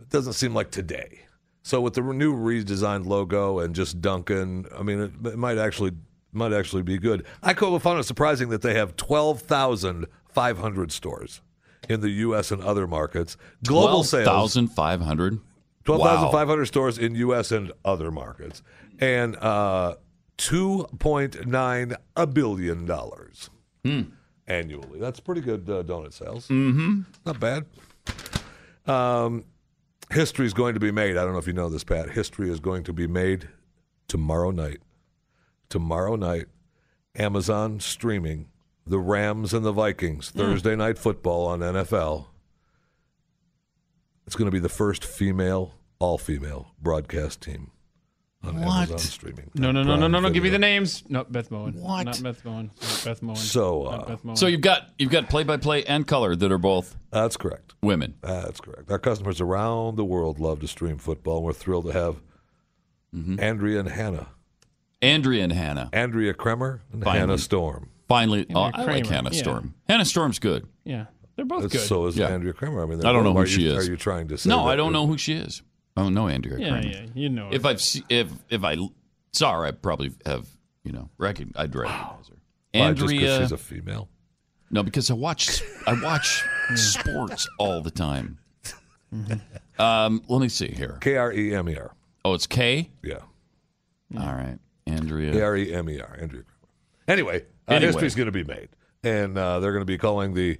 it 0.00 0.08
doesn't 0.10 0.34
seem 0.34 0.54
like 0.54 0.70
today. 0.70 1.20
So 1.62 1.80
with 1.80 1.94
the 1.94 2.02
new 2.02 2.34
redesigned 2.34 3.06
logo 3.06 3.58
and 3.58 3.74
just 3.74 4.00
Dunkin', 4.00 4.66
I 4.76 4.82
mean, 4.82 5.00
it, 5.00 5.12
it 5.26 5.38
might 5.38 5.58
actually 5.58 5.92
might 6.32 6.52
actually 6.52 6.82
be 6.82 6.98
good. 6.98 7.26
I 7.42 7.54
found 7.54 7.98
it 8.00 8.04
surprising 8.04 8.48
that 8.50 8.62
they 8.62 8.74
have 8.74 8.96
twelve 8.96 9.42
thousand 9.42 10.06
five 10.28 10.58
hundred 10.58 10.92
stores 10.92 11.42
in 11.88 12.00
the 12.00 12.10
U.S. 12.10 12.50
and 12.50 12.62
other 12.62 12.86
markets. 12.86 13.36
Global 13.64 14.04
sales 14.04 14.52
12,500. 14.54 15.40
12,500 15.84 16.66
stores 16.66 16.98
in 16.98 17.14
U.S. 17.16 17.50
and 17.50 17.72
other 17.84 18.10
markets, 18.10 18.62
and 19.00 19.34
uh, 19.36 19.96
2.9 20.38 21.96
a 22.16 22.26
billion 22.26 22.84
dollars 22.84 23.50
annually. 24.46 25.00
That's 25.00 25.20
pretty 25.20 25.40
good 25.40 25.68
uh, 25.68 25.82
donut 25.82 26.12
sales. 26.12 26.48
Mm-hmm. 26.48 27.00
Not 27.24 27.40
bad. 27.40 27.66
Um, 28.86 29.44
history 30.10 30.46
is 30.46 30.54
going 30.54 30.74
to 30.74 30.80
be 30.80 30.90
made. 30.90 31.16
I 31.16 31.24
don't 31.24 31.32
know 31.32 31.38
if 31.38 31.46
you 31.46 31.52
know 31.52 31.68
this, 31.68 31.84
Pat. 31.84 32.10
History 32.10 32.50
is 32.50 32.60
going 32.60 32.84
to 32.84 32.92
be 32.92 33.06
made 33.06 33.48
tomorrow 34.08 34.50
night. 34.50 34.80
Tomorrow 35.68 36.16
night, 36.16 36.46
Amazon 37.14 37.80
streaming 37.80 38.48
the 38.86 38.98
Rams 38.98 39.54
and 39.54 39.64
the 39.64 39.72
Vikings 39.72 40.30
mm. 40.30 40.36
Thursday 40.36 40.74
night 40.74 40.98
football 40.98 41.46
on 41.46 41.60
NFL. 41.60 42.26
It's 44.26 44.36
going 44.36 44.46
to 44.46 44.52
be 44.52 44.60
the 44.60 44.68
first 44.68 45.04
female, 45.04 45.74
all 45.98 46.18
female 46.18 46.74
broadcast 46.80 47.40
team 47.40 47.70
on 48.42 48.56
Amazon 48.56 48.98
streaming. 48.98 49.50
No, 49.54 49.70
no, 49.70 49.82
no, 49.82 49.94
no, 49.94 49.98
Prime 49.98 50.12
no, 50.12 50.20
no. 50.20 50.30
Give 50.30 50.42
me 50.42 50.48
the 50.48 50.58
names. 50.58 51.02
No, 51.08 51.24
Beth 51.24 51.50
Mowins. 51.50 51.74
What? 51.74 52.04
Not 52.06 52.22
Beth 52.22 52.42
Mowins. 52.44 52.70
Not 52.80 53.02
Beth 53.04 53.20
Mowins. 53.20 53.36
So, 53.38 53.84
Not 53.84 54.02
uh, 54.02 54.04
Beth 54.06 54.22
Mowins. 54.24 54.38
So 54.38 54.46
you've 54.46 54.60
got 54.62 54.88
you've 54.98 55.10
got 55.10 55.28
play 55.28 55.42
by 55.44 55.56
play 55.58 55.84
and 55.84 56.06
color 56.06 56.34
that 56.36 56.50
are 56.50 56.58
both 56.58 56.96
That's 57.10 57.36
correct. 57.36 57.74
women. 57.82 58.14
That's 58.22 58.60
correct. 58.60 58.90
Our 58.90 58.98
customers 58.98 59.40
around 59.40 59.96
the 59.96 60.04
world 60.04 60.38
love 60.38 60.60
to 60.60 60.68
stream 60.68 60.96
football. 60.98 61.38
and 61.38 61.46
We're 61.46 61.52
thrilled 61.52 61.86
to 61.86 61.92
have 61.92 62.16
Mm-hmm. 63.14 63.40
Andrea 63.40 63.80
and 63.80 63.88
Hannah. 63.88 64.28
Andrea 65.02 65.42
and 65.42 65.52
Hannah. 65.52 65.90
Andrea 65.92 66.32
Kremer 66.32 66.80
and 66.92 67.02
Finally. 67.02 67.18
Hannah 67.20 67.38
Storm. 67.38 67.90
Finally, 68.06 68.46
oh, 68.54 68.60
I 68.60 68.70
like 68.70 68.84
Kremer, 69.04 69.08
Hannah 69.08 69.30
yeah. 69.32 69.38
Storm. 69.42 69.74
Hannah 69.88 70.04
Storm's 70.04 70.38
good. 70.38 70.68
yeah, 70.84 71.06
they're 71.34 71.44
both 71.44 71.70
good. 71.72 71.80
So 71.80 72.06
is 72.06 72.16
Yeah. 72.16 72.28
Andrea 72.28 72.52
Kremer. 72.52 72.82
I 72.82 72.86
mean, 72.86 73.04
I 73.04 73.12
don't 73.12 73.24
know 73.24 73.30
are 73.30 73.34
who 73.34 73.40
you, 73.40 73.46
she 73.46 73.66
is. 73.66 73.76
Are 73.86 73.90
you 73.90 73.96
trying 73.96 74.28
to 74.28 74.38
say? 74.38 74.48
No, 74.48 74.58
that 74.58 74.70
I 74.70 74.76
don't 74.76 74.92
you're- 74.92 75.02
know 75.02 75.06
who 75.08 75.18
she 75.18 75.32
is. 75.34 75.62
I 75.96 76.02
don't 76.02 76.14
know 76.14 76.28
Andrea 76.28 76.58
yeah, 76.58 76.68
Kremer. 76.70 76.88
yeah, 76.88 77.06
you 77.14 77.28
know. 77.28 77.50
If 77.52 77.64
I've 77.66 77.80
se- 77.80 78.04
if 78.08 78.28
if 78.48 78.64
I 78.64 78.76
saw 79.32 79.52
her, 79.58 79.64
I 79.66 79.70
probably 79.72 80.12
have 80.26 80.46
you 80.84 80.92
know 80.92 81.10
recogn 81.18 81.52
I'd 81.56 81.74
recognize 81.74 82.28
her. 82.28 82.36
Why, 82.72 82.92
just 82.92 83.00
'cause 83.02 83.10
Andrea, 83.12 83.38
she's 83.40 83.52
a 83.52 83.58
female. 83.58 84.08
no, 84.70 84.82
because 84.82 85.10
I 85.10 85.14
watch 85.14 85.60
I 85.86 86.00
watch 86.00 86.44
sports 86.76 87.48
all 87.58 87.82
the 87.82 87.90
time. 87.90 88.38
Um, 89.78 90.22
let 90.28 90.40
me 90.40 90.48
see 90.48 90.68
here. 90.68 90.98
K 91.00 91.16
R 91.16 91.32
E 91.32 91.54
M 91.54 91.68
E 91.68 91.76
R. 91.76 91.94
Oh, 92.24 92.34
it's 92.34 92.46
K. 92.46 92.90
Yeah. 93.02 93.18
All 94.16 94.26
right, 94.32 94.58
Andrea. 94.86 95.32
K 95.32 95.40
R 95.40 95.56
E 95.56 95.74
M 95.74 95.88
E 95.90 96.00
R. 96.00 96.18
Andrea 96.20 96.42
Anyway, 97.08 97.42
uh, 97.68 97.72
Anyway. 97.72 97.86
history's 97.92 98.14
going 98.14 98.26
to 98.26 98.32
be 98.32 98.44
made, 98.44 98.68
and 99.02 99.36
uh, 99.36 99.58
they're 99.58 99.72
going 99.72 99.82
to 99.82 99.86
be 99.86 99.98
calling 99.98 100.34
the 100.34 100.58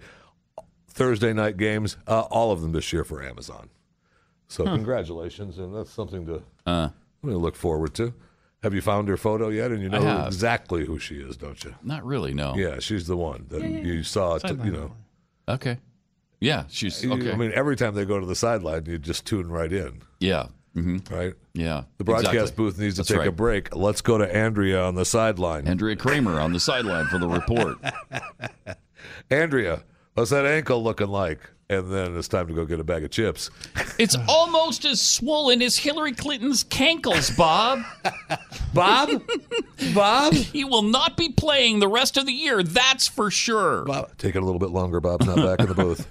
Thursday 0.88 1.32
night 1.32 1.56
games 1.56 1.96
uh, 2.08 2.22
all 2.22 2.50
of 2.50 2.60
them 2.60 2.72
this 2.72 2.92
year 2.92 3.04
for 3.04 3.22
Amazon. 3.22 3.68
So 4.50 4.64
congratulations, 4.64 5.58
and 5.58 5.74
that's 5.74 5.90
something 5.90 6.26
to 6.26 6.42
Uh, 6.66 6.88
something 7.22 7.30
to 7.30 7.38
look 7.38 7.54
forward 7.54 7.94
to. 7.94 8.12
Have 8.64 8.74
you 8.74 8.80
found 8.82 9.08
her 9.08 9.16
photo 9.16 9.48
yet? 9.48 9.70
And 9.70 9.80
you 9.80 9.88
know 9.88 10.26
exactly 10.26 10.84
who 10.84 10.98
she 10.98 11.16
is, 11.16 11.36
don't 11.36 11.62
you? 11.64 11.74
not 11.82 12.04
really. 12.04 12.34
No. 12.34 12.54
Yeah, 12.56 12.78
she's 12.80 13.06
the 13.06 13.16
one 13.16 13.46
that 13.48 13.62
you 13.62 14.02
saw. 14.02 14.38
T- 14.38 14.48
you 14.64 14.72
know, 14.72 14.92
Okay. 15.48 15.78
Yeah, 16.40 16.64
she's 16.68 17.04
okay. 17.04 17.32
I 17.32 17.36
mean, 17.36 17.52
every 17.54 17.76
time 17.76 17.94
they 17.94 18.04
go 18.04 18.18
to 18.18 18.26
the 18.26 18.34
sideline, 18.34 18.86
you 18.86 18.98
just 18.98 19.24
tune 19.26 19.50
right 19.50 19.72
in, 19.72 20.02
yeah. 20.20 20.46
hmm 20.74 20.98
right? 21.10 21.34
Yeah. 21.52 21.84
The 21.98 22.04
broadcast 22.04 22.34
exactly. 22.34 22.56
booth 22.64 22.78
needs 22.78 22.94
to 22.96 23.02
That's 23.02 23.10
take 23.10 23.28
a 23.28 23.32
break. 23.32 23.74
Let's 23.76 24.00
go 24.00 24.18
to 24.18 24.34
Andrea 24.34 24.82
on 24.82 24.94
the 24.94 25.04
sideline. 25.04 25.68
Andrea 25.68 25.96
Kremer 25.96 26.40
on 26.40 26.52
the 26.52 26.60
sideline 26.60 27.06
for 27.06 27.18
the 27.18 27.28
report. 27.28 27.78
Andrea, 29.30 29.82
what's 30.20 30.30
that 30.30 30.44
ankle 30.46 30.82
looking 30.82 31.08
like? 31.08 31.40
And 31.70 31.90
then 31.90 32.16
it's 32.16 32.28
time 32.28 32.48
to 32.48 32.52
go 32.52 32.64
get 32.66 32.80
a 32.80 32.84
bag 32.84 33.04
of 33.04 33.10
chips. 33.10 33.48
It's 33.96 34.16
almost 34.28 34.84
as 34.84 35.00
swollen 35.00 35.62
as 35.62 35.78
Hillary 35.78 36.12
Clinton's 36.12 36.62
cankles, 36.64 37.34
Bob. 37.36 37.80
Bob? 38.74 39.22
Bob? 39.94 40.34
He 40.50 40.64
will 40.64 40.82
not 40.82 41.16
be 41.16 41.30
playing 41.30 41.78
the 41.78 41.88
rest 41.88 42.16
of 42.16 42.26
the 42.26 42.32
year, 42.32 42.62
that's 42.62 43.06
for 43.06 43.30
sure. 43.30 43.84
Bob, 43.84 44.16
take 44.18 44.34
it 44.34 44.42
a 44.42 44.44
little 44.44 44.58
bit 44.58 44.70
longer. 44.70 45.00
Bob's 45.00 45.26
not 45.26 45.36
back 45.36 45.60
in 45.60 45.68
the 45.68 45.74
booth. 45.74 46.06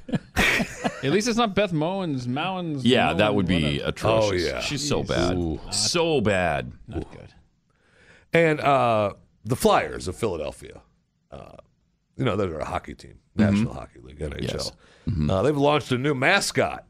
At 1.04 1.12
least 1.12 1.28
it's 1.28 1.38
not 1.38 1.54
Beth 1.54 1.74
Moen's, 1.74 2.28
Mowen's. 2.28 2.86
Yeah, 2.86 3.14
that 3.14 3.36
would 3.36 3.46
be 3.46 3.64
whatever. 3.80 3.90
atrocious. 3.90 4.46
Oh, 4.46 4.56
yeah. 4.56 4.62
She's 4.62 4.88
so 4.88 5.04
bad. 5.04 5.38
Ooh. 5.38 5.60
So 5.72 6.22
bad. 6.22 6.72
Not 6.88 7.12
good. 7.12 7.34
And 8.34 8.60
uh, 8.62 9.14
the 9.44 9.56
Flyers 9.56 10.08
of 10.08 10.16
Philadelphia, 10.16 10.82
uh, 11.32 11.58
you 12.20 12.26
know, 12.26 12.36
they're 12.36 12.60
a 12.60 12.66
hockey 12.66 12.94
team, 12.94 13.20
National 13.36 13.74
Hockey 13.74 14.00
League, 14.02 14.20
NHL. 14.20 14.74
Mm-hmm. 15.10 15.30
Uh, 15.30 15.42
they've 15.42 15.58
launched 15.58 15.92
a 15.92 15.98
new 15.98 16.14
mascot. 16.14 16.86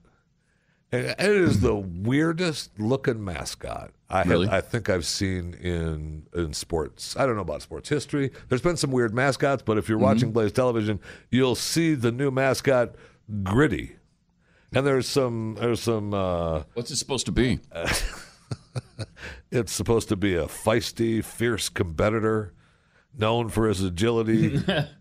And 0.91 1.06
it 1.06 1.19
is 1.19 1.61
the 1.61 1.76
weirdest 1.76 2.80
looking 2.80 3.23
mascot 3.23 3.91
I 4.10 4.23
have, 4.23 4.49
I 4.49 4.61
think 4.61 4.89
I've 4.89 5.06
seen 5.06 5.53
in 5.53 6.26
in 6.34 6.53
sports. 6.53 7.15
I 7.15 7.27
don't 7.27 7.35
know 7.35 7.43
about 7.43 7.61
sports 7.61 7.89
history. 7.89 8.31
There's 8.47 8.64
been 8.64 8.76
some 8.76 8.89
weird 8.89 9.14
mascots, 9.14 9.61
but 9.64 9.77
if 9.77 9.88
you're 9.88 9.99
watching 9.99 10.31
Blaze 10.31 10.51
Television, 10.51 10.99
you'll 11.30 11.53
see 11.53 11.93
the 11.93 12.11
new 12.11 12.31
mascot 12.31 12.95
Gritty. 13.43 13.97
And 14.73 14.85
there's 14.85 15.07
some 15.07 15.57
there's 15.60 15.81
some 15.81 16.11
uh, 16.11 16.64
What's 16.73 16.89
it 16.89 16.95
supposed 16.95 17.27
to 17.27 17.31
be? 17.31 17.60
it's 19.51 19.72
supposed 19.72 20.10
to 20.10 20.15
be 20.15 20.34
a 20.34 20.45
feisty, 20.45 21.23
fierce 21.23 21.69
competitor, 21.69 22.53
known 23.15 23.49
for 23.49 23.68
his 23.68 23.84
agility. 23.84 24.60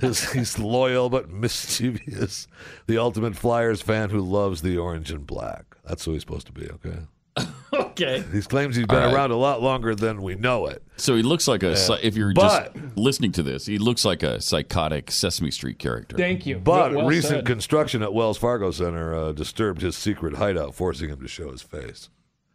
his, 0.00 0.32
he's 0.32 0.58
loyal 0.58 1.08
but 1.10 1.30
mischievous. 1.30 2.46
The 2.86 2.98
ultimate 2.98 3.36
Flyers 3.36 3.82
fan 3.82 4.10
who 4.10 4.20
loves 4.20 4.62
the 4.62 4.76
orange 4.78 5.10
and 5.10 5.26
black. 5.26 5.64
That's 5.84 6.04
who 6.04 6.12
he's 6.12 6.22
supposed 6.22 6.46
to 6.46 6.52
be, 6.52 6.68
okay? 6.70 6.98
Okay. 7.74 8.22
He 8.32 8.40
claims 8.42 8.76
he's 8.76 8.86
been 8.86 8.96
All 8.98 9.06
right. 9.06 9.14
around 9.14 9.30
a 9.32 9.36
lot 9.36 9.60
longer 9.60 9.96
than 9.96 10.22
we 10.22 10.36
know 10.36 10.66
it. 10.66 10.82
So 10.96 11.16
he 11.16 11.22
looks 11.22 11.48
like 11.48 11.64
a. 11.64 11.76
psy- 11.76 11.98
if 12.02 12.16
you're 12.16 12.32
But- 12.32 12.72
just 12.74 12.96
listening 12.96 13.32
to 13.32 13.42
this, 13.42 13.66
he 13.66 13.78
looks 13.78 14.04
like 14.04 14.22
a 14.22 14.40
psychotic 14.40 15.10
Sesame 15.10 15.50
Street 15.50 15.80
character. 15.80 16.16
Thank 16.16 16.46
you. 16.46 16.58
But 16.58 16.94
Well 16.94 17.06
recent 17.06 17.38
said. 17.38 17.46
construction 17.46 18.02
at 18.04 18.14
Wells 18.14 18.38
Fargo 18.38 18.70
Center 18.70 19.12
uh, 19.14 19.32
disturbed 19.32 19.80
his 19.82 19.96
secret 19.96 20.36
hideout, 20.36 20.74
forcing 20.76 21.08
him 21.08 21.20
to 21.20 21.26
show 21.28 21.50
his 21.50 21.62
face. 21.62 22.10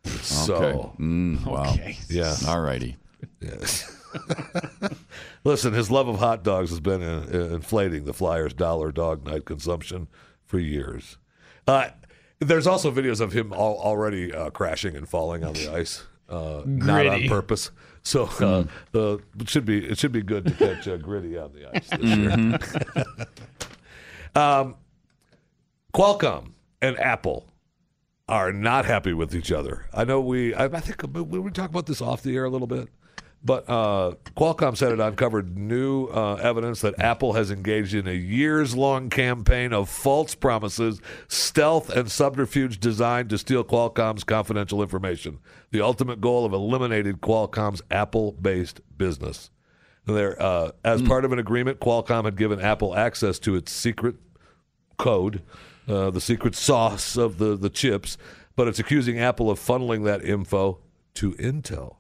So, 0.06 0.56
Okay. 0.56 0.90
Mm, 1.04 1.46
wow. 1.46 1.74
Okay. 1.74 1.98
yeah. 2.10 2.36
All 2.48 2.62
righty. 2.62 2.96
Yes. 3.42 3.94
Listen, 5.44 5.74
his 5.74 5.90
love 5.90 6.08
of 6.08 6.20
hot 6.20 6.44
dogs 6.44 6.70
has 6.70 6.80
been 6.80 7.02
uh, 7.02 7.28
inflating 7.54 8.06
the 8.06 8.14
Flyers' 8.14 8.54
dollar 8.54 8.92
dog 8.92 9.26
night 9.26 9.46
consumption 9.46 10.08
for 10.46 10.60
years. 10.60 11.18
Uh, 11.68 11.90
there's 12.40 12.68
also 12.68 12.92
videos 12.92 13.22
of 13.22 13.34
him 13.34 13.54
al- 13.54 13.80
already 13.80 14.34
uh, 14.34 14.50
crashing 14.50 14.96
and 14.96 15.08
falling 15.08 15.44
on 15.44 15.54
the 15.54 15.70
ice, 15.74 16.04
uh, 16.30 16.62
not 16.66 17.06
on 17.06 17.28
purpose. 17.28 17.72
So 18.02 18.26
uh, 18.40 18.64
the 18.92 19.20
it 19.40 19.50
should 19.50 19.66
be 19.66 19.86
it 19.86 19.98
should 19.98 20.12
be 20.12 20.22
good 20.22 20.46
to 20.46 20.52
catch 20.52 20.88
uh, 20.88 20.98
Gritty 20.98 21.38
on 21.38 21.52
the 21.54 21.76
ice 21.76 21.90
this 21.90 22.18
year. 22.18 23.26
um, 24.42 24.76
Qualcomm 25.94 26.54
and 26.82 26.98
Apple 27.00 27.46
are 28.28 28.54
not 28.54 28.86
happy 28.86 29.14
with 29.14 29.36
each 29.36 29.52
other. 29.52 29.88
I 29.94 30.06
know 30.06 30.22
we, 30.22 30.54
I, 30.54 30.66
I 30.66 30.80
think 30.80 31.04
we 31.14 31.40
we 31.40 31.52
talk 31.52 31.70
about 31.70 31.88
this 31.88 32.02
off 32.02 32.22
the 32.22 32.36
air 32.36 32.46
a 32.46 32.50
little 32.50 32.68
bit, 32.68 32.88
but 33.44 33.70
uh, 33.70 34.16
Qualcomm 34.36 34.76
said 34.76 34.92
it 34.92 35.00
uncovered 35.00 35.58
new 35.58 36.08
uh, 36.08 36.36
evidence 36.36 36.82
that 36.82 37.00
Apple 37.00 37.34
has 37.34 37.52
engaged 37.52 37.94
in 37.94 38.08
a 38.08 38.14
years 38.14 38.76
long 38.76 39.10
campaign 39.10 39.72
of 39.72 39.88
false 39.88 40.36
promises, 40.36 41.02
stealth, 41.30 41.90
and 41.90 42.12
subterfuge 42.12 42.80
designed 42.80 43.30
to 43.30 43.38
steal 43.38 43.64
Qualcomm's 43.64 44.26
confidential 44.26 44.82
information. 44.82 45.40
The 45.72 45.82
ultimate 45.82 46.20
goal 46.20 46.46
of 46.46 46.52
eliminating 46.52 47.18
Qualcomm's 47.18 47.82
Apple 47.90 48.34
based 48.34 48.82
business. 48.98 49.50
There, 50.06 50.42
uh, 50.42 50.72
as 50.84 51.02
part 51.04 51.24
of 51.24 51.32
an 51.32 51.40
agreement, 51.40 51.80
Qualcomm 51.80 52.26
had 52.26 52.36
given 52.36 52.60
Apple 52.60 52.96
access 52.96 53.38
to 53.40 53.56
its 53.56 53.72
secret 53.72 54.16
code, 54.98 55.44
uh, 55.88 56.10
the 56.10 56.22
secret 56.22 56.56
sauce 56.56 57.16
of 57.16 57.38
the, 57.38 57.56
the 57.56 57.70
chips, 57.70 58.18
but 58.56 58.68
it's 58.68 58.80
accusing 58.80 59.20
Apple 59.20 59.50
of 59.50 59.60
funneling 59.60 60.04
that 60.06 60.26
info 60.26 60.80
to 61.14 61.34
Intel. 61.34 61.99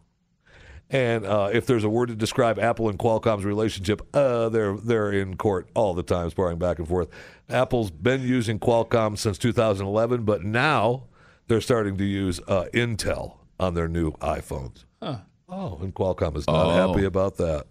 And 0.91 1.23
uh, 1.25 1.49
if 1.53 1.67
there's 1.67 1.83
a 1.83 1.89
word 1.89 2.07
to 2.07 2.15
describe 2.15 2.57
Apple 2.57 2.89
and 2.89 2.97
Qualcomm's 2.97 3.45
relationship, 3.45 4.01
uh, 4.15 4.49
they're 4.49 4.75
they're 4.75 5.11
in 5.11 5.37
court 5.37 5.69
all 5.75 5.93
the 5.93 6.01
time, 6.03 6.29
sparring 6.31 6.57
back 6.57 6.79
and 6.79 6.87
forth. 6.87 7.09
Apple's 7.47 7.91
been 7.91 8.21
using 8.21 8.57
Qualcomm 8.59 9.15
since 9.17 9.37
2011, 9.37 10.23
but 10.23 10.43
now 10.43 11.03
they're 11.47 11.61
starting 11.61 11.95
to 11.97 12.03
use 12.03 12.39
uh, 12.47 12.65
Intel 12.73 13.37
on 13.59 13.75
their 13.75 13.87
new 13.87 14.13
iPhones. 14.13 14.85
Oh, 15.01 15.79
and 15.81 15.93
Qualcomm 15.93 16.35
is 16.37 16.47
not 16.47 16.65
Oh. 16.67 16.87
happy 16.93 17.05
about 17.05 17.37
that. 17.37 17.65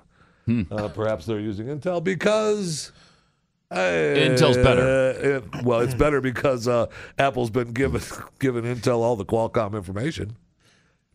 Uh, 0.71 0.89
perhaps 0.89 1.27
they're 1.27 1.39
using 1.41 1.67
Intel 1.67 2.03
because 2.03 2.93
Intel's 3.71 4.57
better. 4.57 5.43
Uh, 5.55 5.61
well, 5.63 5.81
it's 5.81 5.95
better 5.95 6.21
because 6.21 6.67
uh, 6.69 6.87
Apple's 7.19 7.51
been 7.51 7.73
given 7.73 8.01
given 8.39 8.65
Intel 8.65 8.99
all 8.99 9.17
the 9.17 9.25
Qualcomm 9.27 9.75
information 9.75 10.37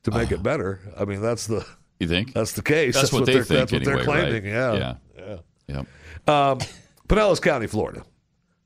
to 0.03 0.11
make 0.11 0.31
it 0.31 0.43
better. 0.43 0.79
I 0.99 1.05
mean, 1.05 1.21
that's 1.21 1.47
the 1.47 1.65
You 1.99 2.07
think? 2.07 2.33
that's 2.33 2.51
the 2.53 2.61
case. 2.61 2.95
That's, 2.95 3.11
what, 3.13 3.25
they 3.25 3.33
they're, 3.33 3.43
think 3.43 3.69
That's 3.69 3.71
what 3.71 3.81
anyway, 3.81 3.95
they're 3.95 4.05
claiming. 4.05 4.43
right? 4.43 4.77
Yeah. 4.79 4.95
Yeah. 5.17 5.37
Yep. 5.67 5.87
Um, 6.27 6.59
Pinellas 7.07 7.41
County, 7.41 7.67
Florida. 7.67 8.03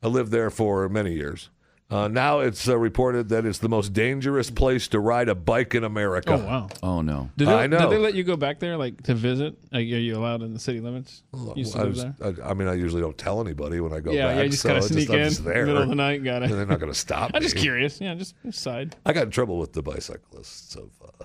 I 0.02 0.08
lived 0.08 0.32
there 0.32 0.50
for 0.50 0.88
many 0.90 1.14
years. 1.14 1.50
Uh, 1.90 2.08
now 2.10 2.40
it's 2.42 2.68
uh, 2.68 2.78
reported 2.78 3.30
that 3.30 3.46
it's 3.46 3.60
the 3.60 3.70
most 3.70 3.94
dangerous 3.94 4.50
place 4.50 4.90
to 4.90 5.00
ride 5.00 5.30
a 5.30 5.36
bike 5.36 5.74
in 5.74 5.86
America. 5.86 6.34
Oh 6.34 6.38
wow! 6.46 6.68
Oh 6.84 7.02
no! 7.02 7.30
Did 7.38 7.48
they, 7.48 7.54
I 7.54 7.66
know. 7.68 7.80
Did 7.80 7.92
they 7.92 7.98
let 7.98 8.14
you 8.14 8.26
go 8.26 8.36
back 8.36 8.60
there, 8.60 8.76
like 8.76 9.02
to 9.04 9.14
visit? 9.14 9.56
Like, 9.72 9.84
are 9.84 9.86
you 9.86 10.18
allowed 10.18 10.42
in 10.42 10.54
the 10.54 10.60
city 10.60 10.82
limits? 10.82 11.24
You 11.34 11.54
used 11.56 11.74
to 11.76 11.80
I, 11.80 11.84
was- 11.86 12.04
I, 12.04 12.34
I 12.44 12.54
mean, 12.56 12.68
I 12.68 12.74
usually 12.74 13.02
don't 13.02 13.18
tell 13.18 13.40
anybody 13.40 13.80
when 13.80 13.94
I 13.94 14.02
go 14.02 14.12
Yeah, 14.12 14.28
back. 14.28 14.36
yeah, 14.36 14.42
you 14.44 14.50
just 14.50 14.64
so 14.64 14.70
gotta 14.70 14.82
sneak 14.82 15.10
I'm 15.10 15.16
in 15.20 15.30
just 15.30 15.46
there. 15.46 15.66
middle 15.66 15.82
of 15.84 15.88
the 15.88 15.96
night. 15.96 16.26
Got 16.26 16.44
it. 16.44 16.50
They're 16.52 16.66
not 16.66 16.82
going 16.82 16.92
to 16.92 16.98
stop 16.98 17.32
I'm 17.36 17.42
just 17.42 17.56
curious. 17.56 18.02
Yeah, 18.02 18.16
just 18.16 18.36
side. 18.52 18.98
I 19.06 19.14
got 19.14 19.24
in 19.24 19.32
trouble 19.32 19.58
with 19.58 19.72
the 19.72 19.82
bicyclists 19.82 20.76
of 20.76 20.90
uh, 21.22 21.24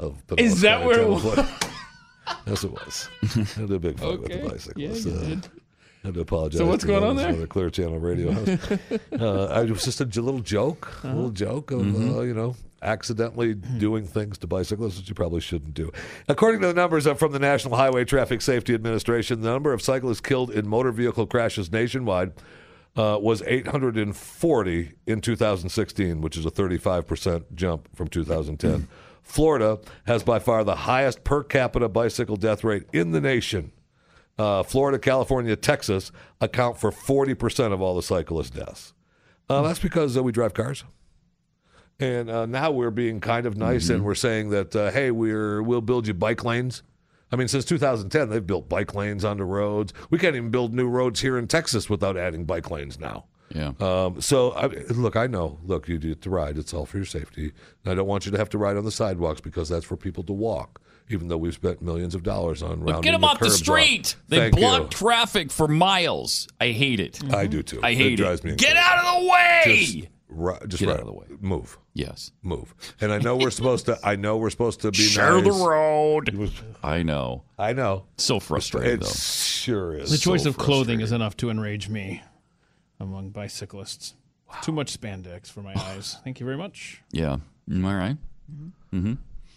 of 0.00 0.26
Pinellas 0.26 0.40
Is 0.40 0.60
that 0.62 0.80
County 0.80 0.86
where 0.86 1.00
it 1.00 1.22
Telephone. 1.22 1.70
yes, 2.46 2.64
it 2.64 2.70
was. 2.72 3.08
I 3.22 3.26
had 3.60 3.70
a 3.70 3.78
big 3.78 3.98
fight 3.98 4.20
with 4.20 4.30
Okay. 4.32 4.40
the 4.42 4.48
bicyclists. 4.48 5.04
Yeah, 5.06 5.12
you 5.12 5.18
did. 5.36 5.48
I 6.02 6.06
had 6.08 6.14
to 6.14 6.20
apologize. 6.20 6.58
So 6.58 6.66
what's 6.66 6.80
to 6.82 6.86
going 6.88 7.00
them 7.00 7.10
on 7.10 7.16
there? 7.16 7.46
Clear 7.46 7.70
Channel 7.70 7.98
Radio 7.98 8.32
host. 8.32 8.72
uh, 9.18 9.44
I 9.46 9.62
was 9.64 9.84
just 9.84 10.00
a 10.00 10.06
j- 10.06 10.20
little 10.20 10.40
joke, 10.40 10.88
a 11.04 11.06
Uh-huh. 11.08 11.16
little 11.16 11.30
joke 11.30 11.70
of 11.70 11.80
Mm-hmm. 11.82 12.18
uh, 12.18 12.22
you 12.22 12.34
know 12.34 12.56
accidentally 12.82 13.52
doing 13.52 14.06
things 14.06 14.38
to 14.38 14.46
bicyclists 14.46 14.96
that 14.96 15.06
you 15.06 15.14
probably 15.14 15.40
shouldn't 15.42 15.74
do. 15.74 15.92
According 16.28 16.62
to 16.62 16.68
the 16.68 16.72
numbers 16.72 17.06
uh, 17.06 17.12
from 17.12 17.30
the 17.32 17.38
National 17.38 17.76
Highway 17.76 18.06
Traffic 18.06 18.40
Safety 18.40 18.72
Administration, 18.72 19.42
the 19.42 19.50
number 19.50 19.74
of 19.74 19.82
cyclists 19.82 20.22
killed 20.22 20.50
in 20.50 20.66
motor 20.66 20.90
vehicle 20.90 21.26
crashes 21.26 21.70
nationwide 21.70 22.32
uh, 22.96 23.18
was 23.20 23.42
840 23.42 24.92
in 25.06 25.20
2016, 25.20 26.20
which 26.22 26.36
is 26.38 26.46
a 26.46 26.50
35% 26.50 27.44
jump 27.54 27.88
from 27.94 28.08
2010. 28.08 28.88
Florida 29.22 29.78
has 30.06 30.22
by 30.22 30.38
far 30.38 30.64
the 30.64 30.74
highest 30.74 31.24
per 31.24 31.42
capita 31.42 31.88
bicycle 31.88 32.36
death 32.36 32.64
rate 32.64 32.84
in 32.92 33.12
the 33.12 33.20
nation. 33.20 33.72
Uh, 34.38 34.62
Florida, 34.62 34.98
California, 34.98 35.54
Texas 35.54 36.10
account 36.40 36.78
for 36.78 36.90
40% 36.90 37.72
of 37.72 37.82
all 37.82 37.94
the 37.94 38.02
cyclist 38.02 38.54
deaths. 38.54 38.94
Uh, 39.48 39.62
that's 39.62 39.78
because 39.78 40.16
uh, 40.16 40.22
we 40.22 40.32
drive 40.32 40.54
cars. 40.54 40.84
And 41.98 42.30
uh, 42.30 42.46
now 42.46 42.70
we're 42.70 42.90
being 42.90 43.20
kind 43.20 43.44
of 43.44 43.58
nice 43.58 43.90
and 43.90 44.04
we're 44.04 44.14
saying 44.14 44.48
that, 44.50 44.74
uh, 44.74 44.90
hey, 44.90 45.10
we're, 45.10 45.62
we'll 45.62 45.82
build 45.82 46.06
you 46.06 46.14
bike 46.14 46.42
lanes. 46.44 46.82
I 47.30 47.36
mean, 47.36 47.48
since 47.48 47.64
2010, 47.66 48.30
they've 48.30 48.46
built 48.46 48.68
bike 48.68 48.94
lanes 48.94 49.24
onto 49.24 49.44
roads. 49.44 49.92
We 50.08 50.18
can't 50.18 50.34
even 50.34 50.50
build 50.50 50.72
new 50.72 50.88
roads 50.88 51.20
here 51.20 51.36
in 51.36 51.46
Texas 51.46 51.90
without 51.90 52.16
adding 52.16 52.44
bike 52.44 52.70
lanes 52.70 52.98
now. 52.98 53.26
Yeah. 53.54 53.72
Um, 53.80 54.20
so, 54.20 54.52
I, 54.52 54.66
look, 54.92 55.16
I 55.16 55.26
know. 55.26 55.58
Look, 55.64 55.88
you 55.88 55.98
get 55.98 56.22
to 56.22 56.30
ride. 56.30 56.56
It's 56.56 56.72
all 56.72 56.86
for 56.86 56.98
your 56.98 57.06
safety. 57.06 57.52
And 57.84 57.92
I 57.92 57.94
don't 57.94 58.06
want 58.06 58.24
you 58.26 58.32
to 58.32 58.38
have 58.38 58.48
to 58.50 58.58
ride 58.58 58.76
on 58.76 58.84
the 58.84 58.92
sidewalks 58.92 59.40
because 59.40 59.68
that's 59.68 59.84
for 59.84 59.96
people 59.96 60.22
to 60.24 60.32
walk, 60.32 60.80
even 61.08 61.26
though 61.28 61.36
we've 61.36 61.54
spent 61.54 61.82
millions 61.82 62.14
of 62.14 62.22
dollars 62.22 62.62
on 62.62 62.80
But 62.84 62.92
rounding 62.92 63.02
get 63.02 63.12
them 63.12 63.22
the 63.22 63.26
off 63.26 63.38
the 63.40 63.46
curbs 63.46 63.58
street. 63.58 64.14
off. 64.16 64.22
They 64.28 64.36
Thank 64.38 64.56
block 64.56 64.82
you. 64.82 64.88
traffic 64.88 65.50
for 65.50 65.66
miles. 65.66 66.46
I 66.60 66.68
hate 66.68 67.00
it. 67.00 67.18
I 67.34 67.46
do 67.48 67.62
too. 67.64 67.80
I 67.82 67.90
It 67.90 67.96
hate 67.96 68.16
drives 68.16 68.40
it. 68.40 68.44
me 68.44 68.54
Get 68.54 68.74
crazy. 68.74 68.78
out 68.78 69.04
of 69.16 69.22
the 69.24 69.28
way. 69.30 69.62
Just, 69.64 70.08
ri- 70.28 70.68
just 70.68 70.78
Get 70.80 70.86
right 70.88 70.94
out 70.94 71.00
of 71.00 71.06
the 71.06 71.12
way. 71.12 71.26
Move. 71.40 71.76
Yes. 71.92 72.30
Move. 72.44 72.72
And 73.00 73.12
I 73.12 73.18
know 73.18 73.36
we're 73.36 73.50
supposed 73.50 73.86
to. 73.86 73.98
I 74.04 74.14
know 74.14 74.36
we're 74.36 74.50
supposed 74.50 74.80
to 74.82 74.92
be 74.92 74.98
Share 74.98 75.40
nice. 75.40 75.44
the 75.44 75.50
road. 75.66 76.52
I 76.84 77.02
know. 77.02 77.42
I 77.58 77.72
know. 77.72 78.04
So 78.16 78.38
frustrating 78.38 78.92
It 78.92 79.00
though. 79.00 79.08
sure 79.08 79.94
is. 79.96 80.12
The 80.12 80.18
choice 80.18 80.44
so 80.44 80.50
of 80.50 80.56
clothing 80.56 81.00
is 81.00 81.10
enough 81.10 81.36
to 81.38 81.50
enrage 81.50 81.88
me 81.88 82.22
among 83.00 83.30
bicyclists. 83.30 84.14
Too 84.62 84.72
much 84.72 84.98
spandex 84.98 85.50
for 85.50 85.62
my 85.62 85.74
eyes. 85.74 86.16
Thank 86.24 86.40
you 86.40 86.46
very 86.46 86.58
much. 86.58 87.02
Yeah. 87.12 87.38
Mm, 87.68 87.86
All 87.86 87.94
right. 87.94 88.16
Mm-hmm. 88.92 89.14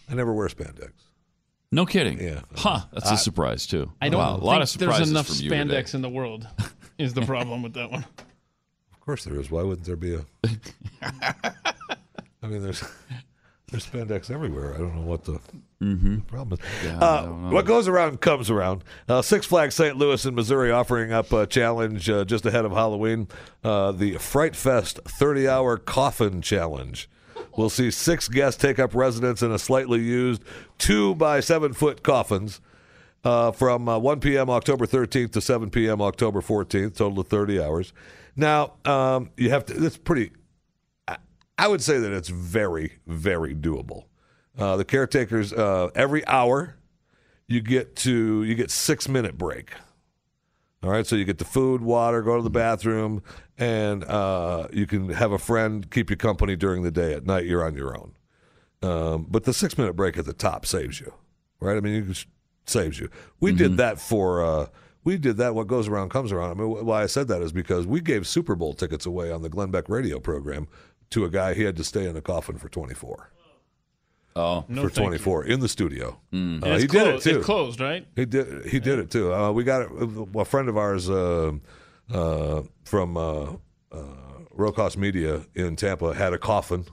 I 0.08 0.14
never 0.14 0.32
wear 0.32 0.48
spandex. 0.48 0.92
No 1.72 1.84
kidding. 1.84 2.20
Yeah. 2.20 2.40
Huh. 2.54 2.82
That's 2.92 3.10
a 3.10 3.16
surprise 3.16 3.66
too. 3.66 3.90
I 4.00 4.08
don't 4.08 4.20
wow. 4.20 4.32
think 4.34 4.42
A 4.42 4.46
lot 4.46 4.62
of 4.62 4.68
surprises 4.68 4.98
there's 4.98 5.10
enough 5.10 5.26
from 5.26 5.34
spandex 5.36 5.94
in 5.94 6.02
the 6.02 6.08
world. 6.08 6.46
Is 6.98 7.14
the 7.14 7.22
problem 7.22 7.62
with 7.62 7.74
that 7.74 7.90
one? 7.90 8.04
Of 8.92 9.00
course 9.00 9.24
there 9.24 9.38
is. 9.38 9.50
Why 9.50 9.62
wouldn't 9.64 9.84
there 9.84 9.96
be 9.96 10.14
a? 10.14 10.24
I 11.02 12.46
mean, 12.46 12.62
there's 12.62 12.84
there's 13.74 13.86
spandex 13.86 14.30
everywhere. 14.30 14.74
I 14.74 14.78
don't 14.78 14.94
know 14.94 15.02
what 15.02 15.24
the, 15.24 15.38
Mm-hmm. 15.82 16.20
problem 16.20 16.58
is. 16.58 16.84
Yeah, 16.86 16.98
uh, 16.98 17.26
what 17.26 17.66
goes 17.66 17.88
around 17.88 18.22
comes 18.22 18.48
around. 18.48 18.84
Uh, 19.06 19.20
Six 19.20 19.44
Flags 19.44 19.74
St. 19.74 19.96
Louis 19.96 20.24
in 20.24 20.34
Missouri 20.34 20.70
offering 20.70 21.12
up 21.12 21.30
a 21.32 21.46
challenge 21.46 22.08
uh, 22.08 22.24
just 22.24 22.46
ahead 22.46 22.64
of 22.64 22.72
Halloween, 22.72 23.28
uh, 23.62 23.92
the 23.92 24.16
Fright 24.16 24.56
Fest 24.56 25.00
30 25.04 25.46
hour 25.46 25.76
coffin 25.76 26.40
challenge. 26.40 27.10
We'll 27.56 27.68
see 27.70 27.90
six 27.90 28.28
guests 28.28 28.60
take 28.60 28.78
up 28.78 28.94
residence 28.94 29.42
in 29.42 29.52
a 29.52 29.58
slightly 29.58 30.00
used 30.00 30.42
two 30.78 31.14
by 31.16 31.40
seven 31.40 31.72
foot 31.74 32.02
coffins. 32.02 32.60
Uh, 33.22 33.50
from 33.52 33.88
uh, 33.88 33.98
1 33.98 34.20
p.m. 34.20 34.50
October 34.50 34.86
13th 34.86 35.32
to 35.32 35.40
7 35.40 35.70
p.m. 35.70 36.02
October 36.02 36.42
14th, 36.42 36.96
total 36.96 37.20
of 37.20 37.26
30 37.28 37.58
hours. 37.62 37.94
Now, 38.36 38.74
um, 38.84 39.30
you 39.38 39.48
have 39.48 39.64
to, 39.66 39.82
it's 39.82 39.96
pretty, 39.96 40.30
I, 41.58 41.68
would 41.68 41.82
say 41.82 41.98
that 41.98 42.12
it's 42.12 42.28
very, 42.28 42.98
very 43.06 43.54
doable. 43.54 44.04
Uh, 44.58 44.76
the 44.76 44.84
caretakers, 44.84 45.52
uh, 45.52 45.90
every 45.94 46.26
hour, 46.26 46.76
you 47.46 47.60
get 47.60 47.96
to, 47.96 48.42
you 48.44 48.54
get 48.54 48.70
six 48.70 49.08
minute 49.08 49.36
break. 49.36 49.72
All 50.82 50.90
right, 50.90 51.06
so 51.06 51.16
you 51.16 51.24
get 51.24 51.38
the 51.38 51.46
food, 51.46 51.80
water, 51.80 52.20
go 52.20 52.36
to 52.36 52.42
the 52.42 52.50
bathroom, 52.50 53.22
and 53.56 54.04
uh, 54.04 54.68
you 54.70 54.86
can 54.86 55.08
have 55.08 55.32
a 55.32 55.38
friend 55.38 55.90
keep 55.90 56.10
you 56.10 56.16
company 56.16 56.56
during 56.56 56.82
the 56.82 56.90
day. 56.90 57.14
At 57.14 57.24
night, 57.24 57.46
you're 57.46 57.64
on 57.64 57.74
your 57.74 57.96
own. 57.96 58.12
Um, 58.82 59.26
but 59.30 59.44
the 59.44 59.54
six 59.54 59.78
minute 59.78 59.96
break 59.96 60.18
at 60.18 60.26
the 60.26 60.34
top 60.34 60.66
saves 60.66 61.00
you, 61.00 61.14
right? 61.58 61.78
I 61.78 61.80
mean, 61.80 62.06
just 62.06 62.26
saves 62.66 62.98
you. 62.98 63.08
We 63.40 63.52
did 63.52 63.78
that 63.78 63.98
for. 63.98 64.44
Uh, 64.44 64.66
we 65.04 65.16
did 65.16 65.36
that. 65.38 65.54
What 65.54 65.68
goes 65.68 65.88
around 65.88 66.10
comes 66.10 66.32
around. 66.32 66.50
I 66.50 66.54
mean, 66.54 66.84
why 66.84 67.02
I 67.02 67.06
said 67.06 67.28
that 67.28 67.40
is 67.42 67.52
because 67.52 67.86
we 67.86 68.00
gave 68.00 68.26
Super 68.26 68.54
Bowl 68.54 68.74
tickets 68.74 69.06
away 69.06 69.30
on 69.30 69.42
the 69.42 69.48
Glenn 69.48 69.70
Beck 69.70 69.88
radio 69.88 70.18
program 70.18 70.66
to 71.10 71.24
a 71.24 71.30
guy. 71.30 71.54
He 71.54 71.62
had 71.62 71.76
to 71.76 71.84
stay 71.84 72.06
in 72.08 72.16
a 72.16 72.20
coffin 72.20 72.56
for 72.58 72.68
24. 72.68 73.30
Oh, 74.36 74.64
No, 74.68 74.82
for 74.82 74.88
thank 74.88 74.96
you. 74.96 75.02
24 75.04 75.44
in 75.44 75.60
the 75.60 75.68
studio. 75.68 76.18
And 76.32 76.64
Uh, 76.64 76.70
it's 76.70 76.82
he 76.82 76.88
did 76.88 77.02
it 77.02 77.04
closed- 77.10 77.24
too. 77.24 77.36
It's 77.36 77.46
closed, 77.46 77.80
right? 77.80 78.06
He 78.16 78.24
did. 78.24 78.66
He 78.66 78.80
did 78.80 78.98
it 78.98 79.10
too. 79.10 79.32
Uh, 79.32 79.52
we 79.52 79.62
got 79.62 79.82
it. 79.82 79.88
A 80.36 80.44
friend 80.44 80.68
of 80.68 80.76
ours 80.76 81.08
uh, 81.08 81.52
uh, 82.12 82.62
from 82.84 83.16
uh, 83.16 83.52
uh, 83.92 83.98
Rocos 84.50 84.96
Media 84.96 85.42
in 85.54 85.76
Tampa 85.76 86.14
had 86.14 86.32
a 86.32 86.38
coffin, 86.38 86.84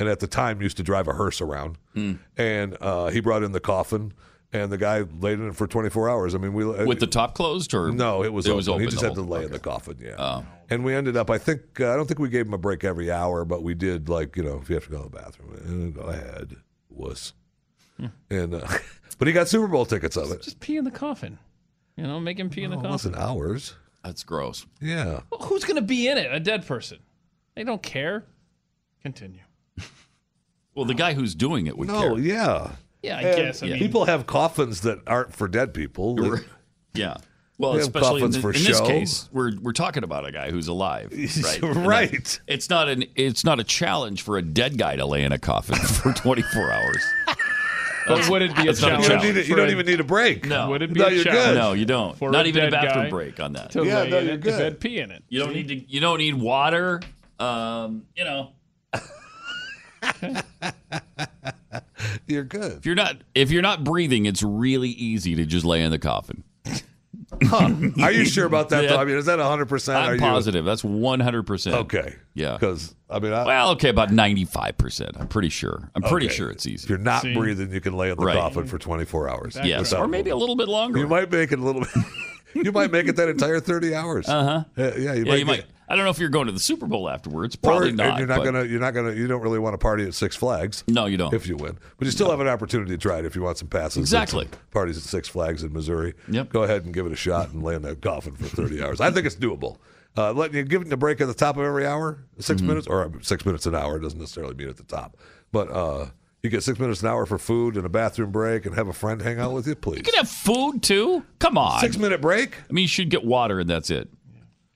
and 0.00 0.08
at 0.08 0.18
the 0.18 0.26
time 0.26 0.60
used 0.60 0.76
to 0.78 0.82
drive 0.82 1.06
a 1.06 1.12
hearse 1.12 1.40
around. 1.40 1.78
Hmm. 1.94 2.14
And 2.36 2.76
uh, 2.80 3.10
he 3.10 3.20
brought 3.20 3.44
in 3.44 3.52
the 3.52 3.60
coffin, 3.60 4.12
and 4.52 4.70
the 4.70 4.78
guy 4.78 5.04
laid 5.20 5.38
in 5.40 5.48
it 5.48 5.56
for 5.56 5.66
24 5.66 6.10
hours. 6.10 6.34
I 6.34 6.38
mean, 6.38 6.52
we 6.52 6.64
With 6.64 7.00
the 7.00 7.06
top 7.06 7.34
closed 7.34 7.72
or 7.74 7.90
no, 7.92 8.22
it 8.22 8.32
was 8.32 8.46
it 8.46 8.50
open. 8.50 8.56
was 8.56 8.66
He 8.82 8.86
just 8.90 9.02
had 9.02 9.14
to 9.14 9.22
whole- 9.22 9.30
lay 9.30 9.44
in 9.44 9.50
the 9.52 9.58
coffin. 9.58 9.96
Yeah. 10.00 10.14
Oh. 10.18 10.44
And 10.70 10.84
we 10.84 10.94
ended 10.94 11.16
up. 11.16 11.30
I 11.30 11.38
think 11.38 11.80
uh, 11.80 11.92
I 11.92 11.96
don't 11.96 12.06
think 12.06 12.18
we 12.20 12.28
gave 12.28 12.46
him 12.46 12.54
a 12.54 12.58
break 12.58 12.84
every 12.84 13.10
hour, 13.10 13.44
but 13.44 13.62
we 13.62 13.74
did 13.74 14.08
like 14.08 14.36
you 14.36 14.42
know 14.42 14.58
if 14.62 14.68
you 14.68 14.74
have 14.76 14.84
to 14.84 14.90
go 14.90 14.98
to 15.04 15.08
the 15.10 15.16
bathroom, 15.16 15.92
uh, 15.96 16.00
go 16.00 16.08
ahead, 16.08 16.56
wuss. 16.90 17.32
And 18.30 18.54
uh, 18.54 18.66
but 19.18 19.28
he 19.28 19.34
got 19.34 19.48
Super 19.48 19.68
Bowl 19.68 19.84
tickets 19.86 20.16
of 20.16 20.30
it. 20.32 20.42
Just 20.42 20.60
pee 20.60 20.76
in 20.76 20.84
the 20.84 20.90
coffin. 20.90 21.38
You 21.96 22.04
know, 22.04 22.18
make 22.20 22.38
him 22.38 22.48
pee 22.50 22.62
in 22.64 22.70
the 22.70 22.76
Oh, 22.76 22.80
it 22.80 22.82
coffin. 22.82 22.92
wasn't 22.92 23.16
hours. 23.16 23.74
That's 24.02 24.24
gross. 24.24 24.66
Yeah. 24.80 25.20
Well, 25.30 25.40
who's 25.42 25.64
going 25.64 25.76
to 25.76 25.82
be 25.82 26.08
in 26.08 26.16
it? 26.18 26.32
A 26.32 26.40
dead 26.40 26.66
person. 26.66 26.98
They 27.54 27.62
don't 27.64 27.82
care. 27.82 28.24
Continue. 29.02 29.40
Well, 30.74 30.86
the 30.86 30.94
guy 30.94 31.12
who's 31.12 31.34
doing 31.34 31.66
it 31.66 31.76
would 31.76 31.88
No, 31.88 32.14
care. 32.14 32.18
yeah. 32.18 32.70
Yeah, 33.02 33.16
I 33.18 33.20
And 33.22 33.36
guess. 33.36 33.62
I 33.62 33.66
mean, 33.66 33.78
people 33.78 34.04
have 34.04 34.26
coffins 34.26 34.82
that 34.82 35.00
aren't 35.06 35.34
for 35.34 35.48
dead 35.48 35.74
people. 35.74 36.14
They- 36.16 36.42
Yeah. 36.94 37.16
Well, 37.58 37.74
We 37.74 37.80
especially 37.80 38.22
in, 38.22 38.32
coffins 38.32 38.34
th- 38.36 38.42
for 38.42 38.52
in 38.52 38.64
this 38.64 38.78
show. 38.78 38.86
case, 38.86 39.28
we're 39.32 39.52
we're 39.60 39.72
talking 39.72 40.02
about 40.04 40.26
a 40.26 40.32
guy 40.32 40.50
who's 40.50 40.68
alive, 40.68 41.10
right? 41.12 41.36
And 41.62 41.74
that- 41.76 41.86
Right. 41.86 42.40
It's 42.48 42.68
not 42.70 42.88
an 42.88 43.04
it's 43.14 43.44
not 43.44 43.60
a 43.60 43.64
challenge 43.64 44.22
for 44.22 44.36
a 44.38 44.42
dead 44.42 44.78
guy 44.78 44.96
to 44.96 45.04
lay 45.06 45.22
in 45.22 45.32
a 45.32 45.38
coffin 45.38 45.76
for 45.80 46.12
24 46.12 46.72
hours. 46.72 47.04
But 48.08 48.28
would 48.28 48.42
it 48.42 48.56
be 48.56 48.62
a 48.62 48.64
That's 48.66 48.80
not 48.82 48.88
challenge? 49.02 49.04
you 49.04 49.32
don't, 49.32 49.36
a, 49.36 49.46
you 49.48 49.54
don't 49.56 49.68
a- 49.68 49.72
even 49.72 49.86
need 49.86 50.00
a 50.00 50.04
break. 50.04 50.44
No. 50.46 50.70
Would 50.70 50.82
it 50.82 50.92
be 50.92 50.98
No, 51.00 51.06
a 51.06 51.12
you're 51.12 51.22
challenge? 51.22 51.44
good. 51.50 51.54
No, 51.56 51.72
you 51.72 51.84
don't. 51.84 52.18
For 52.18 52.30
Not 52.32 52.46
a 52.46 52.48
even 52.48 52.64
a 52.64 52.70
bathroom 52.70 53.10
break 53.10 53.38
on 53.38 53.52
that. 53.52 53.70
To 53.72 53.84
Yeah, 53.84 54.00
lay 54.02 54.10
no, 54.10 54.18
in 54.18 54.26
you're 54.26 54.36
good. 54.38 54.54
if 54.54 54.58
had 54.58 54.80
pee 54.80 54.98
in 54.98 55.12
it. 55.12 55.22
You 55.28 55.38
don't 55.40 55.52
need 55.52 55.68
to. 55.68 55.76
You 55.76 56.00
don't 56.00 56.18
need 56.18 56.34
water. 56.34 57.00
Um, 57.38 58.06
you 58.16 58.24
know, 58.24 58.50
You're 62.26 62.44
good. 62.44 62.78
if 62.78 62.86
you're 62.86 62.94
not 62.94 63.16
if 63.34 63.50
you're 63.50 63.62
not 63.62 63.84
breathing, 63.84 64.26
it's 64.26 64.42
really 64.42 64.90
easy 64.90 65.34
to 65.36 65.44
just 65.46 65.64
lay 65.64 65.82
in 65.82 65.90
the 65.90 65.98
coffin. 65.98 66.44
Are 68.02 68.12
you 68.12 68.24
sure 68.24 68.46
about 68.46 68.68
that? 68.70 68.84
Yeah. 68.84 68.90
Though? 68.90 68.98
I 68.98 69.04
mean, 69.04 69.16
is 69.16 69.26
that 69.26 69.38
100? 69.38 69.66
percent 69.66 69.98
I'm 69.98 70.14
you 70.14 70.20
positive. 70.20 70.64
That's 70.64 70.84
100. 70.84 71.42
percent 71.44 71.76
okay? 71.76 72.14
Yeah. 72.34 72.52
Because 72.54 72.94
I 73.10 73.18
mean, 73.18 73.32
I, 73.32 73.44
Well, 73.44 73.70
okay, 73.72 73.88
about 73.88 74.10
95 74.10 74.78
percent. 74.78 75.16
I'm 75.18 75.28
pretty 75.28 75.48
sure. 75.48 75.90
I'm 75.94 76.02
pretty 76.02 76.26
okay. 76.26 76.34
sure 76.36 76.50
it's 76.50 76.66
easy. 76.66 76.84
If 76.84 76.90
you're 76.90 76.98
not 76.98 77.22
See? 77.22 77.34
breathing, 77.34 77.72
you 77.72 77.80
can 77.80 77.94
lay 77.96 78.10
in 78.10 78.18
the 78.18 78.24
Right. 78.24 78.36
coffin 78.36 78.66
for 78.66 78.78
24 78.78 79.28
hours. 79.28 79.58
Yes, 79.62 79.90
without 79.90 80.04
or 80.04 80.08
maybe 80.08 80.30
a 80.30 80.36
little 80.36 80.56
bit 80.56 80.68
longer. 80.68 80.98
You 81.00 81.06
might 81.08 81.30
make 81.30 81.52
it 81.52 81.58
a 81.58 81.62
little 81.62 81.82
bit. 81.82 81.90
you 82.66 82.72
might 82.72 82.90
make 82.90 83.08
it 83.08 83.16
that 83.16 83.28
entire 83.28 83.60
30 83.60 83.94
hours. 83.94 84.28
Uh-huh. 84.28 84.64
Uh, 84.76 84.82
yeah, 84.96 85.14
you 85.14 85.24
Yeah, 85.24 85.30
might. 85.30 85.38
you 85.38 85.46
might. 85.46 85.64
I 85.92 85.94
don't 85.94 86.04
know 86.06 86.10
if 86.10 86.18
you're 86.18 86.30
going 86.30 86.46
to 86.46 86.52
the 86.52 86.58
Super 86.58 86.86
Bowl 86.86 87.06
afterwards. 87.06 87.54
Probably 87.54 87.90
or, 87.90 87.92
not. 87.92 88.18
You're 88.18 88.26
not 88.26 88.42
gonna. 88.42 88.64
You're 88.64 88.80
not 88.80 88.92
gonna. 88.94 89.12
You 89.12 89.26
don't 89.26 89.42
really 89.42 89.58
want 89.58 89.74
to 89.74 89.78
party 89.78 90.06
at 90.06 90.14
Six 90.14 90.34
Flags. 90.34 90.84
No, 90.88 91.04
you 91.04 91.18
don't. 91.18 91.34
If 91.34 91.46
you 91.46 91.54
win, 91.54 91.76
but 91.98 92.06
you 92.06 92.10
still 92.10 92.30
have 92.30 92.40
an 92.40 92.48
opportunity 92.48 92.92
to 92.92 92.96
try 92.96 93.18
it 93.18 93.26
if 93.26 93.36
you 93.36 93.42
want 93.42 93.58
some 93.58 93.68
passes. 93.68 93.98
Exactly. 93.98 94.46
some 94.46 94.58
Parties 94.70 94.96
at 94.96 95.02
Six 95.02 95.28
Flags 95.28 95.62
in 95.62 95.70
Missouri. 95.74 96.14
Yep. 96.30 96.48
Go 96.48 96.62
ahead 96.62 96.86
and 96.86 96.94
give 96.94 97.04
it 97.04 97.12
a 97.12 97.16
shot 97.16 97.50
and 97.50 97.62
lay 97.62 97.74
in 97.74 97.82
that 97.82 98.00
coffin 98.00 98.34
for 98.34 98.44
30 98.44 98.82
hours. 98.82 99.02
I 99.02 99.10
think 99.10 99.26
it's 99.26 99.36
doable. 99.36 99.76
Uh, 100.16 100.32
letting 100.32 100.56
you 100.56 100.62
give 100.62 100.80
it 100.80 100.90
a 100.90 100.96
break 100.96 101.20
at 101.20 101.26
the 101.26 101.34
top 101.34 101.58
of 101.58 101.62
every 101.62 101.86
hour, 101.86 102.24
6 102.38 102.60
Mm-hmm. 102.60 102.68
minutes 102.68 102.86
or 102.86 103.12
six 103.20 103.44
minutes 103.44 103.66
an 103.66 103.74
hour 103.74 103.98
doesn't 103.98 104.18
necessarily 104.18 104.54
mean 104.54 104.70
at 104.70 104.78
the 104.78 104.84
top, 104.84 105.18
but 105.52 105.70
uh, 105.70 106.06
you 106.42 106.48
get 106.48 106.62
six 106.62 106.78
minutes 106.78 107.02
an 107.02 107.08
hour 107.08 107.24
for 107.26 107.38
food 107.38 107.76
and 107.76 107.84
a 107.84 107.88
bathroom 107.90 108.30
break 108.30 108.64
and 108.66 108.74
have 108.74 108.88
a 108.88 108.92
friend 108.94 109.20
hang 109.20 109.38
out 109.38 109.52
with 109.52 109.66
you, 109.66 109.74
please. 109.74 109.98
You 109.98 110.02
can 110.02 110.14
have 110.14 110.28
food 110.28 110.82
too. 110.82 111.22
Come 111.38 111.56
on. 111.58 111.80
Six 111.80 111.98
minute 111.98 112.20
break. 112.22 112.56
I 112.68 112.72
mean, 112.72 112.82
you 112.82 112.88
should 112.88 113.10
get 113.10 113.24
water 113.24 113.60
and 113.60 113.68
that's 113.70 113.90
it. 113.90 114.08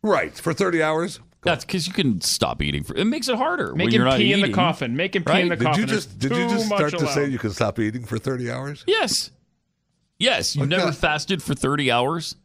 Right 0.06 0.32
for 0.34 0.52
30 0.52 0.82
hours. 0.82 1.20
That's 1.42 1.64
because 1.64 1.86
you 1.86 1.92
can 1.92 2.20
stop 2.20 2.62
eating. 2.62 2.82
For, 2.84 2.94
it 2.96 3.04
makes 3.04 3.28
it 3.28 3.36
harder 3.36 3.74
Make 3.74 3.86
when 3.86 3.94
him 3.94 4.00
you're 4.00 4.04
not 4.04 4.18
pee 4.18 4.32
in 4.32 4.40
the 4.40 4.52
coffin. 4.52 4.96
Make 4.96 5.14
him 5.16 5.24
pee 5.24 5.32
right? 5.32 5.42
in 5.42 5.48
the 5.48 5.56
Did 5.56 5.64
coffin. 5.64 5.80
you 5.80 5.86
just 5.86 6.18
did 6.18 6.32
you 6.32 6.48
just 6.48 6.68
much 6.68 6.78
start 6.78 6.98
to 6.98 7.06
say 7.08 7.26
you 7.28 7.38
can 7.38 7.50
stop 7.50 7.78
eating 7.78 8.04
for 8.04 8.18
30 8.18 8.50
hours? 8.50 8.84
Yes. 8.86 9.30
Yes. 10.18 10.56
You've 10.56 10.68
never 10.68 10.92
fasted 10.92 11.42
for 11.42 11.54
30 11.54 11.90
hours? 11.90 12.36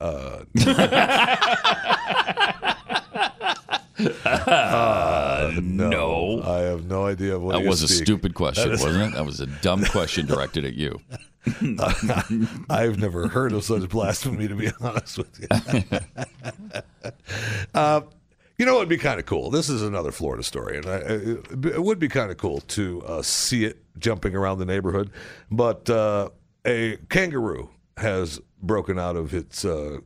Uh, 0.00 0.44
uh, 4.24 5.50
no. 5.62 6.42
I 6.42 6.58
have 6.60 6.86
no 6.86 7.06
idea 7.06 7.38
what 7.38 7.52
That 7.52 7.68
was 7.68 7.82
a 7.82 7.88
stupid 7.88 8.34
question, 8.34 8.72
is- 8.72 8.82
wasn't 8.82 9.12
it? 9.12 9.16
That 9.16 9.26
was 9.26 9.40
a 9.40 9.46
dumb 9.46 9.84
question 9.84 10.26
directed 10.26 10.64
at 10.64 10.74
you. 10.74 11.00
I've 12.68 12.98
never 12.98 13.28
heard 13.28 13.52
of 13.52 13.64
such 13.64 13.88
blasphemy, 13.88 14.48
to 14.48 14.54
be 14.54 14.70
honest 14.80 15.18
with 15.18 15.40
you. 15.40 17.10
uh, 17.74 18.02
you 18.58 18.66
know, 18.66 18.76
it 18.76 18.78
would 18.80 18.88
be 18.90 18.98
kind 18.98 19.18
of 19.18 19.24
cool. 19.24 19.50
This 19.50 19.70
is 19.70 19.82
another 19.82 20.12
Florida 20.12 20.42
story, 20.42 20.76
and 20.76 20.86
I, 20.86 20.96
it, 20.96 21.64
it 21.64 21.82
would 21.82 21.98
be 21.98 22.08
kind 22.08 22.30
of 22.30 22.36
cool 22.36 22.60
to 22.60 23.02
uh, 23.06 23.22
see 23.22 23.64
it 23.64 23.82
jumping 23.98 24.34
around 24.34 24.58
the 24.58 24.66
neighborhood. 24.66 25.10
But 25.50 25.88
uh, 25.88 26.28
a 26.66 26.98
kangaroo 27.08 27.70
has 27.96 28.38
broken 28.62 28.98
out 28.98 29.16
of 29.16 29.32
its 29.32 29.64
uh, 29.64 30.00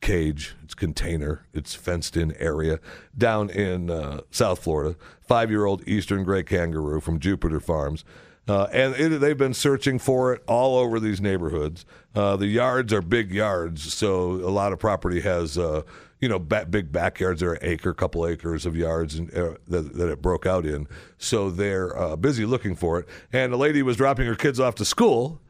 cage, 0.00 0.54
its 0.62 0.74
container, 0.74 1.46
its 1.52 1.74
fenced 1.74 2.16
in 2.16 2.32
area 2.36 2.78
down 3.16 3.50
in 3.50 3.90
uh, 3.90 4.20
South 4.30 4.60
Florida. 4.60 4.96
Five 5.20 5.50
year 5.50 5.64
old 5.64 5.86
Eastern 5.86 6.24
gray 6.24 6.42
kangaroo 6.42 7.00
from 7.00 7.18
Jupiter 7.18 7.60
Farms. 7.60 8.04
Uh, 8.46 8.66
and 8.72 8.94
it, 8.94 9.20
they've 9.20 9.36
been 9.36 9.52
searching 9.52 9.98
for 9.98 10.32
it 10.32 10.42
all 10.46 10.78
over 10.78 10.98
these 10.98 11.20
neighborhoods. 11.20 11.84
Uh, 12.14 12.34
the 12.36 12.46
yards 12.46 12.92
are 12.94 13.02
big 13.02 13.30
yards, 13.30 13.92
so 13.92 14.32
a 14.32 14.48
lot 14.48 14.72
of 14.72 14.78
property 14.78 15.20
has, 15.20 15.58
uh, 15.58 15.82
you 16.18 16.28
know, 16.30 16.38
ba- 16.38 16.64
big 16.64 16.90
backyards. 16.90 17.40
There 17.40 17.50
are 17.50 17.58
acre, 17.60 17.92
couple 17.92 18.26
acres 18.26 18.64
of 18.64 18.74
yards 18.74 19.20
uh, 19.20 19.56
that, 19.68 19.92
that 19.94 20.08
it 20.08 20.22
broke 20.22 20.46
out 20.46 20.64
in. 20.64 20.88
So 21.18 21.50
they're 21.50 21.94
uh, 21.96 22.16
busy 22.16 22.46
looking 22.46 22.74
for 22.74 22.98
it. 22.98 23.08
And 23.34 23.52
a 23.52 23.58
lady 23.58 23.82
was 23.82 23.98
dropping 23.98 24.26
her 24.26 24.34
kids 24.34 24.58
off 24.58 24.76
to 24.76 24.84
school, 24.86 25.42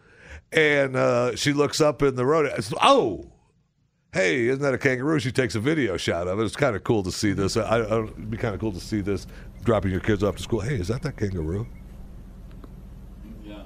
and 0.51 0.97
uh, 0.97 1.37
she 1.37 1.53
looks 1.53 1.81
up 1.81 2.03
in 2.03 2.17
the 2.17 2.27
road. 2.27 2.47
and 2.47 2.65
says, 2.65 2.75
Oh, 2.83 3.31
hey, 4.13 4.49
isn't 4.49 4.63
that 4.63 4.75
a 4.75 4.79
kangaroo? 4.79 5.19
She 5.19 5.33
takes 5.33 5.55
a 5.55 5.61
video 5.61 5.97
shot 5.97 6.29
of 6.29 6.41
it. 6.41 6.45
It's 6.45 6.57
kind 6.57 6.75
of 6.75 6.85
cool 6.85 7.03
to 7.03 7.13
see 7.13 7.33
this. 7.33 7.57
I, 7.57 7.79
I, 7.79 8.03
it'd 8.03 8.31
be 8.31 8.37
kind 8.37 8.55
of 8.55 8.61
cool 8.61 8.73
to 8.73 8.81
see 8.81 9.01
this 9.01 9.27
dropping 9.65 9.91
your 9.91 10.01
kids 10.01 10.23
off 10.23 10.37
to 10.37 10.43
school. 10.43 10.61
Hey, 10.61 10.77
is 10.77 10.89
that 10.89 11.03
that 11.03 11.17
kangaroo? 11.17 11.67
Yeah. 13.45 13.63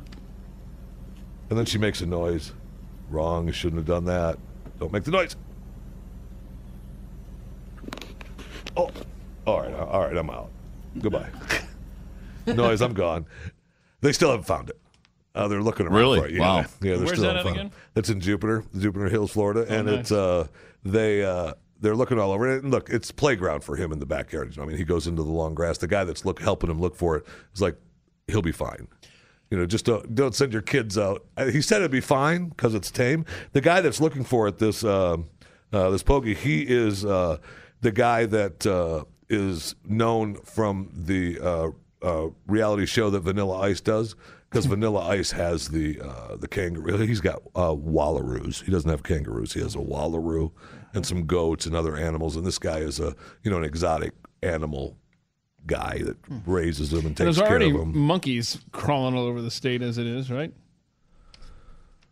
And 1.50 1.58
then 1.58 1.66
she 1.66 1.78
makes 1.78 2.00
a 2.00 2.06
noise. 2.06 2.52
Wrong. 3.08 3.46
You 3.46 3.52
shouldn't 3.52 3.78
have 3.78 3.86
done 3.86 4.04
that. 4.06 4.38
Don't 4.78 4.92
make 4.92 5.04
the 5.04 5.10
noise. 5.10 5.36
Oh, 8.76 8.90
all 9.46 9.60
right, 9.60 9.74
all 9.74 10.00
right. 10.00 10.16
I'm 10.16 10.30
out. 10.30 10.50
Goodbye. 10.98 11.28
noise. 12.46 12.80
I'm 12.80 12.94
gone. 12.94 13.26
They 14.00 14.12
still 14.12 14.30
haven't 14.30 14.46
found 14.46 14.70
it. 14.70 14.78
Uh, 15.34 15.48
they're 15.48 15.62
looking 15.62 15.86
around 15.86 15.96
Really? 15.96 16.20
for 16.20 16.26
it. 16.26 16.32
Yeah, 16.34 16.40
Wow. 16.40 16.56
Yeah, 16.58 16.64
they're 16.80 16.98
Where's 16.98 17.10
still 17.12 17.22
that 17.24 17.36
haven't 17.36 17.52
at 17.52 17.56
again? 17.58 17.66
it. 17.66 17.98
It's 18.00 18.10
in 18.10 18.20
Jupiter, 18.20 18.64
Jupiter 18.78 19.08
Hills, 19.08 19.30
Florida, 19.32 19.64
and 19.68 19.86
nice. 19.86 19.98
it's 20.00 20.12
uh, 20.12 20.46
they 20.84 21.24
uh, 21.24 21.54
they're 21.80 21.96
looking 21.96 22.18
all 22.18 22.32
over 22.32 22.48
it. 22.54 22.62
And 22.62 22.70
look, 22.70 22.90
it's 22.90 23.10
playground 23.10 23.64
for 23.64 23.76
him 23.76 23.92
in 23.92 23.98
the 23.98 24.06
backyard. 24.06 24.50
You 24.54 24.58
know, 24.60 24.64
I 24.64 24.66
mean, 24.68 24.76
he 24.76 24.84
goes 24.84 25.06
into 25.06 25.22
the 25.22 25.30
long 25.30 25.54
grass. 25.54 25.78
The 25.78 25.86
guy 25.88 26.04
that's 26.04 26.24
look 26.24 26.40
helping 26.40 26.70
him 26.70 26.80
look 26.80 26.94
for 26.96 27.16
it 27.16 27.24
is 27.54 27.62
like, 27.62 27.76
he'll 28.28 28.42
be 28.42 28.52
fine. 28.52 28.88
You 29.50 29.58
know, 29.58 29.66
just 29.66 29.84
don't, 29.84 30.14
don't 30.14 30.34
send 30.34 30.52
your 30.52 30.62
kids 30.62 30.96
out. 30.96 31.24
Uh, 31.36 31.46
He 31.46 31.60
said 31.60 31.78
it'd 31.78 31.90
be 31.90 32.00
fine 32.00 32.48
because 32.48 32.74
it's 32.74 32.90
tame. 32.90 33.24
The 33.52 33.60
guy 33.60 33.80
that's 33.82 34.00
looking 34.00 34.24
for 34.24 34.48
it, 34.48 34.58
this 34.58 34.82
uh, 34.84 35.16
uh, 35.72 35.90
this 35.90 36.02
pokey, 36.02 36.34
he 36.34 36.62
is 36.62 37.04
uh, 37.04 37.38
the 37.80 37.90
guy 37.92 38.26
that 38.26 38.66
uh, 38.66 39.04
is 39.28 39.74
known 39.86 40.36
from 40.36 40.90
the 40.94 41.38
uh, 41.40 41.70
uh, 42.02 42.28
reality 42.46 42.86
show 42.86 43.10
that 43.10 43.20
Vanilla 43.20 43.58
Ice 43.60 43.80
does. 43.80 44.14
Because 44.52 44.66
Vanilla 44.66 45.08
Ice 45.08 45.30
has 45.30 45.68
the 45.68 45.98
uh, 45.98 46.36
the 46.36 46.46
kangaroo. 46.46 46.98
He's 46.98 47.22
got 47.22 47.40
uh, 47.54 47.74
wallaroos. 47.74 48.62
He 48.62 48.70
doesn't 48.70 48.90
have 48.90 49.02
kangaroos. 49.02 49.54
He 49.54 49.60
has 49.60 49.74
a 49.74 49.78
wallaroo 49.78 50.52
and 50.92 51.06
some 51.06 51.24
goats 51.24 51.64
and 51.64 51.74
other 51.74 51.96
animals. 51.96 52.36
And 52.36 52.44
this 52.44 52.58
guy 52.58 52.80
is 52.80 53.00
a 53.00 53.16
you 53.42 53.50
know 53.50 53.56
an 53.56 53.64
exotic 53.64 54.12
animal 54.42 54.98
guy 55.66 56.02
that 56.02 56.18
raises 56.44 56.90
them 56.90 57.06
and 57.06 57.16
takes 57.16 57.24
there's 57.24 57.38
care 57.38 57.48
already 57.48 57.70
of 57.70 57.78
them. 57.78 57.92
There's 57.92 58.02
monkeys 58.02 58.58
crawling 58.72 59.16
all 59.16 59.24
over 59.24 59.40
the 59.40 59.50
state 59.50 59.80
as 59.80 59.96
it 59.96 60.06
is, 60.06 60.30
right? 60.30 60.52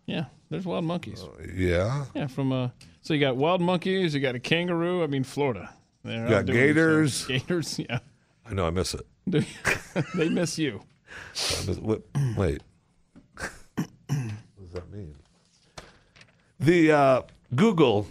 Yeah, 0.07 0.25
there's 0.49 0.65
wild 0.65 0.87
monkeys. 0.87 1.23
Yeah. 1.55 2.07
Yeah, 2.15 2.27
from 2.27 2.53
uh, 2.53 2.71
so 3.03 3.13
you 3.13 3.21
got 3.21 3.37
wild 3.37 3.61
monkeys, 3.61 4.15
you 4.15 4.21
got 4.21 4.35
a 4.35 4.41
kangaroo. 4.41 5.03
I 5.03 5.09
mean, 5.09 5.25
Florida. 5.25 5.75
They're 6.05 6.25
out 6.25 6.31
got 6.31 6.47
doing 6.47 6.59
gators. 6.59 7.27
Gators, 7.29 7.79
yeah. 7.79 7.99
I 8.47 8.55
know 8.55 8.67
I 8.67 8.71
miss 8.71 8.95
it. 8.95 9.07
they 10.15 10.31
miss 10.31 10.59
you. 10.59 10.81
Wait. 12.37 12.63
what 13.37 13.89
does 14.17 14.73
that 14.73 14.91
mean? 14.93 15.15
The 16.59 16.93
uh, 16.93 17.23
Google 17.55 18.07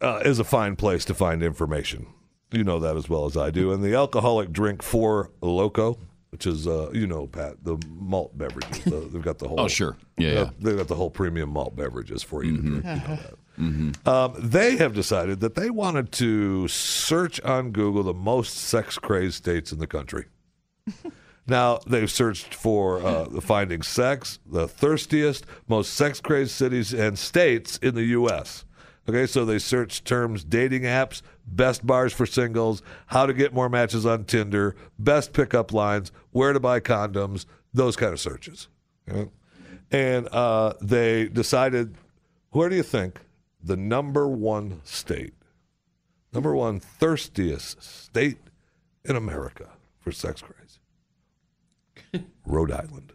uh, 0.00 0.20
is 0.24 0.38
a 0.38 0.44
fine 0.44 0.76
place 0.76 1.04
to 1.06 1.14
find 1.14 1.42
information. 1.42 2.06
You 2.52 2.64
know 2.64 2.78
that 2.78 2.96
as 2.96 3.08
well 3.08 3.26
as 3.26 3.36
I 3.36 3.50
do. 3.50 3.72
And 3.72 3.82
the 3.82 3.94
alcoholic 3.94 4.52
drink 4.52 4.82
Four 4.82 5.30
Loko, 5.42 5.98
which 6.30 6.46
is 6.46 6.66
uh, 6.66 6.90
you 6.94 7.06
know 7.06 7.26
Pat 7.26 7.56
the 7.62 7.76
malt 7.88 8.36
beverages. 8.38 8.84
The, 8.84 9.00
they've 9.12 9.20
got 9.22 9.38
the 9.38 9.48
whole. 9.48 9.60
Oh, 9.60 9.68
sure. 9.68 9.96
Yeah, 10.16 10.26
they've 10.28 10.34
yeah. 10.38 10.44
got- 10.44 10.60
They've 10.60 10.76
got 10.78 10.88
the 10.88 10.94
whole 10.94 11.10
premium 11.10 11.50
malt 11.50 11.76
beverages 11.76 12.22
for 12.22 12.44
you 12.44 12.56
to 12.56 12.62
drink. 12.62 12.84
You 12.84 12.90
know 12.90 12.96
that. 13.16 13.34
Mm-hmm. 13.58 14.08
Um, 14.08 14.34
they 14.38 14.76
have 14.76 14.94
decided 14.94 15.40
that 15.40 15.56
they 15.56 15.68
wanted 15.68 16.12
to 16.12 16.68
search 16.68 17.40
on 17.40 17.72
Google 17.72 18.04
the 18.04 18.14
most 18.14 18.56
sex 18.56 18.98
crazed 19.00 19.34
states 19.34 19.72
in 19.72 19.80
the 19.80 19.88
country. 19.88 20.26
now, 21.48 21.78
they've 21.86 22.10
searched 22.10 22.54
for 22.54 23.02
uh, 23.02 23.40
finding 23.40 23.82
sex, 23.82 24.38
the 24.44 24.68
thirstiest, 24.68 25.46
most 25.66 25.94
sex 25.94 26.20
crazed 26.20 26.50
cities 26.50 26.92
and 26.92 27.18
states 27.18 27.78
in 27.78 27.94
the 27.94 28.04
U.S. 28.04 28.66
Okay, 29.08 29.26
so 29.26 29.46
they 29.46 29.58
searched 29.58 30.04
terms 30.04 30.44
dating 30.44 30.82
apps, 30.82 31.22
best 31.46 31.86
bars 31.86 32.12
for 32.12 32.26
singles, 32.26 32.82
how 33.06 33.24
to 33.24 33.32
get 33.32 33.54
more 33.54 33.70
matches 33.70 34.04
on 34.04 34.24
Tinder, 34.24 34.76
best 34.98 35.32
pickup 35.32 35.72
lines, 35.72 36.12
where 36.32 36.52
to 36.52 36.60
buy 36.60 36.80
condoms, 36.80 37.46
those 37.72 37.96
kind 37.96 38.12
of 38.12 38.20
searches. 38.20 38.68
Okay? 39.08 39.30
And 39.90 40.28
uh, 40.28 40.74
they 40.82 41.28
decided 41.28 41.94
where 42.50 42.68
do 42.68 42.76
you 42.76 42.82
think 42.82 43.20
the 43.62 43.76
number 43.76 44.28
one 44.28 44.82
state, 44.84 45.32
number 46.34 46.54
one 46.54 46.78
thirstiest 46.78 47.82
state 47.82 48.38
in 49.04 49.16
America 49.16 49.70
for 49.98 50.12
sex 50.12 50.42
craze? 50.42 50.57
Rhode 52.46 52.70
Island. 52.72 53.12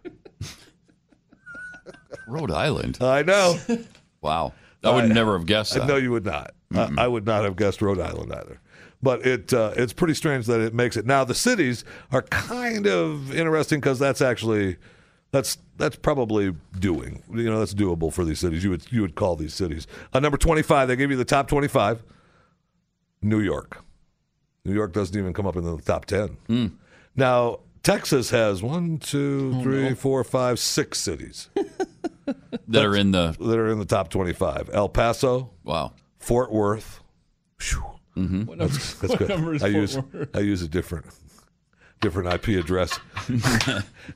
Rhode 2.27 2.51
Island. 2.51 2.97
I 3.01 3.23
know. 3.23 3.57
Wow. 4.21 4.53
I 4.83 4.91
would 4.91 5.09
never 5.09 5.37
have 5.37 5.45
guessed 5.45 5.75
I 5.75 5.79
that. 5.79 5.87
know 5.87 5.95
you 5.97 6.11
would 6.11 6.25
not. 6.25 6.53
I, 6.73 6.89
I 6.97 7.07
would 7.07 7.25
not 7.25 7.43
have 7.43 7.55
guessed 7.55 7.81
Rhode 7.81 7.99
Island 7.99 8.33
either. 8.33 8.59
But 9.01 9.25
it 9.25 9.53
uh, 9.53 9.73
it's 9.75 9.91
pretty 9.93 10.13
strange 10.13 10.45
that 10.45 10.61
it 10.61 10.73
makes 10.73 10.95
it. 10.95 11.05
Now 11.05 11.23
the 11.25 11.35
cities 11.35 11.83
are 12.11 12.21
kind 12.21 12.87
of 12.87 13.33
interesting 13.35 13.79
because 13.81 13.99
that's 13.99 14.21
actually 14.21 14.77
that's 15.31 15.57
that's 15.77 15.97
probably 15.97 16.55
doing. 16.79 17.21
You 17.33 17.49
know, 17.51 17.59
that's 17.59 17.73
doable 17.73 18.13
for 18.13 18.23
these 18.23 18.39
cities. 18.39 18.63
You 18.63 18.69
would 18.69 18.89
you 18.91 19.01
would 19.01 19.15
call 19.15 19.35
these 19.35 19.53
cities. 19.53 19.87
Uh, 20.13 20.19
number 20.21 20.37
twenty 20.37 20.61
five. 20.61 20.87
They 20.87 20.95
give 20.95 21.11
you 21.11 21.17
the 21.17 21.25
top 21.25 21.47
twenty 21.47 21.67
five. 21.67 22.01
New 23.21 23.39
York. 23.41 23.83
New 24.63 24.73
York 24.73 24.93
doesn't 24.93 25.17
even 25.17 25.33
come 25.33 25.45
up 25.45 25.57
in 25.57 25.63
the 25.63 25.77
top 25.81 26.05
ten. 26.05 26.37
Now 27.15 27.59
Texas 27.83 28.29
has 28.29 28.63
one, 28.63 28.97
two, 28.97 29.61
three, 29.61 29.93
four, 29.93 30.23
five, 30.23 30.57
six 30.57 30.99
cities 30.99 31.49
that 32.67 32.85
are 32.85 32.95
in 32.95 33.11
the 33.11 33.35
that 33.39 33.59
are 33.59 33.69
in 33.69 33.79
the 33.79 33.85
top 33.85 34.09
twenty-five. 34.09 34.69
El 34.73 34.87
Paso, 34.89 35.51
wow, 35.63 35.93
Fort 36.19 36.51
Worth. 36.51 37.01
Mm-hmm. 37.59 38.45
What 38.45 38.57
number- 38.59 38.73
That's, 38.73 38.93
that's 38.95 39.19
what 39.19 39.29
number 39.29 39.53
is 39.55 39.63
I 39.63 39.71
Fort 39.71 39.81
use 39.81 39.97
Worth? 39.97 40.29
I 40.35 40.39
use 40.39 40.61
a 40.61 40.67
different 40.67 41.05
different 41.99 42.33
IP 42.33 42.59
address 42.63 42.99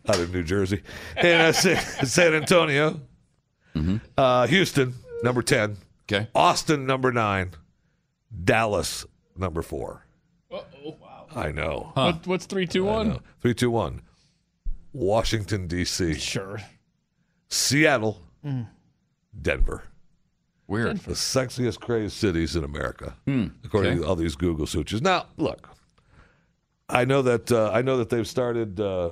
out 0.07 0.19
of 0.19 0.33
New 0.33 0.43
Jersey 0.43 0.81
and 1.15 1.41
uh, 1.41 1.51
San, 1.53 1.77
San 2.05 2.33
Antonio, 2.33 2.99
Mm-hmm. 3.75 3.97
uh, 4.17 4.47
Houston, 4.47 4.95
number 5.23 5.41
10. 5.43 5.77
Okay. 6.11 6.27
Austin, 6.33 6.85
number 6.87 7.11
9. 7.11 7.51
Dallas, 8.43 9.05
number 9.37 9.61
4. 9.61 10.03
Uh-oh. 11.37 11.41
Wow. 11.43 11.47
I 11.47 11.51
know. 11.51 11.91
What, 11.93 12.27
what's 12.27 12.45
three, 12.45 12.67
two, 12.67 12.87
I 12.89 12.93
one? 12.93 13.07
know. 13.09 13.19
Three, 13.41 13.53
two, 13.53 13.71
one. 13.71 14.01
Washington, 14.93 15.67
D.C. 15.67 16.15
Sure. 16.15 16.59
Seattle, 17.49 18.21
Mm. 18.45 18.67
Denver. 19.41 19.83
Weird. 20.67 20.97
The 20.99 21.13
sexiest, 21.13 21.79
crazed 21.79 22.13
cities 22.15 22.55
in 22.55 22.63
America, 22.63 23.15
Hmm. 23.25 23.47
according 23.63 23.93
Okay. 23.93 24.01
to 24.01 24.07
all 24.07 24.15
these 24.15 24.35
Google 24.35 24.67
searches. 24.67 25.01
Now, 25.01 25.27
look, 25.37 25.69
I 26.89 27.05
know 27.05 27.21
that 27.21 27.51
uh, 27.51 27.71
I 27.73 27.81
know 27.81 27.97
that 27.97 28.09
they've 28.09 28.27
started. 28.27 28.79
Uh, 28.79 29.11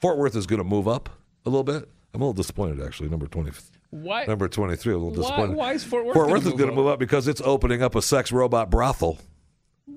Fort 0.00 0.18
Worth 0.18 0.34
is 0.36 0.46
going 0.46 0.58
to 0.58 0.64
move 0.68 0.88
up 0.88 1.08
a 1.46 1.50
little 1.50 1.64
bit. 1.64 1.88
I'm 2.14 2.20
a 2.20 2.24
little 2.24 2.32
disappointed, 2.32 2.84
actually. 2.84 3.08
Number 3.08 3.26
twenty, 3.26 3.52
Why? 3.90 4.24
number 4.26 4.48
twenty-three. 4.48 4.92
A 4.92 4.98
little 4.98 5.10
Why, 5.10 5.16
disappointed. 5.16 5.56
why 5.56 5.72
is 5.72 5.84
Fort 5.84 6.04
Worth? 6.04 6.14
Fort 6.14 6.26
gonna 6.26 6.38
Worth 6.38 6.46
is 6.46 6.52
going 6.54 6.70
to 6.70 6.76
move 6.76 6.86
up 6.88 6.98
because 6.98 7.28
it's 7.28 7.40
opening 7.42 7.80
up 7.82 7.94
a 7.94 8.02
sex 8.02 8.32
robot 8.32 8.68
brothel. 8.70 9.18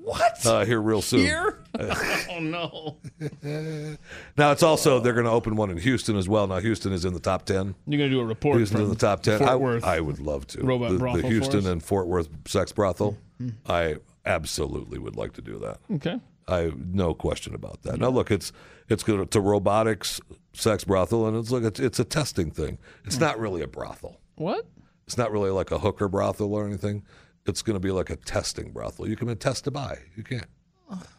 What? 0.05 0.45
Uh, 0.45 0.65
here 0.65 0.79
real 0.79 1.01
soon. 1.01 1.21
Here? 1.21 1.63
oh 1.79 2.39
no! 2.39 2.97
Now 4.37 4.51
it's 4.51 4.63
also 4.63 4.99
they're 4.99 5.13
going 5.13 5.25
to 5.25 5.31
open 5.31 5.55
one 5.55 5.71
in 5.71 5.77
Houston 5.77 6.15
as 6.15 6.29
well. 6.29 6.45
Now 6.45 6.59
Houston 6.59 6.93
is 6.93 7.05
in 7.05 7.13
the 7.13 7.19
top 7.19 7.45
ten. 7.45 7.73
You're 7.87 7.97
gonna 7.97 8.11
do 8.11 8.19
a 8.19 8.25
report. 8.25 8.57
Houston 8.57 8.81
in 8.81 8.89
the 8.89 8.95
top 8.95 9.23
ten. 9.23 9.39
Fort 9.39 9.49
I, 9.49 9.55
Worth. 9.55 9.83
I 9.83 9.99
would 9.99 10.19
love 10.19 10.45
to. 10.47 10.63
Robot 10.63 10.91
the, 10.91 10.99
brothel 10.99 11.21
the 11.21 11.27
for 11.27 11.33
Houston 11.33 11.59
us? 11.59 11.65
and 11.65 11.83
Fort 11.83 12.07
Worth 12.07 12.29
sex 12.45 12.71
brothel. 12.71 13.17
Hmm. 13.39 13.49
I 13.65 13.95
absolutely 14.25 14.99
would 14.99 15.15
like 15.15 15.33
to 15.33 15.41
do 15.41 15.57
that. 15.59 15.79
Okay. 15.95 16.19
I 16.47 16.71
no 16.75 17.13
question 17.13 17.55
about 17.55 17.81
that. 17.83 17.99
Now 17.99 18.09
look, 18.09 18.29
it's 18.29 18.51
it's 18.89 19.03
going 19.03 19.27
to 19.27 19.41
robotics 19.41 20.21
sex 20.53 20.83
brothel, 20.83 21.27
and 21.27 21.35
it's 21.35 21.49
like 21.49 21.63
it's, 21.63 21.79
it's 21.79 21.99
a 21.99 22.05
testing 22.05 22.51
thing. 22.51 22.77
It's 23.05 23.19
not 23.19 23.39
really 23.39 23.61
a 23.61 23.67
brothel. 23.67 24.19
What? 24.35 24.67
It's 25.07 25.17
not 25.17 25.31
really 25.31 25.49
like 25.49 25.71
a 25.71 25.79
hooker 25.79 26.07
brothel 26.07 26.53
or 26.53 26.65
anything. 26.65 27.03
It's 27.45 27.61
going 27.61 27.75
to 27.75 27.79
be 27.79 27.91
like 27.91 28.09
a 28.09 28.15
testing 28.15 28.71
brothel. 28.71 29.07
You 29.07 29.15
can 29.15 29.35
test 29.37 29.65
to 29.65 29.71
buy. 29.71 29.99
You 30.15 30.23
can't. 30.23 30.45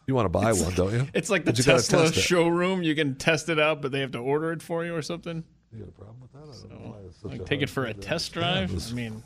You 0.06 0.14
want 0.14 0.26
to 0.26 0.28
buy 0.30 0.52
one, 0.52 0.74
don't 0.74 0.92
you? 0.92 1.06
It's 1.14 1.28
like 1.30 1.44
the 1.44 1.52
you 1.52 1.62
Tesla 1.62 2.04
test 2.04 2.16
it. 2.16 2.20
showroom. 2.20 2.82
You 2.82 2.94
can 2.94 3.16
test 3.16 3.48
it 3.48 3.58
out, 3.58 3.82
but 3.82 3.90
they 3.92 4.00
have 4.00 4.12
to 4.12 4.18
order 4.18 4.52
it 4.52 4.62
for 4.62 4.84
you 4.84 4.94
or 4.94 5.02
something. 5.02 5.42
You 5.72 5.80
got 5.80 5.88
a 5.88 5.92
problem 5.92 6.16
with 6.20 6.32
that? 6.32 6.38
I 6.40 6.68
don't 6.68 6.84
know 6.84 6.90
why 6.92 6.98
it's 7.06 7.20
such 7.20 7.30
Like 7.32 7.44
take 7.46 7.62
it 7.62 7.68
for 7.70 7.84
a 7.84 7.92
test 7.94 8.32
drive. 8.32 8.70
It's- 8.70 8.92
I 8.92 8.94
mean, 8.94 9.22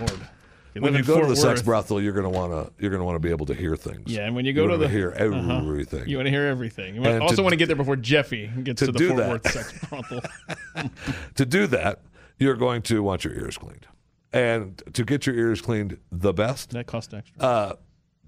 lord. 0.00 0.12
You 0.74 0.82
when 0.82 0.92
you 0.94 1.02
go 1.02 1.14
to 1.14 1.20
Fort 1.20 1.28
the 1.30 1.36
sex 1.36 1.62
brothel, 1.62 2.02
you're 2.02 2.12
going 2.12 2.30
to 2.30 2.38
want 2.38 2.52
to 2.52 2.70
you're 2.82 2.90
going 2.90 3.00
to 3.00 3.04
want 3.04 3.14
to 3.16 3.20
be 3.20 3.30
able 3.30 3.46
to 3.46 3.54
hear 3.54 3.76
things. 3.76 4.12
Yeah, 4.12 4.26
and 4.26 4.34
when 4.36 4.44
you 4.44 4.52
go 4.52 4.62
You're 4.64 4.72
to 4.72 4.76
the 4.76 4.88
hear 4.88 5.10
Uh-huh. 5.18 5.56
everything. 5.58 6.06
you 6.06 6.16
want 6.18 6.26
to 6.26 6.30
hear 6.30 6.46
everything. 6.48 6.96
You 6.96 7.20
also 7.22 7.36
to- 7.36 7.42
want 7.42 7.52
to 7.54 7.56
get 7.56 7.66
there 7.66 7.76
before 7.76 7.96
Jeffy 7.96 8.48
gets 8.62 8.80
to 8.80 8.86
to, 8.86 8.92
the 8.92 8.98
Fort 9.08 9.16
that- 9.16 9.30
Worth 9.30 9.50
sex 9.52 9.78
brothel. 9.88 10.20
to 11.36 11.46
do 11.46 11.66
that, 11.68 12.00
you're 12.38 12.56
going 12.56 12.82
to 12.82 13.02
want 13.02 13.24
your 13.24 13.32
ears 13.32 13.56
cleaned, 13.56 13.86
and 14.32 14.82
to 14.94 15.04
get 15.04 15.26
your 15.26 15.36
ears 15.36 15.60
cleaned 15.60 15.98
the 16.12 16.32
best, 16.32 16.70
that 16.70 16.86
costs 16.86 17.12
extra. 17.14 17.42
uh, 17.42 17.72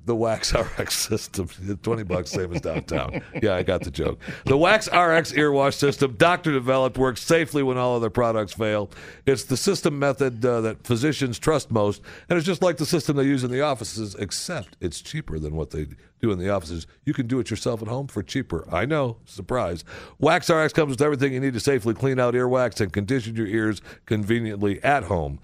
the 0.04 0.14
Wax 0.16 0.54
RX 0.78 0.96
system, 0.96 1.48
twenty 1.82 2.02
bucks, 2.02 2.30
same 2.30 2.54
as 2.54 2.62
downtown. 2.62 3.22
Yeah, 3.42 3.54
I 3.56 3.62
got 3.62 3.82
the 3.82 3.90
joke. 3.90 4.18
The 4.46 4.56
Wax 4.56 4.88
RX 4.90 5.34
ear 5.34 5.52
wash 5.52 5.76
system, 5.76 6.14
doctor 6.16 6.50
developed, 6.50 6.96
works 6.96 7.20
safely 7.22 7.62
when 7.62 7.76
all 7.76 7.94
other 7.96 8.08
products 8.08 8.54
fail. 8.54 8.90
It's 9.26 9.44
the 9.44 9.56
system 9.58 9.98
method 9.98 10.42
uh, 10.44 10.62
that 10.62 10.86
physicians 10.86 11.38
trust 11.38 11.70
most, 11.70 12.00
and 12.30 12.38
it's 12.38 12.46
just 12.46 12.62
like 12.62 12.78
the 12.78 12.86
system 12.86 13.16
they 13.16 13.24
use 13.24 13.44
in 13.44 13.50
the 13.50 13.60
offices, 13.60 14.14
except 14.14 14.78
it's 14.80 15.02
cheaper 15.02 15.38
than 15.38 15.54
what 15.54 15.70
they 15.72 15.88
do 16.22 16.32
in 16.32 16.38
the 16.38 16.48
offices. 16.48 16.86
You 17.04 17.12
can 17.12 17.26
do 17.26 17.38
it 17.38 17.50
yourself 17.50 17.82
at 17.82 17.88
home 17.88 18.06
for 18.08 18.22
cheaper. 18.22 18.66
I 18.72 18.86
know, 18.86 19.18
surprise. 19.26 19.84
Wax 20.18 20.48
RX 20.48 20.72
comes 20.72 20.90
with 20.90 21.02
everything 21.02 21.34
you 21.34 21.40
need 21.40 21.52
to 21.54 21.60
safely 21.60 21.92
clean 21.92 22.18
out 22.18 22.32
earwax 22.32 22.80
and 22.80 22.90
condition 22.92 23.36
your 23.36 23.46
ears 23.46 23.82
conveniently 24.06 24.82
at 24.82 25.04
home. 25.04 25.38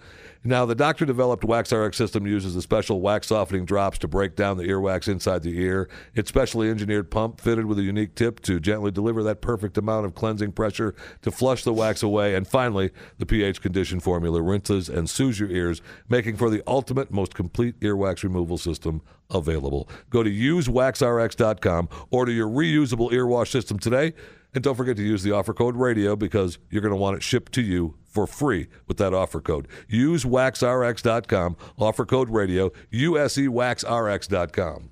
Now, 0.46 0.66
the 0.66 0.74
doctor 0.74 1.06
developed 1.06 1.42
Wax 1.42 1.72
RX 1.72 1.96
system 1.96 2.26
uses 2.26 2.54
a 2.54 2.60
special 2.60 3.00
wax 3.00 3.28
softening 3.28 3.64
drops 3.64 3.96
to 4.00 4.08
break 4.08 4.36
down 4.36 4.58
the 4.58 4.64
earwax 4.64 5.08
inside 5.08 5.42
the 5.42 5.58
ear. 5.58 5.88
It's 6.14 6.28
specially 6.28 6.68
engineered 6.68 7.10
pump 7.10 7.40
fitted 7.40 7.64
with 7.64 7.78
a 7.78 7.82
unique 7.82 8.14
tip 8.14 8.40
to 8.40 8.60
gently 8.60 8.90
deliver 8.90 9.22
that 9.22 9.40
perfect 9.40 9.78
amount 9.78 10.04
of 10.04 10.14
cleansing 10.14 10.52
pressure 10.52 10.94
to 11.22 11.30
flush 11.30 11.64
the 11.64 11.72
wax 11.72 12.02
away. 12.02 12.34
And 12.34 12.46
finally, 12.46 12.90
the 13.16 13.24
pH 13.24 13.62
condition 13.62 14.00
formula 14.00 14.42
rinses 14.42 14.90
and 14.90 15.08
soothes 15.08 15.40
your 15.40 15.50
ears, 15.50 15.80
making 16.10 16.36
for 16.36 16.50
the 16.50 16.62
ultimate, 16.66 17.10
most 17.10 17.34
complete 17.34 17.80
earwax 17.80 18.22
removal 18.22 18.58
system 18.58 19.00
available. 19.30 19.88
Go 20.10 20.22
to 20.22 20.30
usewaxrx.com, 20.30 21.88
order 22.10 22.32
your 22.32 22.48
reusable 22.48 23.10
ear 23.14 23.26
wash 23.26 23.50
system 23.50 23.78
today. 23.78 24.12
And 24.54 24.62
don't 24.62 24.76
forget 24.76 24.96
to 24.96 25.02
use 25.02 25.22
the 25.22 25.32
offer 25.32 25.52
code 25.52 25.76
radio 25.76 26.14
because 26.16 26.58
you're 26.70 26.82
going 26.82 26.92
to 26.92 26.96
want 26.96 27.16
it 27.16 27.22
shipped 27.22 27.52
to 27.52 27.62
you 27.62 27.96
for 28.06 28.26
free 28.26 28.68
with 28.86 28.96
that 28.98 29.12
offer 29.12 29.40
code. 29.40 29.66
Use 29.88 30.24
waxrx.com, 30.24 31.56
offer 31.78 32.06
code 32.06 32.30
radio, 32.30 32.70
usewaxrx.com. 32.92 34.90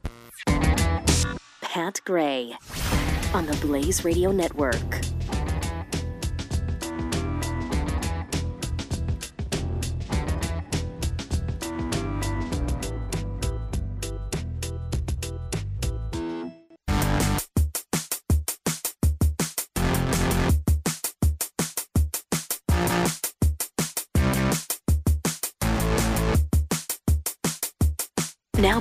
Pat 1.60 2.00
Gray 2.04 2.54
on 3.32 3.46
the 3.46 3.56
Blaze 3.62 4.04
Radio 4.04 4.32
Network. 4.32 5.00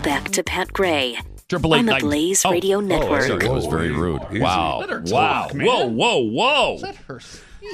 Back 0.04 0.30
to 0.30 0.44
Pat 0.44 0.72
Gray 0.74 1.18
Triple 1.48 1.76
eight 1.76 1.80
on 1.80 1.86
the 1.86 1.92
nine- 1.94 2.02
Blaze 2.02 2.46
Oh, 2.46 2.52
Radio 2.52 2.78
oh, 2.78 2.82
Network. 2.82 3.24
sorry, 3.24 3.40
that 3.40 3.52
was 3.52 3.66
very 3.66 3.92
rude. 3.92 4.22
Easy. 4.32 4.40
Wow. 4.40 4.80
Let 4.80 4.90
her 4.90 5.04
wow. 5.08 5.44
talk, 5.44 5.54
man. 5.54 5.68
whoa, 5.68 5.86
whoa, 5.88 6.18
whoa. 6.20 6.76
Let 6.82 6.96
her. 6.96 7.20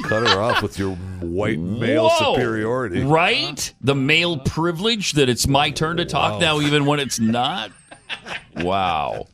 Cut 0.03 0.27
her 0.27 0.41
off 0.41 0.61
with 0.61 0.77
your 0.77 0.95
white 0.95 1.59
male 1.59 2.09
Whoa. 2.09 2.33
superiority. 2.35 3.03
Right? 3.03 3.73
The 3.81 3.95
male 3.95 4.37
privilege 4.39 5.13
that 5.13 5.29
it's 5.29 5.47
my 5.47 5.69
turn 5.69 5.97
to 5.97 6.05
talk 6.05 6.41
now, 6.41 6.59
even 6.59 6.85
when 6.85 6.99
it's 6.99 7.19
not. 7.19 7.71
Wow. 8.57 9.27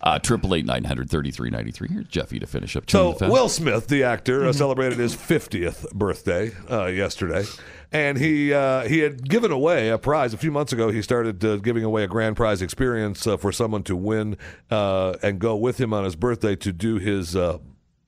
Uh, 0.00 0.18
Triple 0.18 0.54
eight 0.54 0.64
nine 0.66 0.84
hundred 0.84 1.08
thirty 1.10 1.30
three 1.30 1.48
ninety 1.50 1.70
three. 1.70 1.88
Here's 1.88 2.06
Jeffy 2.06 2.38
to 2.38 2.46
finish 2.46 2.76
up. 2.76 2.86
Turn 2.86 2.98
So 2.98 3.12
the 3.12 3.18
fence. 3.20 3.32
Will 3.32 3.48
Smith, 3.48 3.86
the 3.88 4.02
actor, 4.04 4.46
uh, 4.46 4.52
celebrated 4.52 4.98
his 4.98 5.14
50th 5.14 5.90
birthday 5.92 6.52
uh, 6.70 6.86
yesterday, 6.86 7.44
and 7.94 8.18
he 8.18 8.52
uh, 8.52 8.82
he 8.88 8.98
had 8.98 9.26
given 9.26 9.52
away 9.52 9.88
a 9.88 9.96
prize 9.96 10.34
a 10.34 10.36
few 10.36 10.50
months 10.50 10.72
ago. 10.72 10.90
He 10.90 11.00
started 11.00 11.42
uh, 11.44 11.56
giving 11.56 11.84
away 11.84 12.02
a 12.02 12.08
grand 12.08 12.36
prize 12.36 12.60
experience 12.60 13.24
uh, 13.26 13.36
for 13.36 13.52
someone 13.52 13.84
to 13.84 13.94
win 13.96 14.36
uh, 14.70 15.14
and 15.22 15.38
go 15.38 15.54
with 15.56 15.78
him 15.80 15.94
on 15.94 16.04
his 16.04 16.16
birthday 16.16 16.56
to 16.56 16.72
do 16.72 16.96
his 16.98 17.36
uh, 17.36 17.58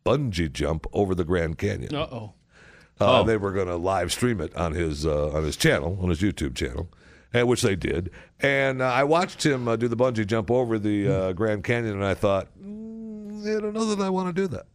bungee 0.05 0.53
jump 0.53 0.87
over 0.93 1.15
the 1.15 1.25
Grand 1.25 1.57
Canyon. 1.57 1.95
Uh 1.95 2.09
oh. 2.11 2.33
Uh, 3.01 3.21
Oh. 3.21 3.25
They 3.25 3.37
were 3.37 3.53
going 3.53 3.69
to 3.69 3.77
live 3.77 4.11
stream 4.11 4.41
it 4.41 4.55
on 4.57 4.73
his 4.73 5.07
uh, 5.07 5.31
on 5.31 5.45
his 5.45 5.57
channel, 5.57 5.99
on 6.03 6.09
his 6.09 6.21
YouTube 6.21 6.57
channel, 6.57 6.91
and 7.33 7.47
which 7.47 7.63
they 7.63 7.77
did. 7.77 8.11
And 8.41 8.83
uh, 8.83 8.87
I 8.87 9.05
watched 9.05 9.47
him 9.47 9.69
uh, 9.69 9.77
do 9.77 9.87
the 9.87 9.97
bungee 9.97 10.27
jump 10.27 10.51
over 10.51 10.79
the 10.79 11.09
uh, 11.09 11.33
Grand 11.33 11.63
Canyon, 11.63 11.95
and 11.95 12.05
I 12.05 12.15
thought, 12.15 12.49
mm, 12.61 13.57
I 13.57 13.61
don't 13.61 13.75
know 13.75 13.95
that 13.95 14.03
I 14.03 14.11
want 14.11 14.35
to 14.35 14.43
do 14.43 14.49
that. 14.49 14.67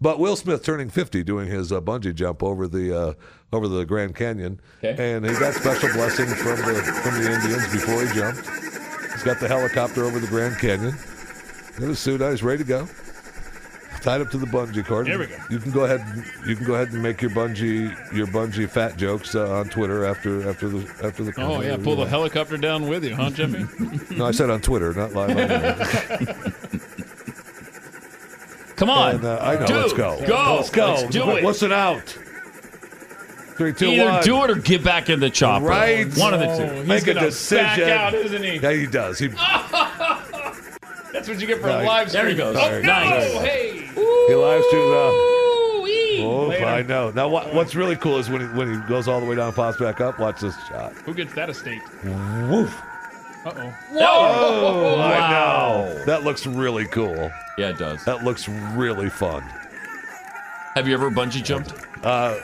But 0.00 0.18
Will 0.18 0.36
Smith 0.36 0.64
turning 0.64 0.90
50 0.90 1.22
doing 1.22 1.48
his 1.48 1.72
uh, 1.72 1.80
bungee 1.80 2.14
jump 2.14 2.42
over 2.42 2.68
the 2.68 2.96
uh, 2.98 3.12
over 3.52 3.68
the 3.68 3.84
Grand 3.84 4.14
Canyon, 4.14 4.60
and 4.82 5.24
he 5.24 5.32
got 5.38 5.54
special 5.54 5.92
blessing 5.92 6.26
from 6.26 6.56
the 6.56 6.82
from 7.02 7.22
the 7.22 7.32
Indians 7.32 7.72
before 7.72 8.04
he 8.04 8.12
jumped. 8.14 8.46
He's 9.12 9.22
got 9.22 9.40
the 9.40 9.48
helicopter 9.48 10.04
over 10.04 10.18
the 10.18 10.26
Grand 10.26 10.58
Canyon. 10.58 10.94
Got 11.78 11.88
his 11.88 11.98
suit 11.98 12.20
on. 12.22 12.32
He's 12.32 12.42
ready 12.42 12.58
to 12.58 12.68
go. 12.68 12.88
Tied 14.00 14.20
up 14.20 14.30
to 14.30 14.38
the 14.38 14.46
bungee 14.46 14.84
cord. 14.86 15.08
There 15.08 15.18
we 15.18 15.26
go. 15.26 15.36
You 15.50 15.58
can 15.58 15.72
go 15.72 15.84
ahead. 15.84 16.00
You 16.46 16.54
can 16.54 16.64
go 16.66 16.74
ahead 16.74 16.92
and 16.92 17.02
make 17.02 17.20
your 17.20 17.32
bungee 17.32 17.90
your 18.14 18.28
bungee 18.28 18.68
fat 18.70 18.96
jokes 18.96 19.34
uh, 19.34 19.50
on 19.50 19.68
Twitter 19.70 20.04
after 20.04 20.48
after 20.48 20.68
the 20.68 20.78
after 21.02 21.24
the. 21.24 21.32
Oh 21.38 21.60
yeah, 21.62 21.76
pull 21.76 21.96
the 21.96 22.06
helicopter 22.06 22.56
down 22.56 22.86
with 22.86 23.04
you, 23.04 23.16
huh, 23.16 23.30
Jimmy? 23.30 23.66
No, 24.16 24.26
I 24.26 24.30
said 24.32 24.50
on 24.50 24.60
Twitter, 24.60 24.92
not 24.94 25.12
live 25.14 25.30
on. 25.30 25.38
Come 28.76 28.90
on. 28.90 29.16
And, 29.16 29.24
uh, 29.24 29.38
I 29.40 29.54
know. 29.56 29.66
Dude, 29.66 29.76
let's 29.76 29.92
go. 29.92 30.26
Go. 30.26 30.56
Let's 30.56 30.70
go. 30.70 30.94
Let's 30.94 31.10
do 31.10 31.30
it. 31.36 31.44
What's 31.44 31.62
it 31.62 31.72
out? 31.72 32.16
Three, 33.58 33.72
two, 33.74 33.90
Either 33.90 34.04
one. 34.12 34.22
do 34.22 34.44
it 34.44 34.50
or 34.50 34.54
get 34.54 34.82
back 34.84 35.10
in 35.10 35.18
the 35.20 35.28
chopper. 35.28 35.66
Right. 35.66 36.06
One 36.16 36.32
of 36.32 36.40
the 36.40 36.46
two. 36.56 36.72
he's 36.74 36.86
Make 36.86 37.06
a 37.08 37.14
decision. 37.14 37.66
back 37.88 38.14
out, 38.14 38.14
isn't 38.14 38.42
he? 38.42 38.56
Yeah, 38.58 38.72
he 38.72 38.86
does. 38.86 39.18
He. 39.18 39.26
That's 41.12 41.28
what 41.28 41.40
you 41.40 41.46
get 41.46 41.60
for 41.60 41.66
No, 41.66 41.82
a 41.82 41.84
live 41.84 42.12
there 42.12 42.28
he 42.28 42.34
goes. 42.36 42.56
Oh, 42.56 42.60
There 42.60 42.80
he 42.80 42.86
no! 42.86 43.10
goes. 43.10 43.32
Hey. 43.42 43.86
He 44.28 44.34
live 44.34 44.62
streams. 44.64 44.84
Uh, 44.86 45.10
oh, 46.20 46.46
Later. 46.48 46.64
I 46.66 46.82
know. 46.82 47.10
Now, 47.10 47.28
what, 47.28 47.52
what's 47.54 47.74
really 47.74 47.96
cool 47.96 48.18
is 48.18 48.28
when 48.30 48.42
he 48.42 48.46
when 48.56 48.72
he 48.72 48.88
goes 48.88 49.08
all 49.08 49.18
the 49.20 49.26
way 49.26 49.34
down, 49.36 49.48
and 49.48 49.56
pops 49.56 49.78
back 49.78 50.00
up. 50.00 50.18
Watch 50.20 50.40
this 50.40 50.54
shot. 50.68 50.92
Who 51.04 51.14
gets 51.14 51.34
that 51.34 51.50
estate? 51.50 51.82
Woof. 52.04 52.72
Uh 53.44 53.52
oh. 53.56 53.74
Oh, 53.94 55.00
I 55.00 55.30
know. 55.30 56.04
That 56.04 56.22
looks 56.24 56.46
really 56.46 56.86
cool. 56.86 57.30
Yeah, 57.56 57.70
it 57.70 57.78
does. 57.78 58.04
That 58.04 58.22
looks 58.24 58.48
really 58.48 59.08
fun. 59.10 59.42
Have 60.74 60.86
you 60.86 60.94
ever 60.94 61.10
bungee 61.10 61.42
jumped? 61.42 61.72
Uh, 62.04 62.36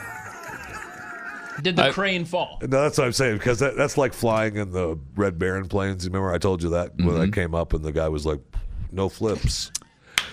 Did 1.61 1.75
the 1.77 1.85
I- 1.85 1.91
crane 1.91 2.25
fall? 2.25 2.57
No, 2.61 2.67
that's 2.83 2.97
what 2.97 3.05
I'm 3.07 3.13
saying 3.13 3.37
because 3.37 3.59
that, 3.59 3.75
that's 3.77 3.97
like 3.97 4.13
flying 4.13 4.57
in 4.57 4.71
the 4.71 4.97
Red 5.15 5.39
Baron 5.39 5.67
planes. 5.67 6.05
Remember, 6.05 6.31
I 6.33 6.37
told 6.37 6.61
you 6.63 6.69
that 6.71 6.95
when 6.97 7.17
I 7.17 7.27
came 7.27 7.55
up 7.55 7.73
and 7.73 7.83
the 7.83 7.91
guy 7.91 8.09
was 8.09 8.25
like, 8.25 8.39
"No 8.91 9.09
flips." 9.09 9.71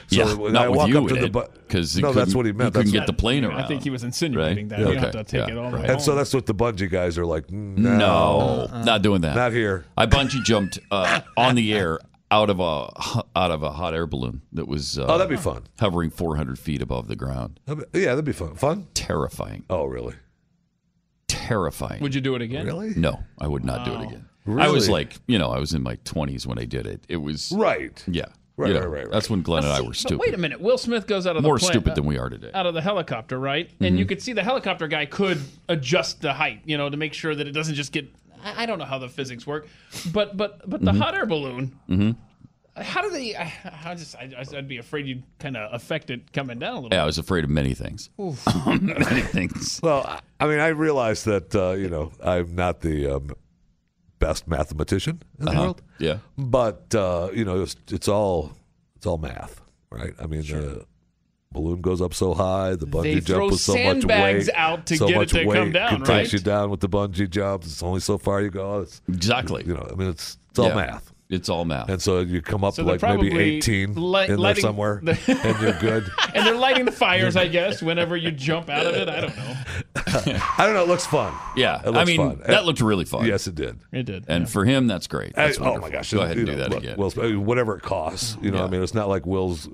So 0.09 0.17
Yeah, 0.19 0.35
when 0.35 0.53
not 0.53 0.65
I 0.67 0.69
with 0.69 0.77
walk 0.79 0.89
you, 0.89 0.99
up 1.03 1.09
to 1.09 1.15
the 1.15 1.21
Ed, 1.23 1.33
bu- 1.33 1.47
'cause 1.69 1.97
no, 1.97 2.13
that's 2.13 2.35
what 2.35 2.45
he 2.45 2.53
he 2.53 2.59
meant. 2.59 2.75
couldn't 2.75 2.93
get 2.93 3.07
the 3.07 3.13
plane 3.15 3.45
I 3.47 3.67
think 3.67 3.83
he 3.83 3.89
was 3.89 4.05
insinuating 4.05 4.69
that. 4.69 4.81
Yeah. 4.81 4.89
You 4.89 4.95
have 4.99 5.05
Okay. 5.05 5.19
to 5.19 5.25
take 5.25 5.49
Yeah, 5.49 5.55
it 5.55 5.59
all 5.59 5.71
the 5.71 5.77
right. 5.79 5.87
way 5.87 5.93
And 5.95 6.03
so 6.03 6.15
that's 6.15 6.35
what 6.35 6.45
the 6.45 6.55
bungee 6.55 6.91
guys 6.91 7.17
are 7.17 7.25
like. 7.25 7.51
No, 7.51 7.97
No, 8.69 8.83
not 8.85 9.01
doing 9.03 9.23
that. 9.23 9.35
Not 9.37 9.53
here. 9.53 9.87
I 9.97 10.05
bungee 10.07 10.43
jumped 10.45 10.79
uh, 10.91 11.21
on 11.37 11.55
the 11.55 11.73
air 11.73 11.99
out 12.31 12.51
of 12.51 12.61
a 12.61 12.91
out 13.37 13.51
of 13.53 13.63
a 13.63 13.71
hot 13.73 13.95
air 13.95 14.07
balloon 14.07 14.43
that 14.53 14.69
was 14.69 14.99
uh, 14.99 15.07
Oh, 15.07 15.17
that'd 15.19 15.31
be 15.31 15.37
fun. 15.37 15.63
hovering 15.79 16.11
400 16.11 16.59
feet 16.59 16.83
above 16.83 17.09
the 17.09 17.17
ground. 17.17 17.59
That'd 17.67 17.91
be- 17.93 18.01
yeah, 18.01 18.07
that'd 18.11 18.25
be 18.25 18.33
fun. 18.33 18.55
Fun. 18.57 18.89
Terrifying. 18.95 19.65
Oh, 19.71 19.85
really? 19.85 20.15
Terrifying. 21.29 22.01
Would 22.03 22.15
you 22.15 22.21
do 22.21 22.35
it 22.35 22.43
again? 22.43 22.67
Really? 22.67 22.93
No, 22.97 23.21
I 23.41 23.47
would 23.49 23.65
not 23.65 23.85
do 23.85 23.93
it 23.93 23.99
Wow. 23.99 24.03
again. 24.09 24.25
I 24.59 24.69
was 24.69 24.89
Really? 24.89 25.05
like, 25.05 25.17
you 25.27 25.39
know, 25.39 25.49
I 25.51 25.59
was 25.59 25.73
in 25.73 25.83
my 25.83 25.97
20s 26.05 26.47
when 26.47 26.59
I 26.59 26.65
did 26.65 26.87
it. 26.87 27.05
It 27.09 27.19
was 27.19 27.53
Right. 27.57 28.03
Yeah. 28.09 28.25
Right, 28.57 28.69
You 28.69 28.75
know, 28.75 28.81
right, 28.81 28.89
right, 28.91 29.03
right. 29.05 29.11
That's 29.11 29.31
when 29.31 29.41
Glenn 29.43 29.65
and 29.65 29.73
I 29.73 29.81
were 29.81 29.89
But 29.89 29.97
stupid. 29.97 30.19
wait 30.21 30.35
a 30.35 30.39
minute. 30.39 30.61
Will 30.61 30.77
Smith 30.77 31.07
goes 31.07 31.27
out 31.27 31.37
of 31.37 31.43
More 31.43 31.57
the 31.57 31.61
plane, 31.61 31.69
More 31.69 31.73
stupid 31.73 31.93
uh, 31.93 31.95
than 31.95 32.05
we 32.07 32.19
are 32.19 32.29
today. 32.29 32.51
out 32.53 32.67
of 32.67 32.75
the 32.75 32.83
helicopter, 32.83 33.39
right? 33.39 33.71
And 33.81 33.97
Mhm. 33.97 33.99
you 33.99 34.05
could 34.05 34.21
see 34.21 34.35
the 34.35 34.43
helicopter 34.43 34.89
guy 34.89 35.07
could 35.07 35.41
adjust 35.69 36.21
the 36.21 36.35
height, 36.35 36.61
you 36.67 36.77
know, 36.77 36.91
to 36.91 36.97
make 36.99 37.15
sure 37.15 37.35
that 37.35 37.47
it 37.47 37.53
doesn't 37.53 37.75
just 37.77 37.93
get. 37.93 38.13
I 38.45 38.65
I 38.65 38.67
don't 38.67 38.79
know 38.79 38.85
how 38.85 38.99
the 38.99 39.09
physics 39.09 39.47
work, 39.47 39.69
but 40.13 40.37
but 40.37 40.69
but 40.69 40.85
the 40.85 40.93
Mhm. 40.93 40.99
hot 40.99 41.15
air 41.15 41.25
balloon. 41.27 41.73
How 42.77 43.03
do 43.03 43.11
they? 43.11 43.37
I, 43.37 43.53
I 43.85 43.95
just 43.95 44.17
I, 44.17 44.33
I'd 44.57 44.67
be 44.69 44.79
afraid 44.79 45.07
you'd 45.07 45.23
kind 45.39 45.57
of 45.57 45.75
affect 45.75 46.09
it 46.11 46.33
coming 46.33 46.59
down 46.59 46.73
a 46.73 46.81
little. 46.81 46.89
Yeah, 46.97 47.03
I 47.03 47.07
was 47.07 47.19
afraid 47.19 47.45
of 47.45 47.51
many 47.51 47.75
things. 47.75 48.09
Many 48.67 49.21
things. 49.23 49.79
Well, 49.83 50.05
I- 50.07 50.21
I 50.41 50.47
mean, 50.49 50.59
I 50.59 50.69
realize 50.69 51.25
that 51.25 51.55
uh, 51.55 51.73
you 51.73 51.89
know 51.89 52.13
I'm 52.25 52.55
not 52.55 52.81
the 52.81 53.17
um, 53.17 53.31
best 54.19 54.49
mathematician 54.49 55.23
in 55.39 55.45
the 55.45 55.51
Uh-huh. 55.53 55.61
world. 55.61 55.83
Yeah. 55.99 56.19
but 56.39 56.95
uh, 56.95 57.29
you 57.35 57.45
know, 57.45 57.63
it's, 57.63 57.77
it's 57.91 58.09
all 58.09 58.53
it's 58.97 59.07
all 59.07 59.19
math, 59.19 59.61
right? 59.91 60.15
I 60.21 60.27
mean, 60.27 60.41
the 60.43 60.85
balloon 61.53 61.81
goes 61.83 62.01
up 62.01 62.15
so 62.15 62.33
high, 62.35 62.75
the 62.75 62.87
bungee 62.87 63.03
They 63.03 63.15
jump 63.21 63.27
throw 63.27 63.47
with 63.51 63.61
so 63.61 63.75
much 63.77 64.05
weight, 64.07 64.49
out 64.55 64.87
to 64.87 64.97
so 64.97 65.07
get 65.09 65.15
it 65.15 65.19
much 65.19 65.31
to 65.33 65.39
come 65.45 65.47
weight 65.49 65.73
down, 65.75 65.89
can 65.91 65.99
right? 66.01 66.07
takes 66.23 66.33
you 66.33 66.39
down 66.39 66.71
with 66.71 66.81
the 66.81 66.89
bungee 66.89 67.29
jump. 67.29 67.65
It's 67.65 67.83
only 67.83 68.01
so 68.01 68.17
far 68.19 68.41
you 68.41 68.51
go. 68.51 68.81
It's, 68.81 69.03
exactly. 69.09 69.63
You 69.67 69.75
know, 69.75 69.87
I 69.93 69.95
mean, 69.95 70.09
it's 70.09 70.39
it's 70.51 70.59
all 70.59 70.69
Yeah. 70.69 70.75
math. 70.77 71.12
It's 71.33 71.49
all 71.49 71.65
math. 71.65 71.89
And 71.89 72.01
so 72.01 72.21
you 72.21 72.43
come 72.43 72.63
up 72.63 72.75
So 72.75 72.85
like 72.85 73.01
maybe 73.03 73.37
18 73.57 73.95
li- 73.95 74.29
in 74.29 74.41
there 74.41 74.55
somewhere, 74.55 75.01
the- 75.03 75.19
and 75.45 75.61
you're 75.63 75.79
good. 75.81 76.11
and 76.35 76.47
they're 76.47 76.55
lighting 76.55 76.85
the 76.85 76.93
fires, 76.93 77.37
I 77.37 77.49
guess, 77.49 77.83
whenever 77.83 78.17
you 78.17 78.31
jump 78.31 78.69
out 78.69 78.87
of 78.87 78.95
it. 78.95 79.09
I 79.09 79.21
don't 79.23 79.37
know. 79.37 79.55
I 80.59 80.65
don't 80.67 80.75
know. 80.75 80.83
It 80.83 80.89
looks 80.89 81.07
fun. 81.07 81.33
Yeah, 81.57 81.81
It 81.81 81.87
looks 81.87 81.99
I 81.99 82.05
mean 82.05 82.17
fun. 82.19 82.43
that 82.47 82.67
looked 82.67 82.81
really 82.83 83.07
fun. 83.07 83.25
Yes, 83.27 83.47
it 83.47 83.55
did. 83.55 83.79
It 83.93 84.03
did. 84.05 84.27
And 84.29 84.49
for 84.49 84.65
him, 84.67 84.87
that's 84.87 85.07
great. 85.07 85.35
That's 85.35 85.57
Hey, 85.57 85.63
oh 85.63 85.65
my 85.65 85.71
wonderful. 85.81 85.91
gosh! 85.93 86.13
Go 86.13 86.21
ahead 86.21 86.37
and 86.37 86.47
do 86.47 86.53
know, 86.53 86.59
that 86.59 86.71
look, 86.71 86.79
again. 86.85 86.97
Will's- 86.99 87.17
I 87.19 87.23
mean, 87.23 87.47
whatever 87.47 87.77
it 87.77 87.83
costs, 87.83 88.37
you 88.43 88.51
know. 88.51 88.63
I 88.65 88.69
mean, 88.69 88.83
it's 88.83 88.95
not 88.95 89.09
like 89.09 89.25
Will's. 89.27 89.69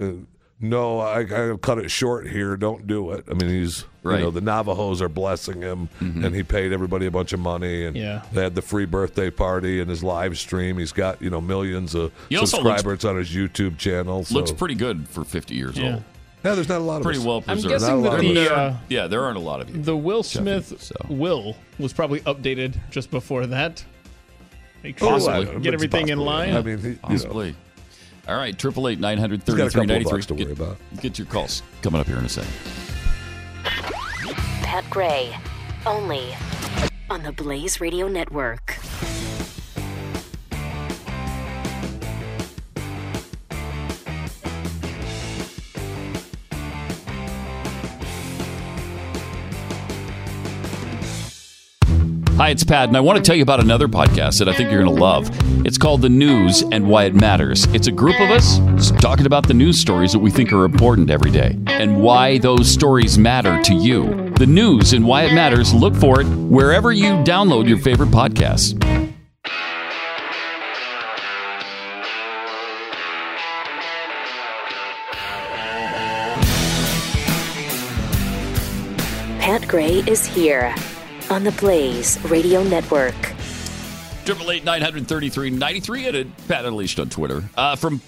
Uh, 0.00 0.12
No, 0.58 1.00
I, 1.00 1.20
I 1.52 1.56
cut 1.58 1.78
it 1.78 1.90
short 1.90 2.26
here. 2.28 2.56
Don't 2.56 2.86
do 2.86 3.10
it. 3.12 3.24
I 3.30 3.34
mean, 3.34 3.50
he's 3.50 3.84
Right. 4.02 4.18
you 4.20 4.24
know 4.24 4.30
the 4.30 4.40
Navajos 4.40 5.02
are 5.02 5.08
blessing 5.08 5.60
him, 5.60 5.88
and 6.00 6.34
he 6.34 6.42
paid 6.44 6.72
everybody 6.72 7.06
a 7.06 7.10
bunch 7.10 7.32
of 7.32 7.40
money, 7.40 7.84
and 7.84 7.96
Yeah. 7.96 8.22
they 8.32 8.42
had 8.44 8.54
the 8.54 8.62
free 8.62 8.86
birthday 8.86 9.28
party 9.30 9.80
and 9.80 9.90
his 9.90 10.02
live 10.04 10.38
stream. 10.38 10.78
He's 10.78 10.92
got 10.92 11.20
you 11.20 11.28
know 11.28 11.40
millions 11.40 11.94
of 11.94 12.12
He 12.28 12.36
also 12.36 12.58
looks- 12.62 12.68
subscribers 12.82 13.04
on 13.04 13.16
his 13.16 13.30
YouTube 13.30 13.76
channel. 13.78 14.24
So. 14.24 14.34
Looks 14.36 14.52
pretty 14.52 14.76
good 14.76 15.08
for 15.08 15.24
50 15.24 15.54
years 15.56 15.76
Yeah. 15.76 15.94
old. 15.94 16.02
Yeah, 16.44 16.54
there's 16.54 16.68
not 16.68 16.80
a 16.80 16.84
lot 16.84 16.98
of 16.98 17.02
Pretty 17.02 17.18
us. 17.18 17.24
well 17.24 17.42
I'm 17.48 17.60
guessing 17.60 18.02
that 18.04 18.20
the 18.20 18.54
uh, 18.56 18.74
yeah, 18.88 19.08
there 19.08 19.24
aren't 19.24 19.36
a 19.38 19.40
lot 19.40 19.60
of 19.60 19.68
you. 19.74 19.82
the 19.82 19.96
Will 19.96 20.22
Smith 20.22 20.80
so. 20.80 20.94
will 21.08 21.56
was 21.80 21.92
probably 21.92 22.20
updated 22.20 22.76
just 22.90 23.10
before 23.10 23.46
that. 23.46 23.84
Make 24.84 25.02
Oh, 25.02 25.18
sure 25.18 25.30
I- 25.30 25.42
get 25.44 25.56
it's 25.56 25.66
everything 25.74 26.08
in 26.10 26.18
line. 26.20 26.54
I 26.56 26.62
mean, 26.62 26.78
he, 26.78 26.84
you 26.88 26.92
know, 26.94 26.98
Possibly. 27.02 27.56
All 28.28 28.36
right, 28.36 28.58
triple 28.58 28.88
eight 28.88 28.98
nine 28.98 29.18
hundred 29.18 29.42
He's 29.44 29.54
got 29.54 29.68
a 29.68 29.70
thirty 29.70 29.70
three 29.70 29.80
couple 29.82 29.86
ninety 29.86 30.04
of 30.04 30.10
three. 30.10 30.16
bucks 30.18 30.26
to 30.26 30.34
worry 30.34 30.52
about. 30.52 30.76
Get 31.00 31.18
your 31.18 31.26
calls 31.28 31.62
coming 31.82 32.00
up 32.00 32.06
here 32.06 32.18
in 32.18 32.24
a 32.24 32.28
second. 32.28 32.52
Pat 34.62 34.84
Gray, 34.90 35.36
only 35.86 36.34
on 37.08 37.22
the 37.22 37.32
Blaze 37.32 37.80
Radio 37.80 38.08
Network. 38.08 38.78
Hi, 52.36 52.50
it's 52.50 52.64
Pat, 52.64 52.88
and 52.88 52.96
I 52.98 53.00
want 53.00 53.16
to 53.16 53.22
tell 53.22 53.34
you 53.34 53.42
about 53.42 53.60
another 53.60 53.88
podcast 53.88 54.40
that 54.40 54.48
I 54.48 54.52
think 54.52 54.70
you're 54.70 54.82
going 54.82 54.94
to 54.94 55.02
love. 55.02 55.30
It's 55.64 55.78
called 55.78 56.02
The 56.02 56.10
News 56.10 56.60
and 56.70 56.86
Why 56.86 57.04
It 57.04 57.14
Matters. 57.14 57.64
It's 57.72 57.86
a 57.86 57.90
group 57.90 58.20
of 58.20 58.30
us 58.30 58.58
talking 59.00 59.24
about 59.24 59.48
the 59.48 59.54
news 59.54 59.80
stories 59.80 60.12
that 60.12 60.18
we 60.18 60.30
think 60.30 60.52
are 60.52 60.66
important 60.66 61.08
every 61.08 61.30
day 61.30 61.58
and 61.66 62.02
why 62.02 62.36
those 62.36 62.70
stories 62.70 63.16
matter 63.16 63.62
to 63.62 63.74
you. 63.74 64.28
The 64.34 64.44
News 64.44 64.92
and 64.92 65.06
Why 65.06 65.22
It 65.22 65.32
Matters, 65.32 65.72
look 65.72 65.94
for 65.94 66.20
it 66.20 66.26
wherever 66.26 66.92
you 66.92 67.12
download 67.24 67.66
your 67.70 67.78
favorite 67.78 68.10
podcasts. 68.10 68.78
Pat 79.40 79.66
Gray 79.66 80.00
is 80.06 80.26
here 80.26 80.74
on 81.30 81.44
the 81.44 81.52
Blaze 81.52 82.18
Radio 82.24 82.62
Network. 82.62 83.14
Triple 84.24 84.50
eight 84.50 84.64
nine 84.64 84.82
hundred 84.82 85.06
thirty 85.06 85.28
three 85.28 85.50
ninety 85.50 85.80
three 85.80 86.06
at 86.06 86.14
Pat 86.48 86.64
Unleashed 86.64 86.98
on 86.98 87.08
Twitter. 87.08 87.44
Uh, 87.56 87.76
from 87.76 88.00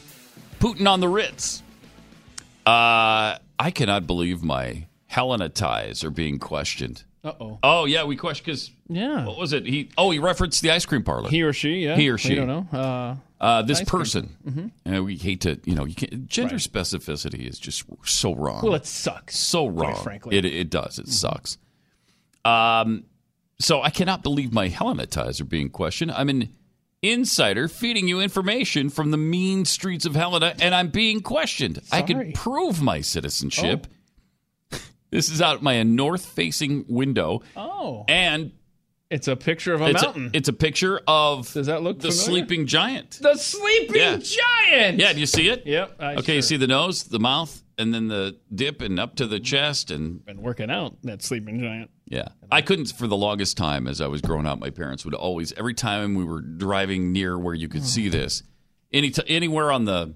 Putin 0.60 0.88
on 0.88 1.00
the 1.00 1.08
Ritz. 1.08 1.62
Uh, 2.66 3.38
I 3.58 3.70
cannot 3.72 4.06
believe 4.06 4.42
my 4.42 4.86
Helena 5.06 5.48
ties 5.48 6.02
are 6.04 6.10
being 6.10 6.38
questioned. 6.38 7.04
Uh 7.24 7.32
oh. 7.40 7.58
Oh 7.62 7.84
yeah, 7.84 8.04
we 8.04 8.16
questioned 8.16 8.46
because 8.46 8.70
Yeah. 8.88 9.24
what 9.26 9.38
was 9.38 9.52
it? 9.52 9.66
He 9.66 9.90
oh 9.96 10.10
he 10.10 10.18
referenced 10.18 10.62
the 10.62 10.70
ice 10.70 10.84
cream 10.86 11.02
parlor. 11.02 11.28
He 11.30 11.42
or 11.42 11.52
she, 11.52 11.84
yeah. 11.84 11.96
He 11.96 12.08
or 12.08 12.14
We 12.14 12.18
she. 12.18 12.34
don't 12.34 12.46
know. 12.46 12.66
Uh, 12.72 13.16
Uh, 13.40 13.62
this 13.62 13.80
ice 13.80 13.88
cream. 13.88 14.00
person. 14.00 14.36
Mhm. 14.48 14.70
And 14.84 15.04
we 15.04 15.16
hate 15.16 15.40
to 15.42 15.60
you 15.64 15.74
know 15.76 15.84
you 15.84 15.94
can't, 15.94 16.26
gender 16.28 16.56
specificity 16.56 17.48
is 17.48 17.58
just 17.60 17.84
so 18.04 18.34
wrong. 18.34 18.62
Well, 18.62 18.74
it 18.74 18.86
sucks. 18.86 19.36
so 19.38 19.70
quite 19.70 19.92
wrong. 19.94 20.02
frankly. 20.02 20.36
It 20.36 20.44
it 20.44 20.68
does. 20.70 20.98
It 20.98 21.08
sucks. 21.08 21.58
Um, 22.44 23.04
so 23.60 23.82
I 23.82 23.90
cannot 23.90 24.22
believe 24.22 24.52
my 24.52 24.68
Helena 24.68 25.06
ties 25.06 25.40
are 25.40 25.44
being 25.44 25.68
questioned. 25.70 26.10
I'm 26.12 26.28
an 26.28 26.48
insider 27.02 27.68
feeding 27.68 28.08
you 28.08 28.20
information 28.20 28.90
from 28.90 29.10
the 29.10 29.16
mean 29.16 29.64
streets 29.64 30.04
of 30.06 30.14
Helena, 30.14 30.54
and 30.60 30.74
I'm 30.74 30.88
being 30.88 31.20
questioned. 31.20 31.80
I 31.92 32.00
Sorry. 32.00 32.06
can 32.24 32.32
prove 32.32 32.82
my 32.82 33.00
citizenship. 33.00 33.86
Oh. 34.72 34.78
This 35.10 35.30
is 35.30 35.40
out 35.40 35.62
my 35.62 35.82
north-facing 35.84 36.84
window, 36.86 37.40
Oh. 37.56 38.04
and 38.08 38.52
It's 39.10 39.26
a 39.26 39.36
picture 39.36 39.72
of 39.72 39.80
a 39.80 39.86
it's 39.86 40.02
mountain. 40.02 40.26
A, 40.34 40.36
it's 40.36 40.50
a 40.50 40.52
picture 40.52 41.00
of 41.08 41.50
Does 41.54 41.66
that 41.68 41.82
look 41.82 41.96
the 42.00 42.10
familiar? 42.10 42.24
sleeping 42.26 42.66
giant. 42.66 43.18
the 43.22 43.34
sleeping 43.36 43.96
Yeah. 43.96 44.18
giant. 44.18 44.98
Yeah, 44.98 45.14
do 45.14 45.20
you 45.20 45.24
see 45.24 45.48
it? 45.48 45.62
Yep. 45.66 45.96
I 45.98 46.14
Okay, 46.16 46.34
you 46.34 46.42
see 46.42 46.58
the 46.58 46.66
nose, 46.66 47.04
the 47.04 47.18
mouth, 47.18 47.62
and 47.78 47.94
then 47.94 48.08
the 48.08 48.36
dip, 48.54 48.82
and 48.82 49.00
up 49.00 49.14
to 49.16 49.26
the 49.26 49.40
chest, 49.40 49.90
and 49.90 50.22
Been 50.26 50.42
working 50.42 50.70
out 50.70 51.00
that 51.04 51.22
sleeping 51.22 51.58
giant. 51.58 51.90
Yeah. 52.08 52.28
I 52.50 52.62
couldn't 52.62 52.92
for 52.92 53.06
the 53.06 53.16
longest 53.16 53.56
time 53.56 53.86
as 53.86 54.00
I 54.00 54.06
was 54.06 54.20
growing 54.20 54.46
up. 54.46 54.58
My 54.58 54.70
parents 54.70 55.04
would 55.04 55.14
always, 55.14 55.52
every 55.54 55.74
time 55.74 56.14
we 56.14 56.24
were 56.24 56.40
driving 56.40 57.12
near 57.12 57.38
where 57.38 57.54
you 57.54 57.68
could 57.68 57.84
see 57.84 58.08
this, 58.08 58.42
any 58.92 59.10
t- 59.10 59.22
anywhere 59.28 59.70
on 59.70 59.84
the 59.84 60.14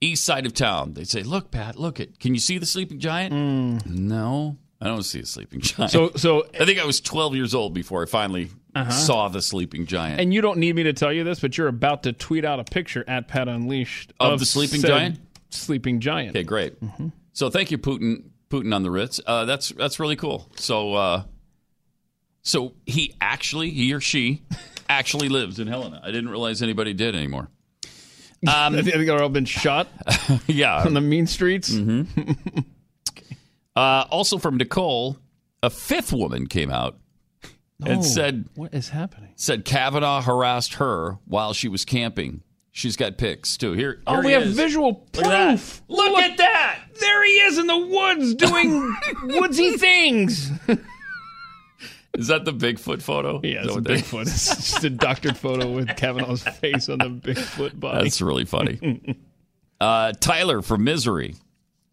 east 0.00 0.24
side 0.24 0.44
of 0.46 0.52
town, 0.52 0.92
they'd 0.92 1.08
say, 1.08 1.22
Look, 1.22 1.50
Pat, 1.50 1.76
look 1.76 1.98
it. 2.00 2.18
Can 2.20 2.34
you 2.34 2.40
see 2.40 2.58
the 2.58 2.66
sleeping 2.66 2.98
giant? 2.98 3.86
No, 3.86 4.58
I 4.80 4.86
don't 4.88 5.02
see 5.04 5.20
a 5.20 5.26
sleeping 5.26 5.60
giant. 5.62 5.90
So, 5.90 6.10
so, 6.16 6.46
I 6.60 6.64
think 6.66 6.78
I 6.78 6.84
was 6.84 7.00
12 7.00 7.34
years 7.34 7.54
old 7.54 7.72
before 7.72 8.02
I 8.02 8.06
finally 8.06 8.50
Uh-huh. 8.74 8.90
saw 8.90 9.28
the 9.28 9.40
sleeping 9.40 9.86
giant. 9.86 10.20
and 10.20 10.34
you 10.34 10.42
don't 10.42 10.58
need 10.58 10.76
me 10.76 10.82
to 10.82 10.92
tell 10.92 11.10
you 11.12 11.24
this, 11.24 11.40
but 11.40 11.56
you're 11.56 11.68
about 11.68 12.02
to 12.02 12.12
tweet 12.12 12.44
out 12.44 12.60
a 12.60 12.64
picture 12.64 13.02
at 13.08 13.26
Pat 13.28 13.48
Unleashed 13.48 14.12
Of 14.20 14.38
the 14.38 14.44
sleeping 14.46 14.82
giant? 14.82 15.18
Sleeping 15.48 16.00
giant. 16.00 16.36
okay, 16.36 16.42
great. 16.42 16.78
Mm-hmm. 16.82 17.08
So 17.32 17.48
thank 17.48 17.70
you, 17.70 17.78
Putin. 17.78 18.24
Putin 18.50 18.74
on 18.74 18.82
the 18.82 18.90
Ritz. 18.90 19.20
Uh, 19.26 19.44
that's 19.44 19.70
that's 19.70 19.98
really 20.00 20.16
cool. 20.16 20.48
So, 20.56 20.94
uh, 20.94 21.22
so 22.42 22.74
he 22.86 23.14
actually, 23.20 23.70
he 23.70 23.92
or 23.92 24.00
she, 24.00 24.42
actually 24.88 25.28
lives 25.28 25.58
in 25.58 25.66
Helena. 25.66 26.00
I 26.02 26.06
didn't 26.08 26.28
realize 26.28 26.62
anybody 26.62 26.92
did 26.92 27.14
anymore. 27.16 27.48
I 28.46 28.70
think 28.70 28.84
they've 28.94 29.10
all 29.10 29.28
been 29.28 29.46
shot 29.46 29.88
Yeah. 30.46 30.82
on 30.84 30.94
the 30.94 31.00
mean 31.00 31.26
streets. 31.26 31.70
Mm-hmm. 31.70 32.60
Uh, 33.74 34.06
also 34.10 34.38
from 34.38 34.56
Nicole, 34.56 35.18
a 35.62 35.68
fifth 35.68 36.10
woman 36.10 36.46
came 36.46 36.70
out 36.70 36.96
and 37.84 37.98
Oh, 37.98 38.02
said 38.02 38.46
"What 38.54 38.72
is 38.72 38.88
happening?" 38.88 39.32
said 39.36 39.66
Kavanaugh 39.66 40.22
harassed 40.22 40.74
her 40.74 41.18
while 41.26 41.52
she 41.52 41.68
was 41.68 41.84
camping. 41.84 42.40
She's 42.72 42.96
got 42.96 43.18
pics 43.18 43.58
too. 43.58 43.72
Here, 43.74 44.00
Oh, 44.06 44.20
we 44.20 44.28
he 44.28 44.32
have 44.32 44.44
is. 44.44 44.56
visual 44.56 45.06
Look 45.14 45.24
at 45.26 45.30
that. 45.30 45.48
proof. 45.48 45.82
Look 45.88 46.18
at 46.18 46.38
that. 46.38 46.78
There 47.00 47.24
he 47.24 47.32
is 47.40 47.58
in 47.58 47.66
the 47.66 47.78
woods 47.78 48.34
doing 48.34 48.96
woodsy 49.24 49.76
things. 49.76 50.50
Is 52.14 52.28
that 52.28 52.46
the 52.46 52.52
Bigfoot 52.52 53.02
photo? 53.02 53.40
Yeah, 53.42 53.60
Is 53.60 53.66
it's 53.66 53.76
a 53.76 53.80
Bigfoot. 53.80 54.22
It's 54.22 54.46
just 54.46 54.84
a 54.84 54.90
doctored 54.90 55.36
photo 55.36 55.70
with 55.70 55.94
Kavanaugh's 55.96 56.42
face 56.42 56.88
on 56.88 56.98
the 56.98 57.10
Bigfoot 57.10 57.78
body. 57.78 58.04
That's 58.04 58.22
really 58.22 58.46
funny. 58.46 59.18
uh, 59.80 60.12
Tyler 60.18 60.62
from 60.62 60.84
Misery. 60.84 61.34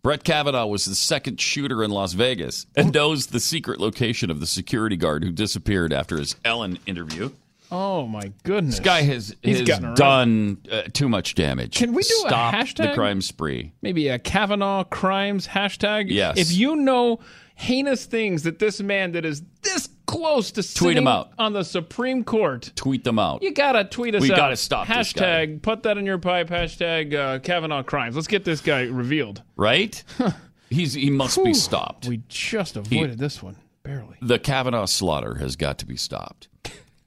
Brett 0.02 0.24
Kavanaugh 0.24 0.66
was 0.66 0.86
the 0.86 0.96
second 0.96 1.40
shooter 1.42 1.84
in 1.84 1.92
Las 1.92 2.14
Vegas 2.14 2.66
and 2.76 2.94
knows 2.94 3.28
the 3.28 3.40
secret 3.40 3.80
location 3.82 4.30
of 4.30 4.40
the 4.40 4.48
security 4.48 4.96
guard 4.98 5.24
who 5.24 5.32
disappeared 5.32 5.92
after 5.94 6.18
his 6.18 6.36
Ellen 6.46 6.80
interview. 6.86 7.30
Oh 7.76 8.06
my 8.06 8.32
goodness! 8.44 8.76
This 8.76 8.86
guy 8.86 9.02
has, 9.02 9.36
He's 9.42 9.68
has 9.68 9.80
done 9.96 10.60
uh, 10.72 10.84
too 10.94 11.10
much 11.10 11.34
damage. 11.34 11.76
Can 11.76 11.94
we 11.94 12.04
do 12.04 12.14
a 12.26 12.30
Stop 12.30 12.54
hashtag? 12.54 12.90
the 12.90 12.94
crime 12.94 13.20
spree? 13.20 13.74
Maybe 13.82 14.10
a 14.10 14.20
Kavanaugh 14.20 14.84
crimes 14.84 15.48
hashtag. 15.48 16.06
Yes. 16.10 16.38
If 16.38 16.52
you 16.54 16.76
know 16.76 17.20
heinous 17.56 18.06
things 18.06 18.44
that 18.44 18.60
this 18.60 18.80
man 18.80 19.14
that 19.14 19.26
is 19.26 19.42
this 19.64 19.90
close 20.06 20.52
to 20.52 20.62
Tweet 20.62 20.98
'em 20.98 21.04
sitting 21.04 21.08
out. 21.08 21.32
on 21.40 21.54
the 21.54 21.64
Supreme 21.64 22.24
Court, 22.24 22.72
Tweet 22.76 23.04
them 23.04 23.18
out. 23.18 23.42
you 23.42 23.52
gotta 23.52 23.84
tweet 23.86 24.14
us 24.14 24.22
We 24.22 24.32
out. 24.32 24.38
gotta 24.38 24.56
stop 24.56 24.88
this 24.88 25.12
guy. 25.14 25.48
Hashtag 25.48 25.62
put 25.64 25.82
that 25.84 25.98
in 25.98 26.06
your 26.06 26.20
pipe. 26.20 26.50
Hashtag 26.50 27.14
uh, 27.16 27.40
Kavanaugh 27.40 27.82
crimes. 27.84 28.16
Let's 28.16 28.28
get 28.28 28.44
this 28.46 28.62
guy 28.62 28.82
revealed. 28.84 29.42
Right? 29.56 30.04
He's 30.70 30.94
he 30.94 31.10
must 31.10 31.44
be 31.44 31.54
stopped. 31.56 32.08
We 32.08 32.22
just 32.28 32.76
avoided 32.76 33.18
this 33.18 33.42
one 33.42 33.56
barely. 33.82 34.18
The 34.22 34.38
Kavanaugh 34.40 34.86
slaughter 34.86 35.36
has 35.36 35.56
got 35.56 35.80
to 35.80 35.86
be 35.88 35.96
stopped. 35.98 36.50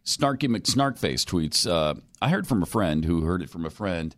Snarky 0.06 0.48
McSnarkface 0.48 1.24
tweets, 1.24 1.68
uh, 1.68 1.94
I 2.22 2.30
heard 2.30 2.46
from 2.46 2.62
a 2.62 2.66
friend 2.66 3.04
who 3.04 3.22
heard 3.22 3.42
it 3.42 3.50
from 3.50 3.66
a 3.66 3.70
friend 3.70 4.14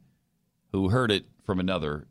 who 0.71 0.91
heard 0.91 1.11
it 1.11 1.25
from 1.45 1.59
another. 1.59 2.07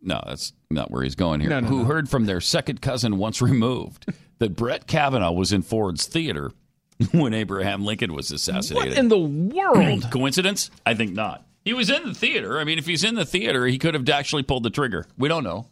No, 0.00 0.22
that's 0.24 0.52
not 0.70 0.90
where 0.90 1.02
he's 1.02 1.16
going 1.16 1.40
here. 1.40 1.50
No, 1.50 1.60
no, 1.60 1.66
who 1.66 1.78
no. 1.80 1.84
heard 1.84 2.08
from 2.08 2.24
their 2.26 2.40
second 2.40 2.80
cousin 2.80 3.18
once 3.18 3.42
removed 3.42 4.06
that 4.38 4.56
Brett 4.56 4.86
Kavanaugh 4.86 5.32
was 5.32 5.52
in 5.52 5.62
Ford's 5.62 6.06
Theater 6.06 6.52
when 7.12 7.34
Abraham 7.34 7.84
Lincoln 7.84 8.14
was 8.14 8.30
assassinated. 8.30 8.90
What 8.90 8.98
in 8.98 9.08
the 9.08 9.18
world? 9.18 10.08
Coincidence? 10.12 10.70
I 10.86 10.94
think 10.94 11.12
not. 11.12 11.44
He 11.64 11.74
was 11.74 11.90
in 11.90 12.04
the 12.04 12.14
theater. 12.14 12.58
I 12.58 12.64
mean, 12.64 12.78
if 12.78 12.86
he's 12.86 13.04
in 13.04 13.16
the 13.16 13.26
theater, 13.26 13.66
he 13.66 13.76
could 13.78 13.92
have 13.94 14.08
actually 14.08 14.44
pulled 14.44 14.62
the 14.62 14.70
trigger. 14.70 15.04
We 15.18 15.28
don't 15.28 15.44
know. 15.44 15.66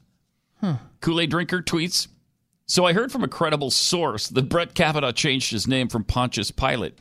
Kool 1.01 1.20
Aid 1.20 1.31
Drinker 1.31 1.62
tweets 1.62 2.09
So 2.66 2.85
I 2.85 2.93
heard 2.93 3.12
from 3.12 3.23
a 3.23 3.28
credible 3.28 3.70
source 3.70 4.28
that 4.28 4.48
Brett 4.48 4.74
Kavanaugh 4.74 5.12
changed 5.12 5.52
his 5.52 5.69
name 5.69 5.89
from 5.89 6.02
Pontius 6.02 6.51
Pilate. 6.51 6.98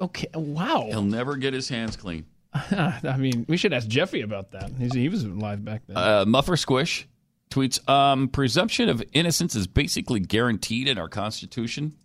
Okay, 0.00 0.28
wow. 0.34 0.86
He'll 0.88 1.02
never 1.02 1.36
get 1.36 1.54
his 1.54 1.68
hands 1.68 1.96
clean. 1.96 2.26
I 2.52 3.16
mean, 3.18 3.46
we 3.48 3.56
should 3.56 3.72
ask 3.72 3.86
Jeffy 3.86 4.22
about 4.22 4.52
that. 4.52 4.72
He's, 4.78 4.92
he 4.92 5.08
was 5.08 5.24
alive 5.24 5.64
back 5.64 5.82
then. 5.86 5.96
Uh, 5.96 6.24
Muffer 6.26 6.56
Squish 6.56 7.06
tweets 7.50 7.86
um, 7.88 8.28
Presumption 8.28 8.88
of 8.88 9.02
innocence 9.12 9.54
is 9.54 9.66
basically 9.66 10.20
guaranteed 10.20 10.88
in 10.88 10.98
our 10.98 11.08
Constitution, 11.08 11.96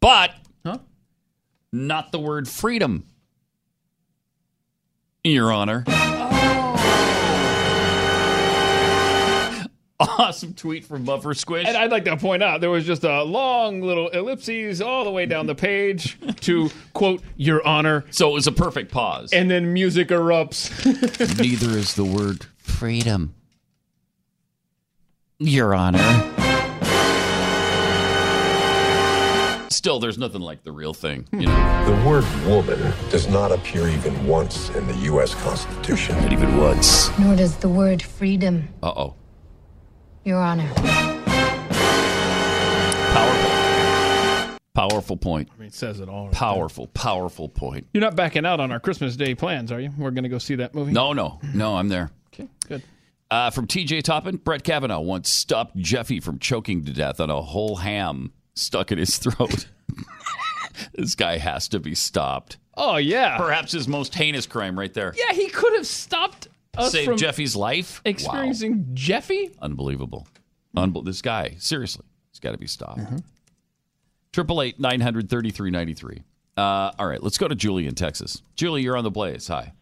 but 0.00 0.34
huh? 0.64 0.78
not 1.72 2.12
the 2.12 2.18
word 2.18 2.48
freedom. 2.48 3.06
Your 5.22 5.52
Honor. 5.52 5.84
Awesome 10.00 10.54
tweet 10.54 10.84
from 10.86 11.04
Buffer 11.04 11.34
Squish. 11.34 11.66
And 11.68 11.76
I'd 11.76 11.90
like 11.90 12.04
to 12.06 12.16
point 12.16 12.42
out 12.42 12.60
there 12.62 12.70
was 12.70 12.86
just 12.86 13.04
a 13.04 13.22
long 13.22 13.82
little 13.82 14.08
ellipses 14.08 14.80
all 14.80 15.04
the 15.04 15.10
way 15.10 15.26
down 15.26 15.46
the 15.46 15.54
page 15.54 16.18
to 16.40 16.70
quote 16.94 17.22
Your 17.36 17.66
Honor. 17.66 18.04
So 18.10 18.30
it 18.30 18.32
was 18.32 18.46
a 18.46 18.52
perfect 18.52 18.90
pause. 18.90 19.32
And 19.32 19.50
then 19.50 19.72
music 19.74 20.08
erupts. 20.08 20.70
Neither 21.40 21.76
is 21.76 21.94
the 21.94 22.04
word 22.04 22.46
freedom. 22.56 23.34
Your 25.38 25.74
Honor. 25.74 25.98
Still, 29.70 29.98
there's 29.98 30.18
nothing 30.18 30.42
like 30.42 30.62
the 30.62 30.72
real 30.72 30.92
thing. 30.92 31.26
You 31.32 31.46
know, 31.46 31.84
The 31.86 32.08
word 32.08 32.24
woman 32.46 32.92
does 33.10 33.28
not 33.28 33.50
appear 33.50 33.88
even 33.88 34.26
once 34.26 34.68
in 34.70 34.86
the 34.86 34.94
U.S. 34.96 35.34
Constitution. 35.36 36.16
not 36.18 36.32
even 36.32 36.58
once. 36.58 37.16
Nor 37.18 37.36
does 37.36 37.56
the 37.56 37.68
word 37.68 38.02
freedom, 38.02 38.68
Uh 38.82 38.88
oh. 38.94 39.14
Your 40.24 40.38
Honor. 40.38 40.70
Powerful 43.12 43.50
Powerful 44.74 45.16
point. 45.16 45.48
I 45.54 45.58
mean, 45.58 45.68
it 45.68 45.74
says 45.74 46.00
it 46.00 46.08
all. 46.08 46.26
right 46.26 46.34
Powerful, 46.34 46.86
powerful 46.88 47.48
point. 47.48 47.86
You're 47.92 48.02
not 48.02 48.16
backing 48.16 48.46
out 48.46 48.60
on 48.60 48.70
our 48.70 48.78
Christmas 48.80 49.16
Day 49.16 49.34
plans, 49.34 49.72
are 49.72 49.80
you? 49.80 49.90
We're 49.98 50.10
going 50.10 50.24
to 50.24 50.28
go 50.28 50.38
see 50.38 50.54
that 50.56 50.74
movie? 50.74 50.92
No, 50.92 51.12
no, 51.12 51.40
no, 51.54 51.76
I'm 51.76 51.88
there. 51.88 52.10
Okay, 52.32 52.48
good. 52.68 52.82
Uh, 53.30 53.50
from 53.50 53.66
TJ 53.66 54.02
Toppin, 54.02 54.36
Brett 54.36 54.62
Kavanaugh 54.62 55.00
once 55.00 55.28
stopped 55.30 55.76
Jeffy 55.76 56.20
from 56.20 56.38
choking 56.38 56.84
to 56.84 56.92
death 56.92 57.20
on 57.20 57.30
a 57.30 57.40
whole 57.40 57.76
ham 57.76 58.32
stuck 58.54 58.92
in 58.92 58.98
his 58.98 59.18
throat. 59.18 59.66
this 60.94 61.14
guy 61.14 61.38
has 61.38 61.68
to 61.68 61.78
be 61.80 61.94
stopped. 61.94 62.58
Oh, 62.76 62.96
yeah. 62.96 63.38
Perhaps 63.38 63.72
his 63.72 63.88
most 63.88 64.14
heinous 64.14 64.46
crime 64.46 64.78
right 64.78 64.92
there. 64.94 65.14
Yeah, 65.16 65.32
he 65.32 65.48
could 65.48 65.74
have 65.74 65.86
stopped 65.86 66.48
us 66.76 66.92
Saved 66.92 67.06
from 67.06 67.16
Jeffy's 67.18 67.56
life. 67.56 68.00
experiencing 68.04 68.88
Jeffy. 68.94 69.48
Wow. 69.48 69.54
Unbelievable. 69.62 70.26
Unbel- 70.76 71.04
this 71.04 71.20
guy, 71.22 71.56
seriously, 71.58 72.04
he's 72.30 72.38
got 72.40 72.52
to 72.52 72.58
be 72.58 72.66
stopped. 72.68 73.00
Triple 74.32 74.62
eight 74.62 74.78
nine 74.78 75.00
hundred 75.00 75.28
thirty 75.28 75.50
three 75.50 75.70
ninety 75.70 75.94
three. 75.94 76.22
Uh, 76.56 76.92
all 76.98 77.06
right, 77.06 77.22
let's 77.22 77.38
go 77.38 77.48
to 77.48 77.54
Julie 77.54 77.86
in 77.86 77.94
Texas. 77.94 78.42
Julie, 78.54 78.82
you're 78.82 78.96
on 78.96 79.02
the 79.04 79.10
blaze. 79.10 79.48
Hi. 79.48 79.72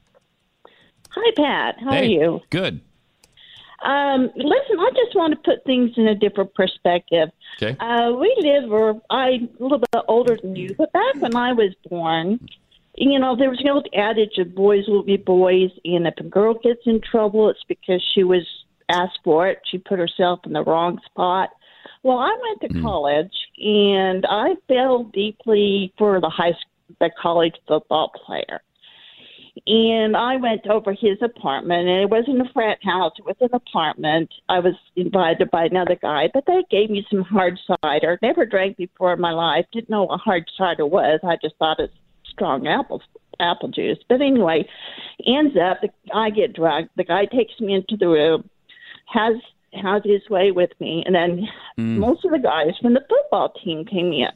Hi, 1.10 1.30
Pat. 1.36 1.76
How 1.80 1.90
Hey, 1.92 2.00
are 2.00 2.04
you? 2.04 2.40
Good. 2.50 2.80
Um, 3.84 4.22
listen, 4.34 4.78
I 4.80 4.90
just 4.96 5.14
want 5.14 5.32
to 5.34 5.38
put 5.50 5.64
things 5.64 5.90
in 5.96 6.08
a 6.08 6.14
different 6.14 6.52
perspective. 6.54 7.28
Okay. 7.62 7.76
Uh, 7.78 8.12
we 8.12 8.34
live, 8.40 8.72
or 8.72 9.00
I'm 9.10 9.48
a 9.58 9.62
little 9.62 9.78
bit 9.78 9.88
older 10.08 10.36
than 10.42 10.56
you, 10.56 10.74
but 10.76 10.92
back 10.92 11.14
when 11.16 11.36
I 11.36 11.52
was 11.52 11.74
born, 11.88 12.40
you 13.00 13.18
know, 13.18 13.36
there 13.36 13.50
was 13.50 13.60
an 13.60 13.70
old 13.70 13.88
adage 13.94 14.38
of 14.38 14.54
boys 14.54 14.84
will 14.88 15.02
be 15.02 15.16
boys, 15.16 15.70
and 15.84 16.06
if 16.06 16.14
a 16.18 16.24
girl 16.24 16.54
gets 16.54 16.80
in 16.86 17.00
trouble, 17.00 17.48
it's 17.48 17.64
because 17.68 18.02
she 18.14 18.24
was 18.24 18.46
asked 18.88 19.20
for 19.22 19.48
it. 19.48 19.58
She 19.70 19.78
put 19.78 19.98
herself 19.98 20.40
in 20.44 20.52
the 20.52 20.64
wrong 20.64 20.98
spot. 21.06 21.50
Well, 22.02 22.18
I 22.18 22.36
went 22.42 22.72
to 22.72 22.78
hmm. 22.78 22.84
college, 22.84 23.32
and 23.58 24.24
I 24.28 24.54
fell 24.66 25.10
deeply 25.12 25.92
for 25.98 26.20
the 26.20 26.30
high 26.30 26.52
school, 26.52 26.96
the 27.00 27.10
college 27.20 27.54
football 27.66 28.10
player. 28.26 28.62
And 29.66 30.16
I 30.16 30.36
went 30.36 30.66
over 30.68 30.92
his 30.92 31.18
apartment, 31.20 31.88
and 31.88 32.02
it 32.02 32.10
wasn't 32.10 32.40
a 32.40 32.52
frat 32.52 32.78
house; 32.82 33.12
it 33.18 33.24
was 33.24 33.36
an 33.40 33.50
apartment. 33.52 34.32
I 34.48 34.60
was 34.60 34.74
invited 34.96 35.50
by 35.50 35.64
another 35.64 35.96
guy, 36.00 36.30
but 36.32 36.44
they 36.46 36.64
gave 36.70 36.90
me 36.90 37.04
some 37.10 37.22
hard 37.22 37.58
cider. 37.82 38.18
Never 38.22 38.46
drank 38.46 38.76
before 38.76 39.12
in 39.12 39.20
my 39.20 39.32
life. 39.32 39.66
Didn't 39.72 39.90
know 39.90 40.04
what 40.04 40.20
hard 40.20 40.48
cider 40.56 40.86
was. 40.86 41.20
I 41.24 41.36
just 41.42 41.56
thought 41.56 41.80
it's 41.80 41.92
strong 42.38 42.66
apple 42.66 43.02
apple 43.40 43.68
juice. 43.68 43.98
But 44.08 44.20
anyway, 44.20 44.68
ends 45.26 45.56
up 45.56 45.78
the, 45.82 45.88
I 46.14 46.30
get 46.30 46.54
drunk. 46.54 46.90
The 46.96 47.04
guy 47.04 47.26
takes 47.26 47.58
me 47.60 47.74
into 47.74 47.96
the 47.96 48.08
room, 48.08 48.48
has 49.06 49.34
has 49.72 50.02
his 50.04 50.28
way 50.30 50.50
with 50.50 50.70
me, 50.80 51.02
and 51.04 51.14
then 51.14 51.46
most 51.76 52.24
of 52.24 52.30
the 52.30 52.38
guys 52.38 52.72
from 52.80 52.94
the 52.94 53.04
football 53.08 53.52
team 53.62 53.84
came 53.84 54.12
in 54.12 54.30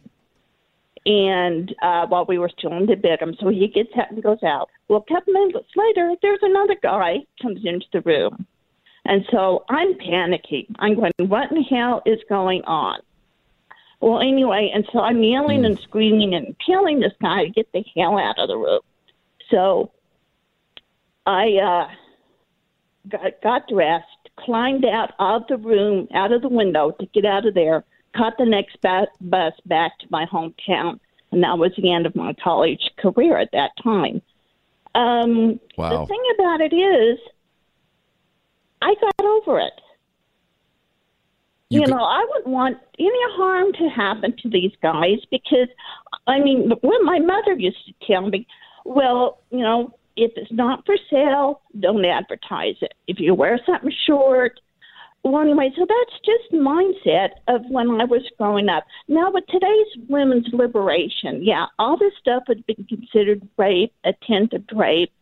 and 1.05 1.75
uh, 1.83 2.07
while 2.07 2.25
we 2.27 2.39
were 2.39 2.51
still 2.57 2.77
in 2.77 2.87
the 2.87 2.95
bedroom, 2.95 3.35
so 3.41 3.49
he 3.49 3.69
gets 3.69 3.91
up 3.99 4.11
and 4.11 4.23
goes 4.23 4.43
out. 4.43 4.69
Well, 4.89 5.05
a 5.07 5.13
couple 5.13 5.33
minutes 5.33 5.69
later, 5.77 6.15
there's 6.23 6.39
another 6.43 6.77
guy 6.81 7.19
comes 7.41 7.61
into 7.65 7.87
the 7.93 8.03
room, 8.03 8.47
and 9.05 9.25
so 9.31 9.65
I'm 9.69 9.95
panicking. 9.95 10.67
I'm 10.79 10.95
going, 10.95 11.13
what 11.19 11.51
in 11.51 11.63
hell 11.65 12.03
is 12.07 12.21
going 12.29 12.63
on? 12.65 13.01
Well, 14.03 14.21
anyway, 14.21 14.73
and 14.75 14.85
so 14.93 14.99
I'm 14.99 15.23
yelling 15.23 15.65
and 15.65 15.79
screaming 15.79 16.35
and 16.35 16.57
telling 16.69 16.99
this 16.99 17.13
guy 17.23 17.45
to 17.45 17.51
get 17.51 17.71
the 17.73 17.85
hell 17.97 18.19
out 18.19 18.37
of 18.37 18.49
the 18.49 18.57
room. 18.57 18.81
So 19.49 19.93
I 21.25 21.53
uh, 21.53 21.89
got, 23.09 23.41
got 23.45 23.69
dressed, 23.69 24.07
climbed 24.37 24.85
out 24.85 25.13
of 25.21 25.47
the 25.49 25.57
room, 25.57 26.09
out 26.13 26.33
of 26.33 26.43
the 26.43 26.49
window 26.49 26.91
to 26.91 27.07
get 27.15 27.25
out 27.25 27.47
of 27.47 27.55
there, 27.55 27.85
caught 28.17 28.37
the 28.39 28.45
next 28.45 28.77
ba- 28.83 29.07
bus 29.21 29.53
back 29.67 29.97
to 30.01 30.07
my 30.11 30.27
hometown, 30.27 30.99
and 31.31 31.45
that 31.45 31.59
was 31.59 31.71
the 31.77 31.93
end 31.93 32.05
of 32.05 32.17
my 32.17 32.35
college 32.43 32.91
career 32.99 33.39
at 33.39 33.53
that 33.53 33.71
time. 33.85 34.21
Um, 34.97 35.61
Wow. 35.79 36.01
The 36.01 36.07
thing 36.07 36.23
about 36.35 36.61
it 36.61 36.75
is, 36.75 37.21
I 38.83 38.97
got 39.01 39.25
over 39.25 39.61
it. 39.61 39.81
You, 41.73 41.87
know, 41.87 42.03
I 42.03 42.25
wouldn't 42.31 42.53
want 42.53 42.79
any 42.99 43.11
harm 43.37 43.73
to 43.73 43.89
happen 43.89 44.35
to 44.43 44.49
these 44.49 44.73
guys 44.83 45.19
because, 45.31 45.69
I 46.27 46.39
mean, 46.39 46.71
when 46.83 47.05
my 47.05 47.19
mother 47.19 47.55
used 47.59 47.85
to 47.87 48.07
tell 48.07 48.29
me, 48.29 48.47
well, 48.85 49.41
you 49.51 49.61
know, 49.61 49.95
if 50.17 50.33
it's 50.37 50.53
not 50.53 50.85
for 50.85 50.97
sale, 51.11 51.63
don't 51.81 52.05
advertise 52.05 52.77
it. 52.83 52.93
If 53.07 53.19
you 53.19 53.35
wear 53.35 53.59
something 53.65 53.93
short, 54.07 54.61
well, 55.25 55.41
anyway, 55.41 55.71
so 55.77 55.87
that's 55.89 56.21
just 56.25 56.53
mindset 56.53 57.31
of 57.47 57.63
when 57.69 58.01
I 58.01 58.05
was 58.05 58.29
growing 58.39 58.69
up. 58.69 58.85
Now, 59.07 59.31
with 59.31 59.45
today's 59.47 60.09
women's 60.09 60.49
liberation, 60.53 61.45
yeah, 61.45 61.67
all 61.79 61.97
this 61.97 62.13
stuff 62.21 62.43
had 62.49 62.67
been 62.67 62.85
considered 62.89 63.49
rape, 63.57 63.95
attempted 64.05 64.69
rape, 64.75 65.13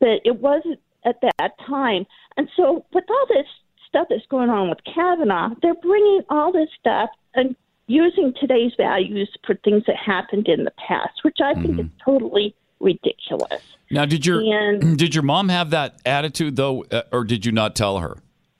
but 0.00 0.20
it 0.24 0.40
wasn't 0.40 0.80
at 1.04 1.20
that 1.20 1.52
time. 1.66 2.06
And 2.38 2.48
so, 2.56 2.86
with 2.94 3.04
all 3.08 3.26
this 3.28 3.46
stuff 3.94 4.08
that's 4.10 4.26
going 4.28 4.50
on 4.50 4.68
with 4.68 4.78
Kavanaugh, 4.92 5.50
they're 5.62 5.74
bringing 5.74 6.22
all 6.28 6.52
this 6.52 6.68
stuff 6.78 7.10
and 7.34 7.54
using 7.86 8.34
today's 8.40 8.72
values 8.76 9.30
for 9.46 9.54
things 9.56 9.84
that 9.86 9.96
happened 9.96 10.48
in 10.48 10.64
the 10.64 10.72
past, 10.88 11.22
which 11.22 11.38
I 11.42 11.54
think 11.54 11.78
is 11.78 11.86
totally 12.04 12.54
ridiculous. 12.80 13.62
Now, 13.90 14.04
did 14.04 14.26
your 14.26 14.40
And- 14.42 14.98
did 14.98 15.14
your 15.14 15.22
mom 15.22 15.48
have 15.48 15.70
that 15.70 16.00
attitude 16.04 16.56
though, 16.56 16.84
uh, 16.90 17.02
or 17.12 17.24
did 17.24 17.46
you 17.46 17.52
not 17.52 17.76
tell 17.76 17.98
her? 17.98 18.18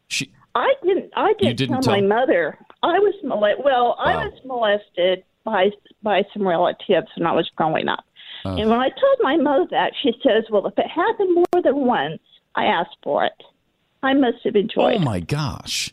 She 0.08 0.30
I 0.54 0.72
didn't. 0.84 1.10
I 1.16 1.32
didn't, 1.40 1.56
didn't 1.56 1.82
tell, 1.82 1.94
my 1.94 2.00
mother. 2.00 2.56
I 2.84 2.98
was 3.00 3.14
molested. 3.24 3.64
Well, 3.64 3.96
I 3.98 4.26
was 4.26 4.32
molested 4.44 5.24
by 5.42 5.70
by 6.02 6.22
some 6.32 6.46
relatives 6.46 7.08
when 7.16 7.26
I 7.26 7.32
was 7.32 7.50
growing 7.56 7.88
up. 7.88 8.04
Oh. 8.44 8.56
And 8.56 8.70
when 8.70 8.78
I 8.78 8.90
told 8.90 9.16
my 9.20 9.36
mother 9.36 9.66
that, 9.70 9.92
she 10.00 10.12
says, 10.22 10.44
"Well, 10.50 10.66
if 10.66 10.78
it 10.78 10.86
happened 10.86 11.34
more 11.34 11.62
than 11.62 11.76
once, 11.86 12.20
I 12.54 12.66
asked 12.66 12.98
for 13.02 13.24
it. 13.24 13.32
I 14.04 14.14
must 14.14 14.38
have 14.44 14.54
enjoyed 14.56 14.96
Oh 14.96 14.98
my 14.98 15.20
gosh. 15.20 15.92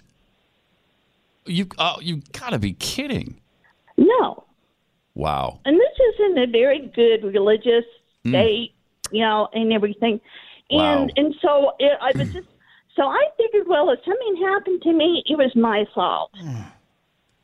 You 1.46 1.68
oh, 1.80 1.98
you 2.02 2.22
got 2.40 2.52
to 2.52 2.60
be 2.60 2.74
kidding. 2.74 3.40
No, 3.98 4.44
Wow. 5.16 5.60
and 5.66 5.76
this 5.80 5.96
is 6.08 6.16
in 6.28 6.38
a 6.38 6.48
very 6.48 6.92
good 6.94 7.24
religious 7.24 7.86
Mm. 8.26 8.30
state, 8.30 8.74
you 9.12 9.22
know, 9.22 9.48
and 9.54 9.74
everything. 9.74 10.22
Wow. 10.70 11.02
And 11.02 11.14
and 11.16 11.36
so 11.42 11.72
it, 11.80 11.98
I 12.00 12.12
was 12.18 12.28
just 12.32 12.48
so 12.96 13.04
I 13.04 13.24
figured, 13.38 13.68
well, 13.68 13.90
if 13.90 14.00
something 14.06 14.36
happened 14.44 14.82
to 14.84 14.94
me, 14.94 15.24
it 15.26 15.38
was 15.38 15.52
my 15.56 15.86
fault. 15.96 16.32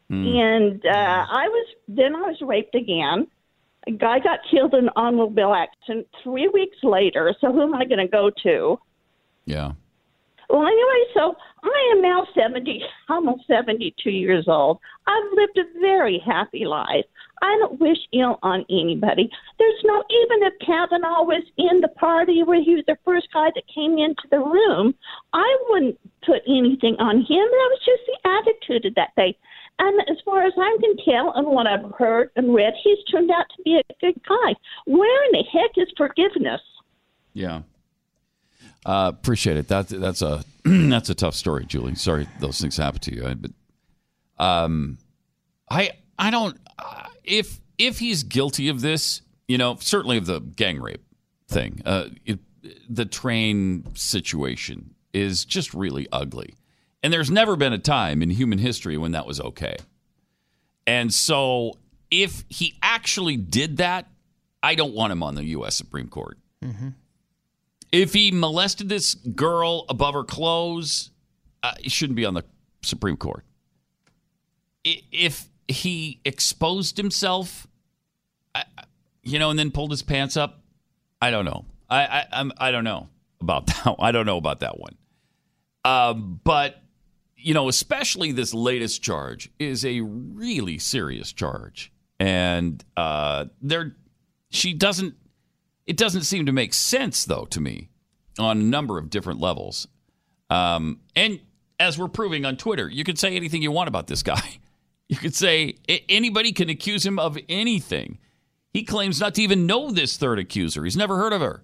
And 0.09 0.85
uh, 0.85 0.89
I 1.43 1.47
was 1.49 1.67
then 1.87 2.15
I 2.15 2.21
was 2.21 2.37
raped 2.41 2.75
again. 2.75 3.27
A 3.87 3.91
guy 3.91 4.19
got 4.19 4.39
killed 4.51 4.73
in 4.73 4.85
an 4.85 4.89
automobile 4.95 5.53
accident 5.53 6.07
three 6.23 6.47
weeks 6.49 6.77
later. 6.83 7.33
So 7.41 7.51
who 7.51 7.61
am 7.63 7.73
I 7.75 7.85
going 7.85 7.99
to 7.99 8.07
go 8.07 8.29
to? 8.43 8.79
Yeah. 9.45 9.71
Well, 10.49 10.65
anyway, 10.65 11.03
so 11.13 11.35
I 11.63 11.93
am 11.93 12.01
now 12.01 12.25
70, 12.33 12.81
almost 13.09 13.47
72 13.47 14.09
years 14.09 14.47
old. 14.47 14.79
I've 15.05 15.33
lived 15.33 15.57
a 15.57 15.79
very 15.79 16.19
happy 16.25 16.65
life. 16.65 17.05
I 17.41 17.57
don't 17.59 17.79
wish 17.79 17.97
ill 18.13 18.39
on 18.43 18.65
anybody. 18.69 19.29
There's 19.59 19.81
no, 19.83 20.03
even 20.09 20.43
if 20.43 20.53
Kavanaugh 20.65 21.23
was 21.23 21.43
in 21.57 21.81
the 21.81 21.89
party 21.89 22.43
where 22.43 22.61
he 22.61 22.75
was 22.75 22.85
the 22.87 22.97
first 23.05 23.27
guy 23.33 23.51
that 23.53 23.63
came 23.73 23.97
into 23.97 24.23
the 24.31 24.39
room, 24.39 24.95
I 25.33 25.57
wouldn't 25.69 25.99
put 26.25 26.41
anything 26.47 26.95
on 26.99 27.17
him. 27.17 27.25
That 27.27 27.69
was 27.71 27.81
just 27.85 28.03
the 28.07 28.29
attitude 28.29 28.85
of 28.85 28.95
that 28.95 29.11
day. 29.15 29.37
And 29.79 30.01
as 30.09 30.17
far 30.25 30.43
as 30.43 30.53
I 30.57 30.77
can 30.81 30.97
tell 31.05 31.33
and 31.35 31.47
what 31.47 31.67
I've 31.67 31.91
heard 31.97 32.31
and 32.35 32.55
read, 32.55 32.73
he's 32.83 33.03
turned 33.11 33.29
out 33.29 33.45
to 33.55 33.63
be 33.63 33.75
a 33.77 33.93
good 34.01 34.19
guy. 34.27 34.55
Where 34.85 35.25
in 35.25 35.31
the 35.33 35.43
heck 35.51 35.77
is 35.77 35.93
forgiveness? 35.95 36.61
Yeah. 37.33 37.61
Uh, 38.85 39.11
appreciate 39.13 39.57
it. 39.57 39.67
That 39.67 39.89
that's 39.89 40.21
a 40.21 40.43
that's 40.63 41.09
a 41.09 41.15
tough 41.15 41.35
story, 41.35 41.65
Julie. 41.65 41.95
Sorry 41.95 42.27
those 42.39 42.59
things 42.59 42.77
happened 42.77 43.03
to 43.03 43.15
you. 43.15 43.35
But 43.35 43.51
um, 44.43 44.97
I 45.69 45.91
I 46.17 46.31
don't 46.31 46.57
uh, 46.79 47.07
if 47.23 47.59
if 47.77 47.99
he's 47.99 48.23
guilty 48.23 48.69
of 48.69 48.81
this, 48.81 49.21
you 49.47 49.57
know, 49.57 49.77
certainly 49.79 50.17
of 50.17 50.25
the 50.25 50.39
gang 50.39 50.79
rape 50.79 51.03
thing. 51.47 51.81
Uh, 51.85 52.05
it, 52.25 52.39
the 52.89 53.05
train 53.05 53.85
situation 53.95 54.93
is 55.13 55.45
just 55.45 55.73
really 55.73 56.07
ugly, 56.11 56.55
and 57.03 57.13
there's 57.13 57.31
never 57.31 57.55
been 57.55 57.73
a 57.73 57.77
time 57.77 58.21
in 58.21 58.29
human 58.29 58.59
history 58.59 58.97
when 58.97 59.11
that 59.11 59.25
was 59.25 59.39
okay. 59.39 59.77
And 60.85 61.13
so, 61.13 61.77
if 62.09 62.45
he 62.49 62.75
actually 62.81 63.35
did 63.37 63.77
that, 63.77 64.07
I 64.63 64.75
don't 64.75 64.93
want 64.93 65.11
him 65.11 65.21
on 65.23 65.35
the 65.35 65.43
U.S. 65.45 65.75
Supreme 65.75 66.07
Court. 66.07 66.37
If 67.91 68.13
he 68.13 68.31
molested 68.31 68.89
this 68.89 69.15
girl 69.15 69.85
above 69.89 70.13
her 70.13 70.23
clothes, 70.23 71.11
uh, 71.63 71.73
he 71.79 71.89
shouldn't 71.89 72.15
be 72.15 72.25
on 72.25 72.33
the 72.33 72.43
Supreme 72.81 73.17
Court. 73.17 73.43
If 74.83 75.45
he 75.67 76.19
exposed 76.23 76.97
himself, 76.97 77.67
you 79.23 79.39
know, 79.39 79.49
and 79.49 79.59
then 79.59 79.71
pulled 79.71 79.91
his 79.91 80.01
pants 80.01 80.37
up, 80.37 80.61
I 81.21 81.31
don't 81.31 81.45
know. 81.45 81.65
I 81.89 82.05
I, 82.05 82.25
I'm, 82.31 82.51
I 82.57 82.71
don't 82.71 82.83
know 82.83 83.09
about 83.41 83.67
that. 83.67 83.95
I 83.99 84.11
don't 84.11 84.25
know 84.25 84.37
about 84.37 84.61
that 84.61 84.79
one. 84.79 84.95
Um, 85.83 86.39
but 86.43 86.81
you 87.35 87.53
know, 87.53 87.69
especially 87.69 88.31
this 88.31 88.53
latest 88.53 89.01
charge 89.01 89.49
is 89.59 89.85
a 89.85 90.01
really 90.01 90.79
serious 90.79 91.31
charge, 91.31 91.91
and 92.19 92.83
uh, 92.95 93.45
there, 93.61 93.95
she 94.49 94.73
doesn't 94.73 95.15
it 95.87 95.95
doesn't 95.95 96.23
seem 96.23 96.45
to 96.45 96.51
make 96.51 96.73
sense, 96.73 97.23
though, 97.25 97.45
to 97.45 97.61
me 97.61 97.89
on 98.37 98.59
a 98.59 98.63
number 98.63 98.97
of 98.99 99.09
different 99.09 99.39
levels. 99.39 99.87
Um, 100.49 100.99
and 101.15 101.39
as 101.79 101.97
we're 101.97 102.09
proving 102.09 102.45
on 102.45 102.57
Twitter, 102.57 102.89
you 102.89 103.03
could 103.03 103.17
say 103.17 103.35
anything 103.35 103.61
you 103.61 103.71
want 103.71 103.87
about 103.87 104.07
this 104.07 104.21
guy. 104.21 104.59
You 105.09 105.15
could 105.15 105.33
say 105.33 105.75
anybody 106.09 106.51
can 106.51 106.69
accuse 106.69 107.05
him 107.05 107.17
of 107.17 107.37
anything. 107.47 108.17
He 108.73 108.83
claims 108.83 109.21
not 109.21 109.35
to 109.35 109.41
even 109.41 109.65
know 109.65 109.89
this 109.89 110.17
third 110.17 110.37
accuser. 110.37 110.83
He's 110.83 110.97
never 110.97 111.15
heard 111.15 111.31
of 111.31 111.39
her. 111.39 111.63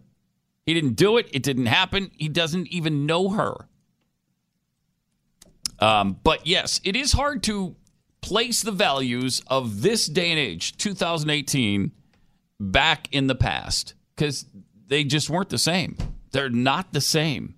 He 0.66 0.74
didn't 0.74 0.94
do 0.94 1.18
it. 1.18 1.28
It 1.34 1.44
didn't 1.44 1.66
happen. 1.66 2.10
He 2.16 2.30
doesn't 2.30 2.70
even 2.70 3.06
know 3.06 3.32
her. 3.32 3.68
Um, 5.80 6.22
but 6.24 6.48
yes, 6.48 6.80
it 6.86 6.96
is 6.96 7.12
hard 7.12 7.44
to 7.44 7.76
place 8.22 8.62
the 8.62 8.72
values 8.72 9.44
of 9.48 9.82
this 9.82 10.08
day 10.08 10.30
and 10.32 10.40
age, 10.40 10.78
2018, 10.78 11.92
back 12.62 13.10
in 13.12 13.28
the 13.28 13.36
past 13.36 13.94
because 14.16 14.46
they 14.88 15.04
just 15.04 15.30
weren't 15.30 15.50
the 15.50 15.58
same. 15.58 15.98
They're 16.32 16.50
not 16.50 16.94
the 16.94 17.02
same. 17.02 17.56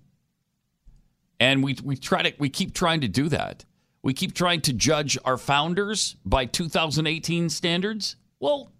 And 1.38 1.62
we, 1.62 1.76
we 1.82 1.96
try 1.96 2.22
to 2.22 2.32
we 2.38 2.48
keep 2.48 2.74
trying 2.74 3.00
to 3.02 3.08
do 3.08 3.28
that. 3.28 3.64
We 4.02 4.14
keep 4.14 4.34
trying 4.34 4.60
to 4.62 4.72
judge 4.72 5.18
our 5.24 5.36
founders 5.36 6.16
by 6.24 6.46
2018 6.46 7.48
standards. 7.48 8.16
Well, 8.38 8.72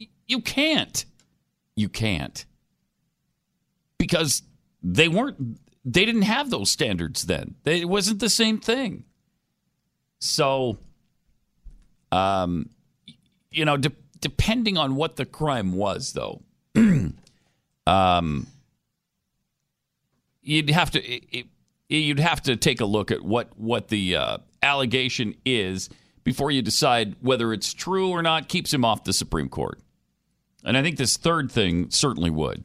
y- 0.00 0.06
you 0.26 0.40
can't. 0.40 1.04
You 1.74 1.88
can't. 1.88 2.44
Because 3.98 4.42
they 4.82 5.08
weren't 5.08 5.58
they 5.84 6.04
didn't 6.04 6.22
have 6.22 6.50
those 6.50 6.70
standards 6.70 7.24
then. 7.24 7.56
It 7.64 7.88
wasn't 7.88 8.20
the 8.20 8.30
same 8.30 8.58
thing. 8.58 9.04
So 10.20 10.78
um 12.12 12.70
you 13.50 13.64
know, 13.64 13.76
de- 13.76 13.92
depending 14.20 14.76
on 14.76 14.94
what 14.94 15.16
the 15.16 15.26
crime 15.26 15.72
was 15.72 16.12
though, 16.12 16.42
um 17.86 18.46
you'd 20.42 20.70
have 20.70 20.90
to 20.92 21.04
it, 21.04 21.24
it- 21.30 21.46
you'd 21.90 22.18
have 22.20 22.42
to 22.42 22.54
take 22.56 22.80
a 22.80 22.84
look 22.84 23.10
at 23.10 23.22
what 23.22 23.48
what 23.58 23.88
the 23.88 24.14
uh, 24.14 24.38
allegation 24.62 25.34
is 25.46 25.88
before 26.22 26.50
you 26.50 26.60
decide 26.60 27.16
whether 27.22 27.50
it's 27.52 27.72
true 27.72 28.10
or 28.10 28.22
not 28.22 28.46
keeps 28.48 28.74
him 28.74 28.84
off 28.84 29.04
the 29.04 29.12
Supreme 29.14 29.48
Court. 29.48 29.78
And 30.64 30.76
I 30.76 30.82
think 30.82 30.98
this 30.98 31.16
third 31.16 31.50
thing 31.50 31.88
certainly 31.90 32.28
would. 32.28 32.64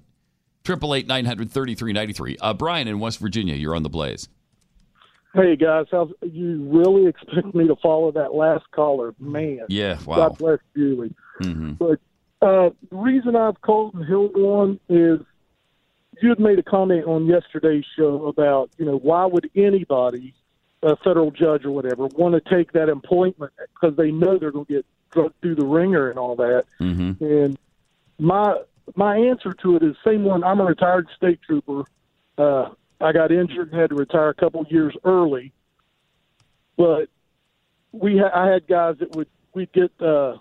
Triple 0.65 0.94
eight 0.94 1.07
nine 1.07 1.23
hundred 1.23 1.52
thirty 1.52 1.73
three 1.73 1.94
ninety 1.94 2.11
three. 2.11 2.35
Uh, 2.41 2.53
Brian 2.53 2.88
in 2.90 2.99
West 2.99 3.19
Virginia, 3.19 3.56
you're 3.56 3.76
on 3.76 3.84
the 3.84 3.90
blaze. 3.90 4.27
Hey 5.34 5.56
guys, 5.56 5.85
how's, 5.90 6.10
you 6.22 6.61
really 6.69 7.07
expect 7.07 7.56
me 7.56 7.65
to 7.68 7.76
follow 7.77 8.11
that 8.11 8.35
last 8.35 8.65
caller? 8.72 9.15
Man, 9.19 9.61
Yeah, 9.69 9.98
wow. 10.06 10.27
God 10.27 10.38
bless 10.38 10.60
Julie. 10.76 11.15
Mm-hmm. 11.41 11.72
But 11.73 11.99
uh, 12.43 12.69
the 12.89 12.95
reason 12.95 13.35
I've 13.35 13.61
called 13.61 13.93
and 13.93 14.05
held 14.05 14.35
on 14.35 14.79
is 14.89 15.21
you 16.21 16.29
had 16.29 16.39
made 16.39 16.59
a 16.59 16.63
comment 16.63 17.05
on 17.05 17.25
yesterday's 17.25 17.85
show 17.97 18.27
about 18.27 18.69
you 18.77 18.85
know 18.85 18.97
why 18.97 19.25
would 19.25 19.49
anybody, 19.55 20.33
a 20.81 20.95
federal 20.97 21.31
judge 21.31 21.63
or 21.63 21.71
whatever, 21.71 22.07
want 22.07 22.35
to 22.35 22.55
take 22.55 22.73
that 22.73 22.89
appointment 22.89 23.53
because 23.73 23.95
they 23.95 24.11
know 24.11 24.37
they're 24.37 24.51
going 24.51 24.65
to 24.65 24.73
get 24.73 24.85
drugged 25.11 25.39
through 25.41 25.55
the 25.55 25.65
wringer 25.65 26.09
and 26.09 26.19
all 26.19 26.35
that. 26.35 26.65
Mm-hmm. 26.81 27.23
And 27.23 27.57
my 28.19 28.57
my 28.95 29.15
answer 29.15 29.53
to 29.53 29.77
it 29.77 29.83
is 29.83 29.95
same 30.05 30.23
one. 30.25 30.43
I'm 30.43 30.59
a 30.59 30.65
retired 30.65 31.07
state 31.15 31.39
trooper. 31.41 31.83
Uh, 32.37 32.71
I 32.99 33.13
got 33.13 33.31
injured 33.31 33.71
and 33.71 33.79
had 33.79 33.91
to 33.91 33.95
retire 33.95 34.29
a 34.29 34.33
couple 34.33 34.65
years 34.69 34.95
early, 35.05 35.53
but 36.77 37.07
we 37.93 38.17
ha- 38.17 38.31
I 38.33 38.51
had 38.51 38.67
guys 38.67 38.97
that 38.99 39.15
would 39.15 39.29
we'd 39.53 39.71
get 39.71 39.91
uh, 40.01 40.37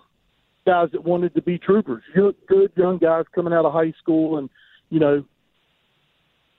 guys 0.65 0.89
that 0.91 1.03
wanted 1.03 1.33
to 1.35 1.41
be 1.41 1.57
troopers, 1.57 2.03
good, 2.15 2.35
good 2.47 2.71
young 2.75 2.97
guys 2.97 3.25
coming 3.33 3.53
out 3.53 3.65
of 3.65 3.73
high 3.73 3.93
school, 3.99 4.37
and 4.37 4.49
you 4.89 4.99
know, 4.99 5.25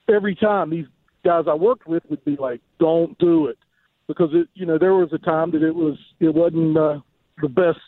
every 0.09 0.35
time 0.35 0.71
these 0.71 0.87
guys 1.25 1.45
I 1.49 1.55
worked 1.55 1.87
with 1.87 2.03
would 2.11 2.25
be 2.25 2.37
like, 2.37 2.61
"Don't 2.79 3.17
do 3.19 3.47
it," 3.47 3.59
because 4.07 4.31
it 4.33 4.49
you 4.55 4.67
know 4.67 4.79
there 4.79 4.95
was 4.95 5.13
a 5.13 5.19
time 5.19 5.51
that 5.53 5.63
it 5.63 5.75
was 5.75 5.97
it 6.21 6.35
wasn't 6.35 6.77
uh, 6.77 7.01
the 7.41 7.49
best 7.49 7.79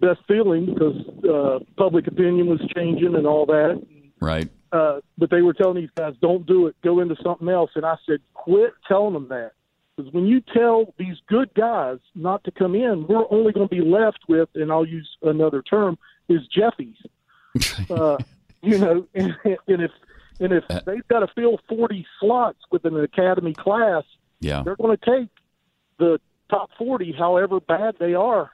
best 0.00 0.20
feeling 0.26 0.66
because 0.66 0.96
uh, 1.24 1.58
public 1.76 2.06
opinion 2.06 2.46
was 2.46 2.60
changing 2.74 3.14
and 3.14 3.26
all 3.26 3.46
that. 3.46 3.82
Right. 4.20 4.50
Uh, 4.72 5.00
but 5.18 5.30
they 5.30 5.42
were 5.42 5.54
telling 5.54 5.76
these 5.76 5.90
guys, 5.96 6.14
"Don't 6.20 6.46
do 6.46 6.66
it. 6.66 6.76
Go 6.82 7.00
into 7.00 7.16
something 7.22 7.48
else." 7.48 7.70
And 7.74 7.84
I 7.84 7.96
said, 8.06 8.18
"Quit 8.32 8.72
telling 8.88 9.14
them 9.14 9.28
that." 9.28 9.52
Because 9.96 10.12
when 10.12 10.26
you 10.26 10.40
tell 10.40 10.92
these 10.98 11.16
good 11.28 11.52
guys 11.54 11.98
not 12.14 12.42
to 12.44 12.50
come 12.50 12.74
in, 12.74 13.06
we're 13.06 13.30
only 13.30 13.52
going 13.52 13.68
to 13.68 13.74
be 13.74 13.80
left 13.80 14.20
with, 14.28 14.48
and 14.54 14.72
I'll 14.72 14.86
use 14.86 15.08
another 15.22 15.62
term, 15.62 15.98
is 16.28 16.40
Jeffies. 16.48 16.96
uh, 17.90 18.18
you 18.62 18.78
know, 18.78 19.06
and, 19.14 19.36
and 19.44 19.82
if 19.82 19.90
and 20.40 20.52
if 20.52 20.64
they've 20.84 21.06
got 21.06 21.20
to 21.20 21.28
fill 21.34 21.60
forty 21.68 22.04
slots 22.18 22.58
with 22.72 22.84
an 22.84 22.98
academy 22.98 23.54
class, 23.54 24.02
Yeah. 24.40 24.62
they're 24.64 24.74
going 24.76 24.96
to 24.96 25.04
take 25.04 25.28
the 25.98 26.20
top 26.50 26.70
forty, 26.76 27.12
however 27.12 27.60
bad 27.60 27.94
they 28.00 28.14
are. 28.14 28.50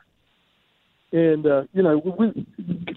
And 1.13 1.47
uh, 1.47 1.63
you 1.73 1.83
know, 1.83 1.97
we, 1.99 2.47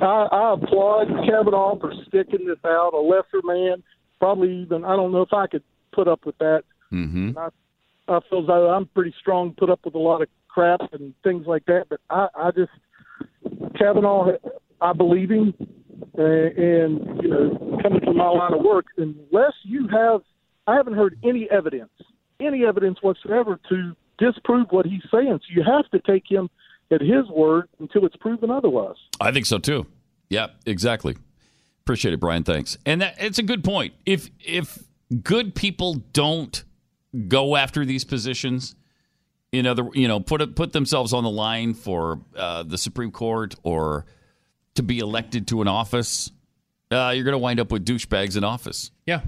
I, 0.02 0.28
I 0.32 0.54
applaud 0.54 1.08
Kavanaugh 1.26 1.80
for 1.80 1.94
sticking 2.08 2.46
this 2.46 2.60
out. 2.66 2.94
A 2.94 3.00
lesser 3.00 3.42
man, 3.44 3.84
probably 4.20 4.64
even 4.64 4.84
I 4.84 4.98
don't 4.98 5.14
know 5.14 5.22
if 5.22 5.32
I 5.34 5.48
could 5.48 5.64
put 5.94 6.10
up 6.10 6.26
with 6.26 6.38
that. 6.40 6.64
Mm-hmm. 6.92 7.38
I, 7.38 7.48
I 8.08 8.20
feel 8.30 8.44
as 8.44 8.50
I'm 8.50 8.88
pretty 8.88 9.14
strong, 9.20 9.54
put 9.58 9.70
up 9.70 9.80
with 9.86 9.96
a 9.96 10.00
lot 10.00 10.22
of 10.22 10.28
crap 10.48 10.82
and 10.94 11.14
things 11.24 11.46
like 11.48 11.66
that. 11.66 11.86
But 11.90 12.00
I, 12.10 12.28
I 12.36 12.52
just 12.52 12.72
Kavanaugh, 13.78 14.34
I 14.82 14.94
believe 14.94 15.30
him, 15.30 15.54
uh, 16.18 16.22
and 16.22 17.22
you 17.22 17.30
know, 17.30 17.80
coming 17.82 18.02
from 18.04 18.18
my 18.18 18.30
line 18.30 18.54
of 18.54 18.62
work, 18.64 18.86
unless 18.98 19.54
you 19.64 19.88
have, 19.88 20.22
I 20.68 20.76
haven't 20.76 20.94
heard 20.94 21.18
any 21.24 21.48
evidence, 21.50 21.92
any 22.40 22.66
evidence 22.66 23.00
whatsoever 23.02 23.60
to 23.70 23.96
disprove 24.18 24.68
what 24.70 24.86
he's 24.86 25.04
saying. 25.12 25.40
So 25.42 25.54
you 25.54 25.64
have 25.64 25.90
to 25.92 26.00
take 26.00 26.30
him 26.30 26.50
at 26.92 27.02
his 27.02 27.28
word 27.30 27.68
until 27.80 28.06
it's 28.06 28.16
proven 28.18 28.52
otherwise. 28.52 28.98
I 29.20 29.32
think 29.32 29.46
so 29.46 29.58
too. 29.58 29.86
Yeah, 30.30 30.48
exactly. 30.66 31.18
Appreciate 31.82 32.14
it, 32.14 32.20
Brian. 32.20 32.44
Thanks. 32.44 32.78
And 32.86 33.02
that, 33.02 33.16
it's 33.18 33.40
a 33.40 33.44
good 33.44 33.64
point. 33.64 33.94
If 34.06 34.30
if 34.40 34.84
good 35.22 35.54
people 35.56 35.96
don't 36.14 36.64
go 37.28 37.56
after 37.56 37.86
these 37.86 38.04
positions, 38.04 38.76
in 39.52 39.68
other, 39.68 39.88
you 39.94 40.08
know, 40.08 40.20
put 40.20 40.56
put 40.56 40.74
themselves 40.74 41.14
on 41.14 41.24
the 41.24 41.30
line 41.30 41.74
for 41.74 42.20
uh, 42.36 42.64
the 42.64 42.78
Supreme 42.78 43.12
Court 43.12 43.54
or 43.64 44.06
to 44.76 44.82
be 44.84 44.98
elected 45.00 45.48
to 45.50 45.62
an 45.62 45.68
office, 45.68 46.32
uh, 46.92 47.12
you're 47.16 47.24
going 47.24 47.34
to 47.34 47.38
wind 47.38 47.60
up 47.60 47.72
with 47.72 47.86
douchebags 47.86 48.36
in 48.36 48.44
office. 48.44 48.90
Yeah. 49.06 49.22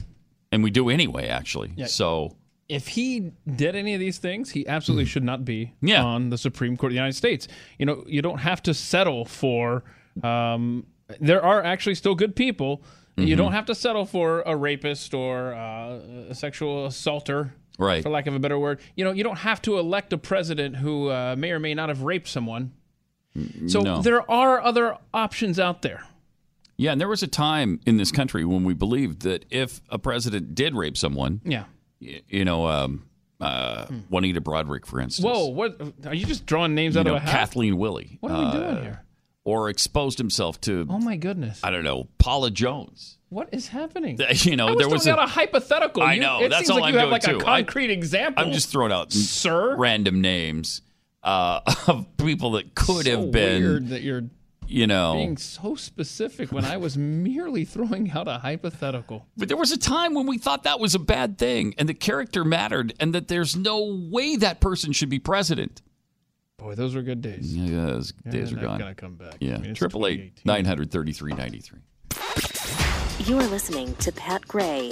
And 0.51 0.63
we 0.63 0.71
do 0.71 0.89
anyway, 0.89 1.27
actually. 1.27 1.73
Yeah. 1.75 1.85
So 1.85 2.35
if 2.67 2.87
he 2.87 3.31
did 3.55 3.75
any 3.75 3.93
of 3.93 3.99
these 3.99 4.17
things, 4.17 4.49
he 4.49 4.67
absolutely 4.67 5.05
should 5.05 5.23
not 5.23 5.45
be. 5.45 5.73
Yeah. 5.81 6.03
on 6.03 6.29
the 6.31 6.37
Supreme 6.39 6.75
Court 6.77 6.91
of 6.91 6.93
the 6.93 6.97
United 6.97 7.15
States. 7.15 7.47
You 7.77 7.85
know, 7.85 8.03
you 8.07 8.23
don't 8.23 8.39
have 8.39 8.63
to 8.63 8.73
settle 8.73 9.25
for. 9.25 9.83
Um, 10.23 10.87
there 11.19 11.43
are 11.45 11.63
actually 11.63 11.93
still 11.95 12.15
good 12.15 12.35
people. 12.35 12.81
You 13.17 13.35
Mhm. 13.35 13.37
don't 13.37 13.51
have 13.51 13.65
to 13.67 13.75
settle 13.75 14.05
for 14.05 14.41
a 14.47 14.55
rapist 14.57 15.13
or 15.13 15.53
uh, 15.53 15.99
a 16.29 16.33
sexual 16.35 16.87
assaulter, 16.87 17.53
Right. 17.77 18.01
For 18.03 18.09
lack 18.09 18.27
of 18.27 18.33
a 18.35 18.39
better 18.39 18.57
word, 18.57 18.79
you 18.95 19.03
know, 19.03 19.11
you 19.11 19.23
don't 19.23 19.37
have 19.39 19.61
to 19.63 19.77
elect 19.77 20.13
a 20.13 20.17
president 20.17 20.77
who 20.77 21.09
uh, 21.09 21.35
may 21.37 21.51
or 21.51 21.59
may 21.59 21.73
not 21.73 21.89
have 21.89 22.01
raped 22.03 22.27
someone. 22.27 22.71
So 23.67 23.81
no. 23.81 24.01
there 24.01 24.29
are 24.31 24.61
other 24.61 24.97
options 25.13 25.59
out 25.59 25.81
there. 25.81 26.07
Yeah, 26.77 26.93
and 26.93 27.01
there 27.01 27.09
was 27.09 27.21
a 27.21 27.27
time 27.27 27.81
in 27.85 27.97
this 27.97 28.09
country 28.11 28.45
when 28.45 28.63
we 28.63 28.73
believed 28.73 29.23
that 29.23 29.45
if 29.49 29.81
a 29.89 29.99
president 29.99 30.55
did 30.55 30.73
rape 30.73 30.95
someone, 30.97 31.41
Yeah. 31.43 31.65
y- 32.01 32.21
you 32.29 32.45
know, 32.45 32.65
um, 32.67 33.03
uh, 33.41 33.87
Juanita 34.09 34.39
Broaddrick, 34.39 34.85
for 34.85 35.01
instance, 35.01 35.25
Whoa, 35.25 35.47
what 35.47 35.81
are 36.05 36.13
you 36.13 36.25
just 36.25 36.45
drawing 36.45 36.75
names 36.75 36.95
you 36.95 37.01
out 37.01 37.05
know, 37.07 37.15
of 37.17 37.23
a 37.23 37.25
hat? 37.25 37.31
Kathleen 37.31 37.77
Willey, 37.77 38.17
What 38.21 38.31
are 38.31 38.45
we 38.45 38.51
doing 38.51 38.63
uh, 38.77 38.81
here? 38.81 39.01
Or 39.45 39.69
exposed 39.69 40.17
himself 40.17 40.59
to, 40.61 40.85
Oh 40.89 40.99
my 40.99 41.15
goodness. 41.15 41.61
I 41.63 41.71
don't 41.71 41.83
know, 41.85 42.07
Paula 42.17 42.51
Jones. 42.51 43.17
What 43.29 43.49
is 43.53 43.67
happening? 43.69 44.19
You 44.41 44.55
know, 44.55 44.67
I 44.67 44.71
was 44.71 44.77
there 44.79 44.89
was 44.89 45.07
a- 45.07 45.11
out 45.13 45.19
a 45.19 45.27
hypothetical. 45.27 46.03
I 46.03 46.13
You- 46.15 46.21
know, 46.21 46.39
It 46.41 46.49
that's 46.49 46.67
seems 46.67 46.71
all 46.71 46.79
like 46.81 46.89
I'm 46.89 46.93
you 46.95 46.99
have 46.99 47.09
like 47.09 47.21
too. 47.23 47.35
a 47.37 47.39
I- 47.39 47.63
concrete 47.63 47.91
example. 47.91 48.43
I'm 48.45 48.51
just 48.51 48.69
throwing 48.69 48.91
out 48.91 49.11
Sir? 49.13 49.75
random 49.77 50.19
names 50.21 50.81
uh, 51.23 51.61
of 51.87 52.05
people 52.17 52.51
that 52.51 52.75
could 52.75 53.05
so 53.05 53.11
have 53.21 53.31
been, 53.31 53.61
weird 53.63 53.87
that 53.89 54.01
you're 54.01 54.23
you 54.67 54.87
know. 54.87 55.13
being 55.13 55.37
so 55.37 55.75
specific 55.75 56.51
when 56.51 56.65
I 56.65 56.77
was 56.77 56.97
merely 56.97 57.65
throwing 57.65 58.09
out 58.11 58.27
a 58.27 58.39
hypothetical. 58.39 59.27
But 59.37 59.47
there 59.47 59.57
was 59.57 59.71
a 59.71 59.77
time 59.77 60.13
when 60.15 60.25
we 60.27 60.37
thought 60.39 60.63
that 60.63 60.79
was 60.79 60.95
a 60.95 60.99
bad 60.99 61.37
thing 61.37 61.75
and 61.77 61.87
the 61.87 61.93
character 61.93 62.43
mattered 62.43 62.93
and 62.99 63.13
that 63.13 63.27
there's 63.27 63.55
no 63.55 63.83
way 64.09 64.35
that 64.37 64.59
person 64.61 64.91
should 64.91 65.09
be 65.09 65.19
president. 65.19 65.81
Boy, 66.65 66.73
those 66.73 66.95
were 66.95 67.03
good 67.03 67.21
days. 67.21 67.55
Yeah, 67.55 67.85
those 67.85 68.11
Yeah, 68.25 68.31
days 68.31 68.51
are 68.51 68.55
they're 68.55 68.63
gone. 68.63 68.79
gonna 68.79 68.95
come 68.95 69.13
back. 69.17 69.35
Yeah, 69.39 69.53
I 69.53 69.57
mean, 69.59 69.69
it's 69.69 69.77
triple 69.77 70.07
eight 70.07 70.41
nine 70.45 70.65
hundred 70.65 70.89
thirty 70.89 71.11
three 71.13 71.31
ninety 71.33 71.59
three. 71.59 71.77
You 73.19 73.37
are 73.37 73.45
listening 73.45 73.93
to 73.97 74.11
Pat 74.11 74.47
Gray 74.47 74.91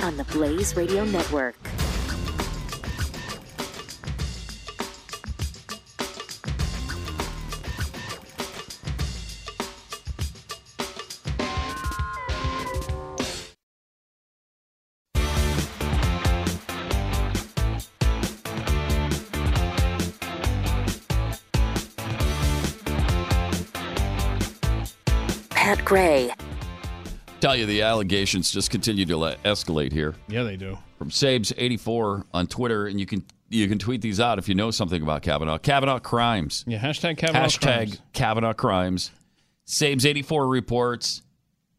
on 0.00 0.18
the 0.18 0.24
Blaze 0.24 0.76
Radio 0.76 1.06
Network. 1.06 1.56
Gray. 25.84 26.30
Tell 27.40 27.54
you 27.54 27.66
the 27.66 27.82
allegations 27.82 28.50
just 28.50 28.70
continue 28.70 29.04
to 29.04 29.16
le- 29.16 29.36
escalate 29.44 29.92
here. 29.92 30.14
Yeah, 30.28 30.44
they 30.44 30.56
do. 30.56 30.78
From 30.98 31.10
Sabes84 31.10 32.24
on 32.32 32.46
Twitter, 32.46 32.86
and 32.86 32.98
you 32.98 33.06
can 33.06 33.22
you 33.50 33.68
can 33.68 33.78
tweet 33.78 34.00
these 34.00 34.18
out 34.18 34.38
if 34.38 34.48
you 34.48 34.54
know 34.54 34.70
something 34.70 35.02
about 35.02 35.22
Kavanaugh. 35.22 35.58
Kavanaugh 35.58 35.98
crimes. 35.98 36.64
Yeah, 36.66 36.78
hashtag 36.78 37.18
Kavanaugh 37.18 37.46
Hashtag 37.46 37.60
crimes. 37.62 38.00
Kavanaugh 38.14 38.52
crimes. 38.54 39.10
Sabes84 39.66 40.50
reports 40.50 41.22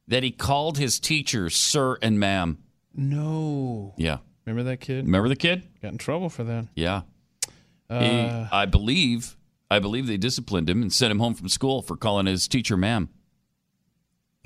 that 0.08 0.24
he 0.24 0.32
called 0.32 0.78
his 0.78 1.00
teachers 1.00 1.56
sir 1.56 1.98
and 2.02 2.20
ma'am. 2.20 2.60
No. 2.94 3.94
Yeah. 3.98 4.18
Remember 4.46 4.70
that 4.70 4.78
kid? 4.80 5.06
Remember 5.06 5.28
the 5.30 5.36
kid? 5.36 5.64
Got 5.82 5.94
in 5.94 5.98
trouble 5.98 6.30
for 6.30 6.44
that. 6.44 6.68
Yeah. 6.76 7.02
Uh, 7.90 8.00
he, 8.00 8.48
I 8.52 8.66
believe, 8.66 9.36
I 9.70 9.80
believe 9.80 10.06
they 10.08 10.18
disciplined 10.18 10.70
him 10.70 10.82
and 10.82 10.94
sent 10.94 11.12
him 11.12 11.20
home 11.20 11.34
from 11.34 11.50
school 11.50 11.82
for 11.82 11.98
calling 11.98 12.28
his 12.28 12.48
teacher 12.48 12.78
ma'am. 12.78 13.10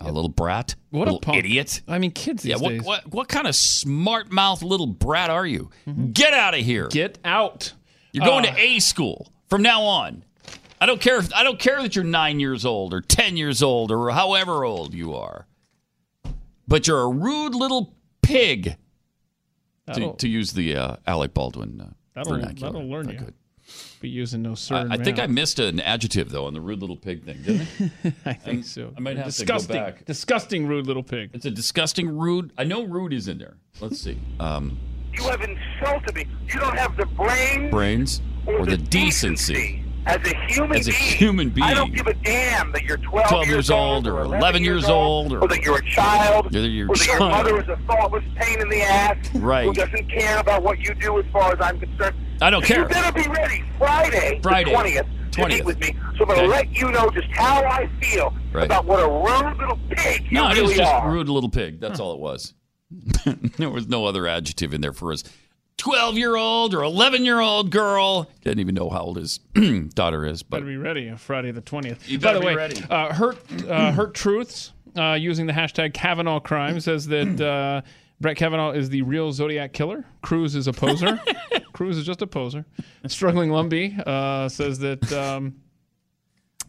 A 0.01 0.11
little 0.11 0.29
brat, 0.29 0.75
What 0.91 1.07
a 1.07 1.17
punk. 1.19 1.37
idiot. 1.39 1.81
I 1.87 1.99
mean, 1.99 2.11
kids 2.11 2.43
these 2.43 2.51
yeah, 2.51 2.57
what, 2.57 2.69
days. 2.69 2.83
what 2.83 3.07
what 3.11 3.27
kind 3.27 3.47
of 3.47 3.55
smart 3.55 4.31
mouth 4.31 4.61
little 4.63 4.87
brat 4.87 5.29
are 5.29 5.45
you? 5.45 5.69
Get 6.13 6.33
out 6.33 6.53
of 6.53 6.61
here. 6.61 6.87
Get 6.87 7.17
out. 7.25 7.73
You're 8.11 8.25
going 8.25 8.45
Uh, 8.45 8.53
to 8.55 8.59
A 8.59 8.79
school 8.79 9.31
from 9.49 9.61
now 9.61 9.83
on. 9.83 10.23
I 10.81 10.85
don't 10.85 11.01
care. 11.01 11.17
If, 11.19 11.33
I 11.33 11.43
don't 11.43 11.59
care 11.59 11.81
that 11.81 11.95
you're 11.95 12.05
nine 12.05 12.39
years 12.39 12.65
old 12.65 12.93
or 12.93 13.01
ten 13.01 13.35
years 13.37 13.61
old 13.61 13.91
or 13.91 14.09
however 14.11 14.63
old 14.63 14.93
you 14.93 15.13
are. 15.13 15.45
But 16.67 16.87
you're 16.87 17.01
a 17.01 17.09
rude 17.09 17.53
little 17.55 17.93
pig. 18.21 18.77
To, 19.95 20.13
to 20.17 20.27
use 20.29 20.53
the 20.53 20.75
uh, 20.75 20.95
Alec 21.07 21.33
Baldwin 21.33 21.81
uh, 21.81 21.89
That'll, 22.13 22.33
vernacular. 22.33 22.71
that'll 22.73 22.87
learn 22.87 23.09
you. 23.09 23.17
could. 23.17 23.33
Be 24.01 24.07
using 24.07 24.41
no 24.41 24.55
sir. 24.55 24.75
I, 24.75 24.81
and 24.81 24.93
I 24.93 24.97
think 24.97 25.19
I 25.19 25.27
missed 25.27 25.59
an 25.59 25.81
adjective 25.81 26.29
though 26.29 26.45
on 26.45 26.53
the 26.53 26.61
rude 26.61 26.79
little 26.79 26.95
pig 26.95 27.25
thing, 27.25 27.41
didn't 27.43 27.67
I? 28.05 28.13
I 28.29 28.33
think 28.33 28.63
so. 28.63 28.93
I 28.95 29.01
might 29.01 29.17
have 29.17 29.25
disgusting, 29.25 29.73
to 29.75 29.79
go 29.81 29.85
back. 29.87 30.05
disgusting, 30.05 30.67
rude 30.67 30.87
little 30.87 31.03
pig. 31.03 31.31
It's 31.33 31.45
a 31.45 31.51
disgusting 31.51 32.17
rude. 32.17 32.53
I 32.57 32.63
know 32.63 32.83
rude 32.85 33.11
is 33.11 33.27
in 33.27 33.37
there. 33.39 33.55
Let's 33.81 33.99
see. 33.99 34.17
Um, 34.39 34.77
You 35.13 35.23
have 35.23 35.41
insulted 35.41 36.15
me. 36.15 36.25
You 36.47 36.59
don't 36.61 36.77
have 36.77 36.95
the 36.95 37.07
brain 37.07 37.69
brains 37.71 38.21
or 38.45 38.65
the 38.65 38.77
decency. 38.77 39.83
as 40.05 40.15
a 40.25 40.35
human 40.47 40.77
As 40.77 40.87
a 40.87 40.91
being. 40.91 41.01
human 41.01 41.53
I 41.61 41.73
don't 41.73 41.87
being. 41.93 41.97
give 41.97 42.07
a 42.07 42.13
damn 42.23 42.71
that 42.71 42.83
you're 42.83 42.97
12, 42.97 43.27
12 43.27 43.47
years 43.47 43.69
old 43.69 44.07
or 44.07 44.21
11 44.21 44.63
years 44.63 44.85
old 44.85 45.33
or- 45.33 45.41
or 45.41 45.47
that 45.49 45.61
you're 45.63 45.77
a 45.77 45.85
child, 45.89 46.45
Whether 46.45 46.67
you're 46.69 46.89
or 46.89 46.95
that 46.95 47.05
your 47.05 47.19
mother 47.19 47.61
is 47.61 47.67
a 47.67 47.75
thoughtless 47.85 48.23
pain 48.37 48.61
in 48.61 48.69
the 48.69 48.81
ass 48.81 49.17
Right. 49.35 49.65
who 49.65 49.73
doesn't 49.73 50.09
care 50.09 50.39
about 50.39 50.63
what 50.63 50.79
you 50.79 50.93
do 50.95 51.19
as 51.19 51.25
far 51.33 51.51
as 51.51 51.59
I'm 51.59 51.79
concerned. 51.81 52.15
I 52.41 52.49
don't 52.49 52.63
care. 52.63 52.79
You 52.83 52.87
better 52.87 53.11
be 53.11 53.27
ready 53.29 53.63
Friday, 53.77 54.39
Friday, 54.41 54.71
the 54.71 54.77
20th, 54.77 55.31
to 55.31 55.41
20th. 55.41 55.49
meet 55.49 55.65
with 55.65 55.79
me. 55.79 55.95
So 56.17 56.23
I'm 56.23 56.27
going 56.27 56.27
to 56.27 56.43
Okay. 56.45 56.47
let 56.47 56.71
you 56.77 56.91
know 56.91 57.09
just 57.09 57.27
how 57.31 57.63
I 57.65 57.89
feel 58.01 58.33
Right. 58.53 58.65
about 58.65 58.85
what 58.85 58.99
a 58.99 59.07
rude 59.07 59.57
little 59.57 59.79
pig 59.89 60.23
you 60.25 60.31
No, 60.37 60.47
it 60.47 60.53
really 60.53 60.67
was 60.67 60.75
just 60.77 60.93
are. 60.93 61.09
rude 61.11 61.27
little 61.29 61.49
pig. 61.49 61.79
That's 61.79 61.99
all 61.99 62.13
it 62.13 62.19
was. 62.19 62.53
there 63.57 63.69
was 63.69 63.87
no 63.87 64.05
other 64.05 64.25
adjective 64.27 64.73
in 64.73 64.81
there 64.81 64.93
for 64.93 65.11
his 65.11 65.23
12 65.77 66.17
year 66.17 66.35
old 66.35 66.73
or 66.73 66.81
11 66.83 67.23
year 67.25 67.39
old 67.39 67.71
girl. 67.71 68.29
Didn't 68.43 68.59
even 68.59 68.75
know 68.75 68.89
how 68.89 69.01
old 69.01 69.17
his 69.17 69.37
daughter 69.93 70.25
is. 70.25 70.41
But 70.43 70.57
Better 70.57 70.65
be 70.65 70.77
ready 70.77 71.09
on 71.09 71.17
Friday 71.17 71.51
the 71.51 71.61
twentieth. 71.61 72.07
You 72.09 72.19
By 72.19 72.33
the 72.33 72.39
be 72.39 72.45
way, 72.47 72.55
ready. 72.55 72.83
Uh, 72.89 73.13
hurt 73.13 73.37
uh, 73.67 73.91
hurt 73.93 74.13
truths 74.13 74.71
uh, 74.97 75.13
using 75.19 75.45
the 75.45 75.53
hashtag 75.53 75.93
Kavanaugh 75.93 76.39
crime 76.39 76.79
says 76.79 77.07
that 77.07 77.39
uh, 77.41 77.81
Brett 78.21 78.35
Kavanaugh 78.37 78.71
is 78.71 78.89
the 78.89 79.01
real 79.03 79.31
Zodiac 79.31 79.71
killer. 79.73 80.05
Cruz 80.21 80.55
is 80.55 80.67
a 80.67 80.73
poser. 80.73 81.21
Cruz 81.73 81.97
is 81.97 82.05
just 82.05 82.21
a 82.21 82.27
poser. 82.27 82.65
Struggling 83.07 83.49
Lumbee 83.51 83.97
uh, 84.05 84.49
says 84.49 84.79
that. 84.79 85.11
Um, 85.13 85.55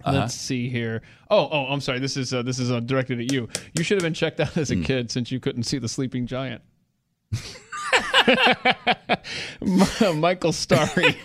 Uh-huh. 0.02 0.16
Let's 0.20 0.34
see 0.34 0.70
here. 0.70 1.02
Oh, 1.30 1.46
oh, 1.52 1.66
I'm 1.66 1.80
sorry. 1.82 1.98
This 1.98 2.16
is 2.16 2.32
uh, 2.32 2.42
this 2.42 2.58
is 2.58 2.70
uh, 2.70 2.80
directed 2.80 3.20
at 3.20 3.30
you. 3.32 3.48
You 3.74 3.82
should 3.84 3.96
have 3.98 4.02
been 4.02 4.14
checked 4.14 4.40
out 4.40 4.56
as 4.56 4.70
a 4.70 4.74
Hmm. 4.76 4.82
kid 4.84 5.10
since 5.10 5.30
you 5.30 5.38
couldn't 5.40 5.64
see 5.64 5.76
the 5.78 5.88
sleeping 5.88 6.26
giant. 6.26 6.62
Michael 10.14 10.52
Starry. 10.52 11.16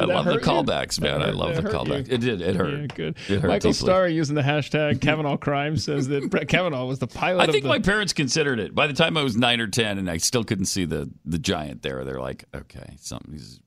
I 0.00 0.04
love 0.04 0.24
the 0.24 0.32
hurt 0.32 0.42
you? 0.42 0.48
callbacks, 0.48 1.00
man. 1.00 1.22
I 1.22 1.30
love 1.30 1.56
the 1.56 1.62
that 1.62 1.72
hurt 1.72 1.80
callback. 1.86 2.08
you. 2.08 2.14
It 2.14 2.20
did. 2.20 2.40
It 2.40 2.56
hurt. 2.56 2.80
Yeah, 2.80 2.86
good. 2.86 3.16
It 3.28 3.40
hurt 3.40 3.48
Michael 3.48 3.72
deeply. 3.72 3.86
Starr 3.86 4.08
using 4.08 4.34
the 4.34 4.42
hashtag 4.42 5.00
Kavanaugh 5.00 5.36
crime 5.36 5.76
says 5.76 6.08
that 6.08 6.30
Brett 6.30 6.48
Kavanaugh 6.48 6.84
was 6.86 6.98
the 6.98 7.06
pilot. 7.06 7.42
I 7.42 7.46
think 7.46 7.58
of 7.58 7.62
the, 7.64 7.68
my 7.68 7.78
parents 7.78 8.12
considered 8.12 8.58
it. 8.60 8.74
By 8.74 8.86
the 8.86 8.92
time 8.94 9.16
I 9.16 9.22
was 9.22 9.36
nine 9.36 9.60
or 9.60 9.66
ten, 9.66 9.98
and 9.98 10.10
I 10.10 10.16
still 10.18 10.44
couldn't 10.44 10.66
see 10.66 10.84
the 10.84 11.10
the 11.24 11.38
giant 11.38 11.82
there, 11.82 12.04
they're 12.04 12.20
like, 12.20 12.44
okay, 12.54 12.96
something's 12.98 13.60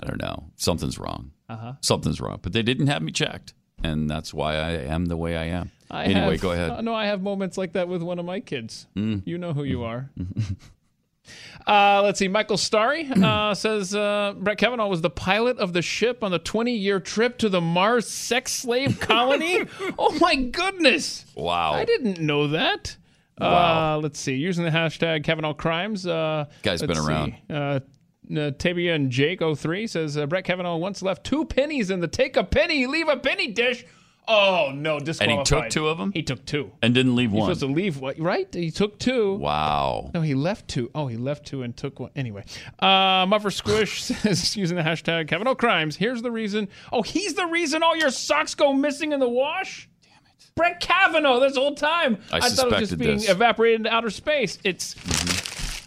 I 0.00 0.06
don't 0.06 0.20
know. 0.20 0.50
Something's 0.56 0.98
wrong. 0.98 1.32
Uh-huh. 1.48 1.72
Something's 1.80 2.20
wrong. 2.20 2.38
But 2.42 2.52
they 2.52 2.62
didn't 2.62 2.86
have 2.86 3.02
me 3.02 3.10
checked, 3.12 3.54
and 3.82 4.08
that's 4.08 4.32
why 4.32 4.54
I 4.54 4.70
am 4.72 5.06
the 5.06 5.16
way 5.16 5.36
I 5.36 5.44
am. 5.46 5.70
I 5.90 6.04
anyway, 6.04 6.32
have- 6.32 6.40
go 6.40 6.52
ahead. 6.52 6.70
uh, 6.70 6.80
no, 6.82 6.94
I 6.94 7.06
have 7.06 7.22
moments 7.22 7.56
like 7.58 7.72
that 7.72 7.88
with 7.88 8.02
one 8.02 8.18
of 8.18 8.24
my 8.24 8.40
kids. 8.40 8.86
Mm. 8.94 9.22
You 9.26 9.38
know 9.38 9.52
who 9.52 9.64
you 9.64 9.84
are. 9.84 10.10
Uh, 11.66 12.00
let's 12.02 12.18
see. 12.18 12.28
Michael 12.28 12.56
Starry 12.56 13.08
uh, 13.10 13.54
says 13.54 13.94
uh, 13.94 14.34
Brett 14.38 14.58
Kavanaugh 14.58 14.88
was 14.88 15.00
the 15.02 15.10
pilot 15.10 15.58
of 15.58 15.72
the 15.72 15.82
ship 15.82 16.24
on 16.24 16.30
the 16.30 16.38
20 16.38 16.72
year 16.72 17.00
trip 17.00 17.38
to 17.38 17.48
the 17.48 17.60
Mars 17.60 18.08
sex 18.08 18.52
slave 18.52 18.98
colony. 19.00 19.64
oh, 19.98 20.16
my 20.20 20.34
goodness. 20.36 21.24
Wow. 21.34 21.72
I 21.72 21.84
didn't 21.84 22.20
know 22.20 22.48
that. 22.48 22.96
Wow. 23.40 23.94
Uh, 23.94 23.98
let's 23.98 24.18
see. 24.18 24.34
Using 24.34 24.64
the 24.64 24.70
hashtag 24.70 25.24
Kavanaugh 25.24 25.54
Crimes. 25.54 26.06
Uh, 26.06 26.46
Guy's 26.62 26.82
been 26.82 26.98
around. 26.98 27.34
Uh, 27.48 27.80
uh, 28.30 28.50
Tabia 28.52 28.94
and 28.94 29.10
Jake 29.10 29.40
03 29.40 29.86
says 29.86 30.16
uh, 30.16 30.26
Brett 30.26 30.44
Kavanaugh 30.44 30.76
once 30.76 31.02
left 31.02 31.24
two 31.24 31.44
pennies 31.44 31.90
in 31.90 32.00
the 32.00 32.08
take 32.08 32.36
a 32.36 32.44
penny, 32.44 32.86
leave 32.86 33.08
a 33.08 33.16
penny 33.16 33.48
dish. 33.48 33.84
Oh, 34.30 34.70
no, 34.74 34.96
And 34.96 35.06
disqualified. 35.06 35.38
he 35.38 35.44
took 35.62 35.70
two 35.70 35.88
of 35.88 35.96
them 35.98 36.12
He 36.12 36.22
took 36.22 36.44
two. 36.44 36.70
and 36.82 36.94
didn't 36.94 37.16
leave 37.16 37.30
You're 37.32 37.40
one. 37.40 37.46
supposed 37.54 37.60
to 37.60 37.66
leave 37.80 37.98
what? 37.98 38.18
Right? 38.18 38.46
He 38.54 38.70
took 38.70 38.98
two. 38.98 39.34
Wow. 39.36 40.10
No, 40.12 40.20
he 40.20 40.34
left 40.34 40.68
two. 40.68 40.90
Oh, 40.94 41.06
he 41.06 41.16
left 41.16 41.46
two 41.46 41.62
and 41.62 41.74
took 41.76 41.98
one. 41.98 42.10
Anyway, 42.14 42.44
uh, 42.78 43.24
Muffer 43.26 43.50
Squish 43.50 44.02
says 44.04 44.54
using 44.56 44.76
the 44.76 44.82
hashtag 44.82 45.28
Kavanaugh 45.28 45.54
Crimes. 45.54 45.96
Here's 45.96 46.20
the 46.20 46.30
reason. 46.30 46.68
Oh, 46.92 47.02
he's 47.02 47.34
the 47.34 47.46
reason 47.46 47.82
all 47.82 47.96
your 47.96 48.10
socks 48.10 48.54
go 48.54 48.72
missing 48.74 49.12
in 49.12 49.20
the 49.20 49.28
wash. 49.28 49.88
Damn 50.02 50.12
it, 50.26 50.50
Brett 50.54 50.80
Kavanaugh. 50.80 51.40
This 51.40 51.56
whole 51.56 51.74
time, 51.74 52.18
I 52.30 52.40
thought 52.50 52.66
it 52.66 52.70
was 52.80 52.88
just 52.90 52.98
being 52.98 53.16
this. 53.18 53.28
evaporated 53.30 53.80
into 53.80 53.92
outer 53.94 54.10
space. 54.10 54.58
It's 54.62 54.94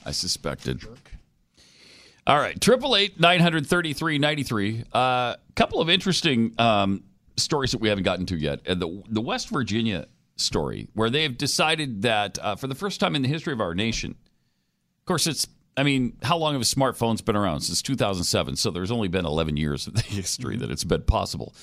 I 0.05 0.11
suspected. 0.11 0.83
All 2.27 2.37
right, 2.37 2.59
triple 2.61 2.95
eight 2.95 3.19
nine 3.19 3.39
hundred 3.39 3.65
thirty 3.67 3.93
three 3.93 4.17
ninety 4.19 4.43
three. 4.43 4.83
A 4.93 5.37
couple 5.55 5.81
of 5.81 5.89
interesting 5.89 6.53
um, 6.59 7.03
stories 7.37 7.71
that 7.71 7.81
we 7.81 7.89
haven't 7.89 8.03
gotten 8.03 8.25
to 8.27 8.37
yet, 8.37 8.61
and 8.65 8.81
the 8.81 9.03
the 9.09 9.21
West 9.21 9.49
Virginia 9.49 10.07
story, 10.37 10.87
where 10.93 11.09
they've 11.09 11.37
decided 11.37 12.01
that 12.03 12.39
uh, 12.41 12.55
for 12.55 12.67
the 12.67 12.75
first 12.75 12.99
time 12.99 13.15
in 13.15 13.21
the 13.21 13.27
history 13.27 13.53
of 13.53 13.61
our 13.61 13.75
nation, 13.75 14.11
of 14.11 15.05
course, 15.05 15.27
it's. 15.27 15.47
I 15.77 15.83
mean, 15.83 16.17
how 16.21 16.37
long 16.37 16.53
have 16.53 16.63
smartphones 16.63 17.23
been 17.23 17.37
around? 17.37 17.61
Since 17.61 17.81
2007. 17.81 18.57
So 18.57 18.71
there's 18.71 18.91
only 18.91 19.07
been 19.07 19.25
11 19.25 19.55
years 19.55 19.87
of 19.87 19.93
the 19.93 20.01
history 20.05 20.57
that 20.57 20.69
it's 20.69 20.83
been 20.83 21.03
possible. 21.03 21.55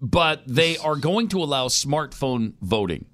But 0.00 0.42
they 0.46 0.76
are 0.78 0.94
going 0.94 1.26
to 1.28 1.42
allow 1.42 1.66
smartphone 1.66 2.54
voting. 2.62 3.06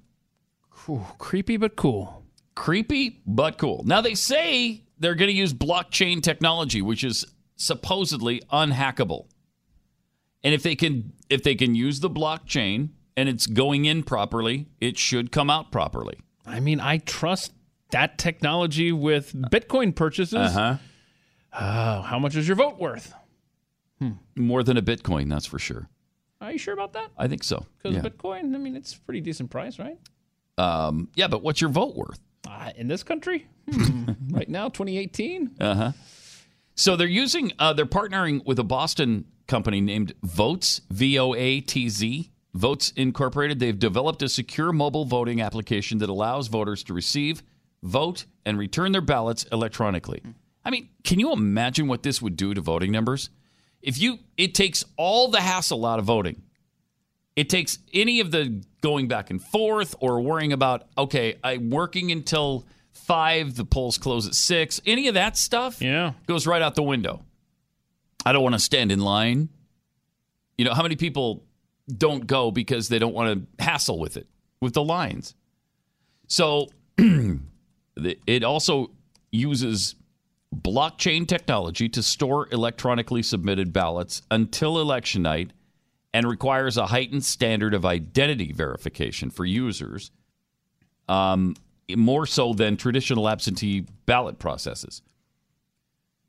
Creepy 1.17 1.57
but 1.57 1.75
cool. 1.75 2.23
Creepy 2.53 3.21
but 3.25 3.57
cool. 3.57 3.83
Now 3.85 4.01
they 4.01 4.13
say 4.13 4.83
they're 4.99 5.15
going 5.15 5.31
to 5.31 5.35
use 5.35 5.51
blockchain 5.51 6.21
technology, 6.21 6.81
which 6.81 7.03
is 7.03 7.25
supposedly 7.55 8.41
unhackable. 8.53 9.25
And 10.45 10.53
if 10.53 10.63
they 10.63 10.75
can 10.75 11.11
if 11.29 11.43
they 11.43 11.55
can 11.55 11.75
use 11.75 11.99
the 11.99 12.09
blockchain 12.09 12.89
and 13.17 13.27
it's 13.27 13.47
going 13.47 13.83
in 13.85 14.03
properly, 14.03 14.67
it 14.79 14.97
should 14.97 15.31
come 15.31 15.49
out 15.49 15.71
properly. 15.71 16.17
I 16.45 16.59
mean, 16.61 16.79
I 16.79 16.99
trust 16.99 17.51
that 17.91 18.17
technology 18.17 18.91
with 18.91 19.33
Bitcoin 19.33 19.93
purchases. 19.95 20.35
Uh-huh. 20.55 20.77
Oh, 21.53 22.01
how 22.03 22.19
much 22.19 22.35
is 22.35 22.47
your 22.47 22.55
vote 22.57 22.79
worth? 22.79 23.13
More 24.35 24.61
than 24.61 24.77
a 24.77 24.81
Bitcoin, 24.81 25.29
that's 25.29 25.45
for 25.45 25.57
sure. 25.57 25.89
Are 26.41 26.51
you 26.51 26.57
sure 26.57 26.73
about 26.73 26.93
that? 26.93 27.09
I 27.17 27.27
think 27.27 27.43
so. 27.43 27.65
Because 27.81 27.95
Yeah. 27.95 28.01
Bitcoin, 28.03 28.53
I 28.53 28.57
mean, 28.59 28.75
it's 28.75 28.93
a 28.93 28.99
pretty 28.99 29.21
decent 29.21 29.49
price, 29.49 29.79
right? 29.79 29.97
Um, 30.57 31.07
yeah, 31.15 31.27
but 31.27 31.41
what's 31.41 31.61
your 31.61 31.69
vote 31.71 31.95
worth? 31.95 32.19
Uh, 32.47 32.71
in 32.75 32.87
this 32.87 33.01
country, 33.03 33.47
Hmm. 33.71 34.11
right 34.29 34.49
now, 34.49 34.67
2018. 34.69 35.55
Uh 35.59 35.73
huh. 35.75 35.91
So 36.75 36.95
they're 36.97 37.07
using, 37.07 37.53
uh, 37.57 37.73
they're 37.73 37.85
partnering 37.85 38.45
with 38.45 38.59
a 38.59 38.63
Boston 38.63 39.25
company 39.47 39.81
named 39.81 40.13
Voatz, 40.25 40.81
V 40.89 41.19
O 41.19 41.33
A 41.33 41.61
T 41.61 41.89
Z, 41.89 42.31
Voatz 42.55 42.93
Incorporated. 42.95 43.59
They've 43.59 43.77
developed 43.77 44.21
a 44.21 44.29
secure 44.29 44.71
mobile 44.71 45.05
voting 45.05 45.41
application 45.41 45.97
that 45.99 46.09
allows 46.09 46.47
voters 46.47 46.83
to 46.83 46.93
receive, 46.93 47.43
vote, 47.83 48.25
and 48.45 48.57
return 48.57 48.91
their 48.91 49.01
ballots 49.01 49.43
electronically. 49.51 50.21
I 50.63 50.71
mean, 50.71 50.89
can 51.03 51.19
you 51.19 51.31
imagine 51.31 51.87
what 51.87 52.03
this 52.03 52.21
would 52.21 52.35
do 52.35 52.53
to 52.53 52.61
voting 52.61 52.91
numbers? 52.91 53.29
If 53.81 53.99
you, 53.99 54.17
it 54.35 54.55
takes 54.55 54.83
all 54.97 55.27
the 55.27 55.41
hassle 55.41 55.85
out 55.85 55.99
of 55.99 56.05
voting. 56.05 56.41
It 57.35 57.49
takes 57.49 57.77
any 57.93 58.19
of 58.21 58.31
the 58.31 58.63
going 58.81 59.07
back 59.07 59.29
and 59.29 59.39
forth 59.39 59.93
or 59.99 60.21
worrying 60.21 60.53
about, 60.53 60.87
okay, 60.97 61.35
I'm 61.43 61.69
working 61.69 62.11
until 62.11 62.65
five, 62.93 63.55
the 63.55 63.65
polls 63.65 63.97
close 63.97 64.25
at 64.25 64.33
six. 64.33 64.81
Any 64.85 65.07
of 65.07 65.13
that 65.13 65.37
stuff 65.37 65.81
yeah. 65.81 66.13
goes 66.25 66.47
right 66.47 66.61
out 66.61 66.75
the 66.75 66.81
window. 66.81 67.25
I 68.25 68.31
don't 68.31 68.43
want 68.43 68.55
to 68.55 68.59
stand 68.59 68.91
in 68.91 68.99
line. 68.99 69.49
You 70.57 70.65
know, 70.65 70.73
how 70.73 70.83
many 70.83 70.95
people 70.95 71.43
don't 71.87 72.25
go 72.25 72.51
because 72.51 72.89
they 72.89 72.99
don't 72.99 73.13
want 73.13 73.47
to 73.57 73.63
hassle 73.63 73.99
with 73.99 74.17
it, 74.17 74.27
with 74.61 74.73
the 74.73 74.83
lines? 74.83 75.35
So 76.27 76.67
it 76.97 78.43
also 78.43 78.91
uses 79.31 79.95
blockchain 80.55 81.27
technology 81.27 81.89
to 81.89 82.01
store 82.01 82.47
electronically 82.51 83.21
submitted 83.21 83.73
ballots 83.73 84.21
until 84.31 84.79
election 84.79 85.21
night 85.21 85.51
and 86.13 86.25
requires 86.27 86.77
a 86.77 86.85
heightened 86.85 87.25
standard 87.25 87.73
of 87.73 87.85
identity 87.85 88.53
verification 88.53 89.29
for 89.29 89.43
users, 89.43 90.11
um, 91.09 91.55
more 91.93 92.25
so 92.25 92.53
than 92.53 92.77
traditional 92.77 93.27
absentee 93.27 93.85
ballot 94.05 94.39
processes. 94.39 95.01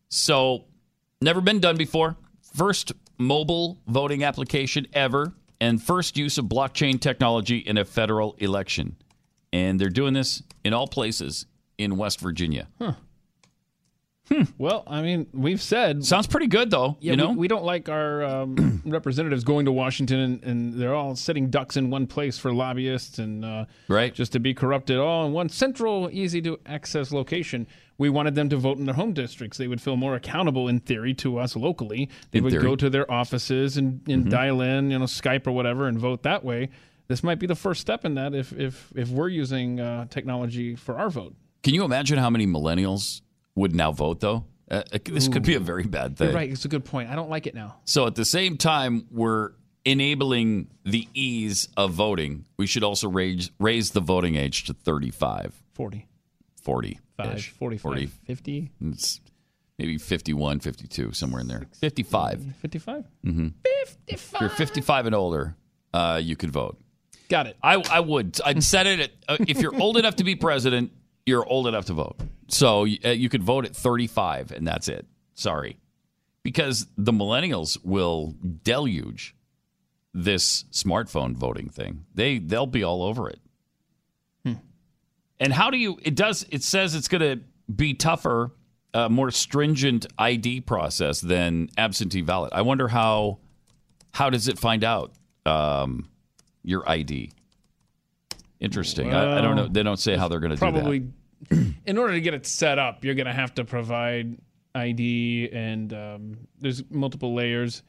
So, 0.09 0.64
never 1.20 1.40
been 1.40 1.60
done 1.60 1.76
before. 1.76 2.16
First 2.55 2.93
mobile 3.18 3.78
voting 3.86 4.24
application 4.24 4.86
ever, 4.93 5.32
and 5.60 5.82
first 5.82 6.16
use 6.16 6.38
of 6.38 6.47
blockchain 6.47 7.01
technology 7.01 7.59
in 7.59 7.78
a 7.78 7.84
federal 7.84 8.34
election. 8.38 8.97
And 9.52 9.80
they're 9.80 9.88
doing 9.88 10.14
this 10.14 10.43
in 10.64 10.74
all 10.74 10.86
places 10.86 11.47
in 11.78 11.97
West 11.97 12.20
Virginia. 12.20 12.68
Huh. 12.78 12.94
Well, 14.59 14.82
I 14.88 15.02
mean, 15.02 15.28
we've 15.32 15.62
said 15.62 16.05
sounds 16.05 16.26
pretty 16.26 16.48
good 16.48 16.70
though. 16.70 16.97
Yeah, 17.01 17.12
you 17.12 17.16
know, 17.16 17.30
we, 17.30 17.36
we 17.36 17.48
don't 17.48 17.64
like 17.64 17.88
our 17.88 18.24
um, 18.24 18.82
representatives 18.86 19.44
going 19.44 19.66
to 19.66 19.72
Washington 19.72 20.18
and, 20.18 20.44
and 20.44 20.74
they're 20.74 20.94
all 20.94 21.14
setting 21.14 21.48
ducks 21.48 21.76
in 21.76 21.90
one 21.90 22.09
place 22.09 22.36
for 22.36 22.52
lobbyists 22.52 23.20
and 23.20 23.44
uh, 23.44 23.66
right 23.86 24.12
just 24.12 24.32
to 24.32 24.40
be 24.40 24.52
corrupted 24.52 24.98
all 24.98 25.26
in 25.26 25.32
one 25.32 25.48
central, 25.48 26.10
easy 26.12 26.43
to 26.43 26.59
access 26.66 27.12
location. 27.12 27.68
We 27.98 28.10
wanted 28.10 28.35
them 28.35 28.48
to 28.51 28.56
vote 28.56 28.78
in 28.78 28.85
their 28.86 28.94
home 28.94 29.12
districts. 29.14 29.56
They 29.59 29.68
would 29.68 29.81
feel 29.81 29.97
more 29.97 30.14
accountable 30.14 30.68
in 30.68 30.81
theory 30.81 31.14
to 31.14 31.39
us 31.39 31.56
locally. 31.56 32.10
They 32.31 32.39
In 32.39 32.44
would 32.44 32.51
theory. 32.51 32.62
go 32.64 32.77
to 32.77 32.90
their 32.90 33.10
offices 33.10 33.77
and, 33.77 34.01
and 34.09 34.27
Mhm. 34.27 34.31
dial 34.31 34.60
in, 34.60 34.90
you 34.90 34.98
know, 34.98 35.06
Skype 35.06 35.47
or 35.47 35.52
whatever, 35.52 35.89
and 35.89 35.98
vote 35.98 36.23
that 36.24 36.44
way. 36.44 36.68
This 37.09 37.23
might 37.23 37.39
be 37.39 37.47
the 37.47 37.55
first 37.55 37.81
step 37.81 38.05
in 38.05 38.14
that 38.14 38.35
if 38.35 38.52
if 38.52 38.93
if 38.97 39.09
we're 39.10 39.28
using 39.28 39.81
uh, 39.81 40.06
technology 40.06 40.74
for 40.74 40.98
our 40.98 41.09
vote. 41.09 41.35
Can 41.62 41.73
you 41.74 41.85
imagine 41.85 42.18
how 42.18 42.28
many 42.31 42.47
millennials 42.47 43.23
would 43.55 43.74
now 43.74 43.93
vote 43.93 44.20
though? 44.20 44.44
Uh, 44.70 44.82
this 45.05 45.28
could 45.28 45.44
be 45.44 45.55
a 45.55 45.60
very 45.60 45.85
bad 45.85 46.16
thing. 46.16 46.27
You're 46.28 46.36
right. 46.36 46.51
It's 46.51 46.64
a 46.64 46.68
good 46.68 46.85
point. 46.85 47.09
I 47.09 47.14
don't 47.14 47.31
like 47.31 47.47
it 47.47 47.55
now. 47.55 47.77
So 47.85 48.06
at 48.09 48.16
the 48.16 48.24
same 48.24 48.56
time, 48.56 49.06
we're 49.12 49.51
enabling 49.85 50.66
the 50.85 51.09
ease 51.14 51.68
of 51.77 51.93
voting. 51.93 52.44
We 52.59 52.66
should 52.66 52.82
also 52.82 53.09
raise 53.09 53.51
raise 53.60 53.93
the 53.93 54.01
voting 54.01 54.35
age 54.35 54.64
to 54.64 54.74
35. 54.74 55.62
40. 55.74 56.09
40. 56.60 56.98
Five, 57.16 57.43
45, 57.43 58.10
50. 58.26 58.70
It's 58.82 59.20
maybe 59.78 59.98
51, 59.98 60.60
52, 60.60 61.12
somewhere 61.12 61.40
in 61.40 61.48
there. 61.48 61.66
55. 61.80 62.56
55? 62.60 63.05
Mm-hmm. 63.24 63.48
55. 64.06 64.06
If 64.09 64.40
you're 64.40 64.51
55 64.51 65.06
and 65.06 65.14
older, 65.14 65.56
uh, 65.94 66.20
you 66.22 66.36
could 66.36 66.51
vote. 66.51 66.78
Got 67.28 67.47
it. 67.47 67.56
I, 67.62 67.82
I 67.90 68.01
would. 68.01 68.38
I'd 68.44 68.62
set 68.62 68.86
it 68.86 69.01
at, 69.01 69.10
uh, 69.28 69.36
if 69.48 69.60
you're 69.60 69.74
old 69.80 69.97
enough 69.97 70.16
to 70.16 70.24
be 70.24 70.36
president, 70.36 70.93
you're 71.24 71.44
old 71.44 71.66
enough 71.66 71.86
to 71.86 71.93
vote. 71.93 72.16
So 72.48 72.82
uh, 72.82 73.09
you 73.10 73.28
could 73.28 73.43
vote 73.43 73.64
at 73.64 73.74
35, 73.74 74.52
and 74.52 74.66
that's 74.66 74.88
it. 74.88 75.06
Sorry. 75.34 75.78
Because 76.43 76.86
the 76.97 77.12
millennials 77.12 77.78
will 77.84 78.36
deluge 78.62 79.34
this 80.14 80.64
smartphone 80.72 81.34
voting 81.34 81.68
thing. 81.68 82.05
They 82.14 82.38
they'll 82.38 82.66
be 82.66 82.84
all 82.84 83.02
over 83.02 83.28
it. 83.28 83.40
And 85.38 85.52
how 85.52 85.70
do 85.70 85.76
you? 85.76 85.98
It 86.02 86.14
does. 86.14 86.46
It 86.50 86.62
says 86.62 86.94
it's 86.94 87.08
going 87.08 87.20
to 87.20 87.44
be 87.72 87.94
tougher, 87.94 88.52
uh, 88.94 89.08
more 89.08 89.30
stringent 89.30 90.06
ID 90.18 90.62
process 90.62 91.20
than 91.20 91.68
absentee 91.76 92.22
ballot. 92.22 92.52
I 92.52 92.62
wonder 92.62 92.88
how. 92.88 93.38
How 94.12 94.30
does 94.30 94.48
it 94.48 94.58
find 94.58 94.82
out 94.82 95.12
um, 95.44 96.08
your 96.62 96.88
ID? 96.88 97.32
Interesting. 98.60 99.12
I, 99.12 99.38
I 99.38 99.40
don't 99.42 99.56
know. 99.56 99.68
They 99.68 99.82
don't 99.82 99.98
say 99.98 100.16
how 100.16 100.28
they're 100.28 100.40
going 100.40 100.52
to 100.52 100.56
do 100.56 100.64
that. 100.64 100.72
probably 100.72 101.10
in 101.86 101.98
order 101.98 102.14
to 102.14 102.20
get 102.20 102.34
it 102.34 102.46
set 102.46 102.78
up 102.78 103.04
you're 103.04 103.14
going 103.14 103.26
to 103.26 103.32
have 103.32 103.54
to 103.54 103.64
provide 103.64 104.38
id 104.74 105.50
and 105.52 105.92
um, 105.92 106.36
there's 106.58 106.82
multiple 106.90 107.34
layers 107.34 107.82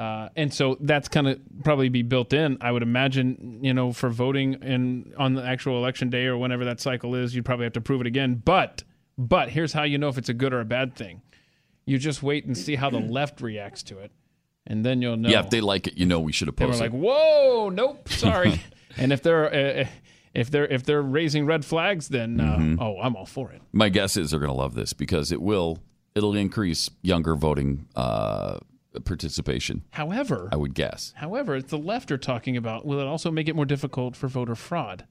uh, 0.00 0.28
and 0.36 0.52
so 0.54 0.76
that's 0.80 1.08
kind 1.08 1.28
of 1.28 1.38
probably 1.64 1.88
be 1.88 2.02
built 2.02 2.32
in 2.32 2.56
i 2.60 2.70
would 2.72 2.82
imagine 2.82 3.58
you 3.62 3.74
know 3.74 3.92
for 3.92 4.08
voting 4.08 4.54
in 4.62 5.12
on 5.18 5.34
the 5.34 5.42
actual 5.44 5.76
election 5.78 6.08
day 6.10 6.24
or 6.26 6.36
whenever 6.38 6.64
that 6.64 6.80
cycle 6.80 7.14
is 7.14 7.34
you'd 7.34 7.44
probably 7.44 7.64
have 7.64 7.72
to 7.72 7.80
prove 7.80 8.00
it 8.00 8.06
again 8.06 8.40
but 8.44 8.82
but 9.18 9.50
here's 9.50 9.72
how 9.72 9.82
you 9.82 9.98
know 9.98 10.08
if 10.08 10.16
it's 10.16 10.28
a 10.30 10.34
good 10.42 10.52
or 10.54 10.60
a 10.60 10.64
bad 10.64 10.94
thing 10.94 11.20
You 11.86 11.98
just 11.98 12.22
wait 12.22 12.44
and 12.46 12.56
see 12.56 12.76
how 12.76 12.88
the 12.90 12.98
left 13.18 13.40
reacts 13.40 13.82
to 13.84 13.98
it, 13.98 14.12
and 14.66 14.84
then 14.84 15.02
you'll 15.02 15.16
know. 15.16 15.28
Yeah, 15.28 15.40
if 15.40 15.50
they 15.50 15.60
like 15.60 15.86
it, 15.88 15.94
you 15.98 16.06
know 16.06 16.20
we 16.20 16.32
should 16.32 16.48
oppose 16.48 16.78
They 16.78 16.86
were 16.86 16.86
oppose 16.86 17.02
like, 17.02 17.02
"Whoa, 17.02 17.68
nope, 17.70 18.08
sorry." 18.24 18.60
and 18.96 19.12
if 19.12 19.20
they're 19.22 19.46
uh, 19.82 19.86
if 20.32 20.50
they're 20.52 20.66
if 20.76 20.82
they're 20.84 21.02
raising 21.02 21.46
red 21.46 21.64
flags, 21.64 22.08
then 22.08 22.38
uh, 22.40 22.56
Mhm. 22.58 22.76
oh, 22.80 23.00
I'm 23.02 23.16
all 23.16 23.26
for 23.26 23.50
it. 23.50 23.60
My 23.72 23.88
guess 23.88 24.16
is 24.16 24.30
they're 24.30 24.40
going 24.40 24.52
to 24.56 24.62
love 24.64 24.74
this 24.74 24.92
because 24.94 25.32
it 25.32 25.42
will 25.42 25.78
it'll 26.14 26.36
increase 26.36 26.88
younger 27.02 27.34
voting 27.34 27.86
uh, 27.96 28.58
participation. 28.98 29.84
However, 29.90 30.48
I 30.50 30.56
would 30.56 30.74
guess. 30.74 31.12
However, 31.16 31.54
it's 31.54 31.70
the 31.70 31.78
left 31.78 32.10
are 32.10 32.18
talking 32.18 32.56
about 32.56 32.84
will 32.84 32.98
it 32.98 33.06
also 33.06 33.30
make 33.30 33.48
it 33.48 33.54
more 33.54 33.64
difficult 33.66 34.16
for 34.16 34.26
voter 34.26 34.56
fraud? 34.56 35.04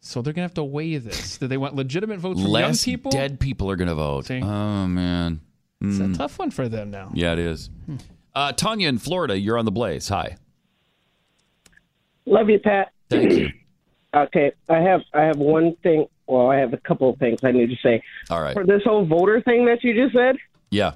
So 0.00 0.20
they're 0.20 0.32
gonna 0.32 0.42
have 0.42 0.54
to 0.54 0.64
weigh 0.64 0.96
this. 0.96 1.38
Do 1.38 1.46
they 1.46 1.56
want 1.56 1.76
legitimate 1.76 2.18
votes 2.18 2.40
from 2.40 2.50
young 2.50 2.62
Less 2.70 2.84
people? 2.84 3.12
dead 3.12 3.38
people 3.38 3.70
are 3.70 3.76
going 3.76 3.86
to 3.86 3.94
vote. 3.94 4.24
See? 4.26 4.40
Oh 4.42 4.86
man, 4.88 5.40
It's 5.80 5.98
Mm. 5.98 6.14
a 6.14 6.18
tough 6.18 6.40
one 6.40 6.50
for 6.50 6.68
them 6.68 6.90
now. 6.90 7.12
yeah, 7.14 7.32
it 7.34 7.38
is. 7.38 7.70
Uh, 8.34 8.50
Tanya 8.52 8.88
in 8.88 8.98
Florida, 8.98 9.38
you're 9.38 9.58
on 9.58 9.64
the 9.66 9.70
Blaze. 9.70 10.08
Hi. 10.08 10.38
Love 12.26 12.48
you, 12.48 12.58
Pat. 12.58 12.88
Thank 13.10 13.32
you. 13.32 13.48
Okay, 14.14 14.52
I 14.68 14.76
have 14.80 15.00
I 15.14 15.22
have 15.22 15.38
one 15.38 15.74
thing. 15.82 16.04
Well, 16.26 16.50
I 16.50 16.56
have 16.56 16.74
a 16.74 16.76
couple 16.76 17.08
of 17.08 17.16
things 17.18 17.38
I 17.42 17.50
need 17.50 17.70
to 17.70 17.76
say 17.82 18.02
All 18.28 18.42
right. 18.42 18.52
for 18.52 18.62
this 18.66 18.82
whole 18.84 19.06
voter 19.06 19.40
thing 19.40 19.64
that 19.64 19.82
you 19.82 19.94
just 19.94 20.14
said. 20.14 20.36
Yeah. 20.70 20.92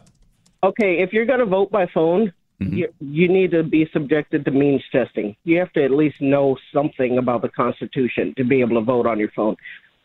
Okay, 0.66 1.00
if 1.00 1.12
you're 1.12 1.26
going 1.26 1.38
to 1.38 1.46
vote 1.46 1.70
by 1.70 1.86
phone, 1.86 2.32
you, 2.58 2.88
you 2.98 3.28
need 3.28 3.52
to 3.52 3.62
be 3.62 3.88
subjected 3.92 4.44
to 4.46 4.50
means 4.50 4.82
testing. 4.90 5.36
You 5.44 5.60
have 5.60 5.72
to 5.74 5.84
at 5.84 5.92
least 5.92 6.20
know 6.20 6.56
something 6.72 7.18
about 7.18 7.42
the 7.42 7.48
Constitution 7.48 8.34
to 8.36 8.44
be 8.44 8.60
able 8.60 8.80
to 8.80 8.84
vote 8.84 9.06
on 9.06 9.20
your 9.20 9.30
phone. 9.30 9.56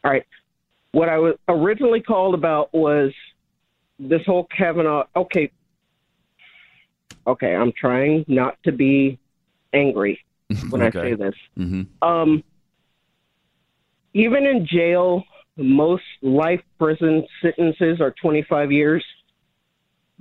All 0.03 0.11
right. 0.11 0.23
What 0.91 1.09
I 1.09 1.17
was 1.17 1.35
originally 1.47 2.01
called 2.01 2.35
about 2.35 2.71
was 2.73 3.11
this 3.97 4.21
whole 4.25 4.47
Kavanaugh. 4.55 5.05
Okay. 5.15 5.51
Okay, 7.25 7.55
I'm 7.55 7.71
trying 7.71 8.25
not 8.27 8.57
to 8.63 8.71
be 8.71 9.17
angry 9.73 10.19
when 10.69 10.83
Okay. 10.83 10.99
I 10.99 11.01
say 11.01 11.13
this. 11.15 11.35
Mm-hmm. 11.57 12.07
Um, 12.07 12.43
even 14.13 14.45
in 14.45 14.67
jail, 14.67 15.23
most 15.57 16.03
life 16.21 16.61
prison 16.77 17.25
sentences 17.41 17.99
are 17.99 18.13
25 18.21 18.71
years 18.71 19.03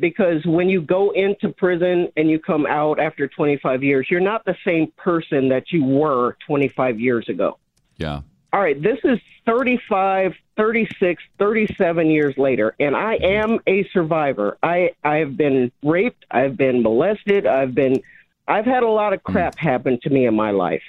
because 0.01 0.45
when 0.47 0.69
you 0.69 0.81
go 0.81 1.11
into 1.11 1.51
prison 1.51 2.09
and 2.17 2.31
you 2.31 2.41
come 2.41 2.67
out 2.67 2.99
after 2.99 3.29
25 3.29 3.85
years, 3.85 4.09
you're 4.11 4.19
not 4.19 4.45
the 4.45 4.57
same 4.65 4.91
person 4.97 5.51
that 5.51 5.71
you 5.71 5.85
were 5.85 6.37
25 6.47 6.99
years 6.99 7.29
ago. 7.29 7.59
Yeah. 7.99 8.23
All 8.53 8.61
right, 8.61 8.81
this 8.81 8.99
is 9.05 9.21
35, 9.47 10.33
36, 10.57 11.23
37 11.39 12.11
years 12.11 12.37
later, 12.37 12.75
and 12.81 12.97
I 12.97 13.15
am 13.15 13.61
a 13.67 13.89
survivor. 13.93 14.59
I 14.61 14.91
I've 15.05 15.37
been 15.37 15.71
raped, 15.85 16.25
I've 16.31 16.57
been 16.57 16.83
molested, 16.83 17.47
I've 17.47 17.77
been 17.77 18.03
I've 18.49 18.65
had 18.65 18.83
a 18.83 18.89
lot 18.89 19.13
of 19.13 19.23
crap 19.23 19.55
mm. 19.55 19.61
happen 19.61 20.01
to 20.03 20.11
me 20.11 20.27
in 20.27 20.35
my 20.35 20.51
life. 20.51 20.83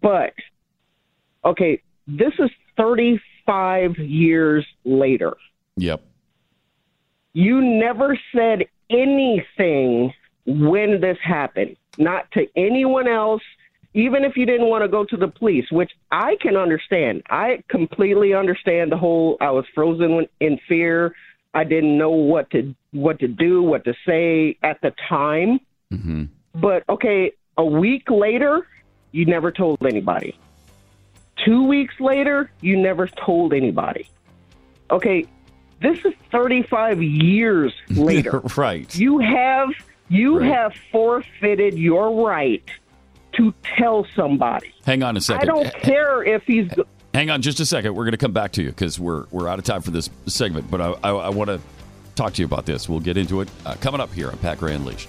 But 0.00 0.32
okay, 1.44 1.82
this 2.06 2.32
is 2.38 2.50
35 2.78 3.98
years 3.98 4.66
later. 4.84 5.36
Yep. 5.76 6.02
You 7.32 7.60
never 7.60 8.18
said 8.34 8.64
anything 8.90 10.12
when 10.46 11.00
this 11.00 11.18
happened, 11.22 11.76
not 11.98 12.30
to 12.32 12.46
anyone 12.56 13.06
else, 13.06 13.42
even 13.94 14.24
if 14.24 14.36
you 14.36 14.46
didn't 14.46 14.68
want 14.68 14.82
to 14.82 14.88
go 14.88 15.04
to 15.04 15.16
the 15.16 15.28
police, 15.28 15.66
which 15.70 15.92
I 16.10 16.36
can 16.40 16.56
understand. 16.56 17.22
I 17.28 17.62
completely 17.68 18.34
understand 18.34 18.92
the 18.92 18.96
whole 18.96 19.36
I 19.40 19.50
was 19.50 19.64
frozen 19.74 20.26
in 20.40 20.58
fear. 20.68 21.14
I 21.54 21.64
didn't 21.64 21.98
know 21.98 22.10
what 22.10 22.50
to 22.50 22.74
what 22.92 23.18
to 23.20 23.28
do, 23.28 23.62
what 23.62 23.84
to 23.84 23.94
say 24.06 24.56
at 24.62 24.80
the 24.80 24.92
time. 25.08 25.60
Mm-hmm. 25.92 26.24
But 26.54 26.84
okay, 26.88 27.32
a 27.56 27.64
week 27.64 28.10
later, 28.10 28.66
you 29.12 29.24
never 29.24 29.50
told 29.50 29.84
anybody. 29.84 30.38
Two 31.44 31.64
weeks 31.64 31.94
later, 32.00 32.50
you 32.60 32.76
never 32.76 33.06
told 33.06 33.52
anybody. 33.52 34.08
Okay, 34.90 35.26
this 35.80 36.04
is 36.04 36.12
35 36.32 37.02
years 37.02 37.72
later. 37.90 38.40
right. 38.56 38.92
You 38.94 39.18
have 39.18 39.70
you 40.08 40.38
have 40.38 40.74
forfeited 40.90 41.74
your 41.74 42.26
right 42.26 42.64
to 43.32 43.52
tell 43.76 44.06
somebody. 44.16 44.72
Hang 44.84 45.02
on 45.02 45.16
a 45.16 45.20
second. 45.20 45.48
I 45.48 45.52
don't 45.52 45.72
care 45.74 46.22
if 46.24 46.42
he's 46.44 46.70
Hang 47.14 47.30
on 47.30 47.42
just 47.42 47.58
a 47.60 47.66
second. 47.66 47.94
We're 47.94 48.04
going 48.04 48.12
to 48.12 48.18
come 48.18 48.32
back 48.32 48.52
to 48.52 48.62
you 48.62 48.68
because 48.68 48.98
we're 49.00 49.26
we're 49.30 49.48
out 49.48 49.58
of 49.58 49.64
time 49.64 49.82
for 49.82 49.90
this 49.90 50.10
segment. 50.26 50.70
But 50.70 50.80
I, 50.80 50.90
I, 51.02 51.10
I 51.10 51.28
want 51.30 51.48
to 51.48 51.60
talk 52.14 52.34
to 52.34 52.42
you 52.42 52.46
about 52.46 52.66
this. 52.66 52.88
We'll 52.88 53.00
get 53.00 53.16
into 53.16 53.40
it 53.40 53.48
uh, 53.64 53.74
coming 53.80 54.00
up 54.00 54.12
here 54.12 54.28
on 54.30 54.38
Pat 54.38 54.58
Gray 54.58 54.74
Unleashed. 54.74 55.08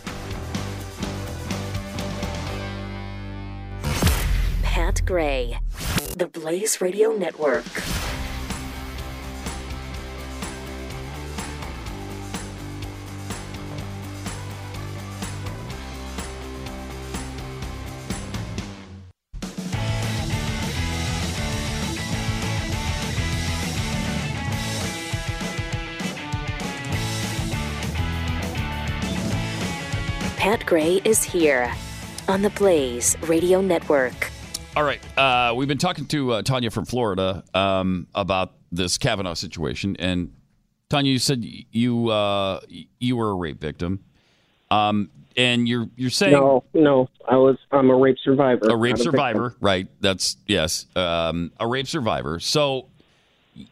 Pat 4.64 5.02
Gray, 5.06 5.60
the 6.16 6.28
Blaze 6.28 6.80
Radio 6.82 7.12
Network. 7.12 7.66
Gray 30.70 31.02
is 31.04 31.24
here 31.24 31.74
on 32.28 32.44
the 32.44 32.52
Blaze 32.52 33.18
Radio 33.24 33.60
Network. 33.60 34.30
All 34.78 34.84
right. 34.84 35.02
Uh, 35.18 35.52
we've 35.56 35.68
been 35.68 35.80
talking 35.80 36.06
to 36.06 36.34
uh, 36.34 36.42
Tanya 36.44 36.70
from 36.70 36.86
Florida 36.86 37.44
um, 37.56 38.06
about 38.14 38.54
this 38.72 39.00
Kavanaugh 39.00 39.34
situation, 39.34 39.96
and 39.98 40.32
Tanya, 40.92 41.12
you 41.12 41.18
said 41.18 41.44
you 41.44 42.10
uh, 42.10 42.60
you 43.00 43.18
were 43.18 43.32
a 43.32 43.34
rape 43.34 43.60
victim, 43.60 44.04
um, 44.70 45.10
and 45.36 45.68
you're 45.68 45.90
you're 45.96 46.12
saying 46.12 46.34
No, 46.34 46.64
no. 46.76 47.10
I 47.28 47.38
was 47.38 47.58
I'm 47.72 47.90
a 47.90 47.96
rape 47.96 48.18
survivor. 48.24 48.70
a 48.70 48.76
rape 48.76 48.92
not 48.92 48.98
victim. 49.00 49.12
survivor, 49.12 49.56
right? 49.60 49.88
That's 50.02 50.38
yes, 50.46 50.86
um, 50.96 51.52
a 51.60 51.66
rape 51.66 51.88
survivor. 51.88 52.40
So 52.40 52.90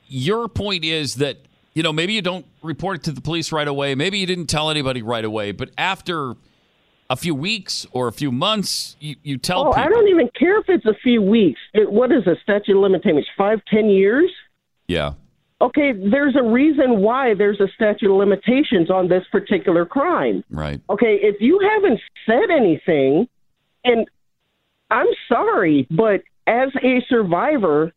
your 0.08 0.48
point 0.48 0.84
is 0.84 1.18
that 1.18 1.38
you 1.76 1.84
know 1.84 1.94
maybe 1.94 2.14
you 2.14 2.24
don't 2.24 2.48
report 2.64 2.98
it 2.98 3.04
to 3.04 3.12
the 3.12 3.22
police 3.22 3.52
right 3.52 3.68
away, 3.68 3.94
maybe 3.94 4.18
you 4.18 4.26
didn't 4.26 4.48
tell 4.48 4.72
anybody 4.72 5.04
right 5.04 5.26
away, 5.26 5.52
but 5.52 5.70
after 5.78 6.34
a 7.10 7.16
few 7.16 7.34
weeks 7.34 7.86
or 7.92 8.08
a 8.08 8.12
few 8.12 8.32
months, 8.32 8.98
you, 9.00 9.16
you 9.24 9.38
tell 9.38 9.62
Oh, 9.68 9.72
people. 9.72 9.84
I 9.84 9.88
don't 9.88 10.08
even 10.10 10.30
care 10.38 10.60
if 10.60 10.66
it's 10.68 10.86
a 10.86 10.94
few 11.02 11.22
weeks. 11.22 11.60
It, 11.74 11.92
what 11.92 12.12
is 12.12 12.28
a 12.28 12.36
statute 12.44 12.76
of 12.76 12.82
limitations? 12.82 13.26
Five, 13.38 13.60
ten 13.68 13.90
years? 13.90 14.30
Yeah. 14.88 15.14
Okay, 15.60 15.92
there's 15.94 16.36
a 16.36 16.44
reason 16.44 17.00
why 17.00 17.34
there's 17.34 17.60
a 17.60 17.68
statute 17.74 18.12
of 18.12 18.18
limitations 18.18 18.92
on 18.92 19.08
this 19.08 19.24
particular 19.32 19.86
crime. 19.86 20.44
Right. 20.52 20.80
Okay, 20.90 21.18
if 21.22 21.42
you 21.42 21.60
haven't 21.60 22.00
said 22.28 22.52
anything, 22.56 23.28
and 23.84 24.08
I'm 24.92 25.08
sorry, 25.28 25.88
but 25.90 26.22
as 26.46 26.70
a 26.84 27.04
survivor, 27.10 27.92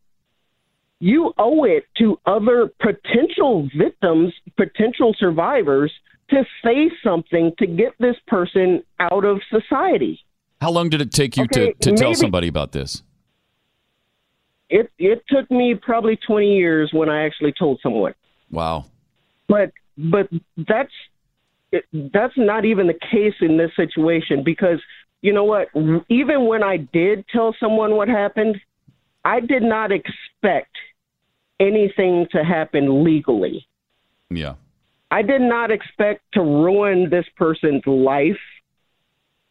you 0.99 1.33
owe 1.37 1.63
it 1.63 1.85
to 1.99 2.19
other 2.25 2.71
potential 2.79 3.69
victims, 3.77 4.33
potential 4.57 5.15
survivors, 5.17 5.91
to 6.31 6.43
say 6.63 6.89
something 7.03 7.53
to 7.59 7.67
get 7.67 7.93
this 7.99 8.15
person 8.27 8.83
out 8.99 9.23
of 9.25 9.39
society. 9.49 10.19
How 10.59 10.71
long 10.71 10.89
did 10.89 11.01
it 11.01 11.11
take 11.11 11.37
you 11.37 11.43
Okay, 11.43 11.73
to, 11.73 11.89
to 11.91 11.95
tell 11.95 12.09
maybe- 12.09 12.15
somebody 12.15 12.47
about 12.47 12.71
this? 12.71 13.03
It 14.69 14.89
it 14.97 15.23
took 15.27 15.49
me 15.51 15.75
probably 15.75 16.15
20 16.25 16.55
years 16.55 16.91
when 16.93 17.09
I 17.09 17.25
actually 17.25 17.53
told 17.57 17.79
someone. 17.83 18.13
Wow. 18.49 18.85
but 19.47 19.71
but 19.97 20.29
that's 20.57 20.91
it, 21.71 21.85
that's 22.13 22.33
not 22.37 22.63
even 22.65 22.87
the 22.87 22.93
case 23.11 23.33
in 23.41 23.57
this 23.57 23.71
situation 23.75 24.43
because 24.43 24.79
you 25.21 25.31
know 25.33 25.43
what 25.45 25.67
even 26.09 26.47
when 26.47 26.63
i 26.63 26.75
did 26.77 27.23
tell 27.31 27.55
someone 27.59 27.95
what 27.95 28.07
happened 28.09 28.59
i 29.23 29.39
did 29.39 29.61
not 29.63 29.91
expect 29.91 30.75
anything 31.59 32.25
to 32.31 32.43
happen 32.43 33.03
legally 33.05 33.65
Yeah. 34.29 34.55
I 35.11 35.21
did 35.21 35.41
not 35.41 35.71
expect 35.71 36.21
to 36.33 36.41
ruin 36.41 37.09
this 37.09 37.25
person's 37.37 37.85
life 37.85 38.39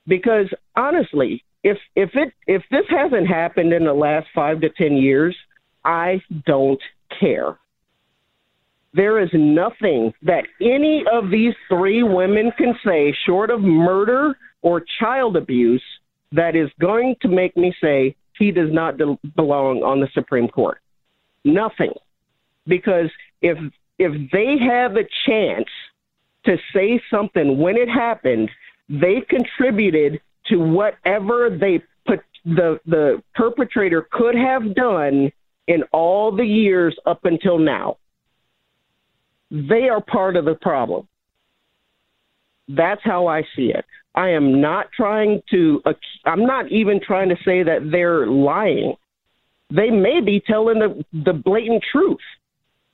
because 0.07 0.47
honestly 0.77 1.45
if 1.62 1.78
if 1.95 2.11
it 2.15 2.32
if 2.47 2.62
this 2.70 2.87
hasn't 2.89 3.28
happened 3.28 3.73
in 3.73 3.85
the 3.85 3.95
last 3.95 4.27
5 4.35 4.62
to 4.62 4.70
10 4.70 4.97
years 4.97 5.37
i 5.85 6.20
don't 6.47 6.82
care 7.20 7.57
there 8.93 9.20
is 9.20 9.31
nothing 9.32 10.12
that 10.23 10.45
any 10.61 11.05
of 11.11 11.31
these 11.31 11.55
three 11.69 12.03
women 12.03 12.51
can 12.59 12.74
say, 12.85 13.15
short 13.27 13.51
of 13.51 13.61
murder 13.61 14.37
or 14.62 14.82
child 14.99 15.37
abuse, 15.37 15.82
that 16.32 16.57
is 16.57 16.70
going 16.81 17.15
to 17.23 17.28
make 17.28 17.57
me 17.57 17.74
say 17.81 18.16
he 18.39 18.51
does 18.51 18.73
not 18.73 18.99
de- 18.99 19.19
belong 19.37 19.82
on 19.82 20.01
the 20.01 20.09
Supreme 20.12 20.49
Court. 20.49 20.78
Nothing. 21.45 21.93
Because 22.66 23.11
if 23.43 23.57
if 24.01 24.31
they 24.32 24.56
have 24.59 24.97
a 24.97 25.05
chance 25.27 25.68
to 26.47 26.56
say 26.74 27.01
something 27.10 27.59
when 27.59 27.77
it 27.77 27.89
happened, 27.89 28.51
they 28.89 29.20
contributed 29.28 30.20
to 30.47 30.56
whatever 30.56 31.51
they 31.51 31.82
put 32.06 32.20
the 32.47 32.81
the 32.86 33.22
perpetrator 33.35 34.09
could 34.10 34.35
have 34.35 34.74
done 34.74 35.31
in 35.68 35.82
all 35.93 36.35
the 36.35 36.44
years 36.44 36.97
up 37.05 37.27
until 37.27 37.59
now. 37.59 37.98
They 39.51 39.90
are 39.90 40.01
part 40.01 40.36
of 40.36 40.47
the 40.47 40.55
problem. 40.55 41.06
That's 42.68 43.02
how 43.05 43.27
I 43.27 43.43
see 43.55 43.70
it. 43.74 43.85
I 44.14 44.31
am 44.31 44.62
not 44.62 44.86
trying 44.97 45.43
to 45.51 45.82
I'm 46.24 46.47
not 46.47 46.72
even 46.72 47.01
trying 47.06 47.28
to 47.28 47.36
say 47.44 47.62
that 47.64 47.90
they're 47.93 48.27
lying. 48.27 48.94
They 49.68 49.90
may 49.90 50.22
be 50.22 50.40
telling 50.40 50.78
the 50.78 51.05
the 51.12 51.35
blatant 51.35 51.85
truth. 51.93 52.18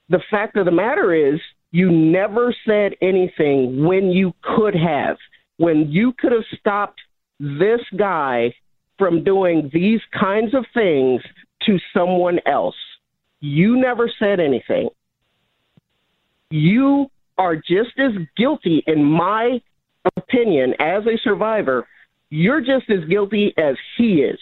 The 0.08 0.22
fact 0.30 0.56
of 0.56 0.64
the 0.66 0.72
matter 0.72 1.12
is 1.12 1.40
you 1.70 1.90
never 1.90 2.54
said 2.66 2.92
anything 3.02 3.84
when 3.84 4.10
you 4.10 4.32
could 4.42 4.74
have. 4.74 5.16
When 5.58 5.90
you 5.90 6.12
could 6.18 6.32
have 6.32 6.44
stopped 6.58 7.00
this 7.40 7.80
guy 7.96 8.54
from 8.98 9.24
doing 9.24 9.70
these 9.72 10.00
kinds 10.18 10.54
of 10.54 10.64
things 10.72 11.22
to 11.66 11.78
someone 11.92 12.38
else. 12.46 12.76
You 13.40 13.76
never 13.76 14.10
said 14.18 14.40
anything. 14.40 14.88
You 16.50 17.06
are 17.38 17.56
just 17.56 17.98
as 17.98 18.12
guilty, 18.36 18.82
in 18.86 19.04
my 19.04 19.60
opinion, 20.16 20.74
as 20.78 21.04
a 21.06 21.18
survivor. 21.22 21.86
You're 22.30 22.60
just 22.60 22.88
as 22.88 23.04
guilty 23.08 23.52
as 23.58 23.76
he 23.98 24.22
is. 24.22 24.38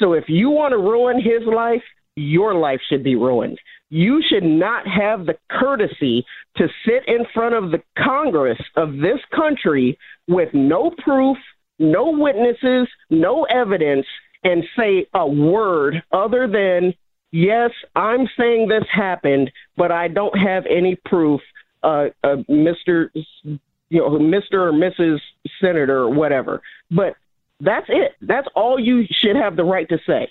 So 0.00 0.12
if 0.12 0.24
you 0.28 0.50
want 0.50 0.72
to 0.72 0.78
ruin 0.78 1.16
his 1.20 1.42
life, 1.46 1.82
your 2.14 2.54
life 2.54 2.80
should 2.88 3.02
be 3.02 3.16
ruined. 3.16 3.58
You 3.94 4.22
should 4.26 4.42
not 4.42 4.86
have 4.86 5.26
the 5.26 5.36
courtesy 5.50 6.24
to 6.56 6.66
sit 6.86 7.06
in 7.06 7.26
front 7.34 7.54
of 7.54 7.70
the 7.70 7.82
Congress 8.02 8.58
of 8.74 8.96
this 8.96 9.18
country 9.36 9.98
with 10.26 10.48
no 10.54 10.90
proof, 10.96 11.36
no 11.78 12.08
witnesses, 12.10 12.88
no 13.10 13.44
evidence, 13.44 14.06
and 14.44 14.64
say 14.78 15.06
a 15.12 15.26
word 15.26 16.02
other 16.10 16.48
than, 16.48 16.94
yes, 17.32 17.70
I'm 17.94 18.26
saying 18.34 18.68
this 18.68 18.84
happened, 18.90 19.52
but 19.76 19.92
I 19.92 20.08
don't 20.08 20.38
have 20.38 20.64
any 20.64 20.96
proof, 21.04 21.42
uh, 21.82 22.06
uh, 22.24 22.36
Mr. 22.48 23.10
You 23.44 23.58
know, 23.90 24.08
Mr. 24.12 24.54
or 24.54 24.72
Mrs. 24.72 25.18
Senator 25.60 25.98
or 25.98 26.08
whatever. 26.08 26.62
But 26.90 27.16
that's 27.60 27.90
it. 27.90 28.12
That's 28.22 28.48
all 28.56 28.80
you 28.80 29.04
should 29.10 29.36
have 29.36 29.56
the 29.56 29.64
right 29.64 29.88
to 29.90 29.98
say. 30.06 30.30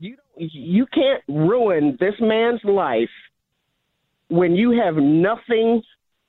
You 0.00 0.16
you 0.36 0.86
can't 0.86 1.22
ruin 1.28 1.96
this 1.98 2.14
man's 2.20 2.60
life 2.62 3.08
when 4.28 4.54
you 4.54 4.70
have 4.80 4.94
nothing 4.94 5.82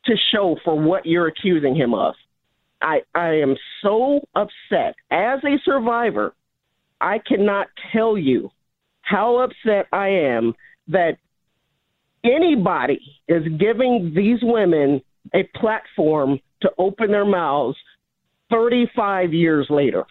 to 0.06 0.16
show 0.32 0.56
for 0.66 0.80
what 0.80 1.06
you're 1.06 1.28
accusing 1.28 1.76
him 1.76 1.94
of. 1.94 2.16
I 2.82 3.02
I 3.14 3.36
am 3.36 3.56
so 3.84 4.22
upset 4.36 4.96
as 5.12 5.40
a 5.44 5.60
survivor. 5.64 6.34
I 7.00 7.20
cannot 7.20 7.68
tell 7.94 8.18
you 8.18 8.50
how 9.02 9.38
upset 9.38 9.88
I 9.91 10.08
am 10.10 10.54
that 10.88 11.18
anybody 12.24 13.00
is 13.28 13.44
giving 13.60 14.14
these 14.16 14.40
women 14.41 15.02
a 15.34 15.44
platform 15.56 16.40
to 16.62 16.72
open 16.78 17.12
their 17.12 17.26
mouths 17.26 17.78
35 18.50 19.34
years 19.34 19.68
later. 19.70 20.06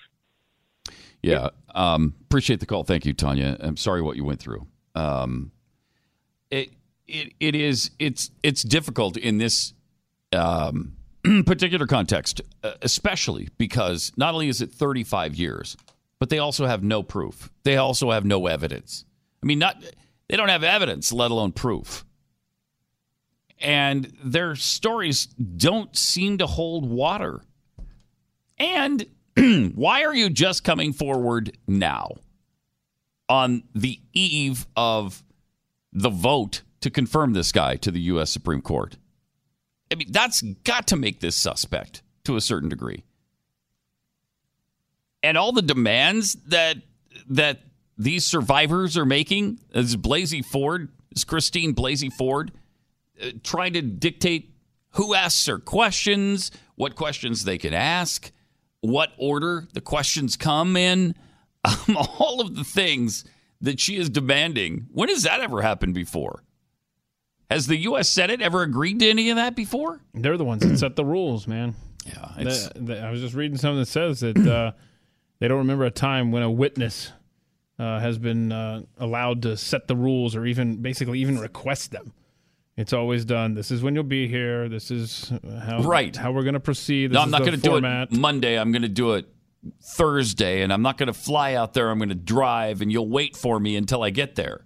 Yeah. 1.23 1.51
Um, 1.75 2.15
appreciate 2.23 2.61
the 2.61 2.67
call. 2.67 2.85
Thank 2.85 3.07
you, 3.07 3.13
Tanya. 3.13 3.57
I'm 3.61 3.77
sorry 3.77 4.03
what 4.03 4.17
you 4.17 4.25
went 4.25 4.41
through. 4.41 4.67
Um, 4.95 5.53
it, 6.51 6.71
it, 7.07 7.33
it 7.41 7.55
is, 7.55 7.91
it's, 7.99 8.31
it's 8.43 8.63
difficult 8.63 9.17
in 9.17 9.39
this, 9.39 9.75
um, 10.33 10.97
particular 11.47 11.87
context, 11.87 12.41
uh, 12.63 12.73
especially 12.83 13.49
because 13.59 14.13
not 14.17 14.35
only 14.35 14.49
is 14.49 14.61
it 14.61 14.71
35 14.73 15.35
years, 15.35 15.77
but 16.19 16.31
they 16.31 16.39
also 16.39 16.67
have 16.67 16.83
no 16.83 17.03
proof. 17.03 17.51
They 17.65 17.77
also 17.77 18.11
have 18.11 18.25
no 18.25 18.47
evidence. 18.47 19.05
I 19.43 19.47
mean, 19.47 19.59
not, 19.59 19.83
they 20.29 20.37
don't 20.37 20.49
have 20.49 20.65
evidence, 20.65 21.13
let 21.13 21.31
alone 21.31 21.53
proof. 21.53 22.05
And 23.61 24.13
their 24.23 24.55
stories 24.55 25.27
don't 25.27 25.97
seem 25.97 26.39
to 26.39 26.47
hold 26.47 26.89
water. 26.89 27.43
And 28.59 29.07
why 29.75 30.05
are 30.05 30.15
you 30.15 30.31
just 30.31 30.65
coming 30.65 30.93
forward 30.93 31.57
now 31.67 32.13
on 33.29 33.63
the 33.75 34.01
eve 34.13 34.67
of 34.77 35.23
the 35.93 36.11
vote 36.11 36.63
to 36.81 36.91
confirm 36.91 37.33
this 37.33 37.53
guy 37.53 37.77
to 37.77 37.91
the 37.91 38.01
U.S. 38.01 38.31
Supreme 38.31 38.63
Court? 38.63 38.97
I 39.91 39.95
mean, 39.95 40.09
that's 40.11 40.43
got 40.43 40.89
to 40.89 40.97
make 40.97 41.21
this 41.21 41.37
suspect 41.37 42.03
to 42.25 42.37
a 42.37 42.41
certain 42.41 42.69
degree. 42.69 43.05
And 45.23 45.37
all 45.37 45.53
the 45.53 45.63
demands 45.63 46.35
that 46.47 46.79
that 47.29 47.61
these 47.97 48.25
survivors 48.25 48.97
are 48.97 49.05
making, 49.05 49.59
as 49.75 49.97
Blasey 49.97 50.45
Ford, 50.45 50.89
as 51.15 51.25
Christine 51.25 51.75
Blasey 51.75 52.13
Ford, 52.13 52.53
uh, 53.21 53.31
trying 53.43 53.73
to 53.73 53.83
dictate 53.83 54.55
who 54.93 55.15
asks 55.15 55.47
her 55.47 55.59
questions, 55.59 56.51
what 56.77 56.95
questions 56.95 57.45
they 57.45 57.59
can 57.59 57.75
ask, 57.75 58.31
what 58.81 59.11
order 59.19 59.67
the 59.73 59.81
questions 59.81 60.37
come 60.37 60.77
in, 60.77 61.15
um, 61.65 61.97
all 61.97 62.41
of 62.41 62.55
the 62.57 62.65
things 62.65 63.25
that 63.61 63.81
she 63.81 63.97
is 63.97 64.09
demanding. 64.09 64.87
When 64.93 65.09
has 65.09 65.25
that 65.25 65.41
ever 65.41 65.63
happened 65.63 65.95
before? 65.95 66.45
Has 67.51 67.67
the 67.67 67.77
U.S. 67.79 68.09
Senate 68.09 68.43
ever 68.43 68.63
agreed 68.63 69.01
to 69.01 69.09
any 69.09 69.31
of 69.31 69.37
that 69.37 69.57
before? 69.57 70.01
They're 70.15 70.37
the 70.37 70.45
ones 70.45 70.63
that 70.63 70.79
set 70.79 70.97
the 70.97 71.05
rules, 71.05 71.47
man. 71.47 71.75
Yeah, 72.07 72.33
The- 72.37 72.73
the- 72.77 73.01
I 73.01 73.11
was 73.11 73.21
just 73.21 73.35
reading 73.35 73.57
something 73.57 73.81
that 73.81 73.87
says 73.87 74.21
that 74.21 74.37
uh, 74.37 74.73
they 75.41 75.49
don't 75.49 75.59
remember 75.59 75.85
a 75.85 75.91
time 75.91 76.31
when 76.31 76.43
a 76.43 76.51
witness 76.51 77.11
uh, 77.79 78.01
has 78.01 78.19
been 78.19 78.53
uh, 78.53 78.83
allowed 78.99 79.43
to 79.43 79.57
set 79.57 79.89
the 79.89 79.97
rules 79.97 80.37
or 80.37 80.45
even 80.47 80.77
basically 80.83 81.21
even 81.21 81.39
request 81.39 81.91
them. 81.91 82.13
It's 82.79 82.93
always 82.93 83.25
done. 83.25 83.55
This 83.55 83.73
is 83.73 83.83
when 83.83 83.97
you'll 83.97 84.05
be 84.05 84.29
here. 84.29 84.69
This 84.69 84.93
is 84.93 85.33
how 85.65 85.83
Right. 85.83 86.15
how 86.15 86.31
we're 86.31 86.45
going 86.45 86.55
to 86.55 86.61
proceed. 86.61 87.11
This 87.11 87.15
No, 87.17 87.23
I'm 87.23 87.29
is 87.29 87.33
not 87.33 87.41
going 87.41 87.53
to 87.53 87.57
do 87.61 87.77
it 87.77 88.13
Monday. 88.13 88.57
I'm 88.57 88.71
going 88.71 88.83
to 88.83 88.89
do 88.89 89.15
it 89.15 89.27
Thursday, 89.83 90.63
and 90.63 90.73
I'm 90.73 90.81
not 90.83 90.97
going 90.97 91.09
to 91.09 91.13
fly 91.13 91.55
out 91.55 91.75
there. 91.75 91.91
I'm 91.91 91.99
going 91.99 92.11
to 92.11 92.15
drive, 92.15 92.81
and 92.81 92.93
you'll 92.93 93.09
wait 93.09 93.37
for 93.37 93.59
me 93.59 93.75
until 93.75 94.05
I 94.05 94.11
get 94.11 94.37
there. 94.37 94.65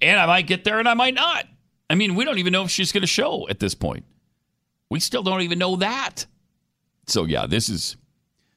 And 0.00 0.18
I 0.18 0.24
might 0.24 0.46
get 0.46 0.64
there, 0.64 0.78
and 0.78 0.88
I 0.88 0.94
might 0.94 1.12
not. 1.12 1.44
I 1.90 1.96
mean, 1.96 2.14
we 2.14 2.24
don't 2.24 2.38
even 2.38 2.52
know 2.52 2.62
if 2.64 2.70
she's 2.70 2.92
going 2.92 3.02
to 3.02 3.06
show 3.06 3.46
at 3.50 3.60
this 3.60 3.74
point. 3.74 4.06
We 4.90 4.98
still 4.98 5.22
don't 5.22 5.42
even 5.42 5.58
know 5.58 5.76
that. 5.76 6.24
So 7.06 7.24
yeah, 7.26 7.46
this 7.46 7.68
is 7.68 7.98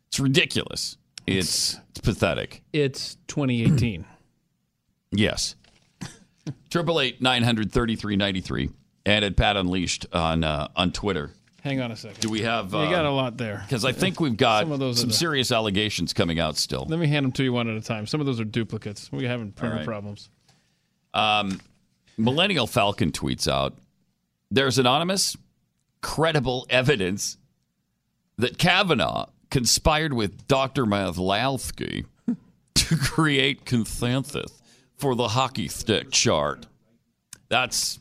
it's 0.07 0.19
ridiculous. 0.19 0.97
It's 1.27 1.77
it's 1.89 1.99
pathetic. 1.99 2.63
It's 2.71 3.17
2018. 3.27 4.05
Yes. 5.11 5.55
Triple 6.69 6.99
eight 6.99 7.21
nine 7.21 7.43
hundred 7.43 7.71
thirty 7.71 7.95
three 7.95 8.15
ninety 8.15 8.41
three, 8.41 8.69
and 9.05 9.25
at 9.25 9.35
Pat 9.35 9.57
Unleashed 9.57 10.05
on 10.13 10.43
uh, 10.43 10.67
on 10.75 10.91
Twitter. 10.91 11.31
Hang 11.61 11.81
on 11.81 11.91
a 11.91 11.95
second. 11.95 12.21
Do 12.21 12.29
we 12.29 12.41
have? 12.41 12.67
You 12.67 12.89
got 12.89 13.05
a 13.05 13.11
lot 13.11 13.37
there. 13.37 13.61
Because 13.65 13.83
I 13.83 13.91
think 13.91 14.19
we've 14.19 14.37
got 14.37 14.63
Some 14.63 14.71
of 14.71 14.79
those 14.79 14.99
some 14.99 15.11
serious 15.11 15.51
allegations 15.51 16.13
coming 16.13 16.39
out 16.39 16.55
still. 16.55 16.85
Let 16.87 16.99
me 16.99 17.07
hand 17.07 17.25
them 17.25 17.31
to 17.33 17.43
you 17.43 17.51
one 17.51 17.69
at 17.69 17.75
a 17.75 17.81
time. 17.81 18.07
Some 18.07 18.21
of 18.21 18.25
those 18.25 18.39
are 18.39 18.45
duplicates. 18.45 19.11
We're 19.11 19.27
having 19.27 19.51
printer 19.51 19.77
right. 19.77 19.85
problems. 19.85 20.29
Um, 21.13 21.59
Millennial 22.17 22.67
Falcon 22.67 23.11
tweets 23.11 23.47
out 23.47 23.77
There's 24.51 24.77
anonymous, 24.77 25.35
credible 26.01 26.65
evidence 26.69 27.37
that 28.37 28.57
Kavanaugh 28.57 29.27
conspired 29.51 30.13
with 30.13 30.47
Dr. 30.47 30.85
Mathlalski 30.85 32.05
to 32.75 32.95
create 32.95 33.65
consensus 33.65 34.58
for 34.99 35.15
the 35.15 35.29
hockey 35.29 35.67
stick 35.67 36.11
chart. 36.11 36.67
That's 37.49 37.99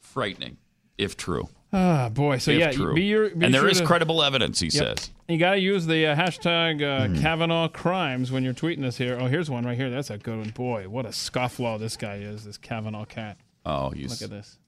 frightening, 0.00 0.56
if 0.98 1.16
true. 1.16 1.48
Ah, 1.72 2.08
boy. 2.10 2.38
So 2.38 2.50
if 2.50 2.58
yeah, 2.58 2.72
true. 2.72 2.92
be 2.94 3.04
your, 3.04 3.30
be 3.30 3.46
and 3.46 3.54
there 3.54 3.62
sure 3.62 3.70
is 3.70 3.78
to- 3.78 3.86
credible 3.86 4.22
evidence, 4.22 4.60
he 4.60 4.66
Yep. 4.66 4.98
says. 4.98 5.10
You 5.28 5.38
got 5.38 5.52
to 5.52 5.60
use 5.60 5.86
the 5.86 6.08
uh, 6.08 6.16
hashtag 6.16 6.82
uh, 6.82 7.06
Hmm. 7.08 7.20
Kavanaugh 7.22 7.68
crimes 7.68 8.30
when 8.30 8.42
you're 8.44 8.52
tweeting 8.52 8.82
this 8.82 8.98
here. 8.98 9.16
Oh, 9.18 9.26
here's 9.28 9.48
one 9.48 9.64
right 9.64 9.76
here. 9.76 9.88
That's 9.88 10.10
a 10.10 10.18
good 10.18 10.36
one. 10.38 10.50
Boy, 10.50 10.88
what 10.88 11.06
a 11.06 11.10
scofflaw 11.10 11.78
this 11.78 11.96
guy 11.96 12.16
is, 12.16 12.44
this 12.44 12.58
Kavanaugh 12.58 13.06
cat. 13.06 13.38
Oh, 13.64 13.90
he's 13.90 14.10
Look 14.10 14.22
at 14.22 14.30
this. 14.30 14.58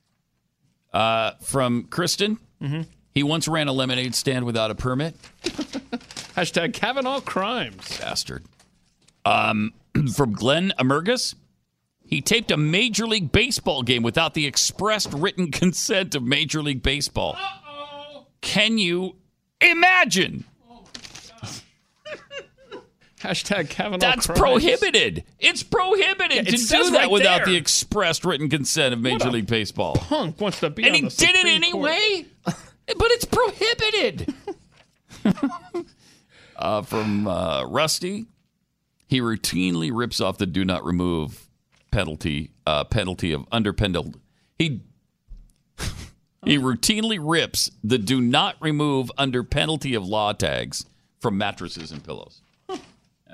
Uh, 0.92 1.32
from 1.42 1.84
Kristen. 1.90 2.38
Mhm. 2.62 2.86
He 3.12 3.22
once 3.22 3.46
ran 3.48 3.68
a 3.68 3.72
lemonade 3.72 4.14
stand 4.14 4.44
without 4.46 4.70
a 4.70 4.74
permit. 4.74 5.14
Hashtag 6.36 6.72
Kavanaugh 6.72 7.20
crimes. 7.20 7.98
Bastard. 7.98 8.44
Um, 9.24 9.72
from 10.14 10.32
Glenn 10.32 10.72
Emergus. 10.78 11.34
He 12.06 12.20
taped 12.20 12.50
a 12.50 12.56
Major 12.56 13.06
League 13.06 13.32
Baseball 13.32 13.82
game 13.82 14.02
without 14.02 14.34
the 14.34 14.46
expressed 14.46 15.12
written 15.12 15.50
consent 15.50 16.14
of 16.14 16.22
Major 16.22 16.62
League 16.62 16.82
Baseball. 16.82 17.36
Can 18.42 18.76
you 18.78 19.16
imagine? 19.60 20.44
Hashtag 23.20 23.70
Kavanaugh. 23.70 23.98
That's 23.98 24.26
prohibited. 24.26 25.24
It's 25.38 25.62
prohibited 25.62 26.46
Yeah, 26.46 26.52
it 26.54 26.58
to 26.58 26.66
do 26.66 26.90
that 26.90 26.98
right 26.98 27.10
without 27.10 27.38
there. 27.38 27.46
the 27.46 27.56
expressed 27.56 28.24
written 28.26 28.50
consent 28.50 28.92
of 28.92 29.00
Major 29.00 29.30
League 29.30 29.46
Baseball. 29.46 29.94
Punk 29.94 30.38
wants 30.40 30.60
to 30.60 30.68
be 30.68 30.84
and 30.84 30.94
he 30.94 31.00
did 31.02 31.06
it 31.08 31.36
Supreme 31.36 31.62
Court. 31.72 31.90
anyway. 31.90 32.26
but 32.44 32.56
it's 32.86 33.24
prohibited. 33.24 34.34
uh, 36.56 36.82
from 36.82 37.26
uh, 37.26 37.64
Rusty, 37.64 38.26
he 39.14 39.20
routinely 39.20 39.90
rips 39.94 40.20
off 40.20 40.38
the 40.38 40.46
do 40.46 40.64
not 40.64 40.84
remove 40.84 41.48
penalty 41.92 42.50
uh, 42.66 42.82
penalty 42.82 43.32
of 43.32 43.46
under 43.52 43.72
penalty. 43.72 44.18
He 44.58 44.82
he 46.44 46.58
routinely 46.58 47.18
rips 47.22 47.70
the 47.84 47.96
do 47.98 48.20
not 48.20 48.56
remove 48.60 49.10
under 49.16 49.44
penalty 49.44 49.94
of 49.94 50.04
law 50.04 50.32
tags 50.32 50.84
from 51.20 51.38
mattresses 51.38 51.92
and 51.92 52.02
pillows. 52.02 52.40
Uh, 52.68 52.76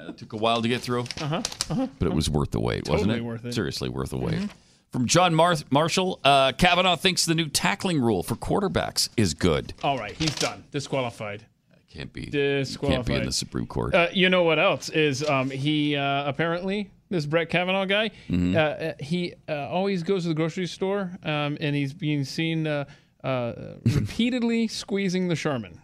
it 0.09 0.19
took 0.19 0.32
a 0.32 0.36
while 0.36 0.61
to 0.62 0.69
get 0.69 0.81
through, 0.82 1.01
Uh-huh. 1.20 1.36
uh-huh. 1.70 1.86
but 1.98 2.07
it 2.09 2.12
was 2.15 2.28
worth 2.31 2.51
the 2.51 2.61
wait, 2.61 2.89
wasn't 2.89 3.11
it? 3.12 3.24
worth 3.24 3.44
it. 3.44 3.55
Seriously 3.55 3.89
worth 3.89 4.11
the 4.11 4.16
wait. 4.19 4.35
Mhm. 4.35 4.51
From 4.90 5.07
John 5.07 5.35
Mar- 5.35 5.57
Marshall, 5.70 6.20
uh, 6.24 6.52
Kavanaugh 6.52 6.97
thinks 6.97 7.24
the 7.24 7.35
new 7.35 7.48
tackling 7.48 8.01
rule 8.01 8.23
for 8.23 8.35
quarterbacks 8.35 9.09
is 9.16 9.35
good. 9.35 9.73
All 9.85 9.98
right, 9.98 10.12
he's 10.12 10.35
done. 10.35 10.65
Disqualified. 10.73 11.47
Can't 11.91 12.12
be. 12.12 12.27
Disqualified. 12.27 12.97
Can't 12.99 13.07
be 13.07 13.15
in 13.17 13.25
the 13.27 13.33
Supreme 13.33 13.67
Court. 13.67 13.95
Uh, 13.95 14.09
you 14.12 14.31
know 14.31 14.45
what 14.45 14.59
else 14.59 14.89
is? 14.91 15.29
Um, 15.29 15.51
he 15.51 15.97
uh, 15.97 16.25
apparently 16.29 16.91
this 17.11 17.27
Brett 17.27 17.51
Kavanaugh 17.51 17.85
guy. 17.85 18.11
Mhm. 18.29 18.55
Uh, 18.55 18.59
Uh, 18.61 18.93
he 19.01 19.35
uh, 19.49 19.69
always 19.69 20.03
goes 20.05 20.23
to 20.23 20.29
the 20.29 20.35
grocery 20.35 20.67
store, 20.67 21.19
um, 21.25 21.59
and 21.61 21.75
he's 21.75 21.93
being 21.93 22.23
seen 22.25 22.67
uh, 22.69 22.85
uh, 23.25 23.53
repeatedly 23.85 24.69
squeezing 24.83 25.27
the 25.29 25.35
Charmin. 25.37 25.81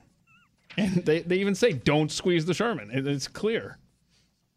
And 0.78 1.04
they, 1.04 1.20
they 1.22 1.36
even 1.38 1.54
say, 1.54 1.72
"Don't 1.72 2.12
squeeze 2.12 2.46
the 2.46 2.54
Charmin." 2.54 2.90
It, 2.92 3.06
it's 3.06 3.26
clear. 3.28 3.78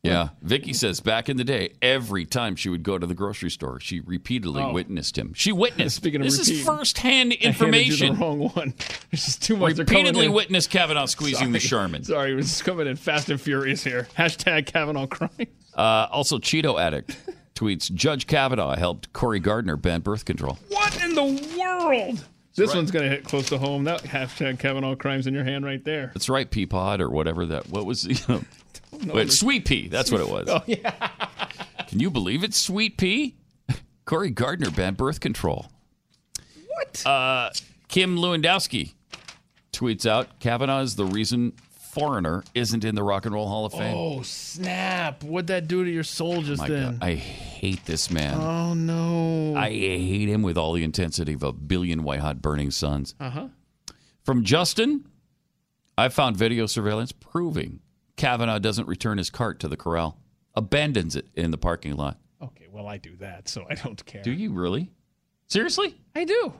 Yeah. 0.01 0.29
Vicky 0.41 0.71
says 0.73 1.01
back 1.01 1.27
in 1.27 1.35
the 1.35 1.43
day, 1.43 1.73
every 1.81 2.23
time 2.25 2.55
she 2.55 2.69
would 2.69 2.83
go 2.83 2.97
to 2.97 3.05
the 3.05 3.13
grocery 3.13 3.49
store, 3.51 3.79
she 3.81 3.99
repeatedly 3.99 4.63
Oh. 4.63 4.71
witnessed 4.71 5.17
him. 5.17 5.33
She 5.33 5.51
witnessed. 5.65 5.97
Speaking 5.97 6.21
of 6.21 6.25
this 6.27 6.39
repeat, 6.39 6.59
is 6.61 6.65
firsthand 6.65 7.33
information. 7.33 8.13
the 8.15 8.19
wrong 8.21 8.39
one. 8.53 8.73
There's 9.11 9.25
just 9.25 9.43
too 9.43 9.57
much. 9.57 9.77
Repeatedly 9.77 10.29
witnessed 10.29 10.69
Kavanaugh 10.69 11.05
squeezing 11.05 11.51
the 11.51 11.59
Sorry. 11.59 11.69
Charmin. 11.69 12.03
Sorry, 12.05 12.31
it 12.31 12.35
was 12.35 12.61
coming 12.61 12.87
in 12.87 12.95
fast 12.95 13.29
and 13.29 13.39
furious 13.41 13.83
here. 13.83 14.07
Hashtag 14.17 14.67
Kavanaugh 14.67 15.07
crime. 15.07 15.29
Uh, 15.75 16.07
also, 16.11 16.39
Cheeto 16.39 16.79
Addict 16.79 17.17
tweets 17.55 17.91
Judge 17.93 18.25
Kavanaugh 18.25 18.75
helped 18.77 19.11
Cory 19.11 19.39
Gardner 19.41 19.75
ban 19.75 19.99
birth 19.99 20.23
control. 20.23 20.57
What 20.69 21.03
in 21.03 21.13
the 21.13 21.57
world? 21.59 22.23
This 22.59 22.69
right. 22.69 22.77
one's 22.77 22.91
going 22.91 23.09
to 23.09 23.09
hit 23.09 23.23
close 23.23 23.47
to 23.49 23.57
home. 23.57 23.85
That 23.85 24.03
hashtag 24.03 24.59
Kavanaugh 24.59 24.95
crimes 24.95 25.27
in 25.27 25.33
your 25.33 25.45
hand 25.45 25.63
right 25.63 25.83
there. 25.83 26.11
That's 26.13 26.27
right, 26.27 26.49
Peapod 26.49 26.99
or 26.99 27.09
whatever 27.09 27.45
that. 27.45 27.69
What 27.69 27.85
was 27.85 28.05
you 28.05 28.15
know, 28.27 29.13
wait, 29.13 29.31
Sweet 29.31 29.65
Pea? 29.65 29.87
That's 29.87 30.11
what 30.11 30.19
it 30.19 30.29
was. 30.29 30.49
Oh, 30.49 30.61
yeah. 30.67 31.09
Can 31.87 31.99
you 31.99 32.11
believe 32.11 32.43
it, 32.43 32.53
Sweet 32.53 32.97
Pea? 32.97 33.35
Cory 34.05 34.29
Gardner 34.29 34.71
banned 34.71 34.97
birth 34.97 35.21
control. 35.21 35.67
What? 36.67 37.05
Uh, 37.05 37.49
Kim 37.87 38.17
Lewandowski 38.17 38.93
tweets 39.71 40.05
out 40.05 40.39
Kavanaugh 40.39 40.81
is 40.81 40.95
the 40.97 41.05
reason 41.05 41.53
Foreigner 41.91 42.43
isn't 42.53 42.85
in 42.85 42.93
the 42.95 43.03
Rock 43.03 43.25
and 43.25 43.33
Roll 43.33 43.47
Hall 43.47 43.65
of 43.65 43.73
Fame. 43.73 43.95
Oh, 43.97 44.21
snap. 44.21 45.23
What'd 45.23 45.47
that 45.47 45.67
do 45.67 45.83
to 45.83 45.89
your 45.89 46.03
soul 46.03 46.41
just 46.43 46.61
My 46.61 46.67
then? 46.67 46.97
God, 46.99 47.03
I 47.03 47.15
hate 47.15 47.83
this 47.85 48.11
man. 48.11 48.35
oh, 48.35 48.73
no. 48.75 49.55
I 49.57 49.69
hate 49.69 50.29
him 50.29 50.43
with 50.43 50.57
all 50.57 50.73
the 50.73 50.83
intensity 50.83 51.33
of 51.33 51.41
a 51.41 51.51
billion 51.51 52.03
white 52.03 52.19
hot 52.19 52.41
burning 52.41 52.69
suns. 52.71 53.15
Uh 53.19 53.29
huh. 53.31 53.47
From 54.23 54.43
Justin, 54.43 55.05
I 55.97 56.09
found 56.09 56.37
video 56.37 56.67
surveillance 56.67 57.11
proving 57.11 57.79
Kavanaugh 58.17 58.59
doesn't 58.59 58.87
return 58.87 59.17
his 59.17 59.29
cart 59.31 59.59
to 59.61 59.67
the 59.67 59.77
corral, 59.77 60.19
abandons 60.53 61.15
it 61.15 61.27
in 61.33 61.49
the 61.51 61.57
parking 61.57 61.95
lot. 61.95 62.17
Okay, 62.41 62.67
well, 62.71 62.87
I 62.87 62.97
do 62.97 63.15
that, 63.17 63.49
so 63.49 63.65
I 63.69 63.73
don't 63.73 64.05
care. 64.05 64.21
Do 64.21 64.31
you 64.31 64.51
really? 64.51 64.91
Seriously? 65.47 65.95
I 66.15 66.23
do. 66.25 66.53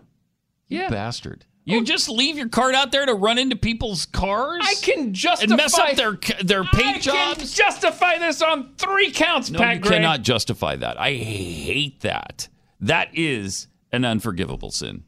You 0.67 0.79
Yeah. 0.79 0.89
bastard. 0.89 1.45
You 1.69 1.83
just 1.83 2.09
leave 2.09 2.37
your 2.37 2.49
cart 2.49 2.75
out 2.75 2.91
there 2.91 3.05
to 3.05 3.13
run 3.13 3.37
into 3.37 3.55
people's 3.55 4.05
cars? 4.05 4.61
I 4.63 4.75
can 4.81 5.13
justify 5.13 5.51
and 5.53 5.57
mess 5.57 5.77
up 5.77 5.95
their 5.95 6.17
their 6.43 6.63
paint 6.63 6.97
I 6.97 6.99
jobs? 6.99 7.37
can 7.37 7.47
justify 7.47 8.17
this 8.17 8.41
on 8.41 8.73
three 8.77 9.11
counts, 9.11 9.49
No, 9.49 9.59
Pat 9.59 9.75
you 9.75 9.81
Gray. 9.81 9.97
cannot 9.97 10.21
justify 10.21 10.75
that. 10.77 10.99
I 10.99 11.13
hate 11.13 12.01
that. 12.01 12.47
That 12.81 13.09
is 13.13 13.67
an 13.91 14.05
unforgivable 14.05 14.71
sin. 14.71 15.03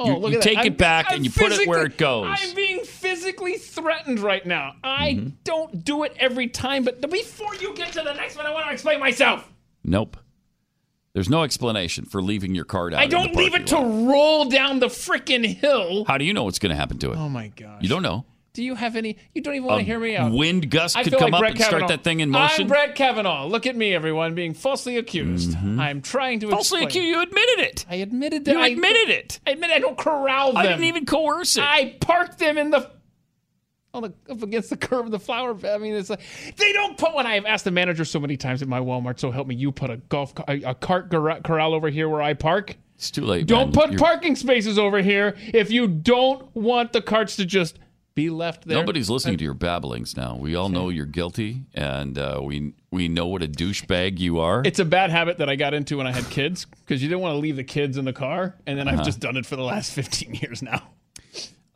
Oh, 0.00 0.06
You- 0.06 0.16
look 0.18 0.30
you 0.32 0.38
at 0.38 0.44
that. 0.44 0.48
take 0.48 0.58
it 0.58 0.70
I'm- 0.70 0.74
back 0.74 1.06
I'm 1.08 1.16
and 1.16 1.24
you 1.24 1.30
put 1.32 1.50
it 1.52 1.66
where 1.66 1.84
it 1.84 1.96
goes. 1.98 2.26
I'm 2.40 2.54
being 2.54 2.84
physically 2.84 3.54
threatened 3.58 4.20
right 4.20 4.46
now. 4.46 4.74
I 4.84 5.10
Mm-hmm. 5.14 5.28
don't 5.44 5.84
do 5.84 6.04
it 6.04 6.14
every 6.18 6.46
time, 6.48 6.84
but 6.84 7.00
before 7.10 7.54
you 7.56 7.74
get 7.74 7.92
to 7.94 8.02
the 8.02 8.12
next 8.14 8.36
one, 8.36 8.46
I 8.46 8.50
want 8.52 8.66
to 8.66 8.72
explain 8.72 9.00
myself. 9.00 9.50
Nope. 9.82 10.16
There's 11.18 11.28
no 11.28 11.42
explanation 11.42 12.04
for 12.04 12.22
leaving 12.22 12.54
your 12.54 12.64
cart 12.64 12.94
out. 12.94 13.00
I 13.00 13.02
in 13.02 13.10
the 13.10 13.16
don't 13.16 13.34
leave 13.34 13.50
parking 13.50 13.66
it 13.66 13.70
to 13.70 14.08
roll 14.08 14.44
down 14.44 14.78
the 14.78 14.86
freaking 14.86 15.44
hill. 15.44 16.04
How 16.04 16.16
do 16.16 16.24
you 16.24 16.32
know 16.32 16.44
what's 16.44 16.60
going 16.60 16.70
to 16.70 16.76
happen 16.76 16.96
to 16.98 17.10
it? 17.10 17.16
Oh 17.16 17.28
my 17.28 17.48
gosh. 17.48 17.82
You 17.82 17.88
don't 17.88 18.04
know. 18.04 18.24
Do 18.52 18.62
you 18.62 18.76
have 18.76 18.94
any? 18.94 19.16
You 19.34 19.42
don't 19.42 19.56
even 19.56 19.66
want 19.66 19.80
to 19.80 19.84
hear 19.84 19.98
me 19.98 20.14
out. 20.14 20.30
wind 20.30 20.70
gust 20.70 20.96
could 20.96 21.12
come 21.12 21.32
like 21.32 21.32
up 21.32 21.40
Brett 21.40 21.50
and 21.56 21.60
start 21.60 21.88
that 21.88 22.04
thing 22.04 22.20
in 22.20 22.30
motion? 22.30 22.62
I'm 22.62 22.68
Brett 22.68 22.94
Kavanaugh. 22.94 23.46
Look 23.46 23.66
at 23.66 23.74
me, 23.74 23.94
everyone, 23.94 24.36
being 24.36 24.54
falsely 24.54 24.96
accused. 24.96 25.56
I'm 25.56 26.02
trying 26.02 26.38
to 26.38 26.46
Mm-hmm. 26.46 26.54
Falsely 26.54 26.84
accuse. 26.84 27.04
You 27.04 27.20
admitted 27.20 27.64
it. 27.64 27.84
I 27.90 27.96
admitted 27.96 28.44
that. 28.44 28.52
You 28.52 28.60
I 28.60 28.68
admitted 28.68 29.10
it. 29.10 29.40
I 29.44 29.50
admit 29.50 29.72
I 29.72 29.80
don't 29.80 29.98
corral 29.98 30.52
them. 30.52 30.58
I 30.58 30.66
didn't 30.68 30.84
even 30.84 31.04
coerce 31.04 31.56
it. 31.56 31.64
I 31.64 31.96
parked 32.00 32.38
them 32.38 32.58
in 32.58 32.70
the 32.70 32.88
on 33.94 34.02
the 34.02 34.12
up 34.30 34.42
against 34.42 34.70
the 34.70 34.76
curb 34.76 35.06
of 35.06 35.10
the 35.10 35.18
flower 35.18 35.54
bed. 35.54 35.74
I 35.74 35.78
mean, 35.78 35.94
it's 35.94 36.10
like 36.10 36.20
they 36.56 36.72
don't 36.72 36.96
put. 36.98 37.14
When 37.14 37.26
I 37.26 37.34
have 37.34 37.46
asked 37.46 37.64
the 37.64 37.70
manager 37.70 38.04
so 38.04 38.20
many 38.20 38.36
times 38.36 38.62
at 38.62 38.68
my 38.68 38.80
Walmart, 38.80 39.18
so 39.18 39.30
help 39.30 39.46
me, 39.46 39.54
you 39.54 39.72
put 39.72 39.90
a 39.90 39.96
golf 39.96 40.32
a, 40.48 40.60
a 40.62 40.74
cart 40.74 41.10
gar- 41.10 41.40
corral 41.42 41.74
over 41.74 41.88
here 41.88 42.08
where 42.08 42.22
I 42.22 42.34
park. 42.34 42.76
It's 42.96 43.10
too 43.10 43.24
late. 43.24 43.46
Don't 43.46 43.66
man. 43.68 43.72
put 43.72 43.90
You're- 43.92 43.98
parking 43.98 44.36
spaces 44.36 44.78
over 44.78 45.00
here 45.00 45.36
if 45.54 45.70
you 45.70 45.86
don't 45.88 46.54
want 46.54 46.92
the 46.92 47.00
carts 47.00 47.36
to 47.36 47.46
just 47.46 47.78
be 48.16 48.28
left 48.30 48.66
there. 48.66 48.76
Nobody's 48.76 49.08
listening 49.08 49.38
to 49.38 49.44
your 49.44 49.54
babblings 49.54 50.16
now. 50.16 50.34
We 50.36 50.56
all 50.56 50.68
know 50.68 50.88
you're 50.88 51.06
guilty, 51.06 51.62
and 51.74 52.18
uh, 52.18 52.40
we 52.42 52.74
we 52.90 53.06
know 53.08 53.28
what 53.28 53.42
a 53.44 53.46
douchebag 53.48 54.18
you 54.18 54.40
are. 54.40 54.62
It's 54.64 54.80
a 54.80 54.84
bad 54.84 55.10
habit 55.10 55.38
that 55.38 55.48
I 55.48 55.54
got 55.56 55.72
into 55.74 55.98
when 55.98 56.06
I 56.08 56.12
had 56.12 56.28
kids 56.28 56.64
because 56.64 57.00
you 57.02 57.08
didn't 57.08 57.20
want 57.22 57.34
to 57.34 57.38
leave 57.38 57.54
the 57.56 57.62
kids 57.64 57.96
in 57.96 58.04
the 58.04 58.12
car, 58.12 58.56
and 58.66 58.76
then 58.78 58.88
I've 58.88 58.94
Uh-huh. 58.96 59.04
just 59.04 59.20
done 59.20 59.36
it 59.36 59.46
for 59.46 59.54
the 59.56 59.62
last 59.62 59.92
15 59.92 60.34
years 60.42 60.60
now. 60.62 60.82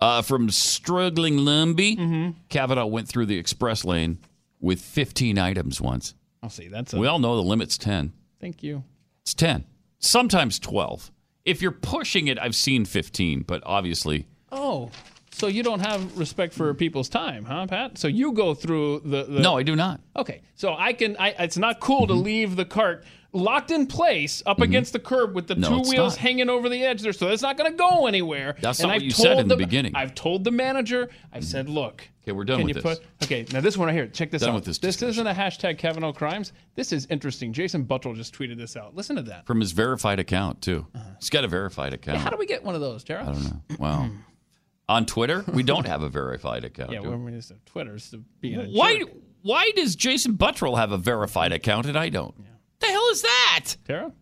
Uh, 0.02 0.20
from 0.22 0.50
struggling 0.50 1.36
Lumby, 1.38 1.96
Mm-hmm. 1.96 2.30
Kavanaugh 2.48 2.86
went 2.86 3.06
through 3.08 3.26
the 3.26 3.38
express 3.38 3.84
lane 3.84 4.18
with 4.60 4.80
15 4.80 5.38
items 5.38 5.80
once. 5.80 6.14
I'll 6.42 6.50
see. 6.50 6.66
That's 6.68 6.92
a, 6.92 6.98
We 6.98 7.06
all 7.06 7.18
know 7.20 7.36
the 7.36 7.42
limit's 7.42 7.78
10. 7.78 8.12
thank 8.40 8.62
you. 8.64 8.82
It's 9.22 9.34
10, 9.34 9.64
sometimes 10.00 10.58
12. 10.58 11.12
If 11.44 11.62
you're 11.62 11.70
pushing 11.70 12.26
it, 12.26 12.38
I've 12.38 12.56
seen 12.56 12.84
15, 12.84 13.42
but 13.42 13.62
obviously, 13.64 14.26
Oh, 14.50 14.90
so 15.30 15.46
you 15.46 15.62
don't 15.62 15.80
have 15.80 16.18
respect 16.18 16.52
for 16.52 16.74
people's 16.74 17.08
time, 17.08 17.44
huh, 17.44 17.66
Pat? 17.68 17.96
So 17.98 18.08
you 18.08 18.32
go 18.32 18.54
through 18.54 19.00
the, 19.04 19.22
the 19.24 19.40
no, 19.40 19.56
I 19.56 19.62
do 19.62 19.74
not. 19.76 20.00
Okay, 20.16 20.42
so 20.56 20.74
I 20.76 20.92
can. 20.92 21.16
I, 21.18 21.28
it's 21.38 21.56
not 21.56 21.78
cool 21.80 22.06
to 22.08 22.12
leave 22.14 22.56
the 22.56 22.64
cart 22.64 23.04
locked 23.32 23.70
in 23.70 23.86
place 23.86 24.42
up 24.44 24.56
mm-hmm. 24.56 24.64
against 24.64 24.92
the 24.92 24.98
curb 24.98 25.34
with 25.34 25.46
the 25.46 25.54
No, 25.54 25.68
two 25.68 25.90
wheels 25.90 26.14
not. 26.14 26.16
hanging 26.16 26.50
over 26.50 26.68
the 26.68 26.84
edge 26.84 27.02
there, 27.02 27.12
so 27.12 27.28
that's 27.28 27.42
not 27.42 27.56
going 27.56 27.70
to 27.70 27.76
go 27.76 28.06
anywhere. 28.06 28.56
That's 28.60 28.80
And 28.80 28.88
not 28.88 28.94
what 28.94 28.96
I've 28.96 29.02
you 29.02 29.10
said 29.10 29.38
in 29.38 29.48
the 29.48 29.56
beginning. 29.56 29.94
I've 29.94 30.14
told 30.14 30.44
the 30.44 30.50
manager. 30.50 31.08
I 31.32 31.38
mm-hmm. 31.38 31.44
said, 31.44 31.68
look. 31.68 32.06
Okay, 32.22 32.32
we're 32.32 32.44
done 32.44 32.58
can 32.58 32.66
with 32.66 32.76
you 32.76 32.82
this. 32.82 32.98
put? 32.98 33.06
Okay, 33.24 33.44
now 33.52 33.60
this 33.60 33.76
one 33.76 33.86
right 33.86 33.94
here. 33.94 34.06
Check 34.06 34.30
this 34.30 34.42
Done 34.42 34.50
out. 34.50 34.54
with 34.54 34.64
this 34.64 34.78
this 34.78 35.02
isn't 35.02 35.26
a 35.26 35.34
hashtag 35.34 35.78
Kavanaugh 35.78 36.12
crimes. 36.12 36.52
This 36.76 36.92
is 36.92 37.06
interesting. 37.10 37.52
Jason 37.52 37.84
Buttrill 37.84 38.14
just 38.14 38.32
tweeted 38.32 38.56
this 38.56 38.76
out. 38.76 38.94
Listen 38.94 39.16
to 39.16 39.22
that. 39.22 39.44
From 39.44 39.60
his 39.60 39.72
verified 39.72 40.20
account, 40.20 40.62
too. 40.62 40.86
Uh-huh. 40.94 41.04
He's 41.18 41.30
got 41.30 41.42
a 41.44 41.48
verified 41.48 41.94
account. 41.94 42.18
How 42.18 42.30
do 42.30 42.36
we 42.36 42.46
get 42.46 42.62
one 42.62 42.76
of 42.76 42.80
those, 42.80 43.02
Tara? 43.02 43.22
I 43.22 43.32
don't 43.32 43.44
know. 43.44 43.60
Wow. 43.78 44.02
Hmm. 44.04 44.16
On 44.88 45.06
Twitter, 45.06 45.44
we 45.52 45.62
don't 45.64 45.86
have 45.86 46.02
a 46.02 46.08
verified 46.08 46.64
account. 46.64 46.92
Yeah, 46.92 47.00
do 47.00 47.10
we? 47.10 47.16
we're 47.16 47.30
just 47.30 47.50
on 47.50 47.60
Twitter. 47.64 47.98
So 47.98 48.18
being 48.40 48.60
a 48.60 48.66
Why? 48.66 48.98
jerk. 48.98 49.10
Why 49.40 49.70
does 49.74 49.96
Jason 49.96 50.36
Buttrill 50.36 50.76
have 50.76 50.92
a 50.92 50.98
verified 50.98 51.52
account 51.52 51.86
and 51.86 51.96
I 51.96 52.08
don't? 52.08 52.34
The 52.82 52.88
hell 52.88 53.08
is 53.10 53.22
that? 53.22 53.64
Tara? 53.86 54.12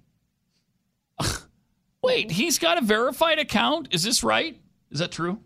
Wait, 2.03 2.31
he's 2.31 2.59
got 2.59 2.79
a 2.79 2.83
verified 2.83 3.39
account. 3.39 3.89
Is 3.91 4.03
this 4.03 4.23
right? 4.23 4.59
Is 4.91 5.01
that 5.01 5.11
true? 5.13 5.41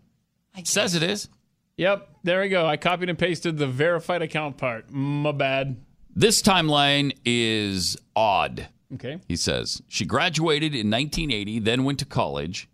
It 0.57 0.67
says 0.67 0.95
it 0.95 1.03
is. 1.03 1.29
Yep, 1.77 2.09
there 2.23 2.41
we 2.41 2.49
go. 2.49 2.65
I 2.65 2.77
copied 2.77 3.09
and 3.09 3.17
pasted 3.17 3.57
the 3.57 3.67
verified 3.67 4.21
account 4.21 4.57
part. 4.57 4.89
My 4.89 5.31
bad. 5.31 5.77
This 6.15 6.41
timeline 6.41 7.17
is 7.25 7.97
odd. 8.15 8.67
Okay. 8.93 9.19
He 9.27 9.35
says 9.35 9.81
she 9.87 10.05
graduated 10.05 10.73
in 10.73 10.89
1980, 10.89 11.59
then 11.59 11.83
went 11.83 11.99
to 11.99 12.05
college, 12.05 12.69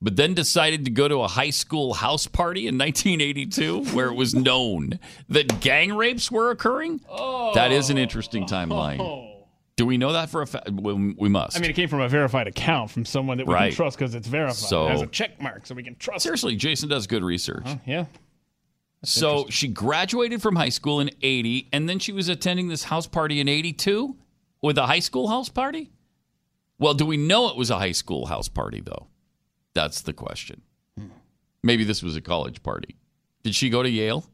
but 0.00 0.16
then 0.16 0.32
decided 0.32 0.84
to 0.86 0.90
go 0.90 1.08
to 1.08 1.20
a 1.20 1.28
high 1.28 1.50
school 1.50 1.94
house 1.94 2.26
party 2.26 2.66
in 2.66 2.78
1982 2.78 3.84
where 3.94 4.06
it 4.08 4.14
was 4.14 4.34
known 4.34 4.98
that 5.28 5.60
gang 5.60 5.94
rapes 5.94 6.30
were 6.30 6.50
occurring. 6.50 7.00
Oh. 7.10 7.52
That 7.54 7.70
is 7.72 7.90
an 7.90 7.98
interesting 7.98 8.46
timeline. 8.46 8.98
Oh. 8.98 9.31
Do 9.76 9.86
we 9.86 9.96
know 9.96 10.12
that 10.12 10.28
for 10.28 10.42
a 10.42 10.46
fact? 10.46 10.70
We 10.70 11.14
we 11.18 11.28
must. 11.28 11.56
I 11.56 11.60
mean, 11.60 11.70
it 11.70 11.74
came 11.74 11.88
from 11.88 12.00
a 12.00 12.08
verified 12.08 12.46
account 12.46 12.90
from 12.90 13.04
someone 13.04 13.38
that 13.38 13.46
we 13.46 13.54
Right. 13.54 13.68
can 13.70 13.76
trust 13.76 13.98
because 13.98 14.14
it's 14.14 14.28
verified. 14.28 14.54
So- 14.56 14.86
it 14.86 14.90
has 14.90 15.02
a 15.02 15.06
check 15.06 15.40
mark, 15.40 15.66
so 15.66 15.74
we 15.74 15.82
can 15.82 15.96
trust. 15.96 16.22
Seriously, 16.22 16.56
Jason 16.56 16.88
does 16.88 17.06
good 17.06 17.24
research. 17.24 17.62
Huh? 17.66 17.76
Yeah. 17.86 18.04
so 19.04 19.46
she 19.48 19.66
graduated 19.66 20.40
from 20.40 20.54
high 20.54 20.68
school 20.68 21.00
in 21.00 21.10
80, 21.22 21.68
and 21.72 21.88
then 21.88 21.98
she 21.98 22.12
was 22.12 22.28
attending 22.28 22.68
this 22.68 22.84
house 22.84 23.06
party 23.08 23.40
in 23.40 23.48
82 23.48 24.16
with 24.60 24.78
a 24.78 24.86
high 24.86 25.00
school 25.00 25.26
house 25.28 25.48
party? 25.48 25.90
Well, 26.78 26.94
do 26.94 27.04
we 27.04 27.16
know 27.16 27.48
it 27.48 27.56
was 27.56 27.68
a 27.70 27.78
high 27.78 27.92
school 27.92 28.26
house 28.26 28.48
party, 28.48 28.80
though? 28.80 29.08
That's 29.74 30.02
the 30.02 30.12
question. 30.12 30.62
Hmm. 30.96 31.06
Maybe 31.64 31.82
this 31.82 32.00
was 32.02 32.14
a 32.14 32.20
college 32.20 32.62
party. 32.62 32.96
Did 33.42 33.54
she 33.56 33.70
go 33.70 33.82
to 33.82 33.90
Yale? 33.90 34.24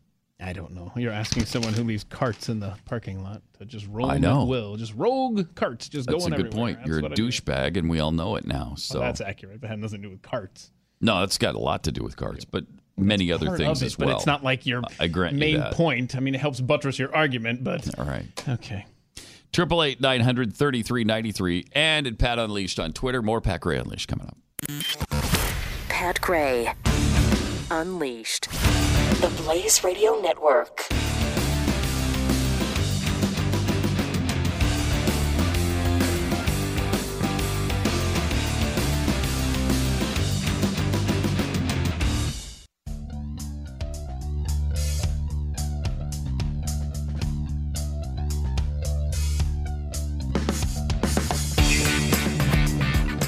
I 0.40 0.52
don't 0.52 0.72
know. 0.72 0.92
You're 0.94 1.12
asking 1.12 1.46
someone 1.46 1.72
who 1.72 1.82
leaves 1.82 2.04
carts 2.04 2.48
in 2.48 2.60
the 2.60 2.74
parking 2.84 3.22
lot 3.24 3.42
to 3.58 3.64
just 3.64 3.86
roll 3.88 4.08
I 4.10 4.18
know. 4.18 4.44
will. 4.44 4.76
Just 4.76 4.94
rogue 4.94 5.46
carts, 5.56 5.88
just 5.88 6.08
go 6.08 6.14
anywhere. 6.14 6.30
That's 6.30 6.40
a 6.40 6.42
good 6.42 6.46
everywhere. 6.48 6.66
point. 6.74 6.78
That's 6.78 6.88
You're 6.88 6.98
a 7.00 7.02
what 7.02 7.12
I 7.12 7.14
do. 7.16 7.28
douchebag, 7.28 7.76
and 7.76 7.90
we 7.90 7.98
all 7.98 8.12
know 8.12 8.36
it 8.36 8.46
now. 8.46 8.74
So 8.76 9.00
Well, 9.00 9.08
that's 9.08 9.20
accurate. 9.20 9.60
That 9.60 9.68
had 9.68 9.80
nothing 9.80 10.00
to 10.02 10.08
do 10.08 10.12
with 10.12 10.22
carts. 10.22 10.70
no, 11.00 11.18
that's 11.20 11.38
got 11.38 11.54
a 11.56 11.58
lot 11.58 11.82
to 11.84 11.92
do 11.92 12.04
with 12.04 12.16
carts, 12.16 12.44
but 12.44 12.66
many 12.96 13.32
other 13.32 13.46
Part 13.46 13.58
things 13.58 13.80
of 13.80 13.82
it, 13.82 13.86
as 13.86 13.98
well. 13.98 14.08
But 14.10 14.16
it's 14.16 14.26
not 14.26 14.44
like 14.44 14.64
your 14.64 14.82
I 15.00 15.08
grant 15.08 15.34
you 15.34 15.40
main 15.40 15.62
point. 15.72 16.14
I 16.14 16.20
mean, 16.20 16.34
it 16.36 16.40
helps 16.40 16.60
buttress 16.60 16.98
your 17.00 17.12
argument, 17.14 17.64
but 17.64 17.98
All 17.98 18.04
right. 18.04 18.26
okay. 18.48 18.86
Triple 19.52 19.82
eight 19.82 20.00
nine 20.00 20.20
hundred 20.20 20.54
thirty 20.54 20.82
three 20.82 21.02
ninety 21.04 21.32
three, 21.32 21.66
and 21.72 22.06
at 22.06 22.18
Pat 22.18 22.38
Unleashed 22.38 22.78
on 22.78 22.92
Twitter. 22.92 23.22
More 23.22 23.40
Pat 23.40 23.60
Gray 23.62 23.78
Unleashed 23.78 24.06
coming 24.08 24.26
up. 24.28 24.36
Pat 25.88 26.20
Gray. 26.20 26.72
Unleashed. 27.70 28.48
The 29.20 29.42
Blaze 29.42 29.82
Radio 29.82 30.20
Network. 30.20 30.86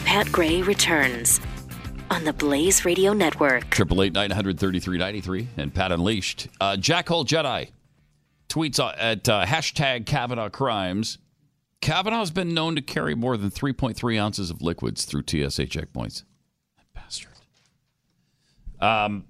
Pat 0.04 0.30
Gray 0.30 0.62
returns 0.62 1.40
on 2.10 2.24
the 2.24 2.32
Blaze 2.32 2.84
Radio 2.84 3.12
Network. 3.12 3.70
Triple 3.70 4.02
eight 4.02 4.12
nine 4.12 4.30
hundred 4.30 4.58
thirty 4.58 4.80
three 4.80 4.98
ninety 4.98 5.20
three, 5.20 5.48
and 5.56 5.72
Pat 5.72 5.92
Unleashed. 5.92 6.48
Uh, 6.60 6.76
Jackhole 6.76 7.24
Jedi 7.24 7.70
tweets 8.48 8.80
at 8.98 9.28
uh, 9.28 9.44
hashtag 9.46 10.06
Kavanaugh 10.06 10.48
crimes. 10.48 11.18
Kavanaugh's 11.80 12.30
been 12.30 12.52
known 12.52 12.74
to 12.74 12.82
carry 12.82 13.14
more 13.14 13.36
than 13.36 13.50
three 13.50 13.72
point 13.72 13.96
three 13.96 14.18
ounces 14.18 14.50
of 14.50 14.60
liquids 14.60 15.04
through 15.04 15.22
TSA 15.22 15.66
checkpoints. 15.66 16.24
That 16.76 16.92
bastard. 16.94 17.30
Um, 18.80 19.24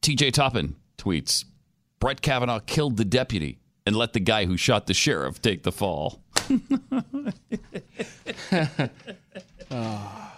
TJ 0.00 0.32
Toppin 0.32 0.76
tweets: 0.96 1.44
Brett 1.98 2.22
Kavanaugh 2.22 2.60
killed 2.60 2.96
the 2.96 3.04
deputy 3.04 3.58
and 3.84 3.96
let 3.96 4.12
the 4.12 4.20
guy 4.20 4.46
who 4.46 4.56
shot 4.56 4.86
the 4.86 4.94
sheriff 4.94 5.42
take 5.42 5.64
the 5.64 5.72
fall. 5.72 6.22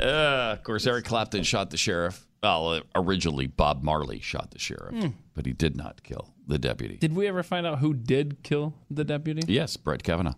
Uh, 0.00 0.52
of 0.52 0.62
course, 0.62 0.86
Eric 0.86 1.04
Clapton 1.04 1.42
shot 1.42 1.70
the 1.70 1.76
sheriff. 1.76 2.26
Well, 2.42 2.68
uh, 2.74 2.80
originally 2.94 3.46
Bob 3.46 3.82
Marley 3.82 4.20
shot 4.20 4.50
the 4.50 4.58
sheriff, 4.58 4.94
Hmm. 4.94 5.08
but 5.34 5.46
he 5.46 5.52
did 5.52 5.76
not 5.76 6.02
kill 6.02 6.34
the 6.46 6.58
deputy. 6.58 6.96
Did 6.98 7.14
we 7.16 7.26
ever 7.26 7.42
find 7.42 7.66
out 7.66 7.78
who 7.78 7.94
did 7.94 8.42
kill 8.42 8.74
the 8.90 9.04
deputy? 9.04 9.42
Yes, 9.52 9.76
Brett 9.76 10.02
Kavanaugh. 10.02 10.34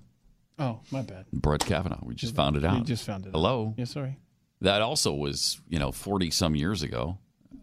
Oh, 0.59 0.81
my 0.91 1.03
bad. 1.03 1.27
Brett 1.33 1.65
Kavanaugh. 1.65 2.01
We 2.03 2.15
just 2.15 2.35
found 2.35 2.57
it 2.57 2.65
out. 2.65 2.79
We 2.79 2.85
just 2.85 3.05
found 3.05 3.27
it. 3.27 3.29
out. 3.29 3.33
Hello. 3.35 3.75
Yeah, 3.77 3.85
sorry. 3.85 4.17
That 4.61 4.81
also 4.83 5.13
was, 5.13 5.61
you 5.69 5.79
know, 5.79 5.93
40 5.93 6.31
some 6.31 6.57
years 6.57 6.83
ago. 6.83 7.19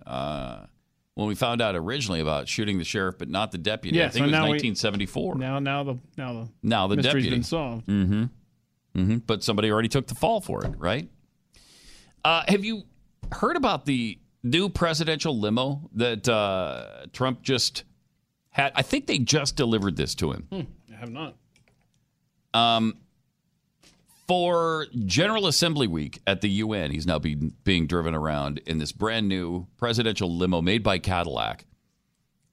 Uh, 0.05 0.65
when 1.15 1.27
we 1.27 1.35
found 1.35 1.61
out 1.61 1.75
originally 1.75 2.19
about 2.19 2.47
shooting 2.47 2.77
the 2.77 2.83
sheriff, 2.83 3.17
but 3.17 3.29
not 3.29 3.51
the 3.51 3.57
deputy. 3.57 3.97
Yeah, 3.97 4.05
I 4.05 4.09
think 4.09 4.19
so 4.19 4.23
it 4.23 4.27
was 4.27 4.31
now 4.31 4.43
we- 4.43 4.49
1974. 4.51 5.35
Now, 5.35 5.59
now 5.59 5.83
the 5.83 5.97
now 6.17 6.33
the 6.33 6.49
Now 6.61 6.87
the 6.87 6.97
mystery's 6.97 7.23
deputy 7.23 7.35
been 7.37 7.43
solved. 7.43 7.87
Mm-hmm. 7.87 8.23
Mm-hmm. 8.95 9.17
But 9.25 9.43
somebody 9.43 9.71
already 9.71 9.87
took 9.89 10.07
the 10.07 10.15
fall 10.15 10.39
for 10.41 10.63
it, 10.65 10.73
right? 10.77 11.09
Uh, 12.25 12.43
have 12.47 12.65
you 12.65 12.81
heard 13.31 13.55
about 13.55 13.85
the 13.85 14.17
new 14.41 14.67
presidential 14.67 15.39
limo 15.39 15.87
that 15.93 16.27
uh, 16.27 17.05
Trump 17.13 17.43
just 17.43 17.83
had? 18.49 18.71
I 18.73 18.81
think 18.81 19.05
they 19.05 19.19
just 19.19 19.55
delivered 19.55 19.95
this 19.95 20.15
to 20.15 20.31
him. 20.31 20.47
Hmm, 20.51 20.61
I 20.91 20.97
have 20.97 21.11
not. 21.11 21.35
Um, 22.55 22.95
for 24.27 24.87
General 25.05 25.45
Assembly 25.45 25.85
Week 25.85 26.19
at 26.25 26.41
the 26.41 26.49
UN, 26.49 26.89
he's 26.89 27.05
now 27.05 27.19
being 27.19 27.53
being 27.63 27.85
driven 27.85 28.15
around 28.15 28.59
in 28.65 28.79
this 28.79 28.91
brand 28.91 29.27
new 29.27 29.67
presidential 29.77 30.35
limo 30.35 30.63
made 30.63 30.81
by 30.81 30.97
Cadillac, 30.97 31.65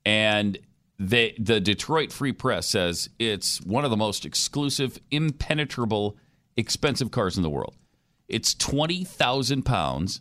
and 0.04 0.58
they, 0.98 1.34
the 1.38 1.60
Detroit 1.60 2.12
Free 2.12 2.32
Press 2.32 2.66
says 2.66 3.08
it's 3.18 3.62
one 3.62 3.86
of 3.86 3.90
the 3.90 3.96
most 3.96 4.26
exclusive, 4.26 5.00
impenetrable, 5.10 6.18
expensive 6.58 7.10
cars 7.10 7.38
in 7.38 7.42
the 7.42 7.48
world. 7.48 7.74
It's 8.32 8.54
twenty 8.54 9.04
thousand 9.04 9.62
pounds, 9.62 10.20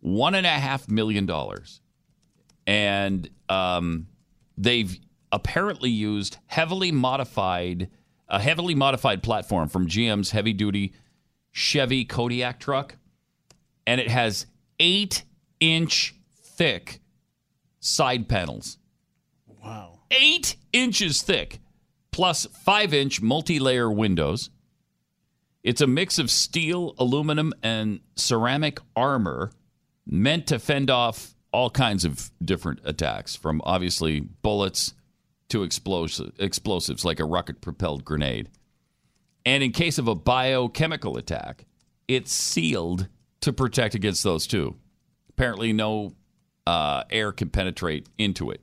one 0.00 0.34
and 0.34 0.46
a 0.46 0.50
half 0.50 0.88
million 0.88 1.26
dollars, 1.26 1.80
and 2.66 3.28
um, 3.48 4.06
they've 4.56 4.96
apparently 5.32 5.90
used 5.90 6.36
heavily 6.46 6.92
modified 6.92 7.88
a 8.28 8.38
heavily 8.38 8.74
modified 8.74 9.22
platform 9.22 9.68
from 9.68 9.86
GM's 9.86 10.30
heavy 10.30 10.52
duty 10.52 10.92
Chevy 11.52 12.04
Kodiak 12.04 12.58
truck, 12.58 12.96
and 13.86 14.00
it 14.00 14.08
has 14.08 14.46
eight 14.80 15.24
inch 15.60 16.14
thick 16.42 17.00
side 17.80 18.28
panels. 18.28 18.78
Wow. 19.62 20.00
Eight 20.10 20.56
inches 20.72 21.22
thick, 21.22 21.60
plus 22.10 22.46
five 22.46 22.94
inch 22.94 23.20
multi 23.20 23.58
layer 23.58 23.90
windows. 23.90 24.50
It's 25.62 25.80
a 25.80 25.86
mix 25.86 26.18
of 26.18 26.30
steel, 26.30 26.94
aluminum, 26.98 27.52
and 27.62 28.00
ceramic 28.16 28.80
armor 28.96 29.52
meant 30.06 30.48
to 30.48 30.58
fend 30.58 30.90
off 30.90 31.34
all 31.52 31.70
kinds 31.70 32.04
of 32.04 32.30
different 32.42 32.80
attacks, 32.84 33.36
from 33.36 33.60
obviously 33.64 34.20
bullets 34.20 34.94
to 35.50 35.62
explosive, 35.62 36.32
explosives 36.38 37.04
like 37.04 37.20
a 37.20 37.24
rocket 37.24 37.60
propelled 37.60 38.04
grenade. 38.04 38.48
And 39.44 39.62
in 39.62 39.72
case 39.72 39.98
of 39.98 40.08
a 40.08 40.14
biochemical 40.14 41.16
attack, 41.16 41.66
it's 42.08 42.32
sealed 42.32 43.08
to 43.42 43.52
protect 43.52 43.94
against 43.94 44.24
those 44.24 44.46
too. 44.46 44.76
Apparently, 45.28 45.72
no 45.72 46.14
uh, 46.66 47.04
air 47.10 47.32
can 47.32 47.50
penetrate 47.50 48.08
into 48.18 48.50
it. 48.50 48.62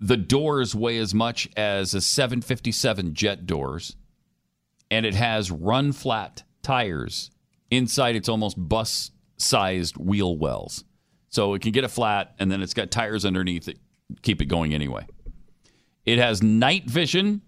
The 0.00 0.16
doors 0.16 0.74
weigh 0.74 0.98
as 0.98 1.12
much 1.12 1.48
as 1.56 1.92
a 1.92 2.00
757 2.00 3.14
jet 3.14 3.46
doors, 3.46 3.96
and 4.90 5.04
it 5.06 5.14
has 5.14 5.50
run 5.50 5.92
flat 5.92 6.42
tires 6.62 7.30
inside 7.70 8.16
its 8.16 8.28
almost 8.28 8.56
bus 8.58 9.10
sized 9.36 9.96
wheel 9.96 10.36
wells. 10.36 10.84
So 11.30 11.54
it 11.54 11.62
can 11.62 11.72
get 11.72 11.84
it 11.84 11.88
flat, 11.88 12.34
and 12.38 12.50
then 12.50 12.62
it's 12.62 12.74
got 12.74 12.90
tires 12.90 13.24
underneath 13.24 13.68
it, 13.68 13.78
keep 14.22 14.40
it 14.40 14.46
going 14.46 14.74
anyway. 14.74 15.06
It 16.04 16.18
has 16.18 16.42
night 16.42 16.88
vision. 16.88 17.42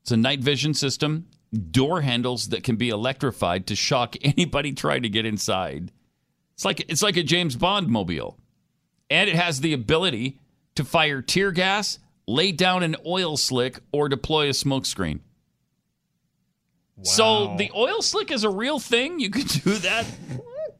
It's 0.00 0.12
a 0.12 0.16
night 0.16 0.40
vision 0.40 0.72
system. 0.72 1.26
Door 1.70 2.00
handles 2.00 2.48
that 2.48 2.64
can 2.64 2.76
be 2.76 2.88
electrified 2.88 3.66
to 3.66 3.76
shock 3.76 4.16
anybody 4.22 4.72
trying 4.72 5.02
to 5.02 5.10
get 5.10 5.26
inside. 5.26 5.92
It's 6.54 6.64
like 6.64 6.80
it's 6.88 7.02
like 7.02 7.16
a 7.16 7.22
James 7.22 7.56
Bond 7.56 7.88
mobile. 7.88 8.38
And 9.10 9.28
it 9.28 9.36
has 9.36 9.60
the 9.60 9.74
ability 9.74 10.40
to 10.74 10.84
fire 10.84 11.20
tear 11.20 11.52
gas, 11.52 11.98
lay 12.26 12.50
down 12.50 12.82
an 12.82 12.96
oil 13.06 13.36
slick, 13.36 13.80
or 13.92 14.08
deploy 14.08 14.48
a 14.48 14.54
smoke 14.54 14.86
So 17.02 17.56
the 17.56 17.70
oil 17.74 18.02
slick 18.02 18.30
is 18.30 18.44
a 18.44 18.50
real 18.50 18.78
thing. 18.78 19.18
You 19.18 19.30
can 19.30 19.46
do 19.46 19.74
that. 19.78 20.06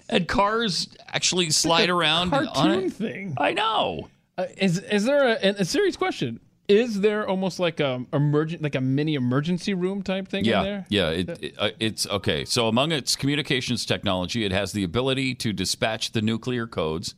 and 0.08 0.28
cars 0.28 0.88
actually 1.08 1.50
slide 1.50 1.90
around 1.90 2.32
on 2.34 2.46
cartoon 2.46 2.84
it. 2.84 2.92
thing. 2.92 3.34
I 3.38 3.52
know. 3.52 4.08
Uh, 4.36 4.46
is 4.56 4.78
is 4.78 5.04
there 5.04 5.28
a, 5.28 5.60
a 5.60 5.64
serious 5.64 5.96
question? 5.96 6.40
Is 6.68 7.00
there 7.00 7.28
almost 7.28 7.58
like 7.58 7.80
a 7.80 8.04
emergent, 8.12 8.62
like 8.62 8.74
a 8.74 8.80
mini 8.80 9.14
emergency 9.14 9.74
room 9.74 10.02
type 10.02 10.28
thing 10.28 10.44
yeah, 10.44 10.58
in 10.58 10.64
there? 10.64 10.86
Yeah, 10.88 11.10
it, 11.10 11.28
it, 11.42 11.54
uh, 11.58 11.70
it's 11.80 12.06
okay. 12.06 12.44
So 12.44 12.68
among 12.68 12.92
its 12.92 13.16
communications 13.16 13.84
technology, 13.84 14.44
it 14.44 14.52
has 14.52 14.72
the 14.72 14.84
ability 14.84 15.34
to 15.36 15.52
dispatch 15.52 16.12
the 16.12 16.22
nuclear 16.22 16.66
codes. 16.66 17.14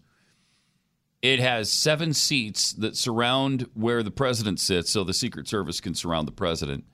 It 1.20 1.40
has 1.40 1.70
seven 1.70 2.14
seats 2.14 2.72
that 2.72 2.96
surround 2.96 3.68
where 3.74 4.02
the 4.02 4.10
president 4.10 4.60
sits, 4.60 4.90
so 4.90 5.04
the 5.04 5.14
Secret 5.14 5.46
Service 5.46 5.80
can 5.80 5.94
surround 5.94 6.26
the 6.26 6.32
president. 6.32 6.84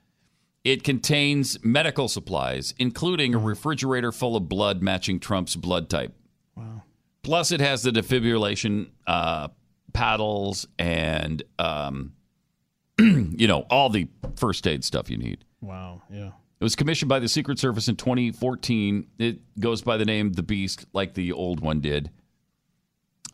It 0.63 0.85
contains 0.85 1.63
medical 1.65 2.09
supplies, 2.09 2.75
including 2.79 3.35
a 3.35 3.39
refrigerator 3.39 4.13
full 4.13 4.37
of 4.37 4.49
blood 4.49 4.83
matching 4.83 5.19
Trump's 5.19 5.57
blood 5.57 5.89
type. 5.89 6.15
Wow. 6.55 6.83
Plus, 7.23 7.51
it 7.51 7.61
has 7.61 7.83
the 7.83 7.91
defibrillation 7.91 8.91
uh, 9.07 9.49
paddles 9.93 10.67
and, 10.79 11.43
um, 11.59 12.13
you 12.99 13.47
know, 13.47 13.61
all 13.71 13.89
the 13.89 14.09
first 14.37 14.67
aid 14.67 14.85
stuff 14.85 15.09
you 15.09 15.17
need. 15.17 15.45
Wow. 15.63 16.03
Yeah. 16.11 16.33
It 16.61 16.65
was 16.65 16.77
commissioned 16.77 17.09
by 17.09 17.21
the 17.21 17.29
Secret 17.29 17.59
Service 17.59 17.89
in 17.89 17.97
2014. 17.97 19.07
It 19.19 19.39
goes 19.59 19.81
by 19.81 19.97
the 19.97 20.05
name 20.05 20.35
The 20.35 20.43
Beast, 20.43 20.85
like 20.93 21.15
the 21.15 21.33
old 21.33 21.61
one 21.61 21.81
did. 21.81 22.11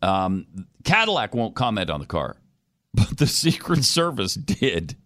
Um, 0.00 0.46
Cadillac 0.84 1.34
won't 1.34 1.56
comment 1.56 1.90
on 1.90 1.98
the 1.98 2.06
car, 2.06 2.36
but 2.94 3.18
the 3.18 3.26
Secret 3.26 3.84
Service 3.84 4.34
did. 4.34 4.96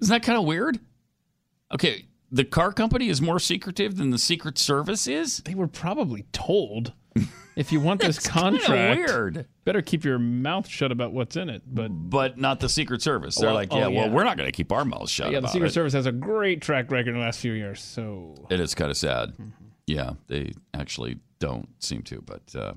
Isn't 0.00 0.12
that 0.12 0.22
kind 0.22 0.38
of 0.38 0.44
weird? 0.44 0.78
Okay, 1.72 2.06
the 2.30 2.44
car 2.44 2.72
company 2.72 3.08
is 3.08 3.20
more 3.20 3.38
secretive 3.38 3.96
than 3.96 4.10
the 4.10 4.18
Secret 4.18 4.58
Service 4.58 5.06
is. 5.06 5.38
They 5.38 5.54
were 5.54 5.68
probably 5.68 6.26
told 6.32 6.92
if 7.56 7.72
you 7.72 7.80
want 7.80 8.00
this 8.00 8.18
contract, 8.26 8.98
weird. 8.98 9.46
better 9.64 9.82
keep 9.82 10.04
your 10.04 10.18
mouth 10.18 10.68
shut 10.68 10.92
about 10.92 11.12
what's 11.12 11.36
in 11.36 11.48
it. 11.48 11.62
But 11.66 11.88
But 11.88 12.38
not 12.38 12.60
the 12.60 12.68
Secret 12.68 13.02
Service. 13.02 13.36
They're 13.36 13.48
Well, 13.48 13.54
like, 13.54 13.68
oh, 13.72 13.78
yeah, 13.78 13.88
well, 13.88 14.10
we're 14.10 14.24
not 14.24 14.36
going 14.36 14.46
to 14.48 14.52
keep 14.52 14.72
our 14.72 14.84
mouths 14.84 15.10
shut 15.10 15.32
yeah, 15.32 15.40
the 15.40 15.48
Secret 15.48 15.68
it. 15.68 15.72
Service 15.74 15.92
has 15.92 16.06
a 16.06 16.12
great 16.12 16.62
track 16.62 16.90
record 16.90 17.08
in 17.08 17.14
the 17.14 17.20
last 17.20 17.40
few 17.40 17.52
years. 17.52 17.82
So 17.82 18.34
It 18.50 18.60
is 18.60 18.74
kind 18.74 18.90
of 18.90 18.96
sad. 18.96 19.30
Mm-hmm. 19.32 19.50
Yeah, 19.86 20.12
they 20.26 20.52
actually 20.74 21.18
don't 21.38 21.68
seem 21.82 22.02
to, 22.02 22.20
but 22.20 22.54
uh, 22.54 22.74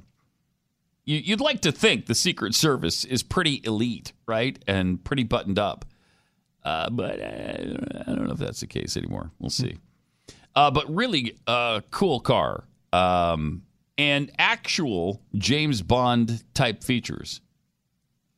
you, 1.03 1.17
you'd 1.17 1.41
like 1.41 1.61
to 1.61 1.71
think 1.71 2.05
the 2.05 2.15
Secret 2.15 2.55
Service 2.55 3.03
is 3.03 3.21
pretty 3.21 3.61
elite, 3.65 4.13
right, 4.27 4.57
and 4.65 5.03
pretty 5.03 5.23
buttoned 5.23 5.59
up. 5.59 5.85
Uh, 6.63 6.89
but 6.89 7.19
uh, 7.19 7.23
I 8.07 8.13
don't 8.13 8.25
know 8.27 8.33
if 8.33 8.39
that's 8.39 8.59
the 8.59 8.67
case 8.67 8.95
anymore. 8.97 9.31
We'll 9.39 9.49
see. 9.49 9.77
Uh, 10.55 10.69
but 10.71 10.93
really, 10.93 11.37
uh, 11.47 11.81
cool 11.91 12.19
car 12.19 12.65
um, 12.93 13.63
and 13.97 14.31
actual 14.37 15.21
James 15.35 15.81
Bond 15.81 16.43
type 16.53 16.83
features. 16.83 17.41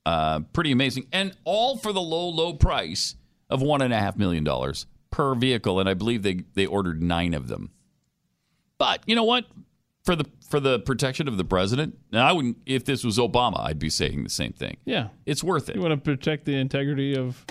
Uh, 0.06 0.42
pretty 0.52 0.72
amazing, 0.72 1.08
and 1.14 1.36
all 1.46 1.78
for 1.78 1.94
the 1.94 2.02
low, 2.02 2.28
low 2.30 2.54
price 2.54 3.16
of 3.50 3.62
one 3.62 3.82
and 3.82 3.94
a 3.94 3.98
half 3.98 4.18
million 4.18 4.44
dollars 4.44 4.86
per 5.12 5.34
vehicle. 5.34 5.80
And 5.80 5.88
I 5.88 5.94
believe 5.94 6.24
they 6.24 6.44
they 6.56 6.66
ordered 6.66 7.02
nine 7.02 7.34
of 7.34 7.48
them. 7.48 7.72
But 8.78 9.02
you 9.06 9.16
know 9.16 9.24
what? 9.24 9.46
For 10.04 10.16
the 10.18 10.26
for 10.50 10.60
the 10.60 10.80
protection 10.80 11.30
of 11.30 11.38
the 11.38 11.46
president, 11.46 11.98
now 12.12 12.28
I 12.28 12.34
wouldn't. 12.34 12.58
If 12.66 12.84
this 12.84 13.04
was 13.06 13.18
Obama, 13.18 13.62
I'd 13.62 13.80
be 13.80 13.90
saying 13.90 14.24
the 14.26 14.30
same 14.30 14.52
thing. 14.52 14.76
yeah, 14.86 15.08
It's 15.26 15.42
worth 15.44 15.70
it. 15.70 15.76
you 15.78 15.82
want 15.82 15.94
to 15.94 15.98
protect 15.98 16.44
the 16.46 16.56
integrity 16.56 17.16
of 17.16 17.46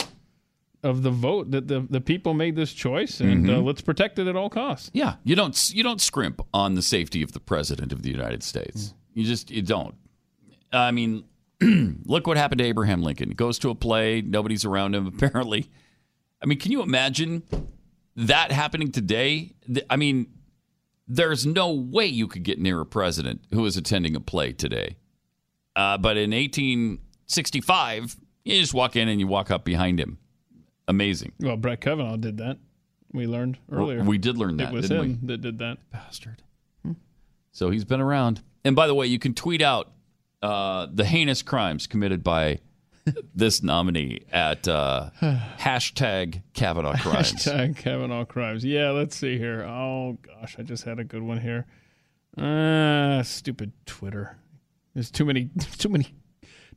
of 0.83 1.03
the 1.03 1.11
vote 1.11 1.51
that 1.53 1.69
the 1.69 1.81
the 1.89 2.01
people 2.01 2.35
made 2.35 2.57
this 2.57 2.73
choice, 2.73 3.21
and 3.21 3.49
uh, 3.49 3.55
Mhm. 3.55 3.65
let's 3.65 3.81
protect 3.81 4.19
it 4.19 4.27
at 4.27 4.35
all 4.37 4.51
costs. 4.51 4.91
Yeah, 4.93 5.17
you 5.25 5.37
don't 5.37 5.71
you 5.75 5.83
don't 5.83 6.01
scrimp 6.01 6.41
on 6.53 6.75
the 6.75 6.83
safety 6.83 7.23
of 7.23 7.33
the 7.33 7.41
president 7.41 7.93
of 7.93 8.03
the 8.03 8.11
United 8.11 8.43
States. 8.43 8.95
You 9.15 9.25
just 9.25 9.51
you 9.51 9.63
don't. 9.63 9.95
I 10.73 10.91
mean, 10.91 11.25
look 12.05 12.27
what 12.27 12.37
happened 12.37 12.59
to 12.61 12.65
Abraham 12.65 13.03
Lincoln. 13.03 13.29
He 13.29 13.35
goes 13.35 13.59
to 13.61 13.71
a 13.71 13.75
play, 13.75 14.23
nobody's 14.23 14.65
around 14.65 14.95
him 14.95 15.07
apparently. 15.15 15.69
I 16.43 16.47
mean, 16.47 16.59
can 16.59 16.73
you 16.73 16.83
imagine 16.83 17.43
that 18.17 18.51
happening 18.51 18.91
today? 18.91 19.53
I 19.89 19.97
mean, 19.97 20.27
there's 21.07 21.47
no 21.47 21.73
way 21.73 22.07
you 22.07 22.27
could 22.27 22.43
get 22.43 22.59
near 22.59 22.81
a 22.81 22.87
president 22.87 23.43
who 23.53 23.65
is 23.67 23.77
attending 23.77 24.17
a 24.17 24.21
play 24.21 24.53
today. 24.53 24.97
Uh, 25.77 25.97
but 25.99 26.17
in 26.17 26.33
1865, 26.33 28.17
you 28.45 28.61
just 28.61 28.75
walk 28.75 28.97
in 28.97 29.09
and 29.09 29.21
you 29.21 29.27
walk 29.27 29.51
up 29.51 29.65
behind 29.65 30.01
him. 30.01 30.19
Amazing. 30.89 31.33
Well, 31.41 31.57
Brett 31.57 31.81
Kavanaugh 31.81 32.17
did 32.17 32.39
that. 32.39 32.59
We 33.13 33.27
learned 33.27 33.59
earlier. 33.71 34.03
we 34.03 34.19
did 34.19 34.39
learn 34.39 34.57
that, 34.57 34.73
It 34.73 34.75
was 34.75 34.89
didn't 34.89 35.05
him 35.05 35.19
that 35.25 35.39
did 35.43 35.59
that. 35.59 35.79
Bastard. 35.91 36.43
So 37.53 37.69
he's 37.71 37.85
been 37.85 38.01
around. 38.01 38.41
And 38.65 38.75
by 38.75 38.87
the 38.87 38.95
way, 38.95 39.07
you 39.07 39.19
can 39.19 39.35
tweet 39.35 39.61
out 39.61 39.91
uh, 40.43 40.87
the 40.91 41.05
heinous 41.05 41.43
crimes 41.43 41.87
committed 41.87 42.25
by 42.25 42.61
this 43.35 43.63
nominee 43.63 44.21
at 44.33 44.67
uh, 44.67 45.11
hashtag 45.21 46.43
Kavanaugh 46.55 46.97
crimes. 46.97 47.33
Hashtag 47.33 47.77
Kavanaugh 47.77 48.25
crimes. 48.25 48.65
Yeah, 48.65 48.91
let's 48.91 49.15
see 49.17 49.37
here. 49.39 49.63
Oh 49.65 50.17
gosh, 50.23 50.57
I 50.59 50.63
just 50.63 50.85
had 50.85 50.99
a 50.99 51.05
good 51.05 51.23
one 51.23 51.41
here. 51.41 51.67
Ah, 52.39 53.21
stupid 53.23 53.73
Twitter. 53.85 54.39
There's 54.95 55.11
too 55.11 55.25
many, 55.27 55.51
too 55.79 55.89
many 55.91 56.15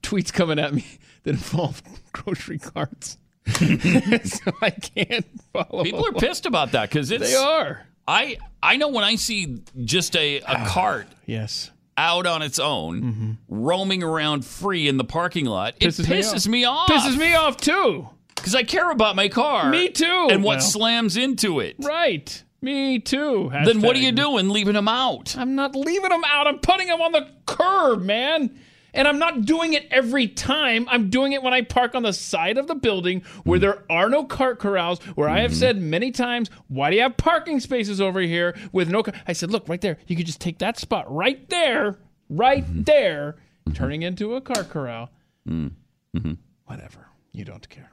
tweets 0.01 0.31
coming 0.33 0.59
at 0.59 0.73
me 0.73 0.85
that 1.23 1.31
involve 1.31 1.81
grocery 2.11 2.59
carts. 2.59 3.17
so 4.23 4.51
I 4.61 4.71
can't 4.71 5.25
follow. 5.53 5.83
People 5.83 6.05
are 6.07 6.13
pissed 6.13 6.45
about 6.45 6.71
that 6.71 6.89
because 6.89 7.11
it's 7.11 7.29
They 7.29 7.35
are. 7.35 7.85
I 8.07 8.37
I 8.61 8.77
know 8.77 8.89
when 8.89 9.03
I 9.03 9.15
see 9.15 9.59
just 9.83 10.15
a, 10.15 10.39
a 10.39 10.43
ah, 10.47 10.67
cart 10.67 11.07
yes 11.25 11.71
out 11.97 12.25
on 12.25 12.41
its 12.41 12.59
own 12.59 13.01
mm-hmm. 13.01 13.31
roaming 13.47 14.03
around 14.03 14.45
free 14.45 14.87
in 14.87 14.97
the 14.97 15.03
parking 15.03 15.45
lot, 15.45 15.79
Pisses 15.79 16.01
it 16.01 16.09
me 16.09 16.17
pisses 16.17 16.45
off. 16.45 16.47
me 16.47 16.65
off. 16.65 16.89
Pisses 16.89 17.17
me 17.17 17.33
off 17.35 17.57
too. 17.57 18.09
because 18.35 18.55
I 18.55 18.63
care 18.63 18.91
about 18.91 19.15
my 19.15 19.29
car. 19.29 19.69
Me 19.69 19.89
too. 19.89 20.27
And 20.29 20.43
what 20.43 20.57
Well. 20.57 20.65
slams 20.65 21.17
into 21.17 21.59
it. 21.59 21.75
Right. 21.79 22.43
Me 22.61 22.99
too. 22.99 23.51
Then 23.63 23.81
what 23.81 23.95
are 23.95 23.99
you 23.99 24.11
doing 24.11 24.49
leaving 24.49 24.73
them 24.73 24.87
out? 24.87 25.37
I'm 25.37 25.55
not 25.55 25.75
leaving 25.75 26.09
them 26.09 26.23
out. 26.25 26.47
I'm 26.47 26.59
putting 26.59 26.87
them 26.87 26.99
on 27.01 27.11
the 27.11 27.27
curb, 27.45 28.01
man. 28.01 28.59
And 28.95 29.07
I'm 29.07 29.19
not 29.19 29.45
doing 29.45 29.73
it 29.73 29.87
every 29.91 30.27
time. 30.27 30.87
I'm 30.89 31.09
doing 31.09 31.33
it 31.33 31.43
when 31.43 31.53
I 31.53 31.61
park 31.61 31.95
on 31.95 32.03
the 32.03 32.13
side 32.13 32.57
of 32.57 32.67
the 32.67 32.75
building 32.75 33.23
where 33.43 33.59
there 33.59 33.83
are 33.89 34.09
no 34.09 34.23
cart 34.23 34.59
corrals, 34.59 34.99
where 35.15 35.29
I 35.29 35.41
have 35.41 35.51
mm-hmm. 35.51 35.59
said 35.59 35.81
many 35.81 36.11
times, 36.11 36.49
why 36.67 36.89
do 36.89 36.95
you 36.95 37.01
have 37.03 37.17
parking 37.17 37.59
spaces 37.59 37.99
over 37.99 38.21
here 38.21 38.55
with 38.71 38.89
no 38.89 39.03
car? 39.03 39.13
I 39.27 39.33
said, 39.33 39.51
look, 39.51 39.67
right 39.67 39.81
there. 39.81 39.97
You 40.07 40.15
could 40.15 40.25
just 40.25 40.41
take 40.41 40.59
that 40.59 40.79
spot 40.79 41.13
right 41.13 41.47
there, 41.49 41.99
right 42.29 42.63
mm-hmm. 42.63 42.83
there, 42.83 43.35
mm-hmm. 43.67 43.73
turning 43.73 44.01
into 44.03 44.35
a 44.35 44.41
cart 44.41 44.69
corral. 44.69 45.09
Mm-hmm. 45.47 46.33
Whatever. 46.65 47.07
You 47.33 47.45
don't 47.45 47.67
care. 47.69 47.91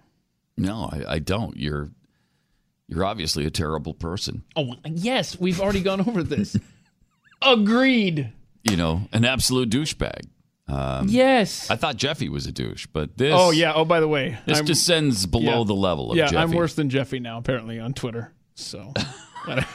No, 0.56 0.88
I, 0.92 1.14
I 1.14 1.18
don't. 1.18 1.56
You're 1.56 1.90
you're 2.88 3.04
obviously 3.04 3.46
a 3.46 3.50
terrible 3.50 3.94
person. 3.94 4.44
Oh, 4.54 4.74
yes. 4.84 5.38
We've 5.40 5.60
already 5.60 5.82
gone 5.82 6.00
over 6.00 6.22
this. 6.22 6.56
Agreed. 7.42 8.32
You 8.62 8.76
know, 8.76 9.08
an 9.12 9.24
absolute 9.24 9.70
douchebag. 9.70 10.26
Um, 10.68 11.06
Yes. 11.08 11.70
I 11.70 11.76
thought 11.76 11.96
Jeffy 11.96 12.28
was 12.28 12.46
a 12.46 12.52
douche, 12.52 12.86
but 12.92 13.16
this 13.18 13.34
Oh, 13.36 13.50
yeah. 13.50 13.72
Oh, 13.74 13.84
by 13.84 14.00
the 14.00 14.08
way. 14.08 14.38
this 14.46 14.58
I'm- 14.58 14.64
descends 14.64 15.26
below 15.26 15.60
Yeah. 15.60 15.64
the 15.66 15.74
level 15.74 16.10
of 16.12 16.16
yeah, 16.16 16.26
Jeffy. 16.26 16.36
I'm 16.36 16.52
worse 16.52 16.74
than 16.74 16.88
Jeffy 16.88 17.18
now, 17.20 17.38
apparently, 17.38 17.78
on 17.80 17.92
Twitter. 17.94 18.32
So, 18.54 18.92
that 19.46 19.66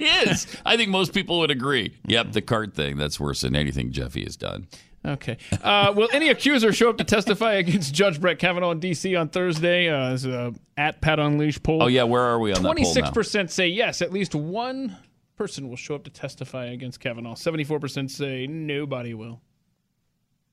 is. 0.00 0.46
I 0.64 0.76
think 0.76 0.90
most 0.90 1.12
people 1.12 1.38
would 1.40 1.50
agree. 1.50 1.92
Yep, 2.06 2.32
the 2.32 2.42
cart 2.42 2.74
thing, 2.74 2.96
that's 2.96 3.18
worse 3.18 3.40
than 3.42 3.56
anything 3.56 3.92
Jeffy 3.92 4.24
has 4.24 4.36
done. 4.36 4.66
okay. 5.04 5.36
Uh, 5.62 5.92
will 5.96 6.08
any 6.12 6.28
accuser 6.28 6.72
show 6.72 6.90
up 6.90 6.98
to 6.98 7.04
testify 7.04 7.54
against 7.54 7.94
Judge 7.94 8.20
Brett 8.20 8.38
Kavanaugh 8.38 8.70
in 8.72 8.80
D.C. 8.80 9.14
on 9.16 9.28
Thursday? 9.28 9.88
Uh, 9.88 10.10
as 10.12 10.26
a 10.26 10.52
at 10.76 11.00
Pat 11.00 11.18
Unleash 11.18 11.62
poll. 11.62 11.82
Oh 11.82 11.86
yeah, 11.86 12.02
where 12.04 12.22
are 12.22 12.38
we 12.38 12.50
on 12.50 12.56
that 12.56 12.62
poll 12.62 12.74
Twenty-six 12.74 13.10
percent 13.10 13.50
say 13.50 13.68
yes. 13.68 14.02
At 14.02 14.12
least 14.12 14.34
one 14.34 14.96
person 15.36 15.68
will 15.68 15.76
show 15.76 15.94
up 15.94 16.04
to 16.04 16.10
testify 16.10 16.66
against 16.66 16.98
Kavanaugh. 17.00 17.34
Seventy-four 17.34 17.78
percent 17.80 18.10
say 18.10 18.46
nobody 18.46 19.14
will. 19.14 19.40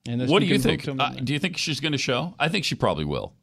And 0.07 0.27
What 0.27 0.39
do 0.39 0.45
you 0.45 0.59
think? 0.59 0.87
Uh, 0.87 1.11
do 1.11 1.33
you 1.33 1.39
think 1.39 1.57
she's 1.57 1.79
going 1.79 1.93
to 1.93 1.97
show? 1.97 2.33
I 2.39 2.49
think 2.49 2.65
she 2.65 2.75
probably 2.75 3.05
will. 3.05 3.33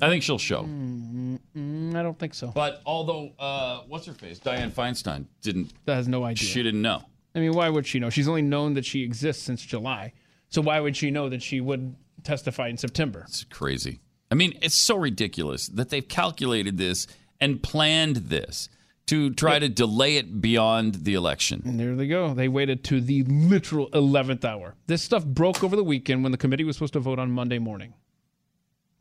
I 0.00 0.08
think 0.08 0.22
she'll 0.22 0.38
show. 0.38 0.62
Mm, 0.62 1.94
I 1.96 2.02
don't 2.02 2.18
think 2.18 2.34
so. 2.34 2.52
But 2.54 2.82
although, 2.86 3.32
uh, 3.38 3.80
what's 3.88 4.06
her 4.06 4.12
face? 4.12 4.38
Dianne 4.38 4.70
Feinstein 4.70 5.26
didn't. 5.42 5.72
That 5.86 5.96
has 5.96 6.06
no 6.06 6.24
idea. 6.24 6.46
She 6.46 6.62
didn't 6.62 6.82
know. 6.82 7.02
I 7.34 7.40
mean, 7.40 7.52
why 7.52 7.68
would 7.68 7.86
she 7.86 7.98
know? 7.98 8.10
She's 8.10 8.28
only 8.28 8.42
known 8.42 8.74
that 8.74 8.84
she 8.84 9.02
exists 9.02 9.42
since 9.42 9.60
July. 9.62 10.12
So 10.50 10.62
why 10.62 10.78
would 10.80 10.96
she 10.96 11.10
know 11.10 11.28
that 11.28 11.42
she 11.42 11.60
would 11.60 11.96
testify 12.22 12.68
in 12.68 12.76
September? 12.76 13.24
It's 13.26 13.44
crazy. 13.44 14.00
I 14.30 14.34
mean, 14.34 14.56
it's 14.62 14.76
so 14.76 14.96
ridiculous 14.96 15.66
that 15.68 15.90
they've 15.90 16.06
calculated 16.06 16.78
this 16.78 17.06
and 17.40 17.62
planned 17.62 18.16
this 18.16 18.68
to 19.08 19.30
try 19.30 19.58
to 19.58 19.68
delay 19.68 20.16
it 20.16 20.40
beyond 20.40 20.94
the 20.96 21.14
election. 21.14 21.62
And 21.64 21.80
there 21.80 21.94
they 21.94 22.06
go. 22.06 22.34
They 22.34 22.48
waited 22.48 22.84
to 22.84 23.00
the 23.00 23.22
literal 23.24 23.90
11th 23.90 24.44
hour. 24.44 24.74
This 24.86 25.02
stuff 25.02 25.24
broke 25.24 25.64
over 25.64 25.76
the 25.76 25.84
weekend 25.84 26.22
when 26.22 26.32
the 26.32 26.38
committee 26.38 26.64
was 26.64 26.76
supposed 26.76 26.92
to 26.92 27.00
vote 27.00 27.18
on 27.18 27.30
Monday 27.30 27.58
morning. 27.58 27.94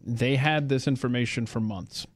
They 0.04 0.38
had 0.38 0.70
this 0.70 0.88
information 0.88 1.46
for 1.46 1.60
months. 1.60 2.08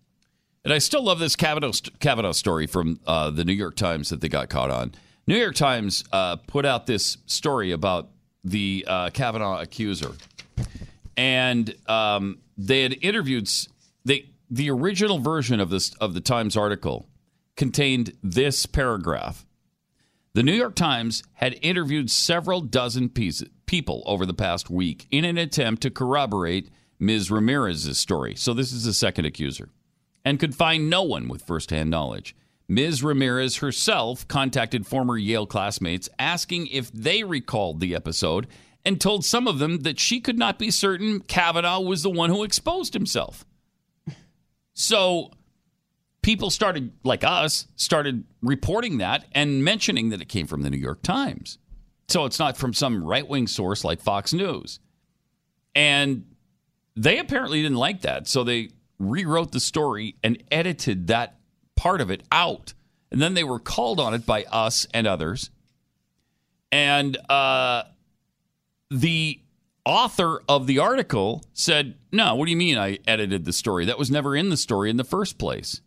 And 0.64 0.74
I 0.74 0.78
still 0.78 1.04
love 1.04 1.20
this 1.20 1.36
Kavanaugh, 1.36 1.74
Kavanaugh 2.00 2.32
story 2.32 2.66
from 2.66 3.00
uh, 3.06 3.30
the 3.30 3.44
New 3.44 3.54
York 3.54 3.76
Times 3.76 4.10
that 4.10 4.22
they 4.22 4.30
got 4.30 4.50
caught 4.50 4.72
on. 4.72 4.94
New 5.28 5.38
York 5.38 5.56
Times 5.56 6.06
uh, 6.14 6.38
put 6.38 6.66
out 6.66 6.88
this 6.88 7.18
story 7.26 7.72
about 7.72 8.10
the 8.44 8.86
uh, 8.88 9.10
Kavanaugh 9.10 9.60
accuser, 9.60 10.14
and 11.18 11.76
um, 11.88 12.40
they 12.58 12.84
had 12.84 12.98
interviewed 13.02 13.50
they 14.06 14.30
the 14.50 14.70
original 14.72 15.20
version 15.20 15.60
of 15.60 15.70
this 15.70 15.94
of 15.96 16.14
the 16.14 16.22
Times 16.22 16.58
article 16.58 17.08
contained 17.62 18.12
this 18.24 18.66
paragraph. 18.66 19.46
The 20.34 20.42
New 20.42 20.52
York 20.52 20.74
Times 20.74 21.22
had 21.34 21.60
interviewed 21.62 22.10
several 22.10 22.62
dozen 22.62 23.08
people 23.10 24.02
over 24.08 24.26
the 24.26 24.34
past 24.34 24.72
week 24.72 25.06
in 25.12 25.26
an 25.26 25.38
attempt 25.38 25.84
to 25.84 25.92
corroborate 25.92 26.72
Ms. 26.98 27.30
Ramirez's 27.30 28.00
story. 28.00 28.34
So 28.36 28.56
this 28.56 28.72
is 28.72 28.86
the 28.86 28.96
second 28.96 29.26
accuser 29.26 29.70
and 30.26 30.40
could 30.40 30.56
find 30.56 30.90
no 30.90 31.04
one 31.04 31.28
with 31.28 31.44
firsthand 31.44 31.92
knowledge. 31.92 32.36
Ms. 32.68 33.04
Ramirez 33.04 33.58
herself 33.58 34.28
contacted 34.28 34.88
former 34.88 35.16
Yale 35.16 35.46
classmates 35.46 36.10
asking 36.18 36.66
if 36.66 36.92
they 36.92 37.24
recalled 37.24 37.80
the 37.80 37.94
episode 37.94 38.48
and 38.84 39.00
told 39.00 39.24
some 39.24 39.48
of 39.48 39.60
them 39.60 39.82
that 39.82 40.00
she 40.00 40.20
could 40.20 40.40
not 40.40 40.58
be 40.58 40.72
certain 40.72 41.20
Kavanaugh 41.20 41.82
was 41.82 42.02
the 42.02 42.10
one 42.10 42.32
who 42.32 42.44
exposed 42.44 42.96
himself. 42.96 43.46
So 44.74 45.30
people 46.22 46.50
started, 46.50 46.92
like 47.04 47.24
us, 47.24 47.68
started 47.76 48.24
reporting 48.42 49.00
that 49.00 49.26
and 49.34 49.64
mentioning 49.64 50.10
that 50.10 50.22
it 50.22 50.30
came 50.30 50.48
from 50.48 50.62
the 50.62 50.70
New 50.70 50.78
York 50.78 51.02
Times. 51.02 51.58
So 52.08 52.26
it's 52.26 52.40
not 52.40 52.58
from 52.58 52.74
some 52.74 53.04
right 53.04 53.28
wing 53.28 53.48
source 53.48 53.84
like 53.84 54.02
Fox 54.02 54.34
News. 54.34 54.80
And 55.74 56.26
they 56.96 57.20
apparently 57.20 57.62
didn't 57.62 57.78
like 57.78 58.02
that. 58.02 58.28
So 58.28 58.44
they 58.44 58.70
rewrote 59.00 59.52
the 59.52 59.60
story 59.60 60.16
and 60.24 60.44
edited 60.52 61.08
that 61.08 61.40
part 61.76 62.02
of 62.02 62.12
it 62.12 62.24
out. 62.32 62.74
And 63.12 63.22
then 63.22 63.34
they 63.34 63.44
were 63.44 63.60
called 63.60 64.00
on 64.00 64.14
it 64.14 64.26
by 64.26 64.44
us 64.46 64.88
and 64.94 65.08
others. 65.08 65.50
And 66.72 67.18
uh, 67.30 67.84
the 68.90 69.42
author 69.86 70.42
of 70.48 70.68
the 70.68 70.80
article 70.80 71.44
said, 71.54 71.96
No, 72.12 72.36
what 72.36 72.46
do 72.46 72.52
you 72.52 72.58
mean 72.58 72.78
I 72.78 73.00
edited 73.08 73.46
the 73.46 73.54
story? 73.54 73.86
That 73.86 73.98
was 73.98 74.12
never 74.12 74.36
in 74.36 74.50
the 74.50 74.58
story 74.58 74.90
in 74.90 74.98
the 74.98 75.04
first 75.04 75.38
place. 75.38 75.82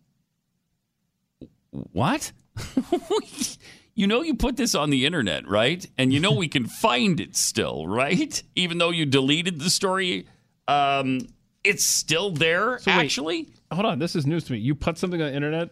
What? 1.93 2.33
you 3.95 4.07
know, 4.07 4.23
you 4.23 4.35
put 4.35 4.57
this 4.57 4.75
on 4.75 4.91
the 4.91 5.07
internet, 5.07 5.49
right? 5.49 5.85
And 5.99 6.13
you 6.13 6.21
know 6.21 6.33
we 6.33 6.49
can 6.49 6.67
find 6.83 7.21
it 7.21 7.37
still, 7.37 7.87
right? 7.87 8.43
Even 8.57 8.79
though 8.79 8.91
you 8.91 9.07
deleted 9.07 9.59
the 9.61 9.71
story, 9.71 10.27
um, 10.69 11.21
it's 11.63 11.85
still 11.85 12.31
there, 12.31 12.79
So 12.81 12.91
wait, 12.97 13.05
actually. 13.05 13.49
hold 13.73 13.87
on, 13.87 13.99
this 13.99 14.15
is 14.17 14.27
news 14.27 14.45
to 14.45 14.53
me. 14.53 14.59
You 14.59 14.75
put 14.75 14.99
something 14.99 15.21
on 15.21 15.29
the 15.31 15.35
internet, 15.35 15.71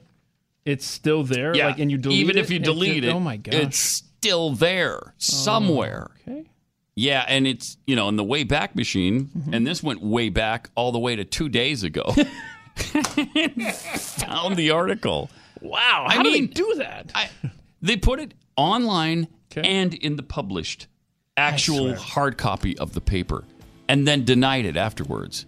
it's 0.64 0.86
still 0.86 1.22
there, 1.24 1.54
Yeah. 1.56 1.66
like, 1.68 1.78
and 1.78 1.90
you 1.90 1.98
delete 1.98 2.18
Even 2.20 2.38
if 2.38 2.50
you 2.50 2.56
it's- 2.56 2.72
delete 2.74 3.04
it, 3.04 3.08
Oh 3.12 3.20
my 3.20 3.36
god, 3.36 3.54
it's 3.54 3.78
still 3.78 4.50
there 4.50 5.14
somewhere. 5.18 6.10
okay. 6.28 6.44
Yeah, 6.94 7.24
and 7.26 7.46
it's 7.46 7.78
you 7.86 7.96
know 7.96 8.08
in 8.10 8.16
the 8.16 8.24
way 8.24 8.44
back 8.44 8.76
machine, 8.76 9.26
Mm-hmm. 9.36 9.54
and 9.54 9.66
this 9.66 9.82
went 9.82 10.02
way 10.02 10.28
back 10.28 10.68
all 10.74 10.92
the 10.92 10.98
way 10.98 11.16
to 11.16 11.24
two 11.24 11.48
days 11.48 11.82
ago. 11.84 12.04
Found 13.06 14.56
the 14.56 14.70
article. 14.72 15.30
Wow, 15.62 16.06
I 16.08 16.14
how 16.16 16.22
do 16.22 16.30
they 16.30 16.42
do 16.46 16.74
that? 16.78 17.10
I, 17.14 17.28
they 17.80 17.96
put 17.96 18.20
it 18.20 18.34
online 18.56 19.28
and 19.56 19.94
in 19.94 20.16
the 20.16 20.22
published 20.22 20.86
actual 21.36 21.94
hard 21.94 22.36
copy 22.38 22.76
of 22.78 22.92
the 22.94 23.00
paper, 23.00 23.44
and 23.88 24.06
then 24.06 24.24
denied 24.24 24.64
it 24.66 24.76
afterwards. 24.76 25.46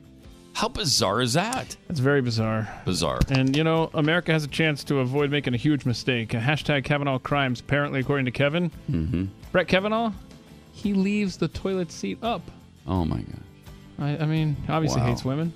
How 0.54 0.68
bizarre 0.68 1.20
is 1.20 1.32
that? 1.32 1.76
That's 1.88 1.98
very 2.00 2.22
bizarre. 2.22 2.68
Bizarre. 2.84 3.18
And 3.28 3.56
you 3.56 3.64
know, 3.64 3.90
America 3.92 4.32
has 4.32 4.44
a 4.44 4.48
chance 4.48 4.84
to 4.84 5.00
avoid 5.00 5.30
making 5.30 5.52
a 5.52 5.56
huge 5.56 5.84
mistake. 5.84 6.28
Hashtag 6.28 6.84
Kavanaugh 6.84 7.18
crimes. 7.18 7.58
Apparently, 7.60 8.00
according 8.00 8.26
to 8.26 8.30
Kevin, 8.30 8.70
Mm-hmm. 8.90 9.24
Brett 9.50 9.66
Kavanaugh, 9.68 10.12
he 10.72 10.94
leaves 10.94 11.36
the 11.36 11.48
toilet 11.48 11.90
seat 11.90 12.18
up. 12.22 12.42
Oh 12.86 13.04
my 13.04 13.18
god. 13.18 13.40
I, 13.98 14.18
I 14.18 14.26
mean, 14.26 14.56
obviously 14.68 15.00
Wow. 15.00 15.06
hates 15.08 15.24
women. 15.24 15.52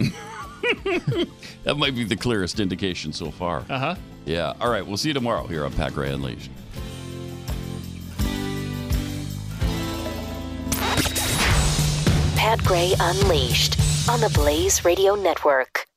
That 1.64 1.76
might 1.76 1.94
be 1.94 2.04
the 2.04 2.16
clearest 2.16 2.60
indication 2.60 3.12
so 3.12 3.30
far. 3.30 3.64
Uh 3.68 3.78
huh. 3.78 3.94
Yeah. 4.24 4.54
All 4.60 4.70
right. 4.70 4.86
We'll 4.86 4.96
see 4.96 5.08
you 5.08 5.14
tomorrow 5.14 5.46
here 5.46 5.64
on 5.64 5.72
Pat 5.72 5.92
Gray 5.92 6.10
Unleashed. 6.10 6.50
Pat 12.36 12.62
Gray 12.64 12.94
Unleashed 13.00 13.78
on 14.08 14.20
the 14.20 14.30
Blaze 14.30 14.84
Radio 14.84 15.14
Network. 15.14 15.87